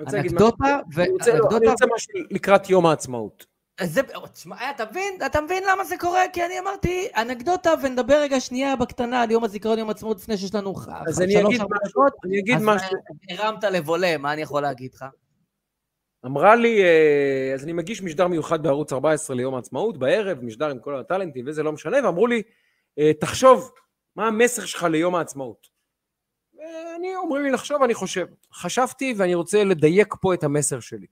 אנקדוטה 0.00 0.80
ו... 0.94 1.02
אני 1.02 1.68
רוצה 1.68 1.84
משהו 1.94 2.12
לקראת 2.30 2.70
יום 2.70 2.86
העצמאות. 2.86 3.46
זה, 3.84 4.00
תשמע, 4.32 4.70
אתה 4.70 4.84
מבין, 4.90 5.18
אתה 5.26 5.40
מבין 5.40 5.62
למה 5.70 5.84
זה 5.84 5.96
קורה? 5.98 6.22
כי 6.32 6.44
אני 6.44 6.58
אמרתי, 6.58 7.08
אנקדוטה, 7.16 7.70
ונדבר 7.82 8.14
רגע 8.20 8.40
שנייה 8.40 8.76
בקטנה 8.76 9.22
על 9.22 9.30
יום 9.30 9.44
הזיכרון, 9.44 9.78
יום 9.78 9.88
העצמאות, 9.88 10.16
לפני 10.16 10.36
שיש 10.36 10.54
לנו 10.54 10.74
אז 11.06 11.22
אני 11.22 11.40
אגיד 11.40 11.60
משהו, 11.62 12.02
אני 12.24 12.38
אגיד 12.38 12.58
משהו. 12.58 12.96
אז 13.30 13.38
הרמת 13.38 13.64
לבולה, 13.64 14.18
מה 14.18 14.32
אני 14.32 14.42
יכול 14.42 14.62
להגיד 14.62 14.94
לך? 14.94 15.04
אמרה 16.26 16.56
לי, 16.56 16.82
אה, 16.82 17.52
אז 17.54 17.64
אני 17.64 17.72
מגיש 17.72 18.02
משדר 18.02 18.28
מיוחד 18.28 18.62
בערוץ 18.62 18.92
14 18.92 19.36
ליום 19.36 19.54
העצמאות, 19.54 19.98
בערב, 19.98 20.44
משדר 20.44 20.70
עם 20.70 20.78
כל 20.78 20.98
הטאלנטים, 20.98 21.44
וזה 21.48 21.62
לא 21.62 21.72
משנה, 21.72 21.96
ואמרו 22.04 22.26
לי, 22.26 22.42
אה, 22.98 23.12
תחשוב, 23.20 23.72
מה 24.16 24.26
המסר 24.26 24.64
שלך 24.64 24.82
ליום 24.82 25.14
העצמאות? 25.14 25.66
ואני, 26.54 27.16
אומרים 27.16 27.42
לי 27.42 27.50
לחשוב, 27.50 27.82
אני 27.82 27.94
חושב. 27.94 28.26
חשבתי 28.52 29.14
ואני 29.16 29.34
רוצה 29.34 29.64
לדייק 29.64 30.14
פה 30.20 30.34
את 30.34 30.44
המסר 30.44 30.80
שלי. 30.80 31.06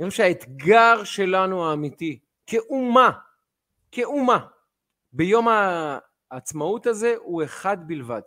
אני 0.00 0.10
חושב 0.10 0.22
שהאתגר 0.22 1.04
שלנו 1.04 1.70
האמיתי, 1.70 2.18
כאומה, 2.46 3.10
כאומה, 3.92 4.46
ביום 5.12 5.46
העצמאות 6.30 6.86
הזה 6.86 7.14
הוא 7.18 7.44
אחד 7.44 7.76
בלבד, 7.88 8.20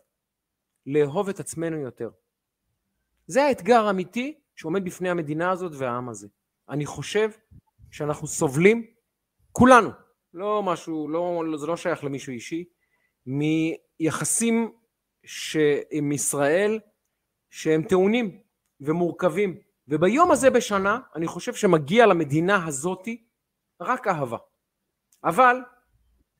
לאהוב 0.85 1.29
את 1.29 1.39
עצמנו 1.39 1.77
יותר. 1.77 2.09
זה 3.27 3.43
האתגר 3.43 3.85
האמיתי 3.85 4.39
שעומד 4.55 4.85
בפני 4.85 5.09
המדינה 5.09 5.51
הזאת 5.51 5.71
והעם 5.75 6.09
הזה. 6.09 6.27
אני 6.69 6.85
חושב 6.85 7.29
שאנחנו 7.91 8.27
סובלים 8.27 8.85
כולנו, 9.51 9.89
לא 10.33 10.63
משהו, 10.63 11.09
לא, 11.09 11.43
זה 11.57 11.67
לא 11.67 11.77
שייך 11.77 12.03
למישהו 12.03 12.33
אישי, 12.33 12.65
מיחסים 13.25 14.71
ש... 15.23 15.57
עם 15.91 16.11
ישראל 16.11 16.79
שהם 17.49 17.83
טעונים 17.83 18.41
ומורכבים. 18.81 19.61
וביום 19.87 20.31
הזה 20.31 20.49
בשנה 20.49 20.99
אני 21.15 21.27
חושב 21.27 21.53
שמגיע 21.53 22.05
למדינה 22.05 22.67
הזאתי 22.67 23.23
רק 23.81 24.07
אהבה. 24.07 24.37
אבל 25.23 25.57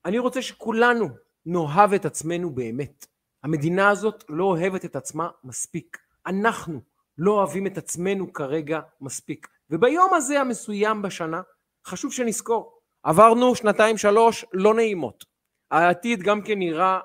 אני 0.04 0.18
רוצה 0.18 0.42
שכולנו 0.42 1.08
נאהב 1.46 1.92
את 1.92 2.04
עצמנו 2.04 2.50
באמת. 2.50 3.06
המדינה 3.42 3.90
הזאת 3.90 4.24
לא 4.28 4.44
אוהבת 4.44 4.84
את 4.84 4.96
עצמה 4.96 5.28
מספיק. 5.44 5.98
אנחנו 6.26 6.80
לא 7.18 7.32
אוהבים 7.32 7.66
את 7.66 7.78
עצמנו 7.78 8.32
כרגע 8.32 8.80
מספיק. 9.00 9.48
וביום 9.70 10.14
הזה 10.14 10.40
המסוים 10.40 11.02
בשנה 11.02 11.42
חשוב 11.86 12.12
שנזכור. 12.12 12.78
עברנו 13.02 13.54
שנתיים 13.54 13.98
שלוש 13.98 14.44
לא 14.52 14.74
נעימות. 14.74 15.24
העתיד 15.70 16.22
גם 16.22 16.42
כן 16.42 16.58
נראה 16.58 17.00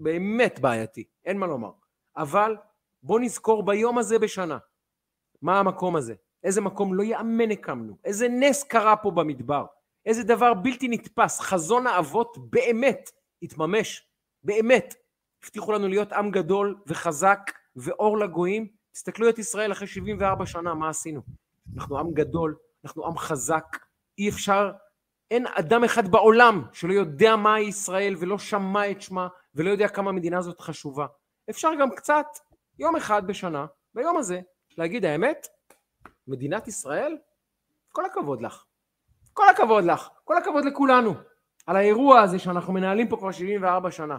באמת 0.00 0.58
בעייתי, 0.60 1.04
אין 1.24 1.38
מה 1.38 1.46
לומר. 1.46 1.70
אבל 2.16 2.56
בוא 3.02 3.20
נזכור 3.20 3.66
ביום 3.66 3.98
הזה 3.98 4.18
בשנה 4.18 4.58
מה 5.42 5.58
המקום 5.58 5.96
הזה, 5.96 6.14
איזה 6.44 6.60
מקום 6.60 6.94
לא 6.94 7.02
יאמן 7.02 7.50
הקמנו, 7.50 7.96
איזה 8.04 8.28
נס 8.28 8.64
קרה 8.64 8.96
פה 8.96 9.10
במדבר, 9.10 9.64
איזה 10.06 10.24
דבר 10.24 10.54
בלתי 10.54 10.88
נתפס, 10.88 11.40
חזון 11.40 11.86
האבות 11.86 12.38
באמת 12.50 13.10
התממש, 13.42 14.06
באמת. 14.44 14.94
הבטיחו 15.44 15.72
לנו 15.72 15.88
להיות 15.88 16.12
עם 16.12 16.30
גדול 16.30 16.78
וחזק 16.86 17.38
ואור 17.76 18.18
לגויים. 18.18 18.68
תסתכלו 18.92 19.28
את 19.28 19.38
ישראל 19.38 19.72
אחרי 19.72 19.86
74 19.86 20.46
שנה, 20.46 20.74
מה 20.74 20.88
עשינו? 20.88 21.20
אנחנו 21.76 21.98
עם 21.98 22.12
גדול, 22.12 22.56
אנחנו 22.84 23.06
עם 23.06 23.18
חזק, 23.18 23.78
אי 24.18 24.28
אפשר, 24.28 24.72
אין 25.30 25.46
אדם 25.46 25.84
אחד 25.84 26.08
בעולם 26.08 26.64
שלא 26.72 26.92
יודע 26.92 27.36
מהי 27.36 27.62
ישראל 27.62 28.14
ולא 28.18 28.38
שמע 28.38 28.90
את 28.90 29.02
שמה 29.02 29.28
ולא 29.54 29.70
יודע 29.70 29.88
כמה 29.88 30.10
המדינה 30.10 30.38
הזאת 30.38 30.60
חשובה. 30.60 31.06
אפשר 31.50 31.70
גם 31.80 31.90
קצת, 31.90 32.26
יום 32.78 32.96
אחד 32.96 33.26
בשנה, 33.26 33.66
ביום 33.94 34.16
הזה, 34.16 34.40
להגיד 34.78 35.04
האמת, 35.04 35.46
מדינת 36.28 36.68
ישראל, 36.68 37.16
כל 37.92 38.04
הכבוד 38.04 38.42
לך. 38.42 38.64
כל 39.32 39.48
הכבוד 39.48 39.84
לך, 39.84 40.08
כל 40.24 40.36
הכבוד 40.36 40.64
לכולנו, 40.64 41.14
על 41.66 41.76
האירוע 41.76 42.20
הזה 42.20 42.38
שאנחנו 42.38 42.72
מנהלים 42.72 43.08
פה 43.08 43.16
כבר 43.16 43.32
74 43.32 43.90
שנה. 43.90 44.18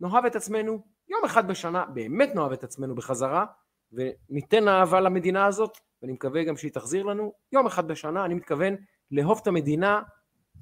נאהב 0.00 0.24
את 0.24 0.36
עצמנו, 0.36 0.84
יום 1.08 1.24
אחד 1.24 1.48
בשנה, 1.48 1.84
באמת 1.84 2.34
נאהב 2.34 2.52
את 2.52 2.64
עצמנו 2.64 2.94
בחזרה, 2.94 3.44
וניתן 3.92 4.68
אהבה 4.68 5.00
למדינה 5.00 5.46
הזאת, 5.46 5.78
ואני 6.02 6.12
מקווה 6.12 6.44
גם 6.44 6.56
שהיא 6.56 6.72
תחזיר 6.72 7.04
לנו, 7.04 7.32
יום 7.52 7.66
אחד 7.66 7.88
בשנה, 7.88 8.24
אני 8.24 8.34
מתכוון 8.34 8.76
לאהוב 9.10 9.38
את 9.42 9.46
המדינה 9.46 10.02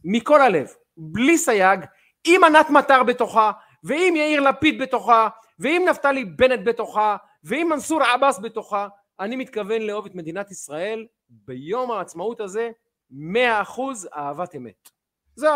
מכל 0.05 0.41
הלב, 0.41 0.69
בלי 0.97 1.39
סייג, 1.39 1.81
עם 2.27 2.45
ענת 2.45 2.71
מטר 2.71 3.03
בתוכה, 3.03 3.53
ועם 3.85 4.17
יאיר 4.17 4.41
לפיד 4.41 4.83
בתוכה, 4.83 5.29
ועם 5.59 5.85
נפתלי 5.89 6.25
בנט 6.25 6.61
בתוכה, 6.65 7.17
ועם 7.45 7.69
מנסור 7.69 8.03
עבאס 8.03 8.39
בתוכה, 8.39 8.89
אני 9.21 9.37
מתכוון 9.37 9.83
לאהוב 9.83 10.07
את 10.07 10.15
מדינת 10.15 10.51
ישראל 10.51 11.07
ביום 11.29 11.91
העצמאות 11.91 12.41
הזה, 12.41 12.71
מאה 13.11 13.63
אחוז 13.63 14.09
אהבת 14.17 14.57
אמת. 14.57 14.91
זו 15.37 15.49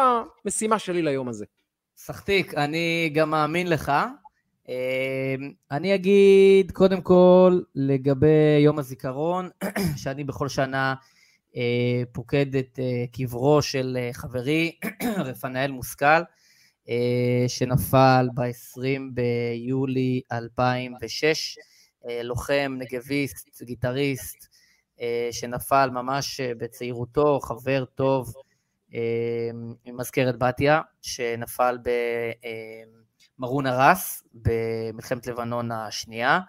המשימה 0.45 0.79
שלי 0.79 1.03
ליום 1.03 1.29
הזה. 1.29 1.45
סחטיק, 1.97 2.55
אני 2.55 3.11
גם 3.15 3.31
מאמין 3.31 3.67
לך. 3.67 3.93
אמ, 4.69 5.53
אני 5.71 5.95
אגיד 5.95 6.71
קודם 6.71 7.01
כל 7.01 7.61
לגבי 7.75 8.59
יום 8.65 8.79
הזיכרון, 8.79 9.49
שאני 10.03 10.25
בכל 10.25 10.49
שנה 10.49 10.95
אה, 11.57 12.03
פוקד 12.13 12.57
את 12.57 12.79
אה, 12.79 13.05
קברו 13.13 13.63
של 13.63 13.99
אה, 14.01 14.11
חברי, 14.13 14.79
רפנאל 15.27 15.71
מושכל, 15.71 16.21
שנפל 17.49 18.29
ב-20 18.35 19.01
ביולי 19.15 20.21
2006, 20.33 21.59
לוחם, 22.23 22.77
נגביסט, 22.79 23.62
גיטריסט, 23.62 24.47
שנפל 25.31 25.91
ממש 25.93 26.41
בצעירותו, 26.41 27.41
חבר 27.41 27.85
טוב 27.85 28.35
ממזכרת 29.87 30.39
בתיה, 30.39 30.81
שנפל 31.03 31.79
במרון 33.39 33.66
הרס 33.66 34.23
במלחמת 34.35 35.27
לבנון 35.27 35.73
השנייה, 35.73 36.41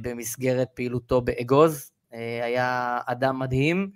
במסגרת 0.00 0.68
פעילותו 0.74 1.20
באגוז, 1.20 1.90
היה 2.42 2.98
אדם 3.06 3.38
מדהים, 3.38 3.90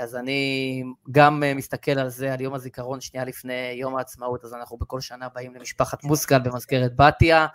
אז 0.00 0.16
אני 0.16 0.82
גם 1.10 1.42
מסתכל 1.56 1.98
על 1.98 2.08
זה, 2.08 2.32
על 2.32 2.40
יום 2.40 2.54
הזיכרון 2.54 3.00
שנייה 3.00 3.24
לפני 3.24 3.72
יום 3.72 3.96
העצמאות, 3.96 4.44
אז 4.44 4.54
אנחנו 4.54 4.76
בכל 4.76 5.00
שנה 5.00 5.28
באים 5.28 5.54
למשפחת 5.54 6.04
מוסקל 6.04 6.38
במזכרת 6.38 6.96
בתיה, 6.96 7.46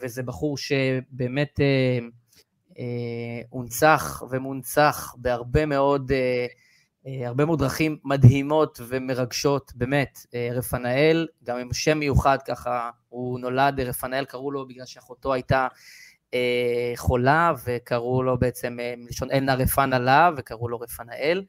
וזה 0.00 0.22
בחור 0.22 0.58
שבאמת 0.58 1.60
הונצח 3.50 4.22
ומונצח 4.30 5.14
בהרבה 5.18 5.66
מאוד 5.66 6.12
אה, 7.06 7.28
הרבה 7.28 7.44
מאוד 7.44 7.58
דרכים 7.58 7.98
מדהימות 8.04 8.80
ומרגשות, 8.88 9.72
באמת. 9.74 10.18
אה, 10.34 10.48
רפנאל, 10.52 11.28
גם 11.44 11.58
עם 11.58 11.72
שם 11.72 11.98
מיוחד 11.98 12.38
ככה, 12.46 12.90
הוא 13.08 13.40
נולד 13.40 13.80
רפנאל, 13.80 14.24
קראו 14.24 14.50
לו 14.50 14.68
בגלל 14.68 14.86
שאחותו 14.86 15.32
הייתה 15.32 15.68
אה, 16.34 16.92
חולה, 16.96 17.52
וקראו 17.64 18.22
לו 18.22 18.38
בעצם 18.38 18.78
מלשון 18.96 19.30
אלנה 19.30 19.54
רפנה 19.54 19.98
לה, 19.98 20.30
וקראו 20.36 20.68
לו 20.68 20.80
רפנאל. 20.80 21.44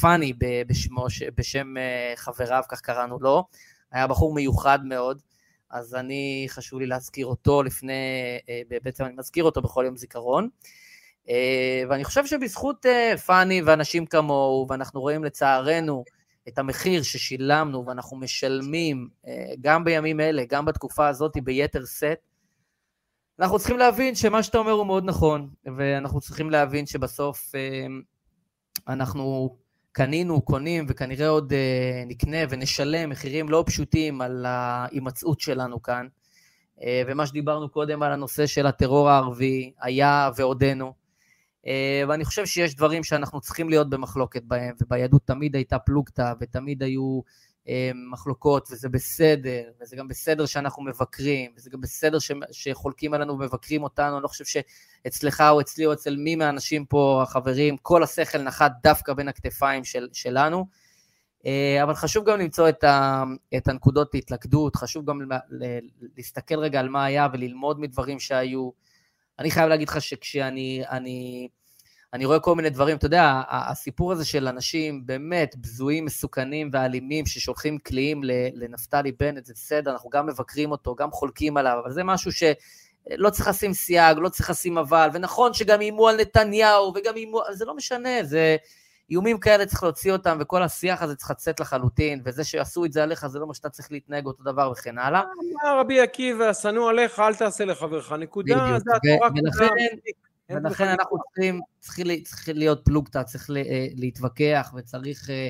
פאני 0.00 0.32
בשמו, 0.66 1.06
בשם 1.34 1.74
חבריו, 2.16 2.62
כך 2.68 2.80
קראנו 2.80 3.18
לו. 3.20 3.44
היה 3.92 4.06
בחור 4.06 4.34
מיוחד 4.34 4.78
מאוד, 4.84 5.22
אז 5.72 5.94
אני, 5.94 6.46
חשוב 6.48 6.80
לי 6.80 6.86
להזכיר 6.86 7.26
אותו 7.26 7.62
לפני, 7.62 7.92
בעצם 8.82 9.04
אני 9.04 9.14
מזכיר 9.18 9.44
אותו 9.44 9.62
בכל 9.62 9.84
יום 9.86 9.96
זיכרון. 9.96 10.48
אה, 11.28 11.82
ואני 11.88 12.04
חושב 12.04 12.26
שבזכות 12.26 12.86
אה, 12.86 13.16
פאני 13.16 13.62
ואנשים 13.62 14.06
כמוהו, 14.06 14.66
ואנחנו 14.68 15.00
רואים 15.00 15.24
לצערנו 15.24 16.04
את 16.48 16.58
המחיר 16.58 17.02
ששילמנו 17.02 17.86
ואנחנו 17.86 18.16
משלמים 18.16 19.08
אה, 19.26 19.52
גם 19.60 19.84
בימים 19.84 20.20
אלה, 20.20 20.44
גם 20.48 20.64
בתקופה 20.64 21.08
הזאת 21.08 21.32
ביתר 21.44 21.84
שאת, 21.84 22.18
אנחנו 23.40 23.58
צריכים 23.58 23.78
להבין 23.78 24.14
שמה 24.14 24.42
שאתה 24.42 24.58
אומר 24.58 24.70
הוא 24.70 24.86
מאוד 24.86 25.04
נכון, 25.04 25.48
ואנחנו 25.76 26.20
צריכים 26.20 26.50
להבין 26.50 26.86
שבסוף 26.86 27.52
אנחנו 28.88 29.56
קנינו, 29.92 30.40
קונים, 30.40 30.84
וכנראה 30.88 31.28
עוד 31.28 31.52
נקנה 32.06 32.38
ונשלם 32.50 33.10
מחירים 33.10 33.48
לא 33.48 33.64
פשוטים 33.66 34.20
על 34.20 34.44
ההימצאות 34.48 35.40
שלנו 35.40 35.82
כאן. 35.82 36.06
ומה 37.06 37.26
שדיברנו 37.26 37.68
קודם 37.68 38.02
על 38.02 38.12
הנושא 38.12 38.46
של 38.46 38.66
הטרור 38.66 39.10
הערבי 39.10 39.72
היה 39.80 40.30
ועודנו. 40.36 40.92
אה, 41.66 42.02
ואני 42.08 42.24
חושב 42.24 42.46
שיש 42.46 42.74
דברים 42.74 43.04
שאנחנו 43.04 43.40
צריכים 43.40 43.68
להיות 43.68 43.90
במחלוקת 43.90 44.42
בהם, 44.44 44.74
וביהדות 44.82 45.22
תמיד 45.24 45.56
הייתה 45.56 45.78
פלוגתא, 45.78 46.32
ותמיד 46.40 46.82
היו 46.82 47.20
אה, 47.20 47.32
מחלוקות, 48.10 48.68
וזה 48.72 48.88
בסדר, 48.88 49.62
וזה 49.80 49.96
גם 49.96 50.08
בסדר 50.08 50.46
שאנחנו 50.46 50.82
מבקרים, 50.82 51.52
וזה 51.56 51.70
גם 51.70 51.80
בסדר 51.80 52.18
ש, 52.18 52.32
שחולקים 52.52 53.14
עלינו 53.14 53.32
ומבקרים 53.32 53.82
אותנו, 53.82 54.16
אני 54.16 54.22
לא 54.22 54.28
חושב 54.28 54.44
שאצלך 54.44 55.40
או 55.50 55.60
אצלי 55.60 55.86
או 55.86 55.92
אצל 55.92 56.16
מי 56.16 56.36
מהאנשים 56.36 56.84
פה, 56.84 57.20
החברים, 57.22 57.76
כל 57.76 58.02
השכל 58.02 58.42
נחת 58.42 58.72
דווקא 58.82 59.12
בין 59.12 59.28
הכתפיים 59.28 59.84
של, 59.84 60.08
שלנו. 60.12 60.66
אה, 61.46 61.82
אבל 61.82 61.94
חשוב 61.94 62.24
גם 62.30 62.40
למצוא 62.40 62.68
את, 62.68 62.84
ה, 62.84 63.24
את 63.56 63.68
הנקודות 63.68 64.14
להתלכדות, 64.14 64.76
חשוב 64.76 65.10
גם 65.10 65.20
להסתכל 66.16 66.58
רגע 66.58 66.80
על 66.80 66.88
מה 66.88 67.04
היה 67.04 67.28
וללמוד 67.32 67.80
מדברים 67.80 68.18
שהיו. 68.18 68.70
אני 69.38 69.50
חייב 69.50 69.68
להגיד 69.68 69.88
לך 69.88 70.02
שכשאני 70.02 70.82
אני, 70.90 71.48
אני 72.12 72.24
רואה 72.24 72.40
כל 72.40 72.54
מיני 72.54 72.70
דברים, 72.70 72.96
אתה 72.96 73.06
יודע, 73.06 73.42
הסיפור 73.48 74.12
הזה 74.12 74.24
של 74.24 74.48
אנשים 74.48 75.06
באמת 75.06 75.56
בזויים, 75.56 76.04
מסוכנים 76.04 76.70
ואלימים, 76.72 77.26
ששולחים 77.26 77.78
קליעים 77.78 78.20
לנפתלי 78.54 79.12
בנט, 79.12 79.46
זה 79.46 79.52
בסדר, 79.54 79.92
אנחנו 79.92 80.10
גם 80.10 80.26
מבקרים 80.26 80.70
אותו, 80.70 80.94
גם 80.94 81.10
חולקים 81.10 81.56
עליו, 81.56 81.80
אבל 81.82 81.92
זה 81.92 82.04
משהו 82.04 82.32
שלא 82.32 83.30
צריך 83.30 83.48
לשים 83.48 83.72
סייג, 83.72 84.18
לא 84.18 84.28
צריך 84.28 84.50
לשים 84.50 84.78
אבל, 84.78 85.08
ונכון 85.12 85.54
שגם 85.54 85.80
איימו 85.80 86.08
על 86.08 86.20
נתניהו, 86.20 86.92
וגם 86.96 87.16
איימו, 87.16 87.40
זה 87.52 87.64
לא 87.64 87.76
משנה, 87.76 88.22
זה... 88.22 88.56
איומים 89.10 89.38
כאלה 89.38 89.66
צריך 89.66 89.82
להוציא 89.82 90.12
אותם, 90.12 90.38
וכל 90.40 90.62
השיח 90.62 91.02
הזה 91.02 91.16
צריך 91.16 91.30
לצאת 91.30 91.60
לחלוטין, 91.60 92.22
וזה 92.24 92.44
שעשו 92.44 92.84
את 92.84 92.92
זה 92.92 93.02
עליך 93.02 93.26
זה 93.26 93.38
לא 93.38 93.46
מה 93.46 93.54
שאתה 93.54 93.68
צריך 93.68 93.92
להתנהג 93.92 94.26
אותו 94.26 94.42
דבר 94.42 94.70
וכן 94.70 94.98
הלאה. 94.98 95.20
אמר 95.20 95.80
רבי 95.80 96.00
עקיבא, 96.00 96.52
שנוא 96.52 96.90
עליך, 96.90 97.18
אל 97.18 97.34
תעשה 97.34 97.64
לחברך, 97.64 98.12
נקודה, 98.12 98.78
זה 98.78 98.90
התורה 98.96 99.30
ולכן 100.50 100.88
אנחנו 100.88 101.18
צריכים, 101.18 101.60
צריכים, 101.80 102.22
צריכים 102.22 102.56
להיות 102.56 102.84
פלוגתא, 102.84 103.22
צריך 103.22 103.50
אה, 103.50 103.86
להתווכח 103.94 104.72
וצריך 104.76 105.30
אה, 105.30 105.48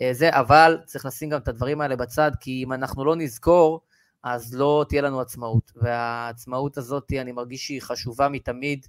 אה, 0.00 0.14
זה, 0.14 0.30
אבל 0.32 0.78
צריך 0.84 1.06
לשים 1.06 1.28
גם 1.28 1.40
את 1.40 1.48
הדברים 1.48 1.80
האלה 1.80 1.96
בצד, 1.96 2.30
כי 2.40 2.62
אם 2.64 2.72
אנחנו 2.72 3.04
לא 3.04 3.16
נזכור, 3.16 3.80
אז 4.22 4.54
לא 4.54 4.84
תהיה 4.88 5.02
לנו 5.02 5.20
עצמאות. 5.20 5.72
והעצמאות 5.76 6.78
הזאת, 6.78 7.12
אני 7.20 7.32
מרגיש 7.32 7.66
שהיא 7.66 7.82
חשובה 7.82 8.28
מתמיד. 8.28 8.86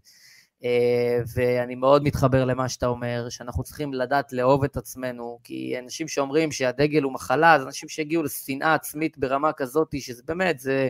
ואני 1.35 1.76
מאוד 1.76 2.03
מתחבר 2.03 2.45
למה 2.45 2.69
שאתה 2.69 2.88
אומר, 2.88 3.30
שאנחנו 3.30 3.63
צריכים 3.63 3.93
לדעת 3.93 4.34
לאהוב 4.34 4.63
את 4.63 4.77
עצמנו, 4.77 5.39
כי 5.43 5.80
אנשים 5.80 6.07
שאומרים 6.07 6.51
שהדגל 6.51 7.03
הוא 7.03 7.13
מחלה, 7.13 7.59
זה 7.59 7.65
אנשים 7.65 7.89
שהגיעו 7.89 8.23
לשנאה 8.23 8.73
עצמית 8.73 9.17
ברמה 9.17 9.53
כזאת, 9.53 9.95
שזה 9.99 10.23
באמת, 10.26 10.59
זה, 10.59 10.88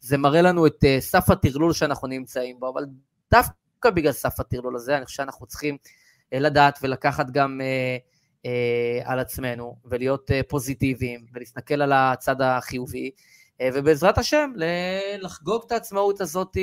זה 0.00 0.18
מראה 0.18 0.42
לנו 0.42 0.66
את 0.66 0.84
סף 0.98 1.30
הטרלול 1.30 1.72
שאנחנו 1.72 2.08
נמצאים 2.08 2.60
בו, 2.60 2.72
אבל 2.72 2.84
דווקא 3.30 3.63
בגלל 3.90 4.12
סף 4.12 4.40
הטרלול 4.40 4.76
הזה, 4.76 4.96
אני 4.96 5.04
חושב 5.04 5.16
שאנחנו 5.16 5.46
צריכים 5.46 5.76
אה, 6.32 6.38
לדעת 6.38 6.78
ולקחת 6.82 7.30
גם 7.30 7.60
על 9.04 9.18
עצמנו, 9.18 9.76
ולהיות 9.84 10.30
פוזיטיביים, 10.48 11.26
ולהסתכל 11.34 11.82
על 11.82 11.92
הצד 11.92 12.40
החיובי, 12.40 13.10
ובעזרת 13.62 14.18
השם, 14.18 14.50
לחגוג 15.18 15.62
את 15.66 15.72
העצמאות 15.72 16.20
הזאת 16.20 16.56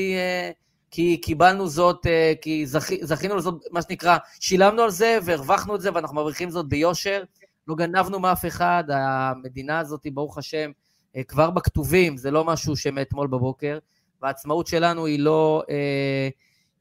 כי 0.91 1.18
קיבלנו 1.18 1.68
זאת, 1.68 2.06
אה, 2.06 2.34
כי 2.41 2.65
זכ, 2.65 2.89
זכינו 3.02 3.35
לזאת, 3.35 3.64
מה 3.72 3.81
שנקרא, 3.81 4.18
שילמנו 4.39 4.81
על 4.81 4.89
זה 4.89 5.18
והרווחנו 5.23 5.76
את 5.76 5.81
זה 5.81 5.89
ואנחנו 5.93 6.15
מרוויחים 6.15 6.49
זאת 6.49 6.68
ביושר. 6.68 7.23
לא 7.68 7.76
גנבנו 7.76 8.19
מאף 8.19 8.45
אחד, 8.45 8.84
המדינה 8.89 9.80
הזאת, 9.80 10.07
ברוך 10.14 10.38
השם, 10.38 10.72
אה, 11.15 11.23
כבר 11.23 11.49
בכתובים, 11.49 12.18
זה 12.18 12.31
לא 12.31 12.45
משהו 12.45 12.76
שמאתמול 12.76 13.27
בבוקר, 13.27 13.80
והעצמאות 14.22 14.68
שלנו 14.68 15.06
היא 15.06 15.19
לא, 15.19 15.64
אה, 15.69 16.30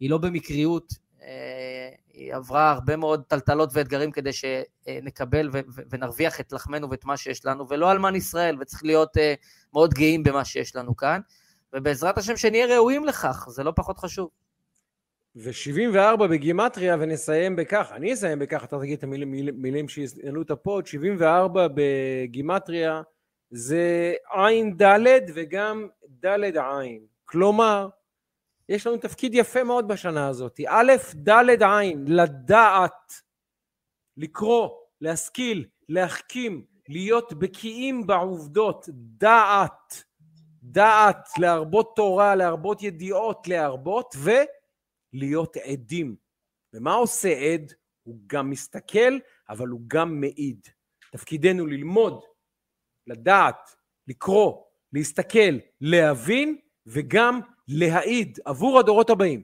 היא 0.01 0.10
לא 0.10 0.18
במקריות, 0.18 0.93
היא 2.12 2.35
עברה 2.35 2.70
הרבה 2.70 2.97
מאוד 2.97 3.22
טלטלות 3.28 3.70
ואתגרים 3.72 4.10
כדי 4.12 4.31
שנקבל 4.32 5.51
ונרוויח 5.90 6.40
את 6.40 6.52
לחמנו 6.52 6.90
ואת 6.90 7.05
מה 7.05 7.16
שיש 7.16 7.47
לנו, 7.47 7.68
ולא 7.68 7.93
אלמן 7.93 8.14
ישראל, 8.14 8.56
וצריך 8.60 8.85
להיות 8.85 9.16
מאוד 9.72 9.94
גאים 9.94 10.22
במה 10.22 10.44
שיש 10.44 10.77
לנו 10.77 10.97
כאן. 10.97 11.20
ובעזרת 11.72 12.18
השם 12.18 12.36
שנהיה 12.36 12.66
ראויים 12.66 13.05
לכך, 13.05 13.47
זה 13.48 13.64
לא 13.64 13.72
פחות 13.77 13.98
חשוב. 13.98 14.28
ו-74 15.36 16.27
בגימטריה, 16.27 16.97
ונסיים 17.01 17.56
בכך, 17.56 17.90
אני 17.93 18.12
אסיים 18.12 18.39
בכך, 18.39 18.64
אתה 18.64 18.78
תגיד 18.78 18.98
את 18.98 19.05
המילים 19.05 19.31
מילים 19.55 19.89
שיעלו 19.89 20.43
את 20.43 20.51
הפוד, 20.51 20.86
74 20.86 21.66
בגימטריה 21.74 23.02
זה 23.51 24.14
עין 24.31 24.77
דלת 24.77 25.22
וגם 25.35 25.89
דלת 26.09 26.55
עין. 26.56 27.01
כלומר, 27.24 27.89
יש 28.71 28.87
לנו 28.87 28.97
תפקיד 28.97 29.35
יפה 29.35 29.65
מאוד 29.65 29.89
בשנה 29.89 30.29
הזאת. 30.29 30.61
א', 30.69 30.93
דלת 31.15 31.63
עין, 31.63 32.05
לדעת, 32.09 33.13
לקרוא, 34.17 34.69
להשכיל, 35.01 35.67
להחכים, 35.89 36.65
להיות 36.89 37.33
בקיאים 37.33 38.07
בעובדות, 38.07 38.87
דעת. 38.93 40.05
דעת, 40.63 41.29
להרבות 41.39 41.93
תורה, 41.97 42.35
להרבות 42.35 42.83
ידיעות, 42.83 43.49
להרבות, 43.49 44.15
ולהיות 45.15 45.57
עדים. 45.57 46.17
ומה 46.75 46.93
עושה 46.93 47.29
עד? 47.29 47.73
הוא 48.03 48.19
גם 48.27 48.51
מסתכל, 48.51 49.19
אבל 49.49 49.69
הוא 49.69 49.81
גם 49.87 50.21
מעיד. 50.21 50.69
תפקידנו 51.13 51.67
ללמוד, 51.67 52.25
לדעת, 53.07 53.77
לקרוא, 54.09 54.65
להסתכל, 54.93 55.59
להבין, 55.81 56.59
וגם 56.87 57.41
להעיד 57.71 58.39
עבור 58.45 58.79
הדורות 58.79 59.11
הבאים. 59.11 59.43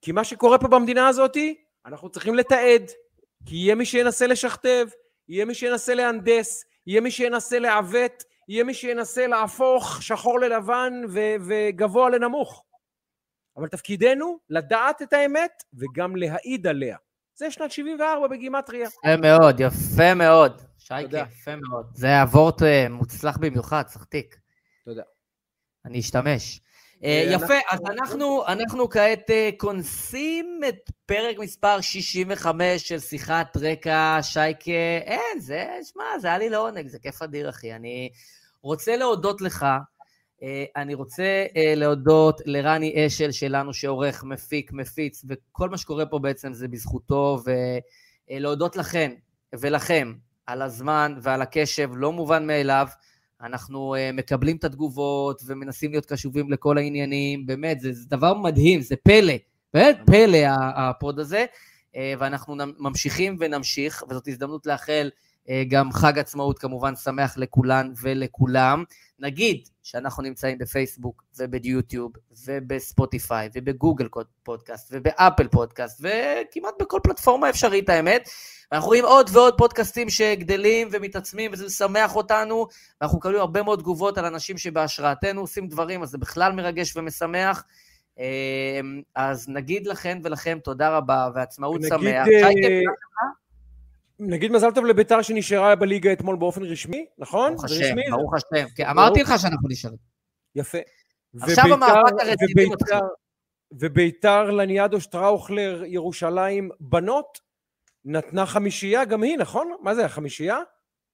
כי 0.00 0.12
מה 0.12 0.24
שקורה 0.24 0.58
פה 0.58 0.68
במדינה 0.68 1.08
הזאת, 1.08 1.36
אנחנו 1.86 2.10
צריכים 2.10 2.34
לתעד. 2.34 2.90
כי 3.46 3.56
יהיה 3.56 3.74
מי 3.74 3.86
שינסה 3.86 4.26
לשכתב, 4.26 4.86
יהיה 5.28 5.44
מי 5.44 5.54
שינסה 5.54 5.94
להנדס, 5.94 6.64
יהיה 6.86 7.00
מי 7.00 7.10
שינסה 7.10 7.58
לעוות, 7.58 8.24
יהיה 8.48 8.64
מי 8.64 8.74
שינסה 8.74 9.26
להפוך 9.26 10.02
שחור 10.02 10.40
ללבן 10.40 10.92
ו- 11.08 11.36
וגבוה 11.48 12.10
לנמוך. 12.10 12.62
אבל 13.56 13.68
תפקידנו 13.68 14.38
לדעת 14.50 15.02
את 15.02 15.12
האמת 15.12 15.62
וגם 15.74 16.16
להעיד 16.16 16.66
עליה. 16.66 16.96
זה 17.34 17.50
שנת 17.50 17.70
74 17.70 18.28
בגימטריה. 18.28 18.88
יפה 18.88 19.16
מאוד, 19.16 19.60
יפה 19.60 20.14
מאוד. 20.14 20.62
שייקה, 20.78 21.16
יפה 21.16 21.56
מאוד. 21.56 21.86
זה 21.94 22.22
אבורט 22.22 22.62
אה, 22.62 22.88
מוצלח 22.88 23.36
במיוחד, 23.36 23.84
סחטיק. 23.88 24.36
תודה. 24.84 25.02
אני 25.84 26.00
אשתמש. 26.00 26.60
אה, 27.04 27.24
יפה, 27.30 27.54
אז 27.70 27.80
אנחנו, 27.86 28.46
אנחנו 28.46 28.90
כעת 28.90 29.30
אה, 29.30 29.50
כונסים 29.56 30.60
את 30.68 30.90
פרק 31.06 31.38
מספר 31.38 31.80
65 31.80 32.88
של 32.88 32.98
שיחת 32.98 33.56
רקע, 33.56 34.18
שייקה. 34.22 34.70
אין, 35.04 35.40
זה, 35.40 35.66
שמע, 35.92 36.04
זה 36.20 36.28
היה 36.28 36.38
לי 36.38 36.50
לעונג, 36.50 36.86
זה 36.86 36.98
כיף 36.98 37.22
אדיר, 37.22 37.48
אחי. 37.48 37.74
אני 37.74 38.10
רוצה 38.62 38.96
להודות 38.96 39.40
לך, 39.40 39.66
אה, 40.42 40.64
אני 40.76 40.94
רוצה 40.94 41.46
להודות 41.76 42.40
לרני 42.46 43.06
אשל 43.06 43.32
שלנו, 43.32 43.74
שעורך, 43.74 44.24
מפיק, 44.24 44.72
מפיץ, 44.72 45.24
וכל 45.28 45.68
מה 45.68 45.78
שקורה 45.78 46.06
פה 46.06 46.18
בעצם 46.18 46.52
זה 46.52 46.68
בזכותו, 46.68 47.38
ולהודות 48.30 48.76
לכן 48.76 49.12
ולכם 49.52 50.12
על 50.46 50.62
הזמן 50.62 51.14
ועל 51.22 51.42
הקשב, 51.42 51.90
לא 51.94 52.12
מובן 52.12 52.46
מאליו. 52.46 52.86
אנחנו 53.42 53.94
אה, 53.94 54.16
מקבלים 54.16 54.56
את 54.56 54.64
התגובות 54.64 55.42
ומנסים 55.46 55.90
להיות 55.90 56.06
קשובים 56.06 56.52
לכל 56.52 56.78
העניינים, 56.78 57.46
באמת, 57.46 57.80
זה, 57.80 57.92
זה 57.92 58.08
דבר 58.08 58.34
מדהים, 58.34 58.80
זה 58.80 58.96
פלא, 58.96 59.34
באמת 59.74 59.98
פלא 60.06 60.38
ה 60.76 60.86
pod 60.86 61.18
הזה, 61.18 61.44
אה, 61.92 61.96
ואנחנו 62.18 62.56
ממשיכים 62.78 63.36
ונמשיך, 63.40 64.04
וזאת 64.10 64.28
הזדמנות 64.28 64.66
לאחל 64.66 65.10
אה, 65.44 65.48
גם 65.68 65.92
חג 65.92 66.18
עצמאות 66.18 66.58
כמובן 66.58 66.96
שמח 66.96 67.38
לכולן 67.38 67.92
ולכולם. 68.00 68.84
נגיד 69.18 69.68
שאנחנו 69.82 70.22
נמצאים 70.22 70.58
בפייסבוק 70.58 71.24
וביוטיוב 71.38 72.12
ובספוטיפיי 72.46 73.48
ובגוגל 73.54 74.08
פודקאסט 74.42 74.88
ובאפל 74.92 75.48
פודקאסט 75.48 76.00
וכמעט 76.00 76.74
בכל 76.80 77.00
פלטפורמה 77.02 77.50
אפשרית 77.50 77.88
האמת. 77.88 78.28
ואנחנו 78.72 78.88
רואים 78.88 79.04
עוד 79.04 79.30
ועוד 79.32 79.58
פודקאסטים 79.58 80.10
שגדלים 80.10 80.88
ומתעצמים, 80.92 81.50
וזה 81.52 81.66
משמח 81.66 82.16
אותנו, 82.16 82.66
ואנחנו 83.00 83.18
מקבלים 83.18 83.40
הרבה 83.40 83.62
מאוד 83.62 83.78
תגובות 83.78 84.18
על 84.18 84.24
אנשים 84.24 84.58
שבהשראתנו 84.58 85.40
עושים 85.40 85.68
דברים, 85.68 86.02
אז 86.02 86.10
זה 86.10 86.18
בכלל 86.18 86.52
מרגש 86.52 86.96
ומשמח. 86.96 87.64
אמ, 88.18 89.02
אז 89.14 89.48
נגיד 89.48 89.86
לכן 89.86 90.18
ולכם 90.22 90.58
תודה 90.64 90.96
רבה, 90.96 91.28
ועצמאות 91.34 91.80
נגיד, 91.80 91.88
שמח. 91.88 92.26
אה, 92.28 92.48
נגיד 94.18 94.52
מזל 94.52 94.70
טוב 94.70 94.86
לביתר 94.86 95.22
שנשארה 95.22 95.74
בליגה 95.74 96.12
אתמול 96.12 96.36
באופן 96.36 96.62
רשמי, 96.62 97.06
נכון? 97.18 97.52
ברוך 97.54 97.64
השם, 97.64 97.96
ברוך 98.10 98.34
השם. 98.34 98.66
כן, 98.76 98.86
אמרתי 98.86 99.22
לך 99.22 99.32
שאנחנו 99.38 99.68
נשארים. 99.68 99.98
יפה. 100.54 100.78
עכשיו 101.40 101.64
המאבק 101.64 102.12
הרציני 102.20 102.66
מתחיל. 102.70 102.96
וביתר 103.72 104.50
לניאדו 104.50 105.00
שטראוכלר 105.00 105.82
ירושלים 105.86 106.70
בנות, 106.80 107.38
נתנה 108.04 108.46
חמישייה 108.46 109.04
גם 109.04 109.22
היא, 109.22 109.38
נכון? 109.38 109.76
מה 109.80 109.94
זה, 109.94 110.04
החמישייה? 110.04 110.58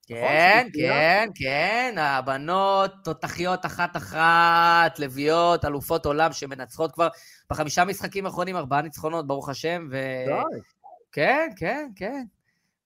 כן, 0.06 0.58
נכון, 0.58 0.72
כן, 0.82 1.28
כן, 1.34 1.94
הבנות 1.98 2.92
תותחיות 3.04 3.66
אחת-אחת, 3.66 4.98
לביאות, 4.98 5.64
אלופות 5.64 6.06
עולם 6.06 6.32
שמנצחות 6.32 6.92
כבר 6.92 7.08
בחמישה 7.50 7.84
משחקים 7.84 8.26
האחרונים, 8.26 8.56
ארבעה 8.56 8.82
ניצחונות, 8.82 9.26
ברוך 9.26 9.48
השם, 9.48 9.88
ו... 9.90 9.96
כן, 11.12 11.48
כן, 11.56 11.88
כן. 11.96 12.24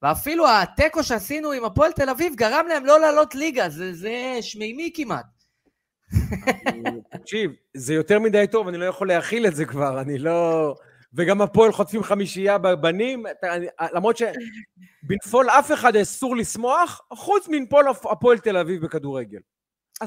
ואפילו 0.06 0.44
התיקו 0.48 1.04
שעשינו 1.04 1.52
עם 1.52 1.64
הפועל 1.64 1.92
תל 1.92 2.10
אביב 2.10 2.34
גרם 2.34 2.66
להם 2.68 2.86
לא 2.86 3.00
לעלות 3.00 3.34
ליגה, 3.34 3.68
זה, 3.68 3.94
זה 3.94 4.38
שמימי 4.40 4.90
כמעט. 4.94 5.26
תקשיב, 7.10 7.50
זה 7.74 7.94
יותר 7.94 8.18
מדי 8.18 8.46
טוב, 8.50 8.68
אני 8.68 8.78
לא 8.78 8.84
יכול 8.84 9.08
להכיל 9.08 9.46
את 9.46 9.56
זה 9.56 9.64
כבר, 9.64 10.00
אני 10.00 10.18
לא... 10.18 10.74
וגם 11.14 11.42
הפועל 11.42 11.72
חוטפים 11.72 12.02
חמישייה 12.02 12.58
בבנים, 12.58 13.24
למרות 13.92 14.16
שבנפול 14.16 15.50
אף 15.50 15.72
אחד 15.72 15.96
אסור 15.96 16.36
לשמוח, 16.36 17.00
חוץ 17.12 17.48
מנפול 17.48 17.86
הפועל 17.88 18.38
תל 18.38 18.56
אביב 18.56 18.84
בכדורגל. 18.84 19.40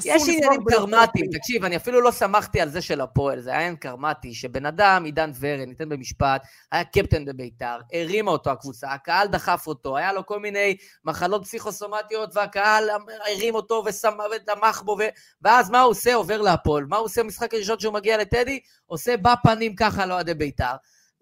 יש 0.04 0.22
עניינים 0.28 0.60
קרמטיים, 0.68 1.26
תקשיב, 1.32 1.64
אני 1.64 1.76
אפילו 1.76 2.00
לא 2.00 2.12
שמחתי 2.12 2.60
על 2.60 2.68
זה 2.68 2.82
של 2.82 3.00
הפועל, 3.00 3.40
זה 3.40 3.50
היה 3.50 3.58
עניין 3.58 3.76
קרמטי, 3.76 4.34
שבן 4.34 4.66
אדם, 4.66 5.04
עידן 5.04 5.30
ורן, 5.40 5.68
ניתן 5.68 5.88
במשפט, 5.88 6.42
היה 6.72 6.84
קפטן 6.84 7.24
בביתר, 7.24 7.78
הרימה 7.92 8.30
אותו 8.30 8.50
הקבוצה, 8.50 8.92
הקהל 8.92 9.28
דחף 9.28 9.66
אותו, 9.66 9.96
היה 9.96 10.12
לו 10.12 10.26
כל 10.26 10.40
מיני 10.40 10.76
מחלות 11.04 11.44
פסיכוסומטיות, 11.44 12.36
והקהל 12.36 12.90
הרים 13.26 13.54
אותו 13.54 13.84
ותמך 13.86 14.82
בו, 14.84 14.96
ו... 15.00 15.02
ואז 15.42 15.70
מה 15.70 15.80
הוא 15.80 15.90
עושה? 15.90 16.14
עובר 16.14 16.40
להפועל. 16.40 16.84
מה 16.84 16.96
הוא 16.96 17.04
עושה 17.04 17.22
במשחק 17.22 17.54
הראשון 17.54 17.80
שהוא 17.80 17.94
מגיע 17.94 18.18
לטדי? 18.18 18.60
עושה 18.86 19.16
בפנים 19.16 19.74
ככה 19.76 20.06
לאוהדי 20.06 20.34
ביתר. 20.34 20.74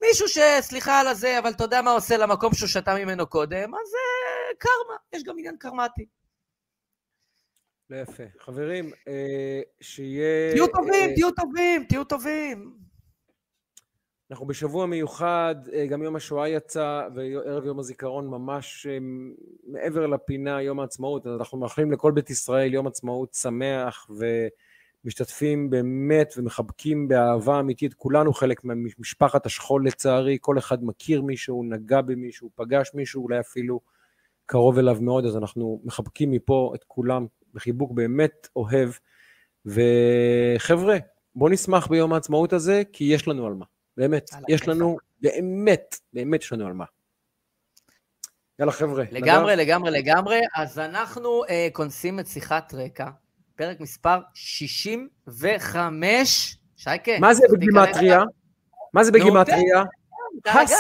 מישהו 0.03 0.27
שסליחה 0.29 1.01
על 1.01 1.07
הזה, 1.07 1.39
אבל 1.39 1.51
אתה 1.51 1.65
יודע 1.65 1.83
מה 1.83 1.91
עושה 1.91 2.17
למקום 2.17 2.55
שהוא 2.55 2.69
שתה 2.69 2.95
ממנו 2.95 3.27
קודם, 3.27 3.75
אז 3.75 3.89
זה 3.91 3.99
אה, 3.99 4.55
קרמה, 4.59 4.97
יש 5.13 5.23
גם 5.23 5.35
עניין 5.39 5.57
קרמטי. 5.59 6.18
לא 7.91 7.97
יפה. 7.97 8.23
חברים, 8.39 8.91
אה, 9.09 9.61
שיהיה... 9.81 10.53
תהיו 10.53 10.67
טובים, 10.67 11.09
אה, 11.11 11.15
תהיו 11.15 11.31
טובים, 11.31 11.85
תהיו 11.85 12.05
טובים. 12.05 12.73
אנחנו 14.31 14.47
בשבוע 14.47 14.87
מיוחד, 14.87 15.55
גם 15.91 16.03
יום 16.03 16.17
השואה 16.17 16.49
יצא, 16.49 17.09
וערב 17.15 17.65
יום 17.65 17.79
הזיכרון 17.79 18.27
ממש 18.27 18.87
מעבר 19.67 20.07
לפינה, 20.07 20.63
יום 20.63 20.81
העצמאות. 20.81 21.27
אנחנו 21.27 21.59
מאחלים 21.59 21.93
לכל 21.93 22.13
בית 22.13 22.31
ישראל 22.31 22.75
יום 22.75 22.87
עצמאות 22.87 23.35
שמח 23.35 24.11
משתתפים 25.05 25.71
באמת 25.71 26.35
ומחבקים 26.37 27.09
באהבה 27.09 27.61
אמיתית, 27.61 27.95
כולנו 27.95 28.33
חלק 28.33 28.61
ממשפחת 28.65 29.47
השכול 29.47 29.87
לצערי, 29.87 30.39
כל 30.41 30.59
אחד 30.59 30.85
מכיר 30.85 31.23
מישהו, 31.23 31.63
נגע 31.65 32.01
במישהו, 32.01 32.51
פגש 32.55 32.91
מישהו, 32.95 33.23
אולי 33.23 33.41
אפילו 33.41 33.81
קרוב 34.47 34.79
אליו 34.79 34.97
מאוד, 35.01 35.27
אז 35.27 35.37
אנחנו 35.37 35.81
מחבקים 35.85 36.31
מפה 36.31 36.73
את 36.75 36.85
כולם 36.85 37.27
בחיבוק 37.55 37.93
באמת 37.93 38.49
אוהב. 38.57 38.91
וחבר'ה, 39.67 40.97
בואו 41.35 41.51
נשמח 41.51 41.87
ביום 41.87 42.13
העצמאות 42.13 42.53
הזה, 42.53 42.83
כי 42.93 43.05
יש 43.05 43.29
לנו 43.29 43.47
על 43.47 43.55
מה. 43.55 43.65
באמת, 43.97 44.31
יש 44.49 44.69
לנו, 44.69 44.99
באמת, 45.21 46.01
באמת 46.13 46.43
יש 46.43 46.53
לנו 46.53 46.67
על 46.67 46.73
מה. 46.73 46.85
יאללה 48.59 48.73
חבר'ה. 48.73 49.05
לגמרי, 49.11 49.53
נדב? 49.53 49.63
לגמרי, 49.63 49.91
לגמרי. 49.91 50.41
אז 50.57 50.79
אנחנו 50.79 51.45
uh, 51.45 51.49
כונסים 51.73 52.21
את 52.21 52.27
שיחת 52.27 52.75
רקע, 52.75 53.09
פרק 53.57 53.81
מספר 53.81 54.21
65. 54.35 56.57
שייקה. 56.77 57.13
מה 57.21 57.35
זה 57.35 57.47
בגימטריה? 57.53 58.23
מה 58.95 59.05
זה 59.05 59.13
בגימטריה? 59.13 59.83
הס. 60.47 60.73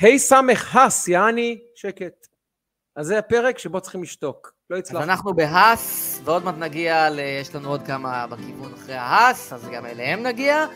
ה' 0.00 0.18
סמך 0.18 0.76
הס, 0.76 1.08
יעני, 1.08 1.58
שקט. 1.74 2.26
אז 2.96 3.06
זה 3.06 3.18
הפרק 3.18 3.58
שבו 3.58 3.80
צריכים 3.80 4.02
לשתוק. 4.02 4.53
לא 4.70 4.76
הצלחנו. 4.76 5.00
אז 5.00 5.08
אנחנו 5.08 5.34
בהס, 5.34 6.20
ועוד 6.24 6.44
מעט 6.44 6.54
נגיע, 6.58 7.10
ל... 7.10 7.18
יש 7.18 7.54
לנו 7.54 7.68
עוד 7.68 7.82
כמה 7.82 8.26
בכיוון 8.26 8.72
אחרי 8.74 8.94
ההס, 8.94 9.52
אז 9.52 9.68
גם 9.68 9.86
אליהם 9.86 10.22
נגיע. 10.22 10.66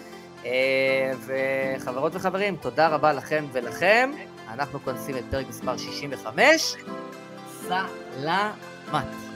אה, 0.44 1.12
וחברות 1.26 2.14
וחברים, 2.14 2.56
תודה 2.56 2.88
רבה 2.88 3.12
לכם 3.12 3.46
ולכם. 3.52 4.10
אנחנו 4.48 4.80
כונסים 4.80 5.16
את 5.16 5.24
פרק 5.30 5.48
מספר 5.48 5.76
65. 5.76 6.76
סלמת. 7.62 9.27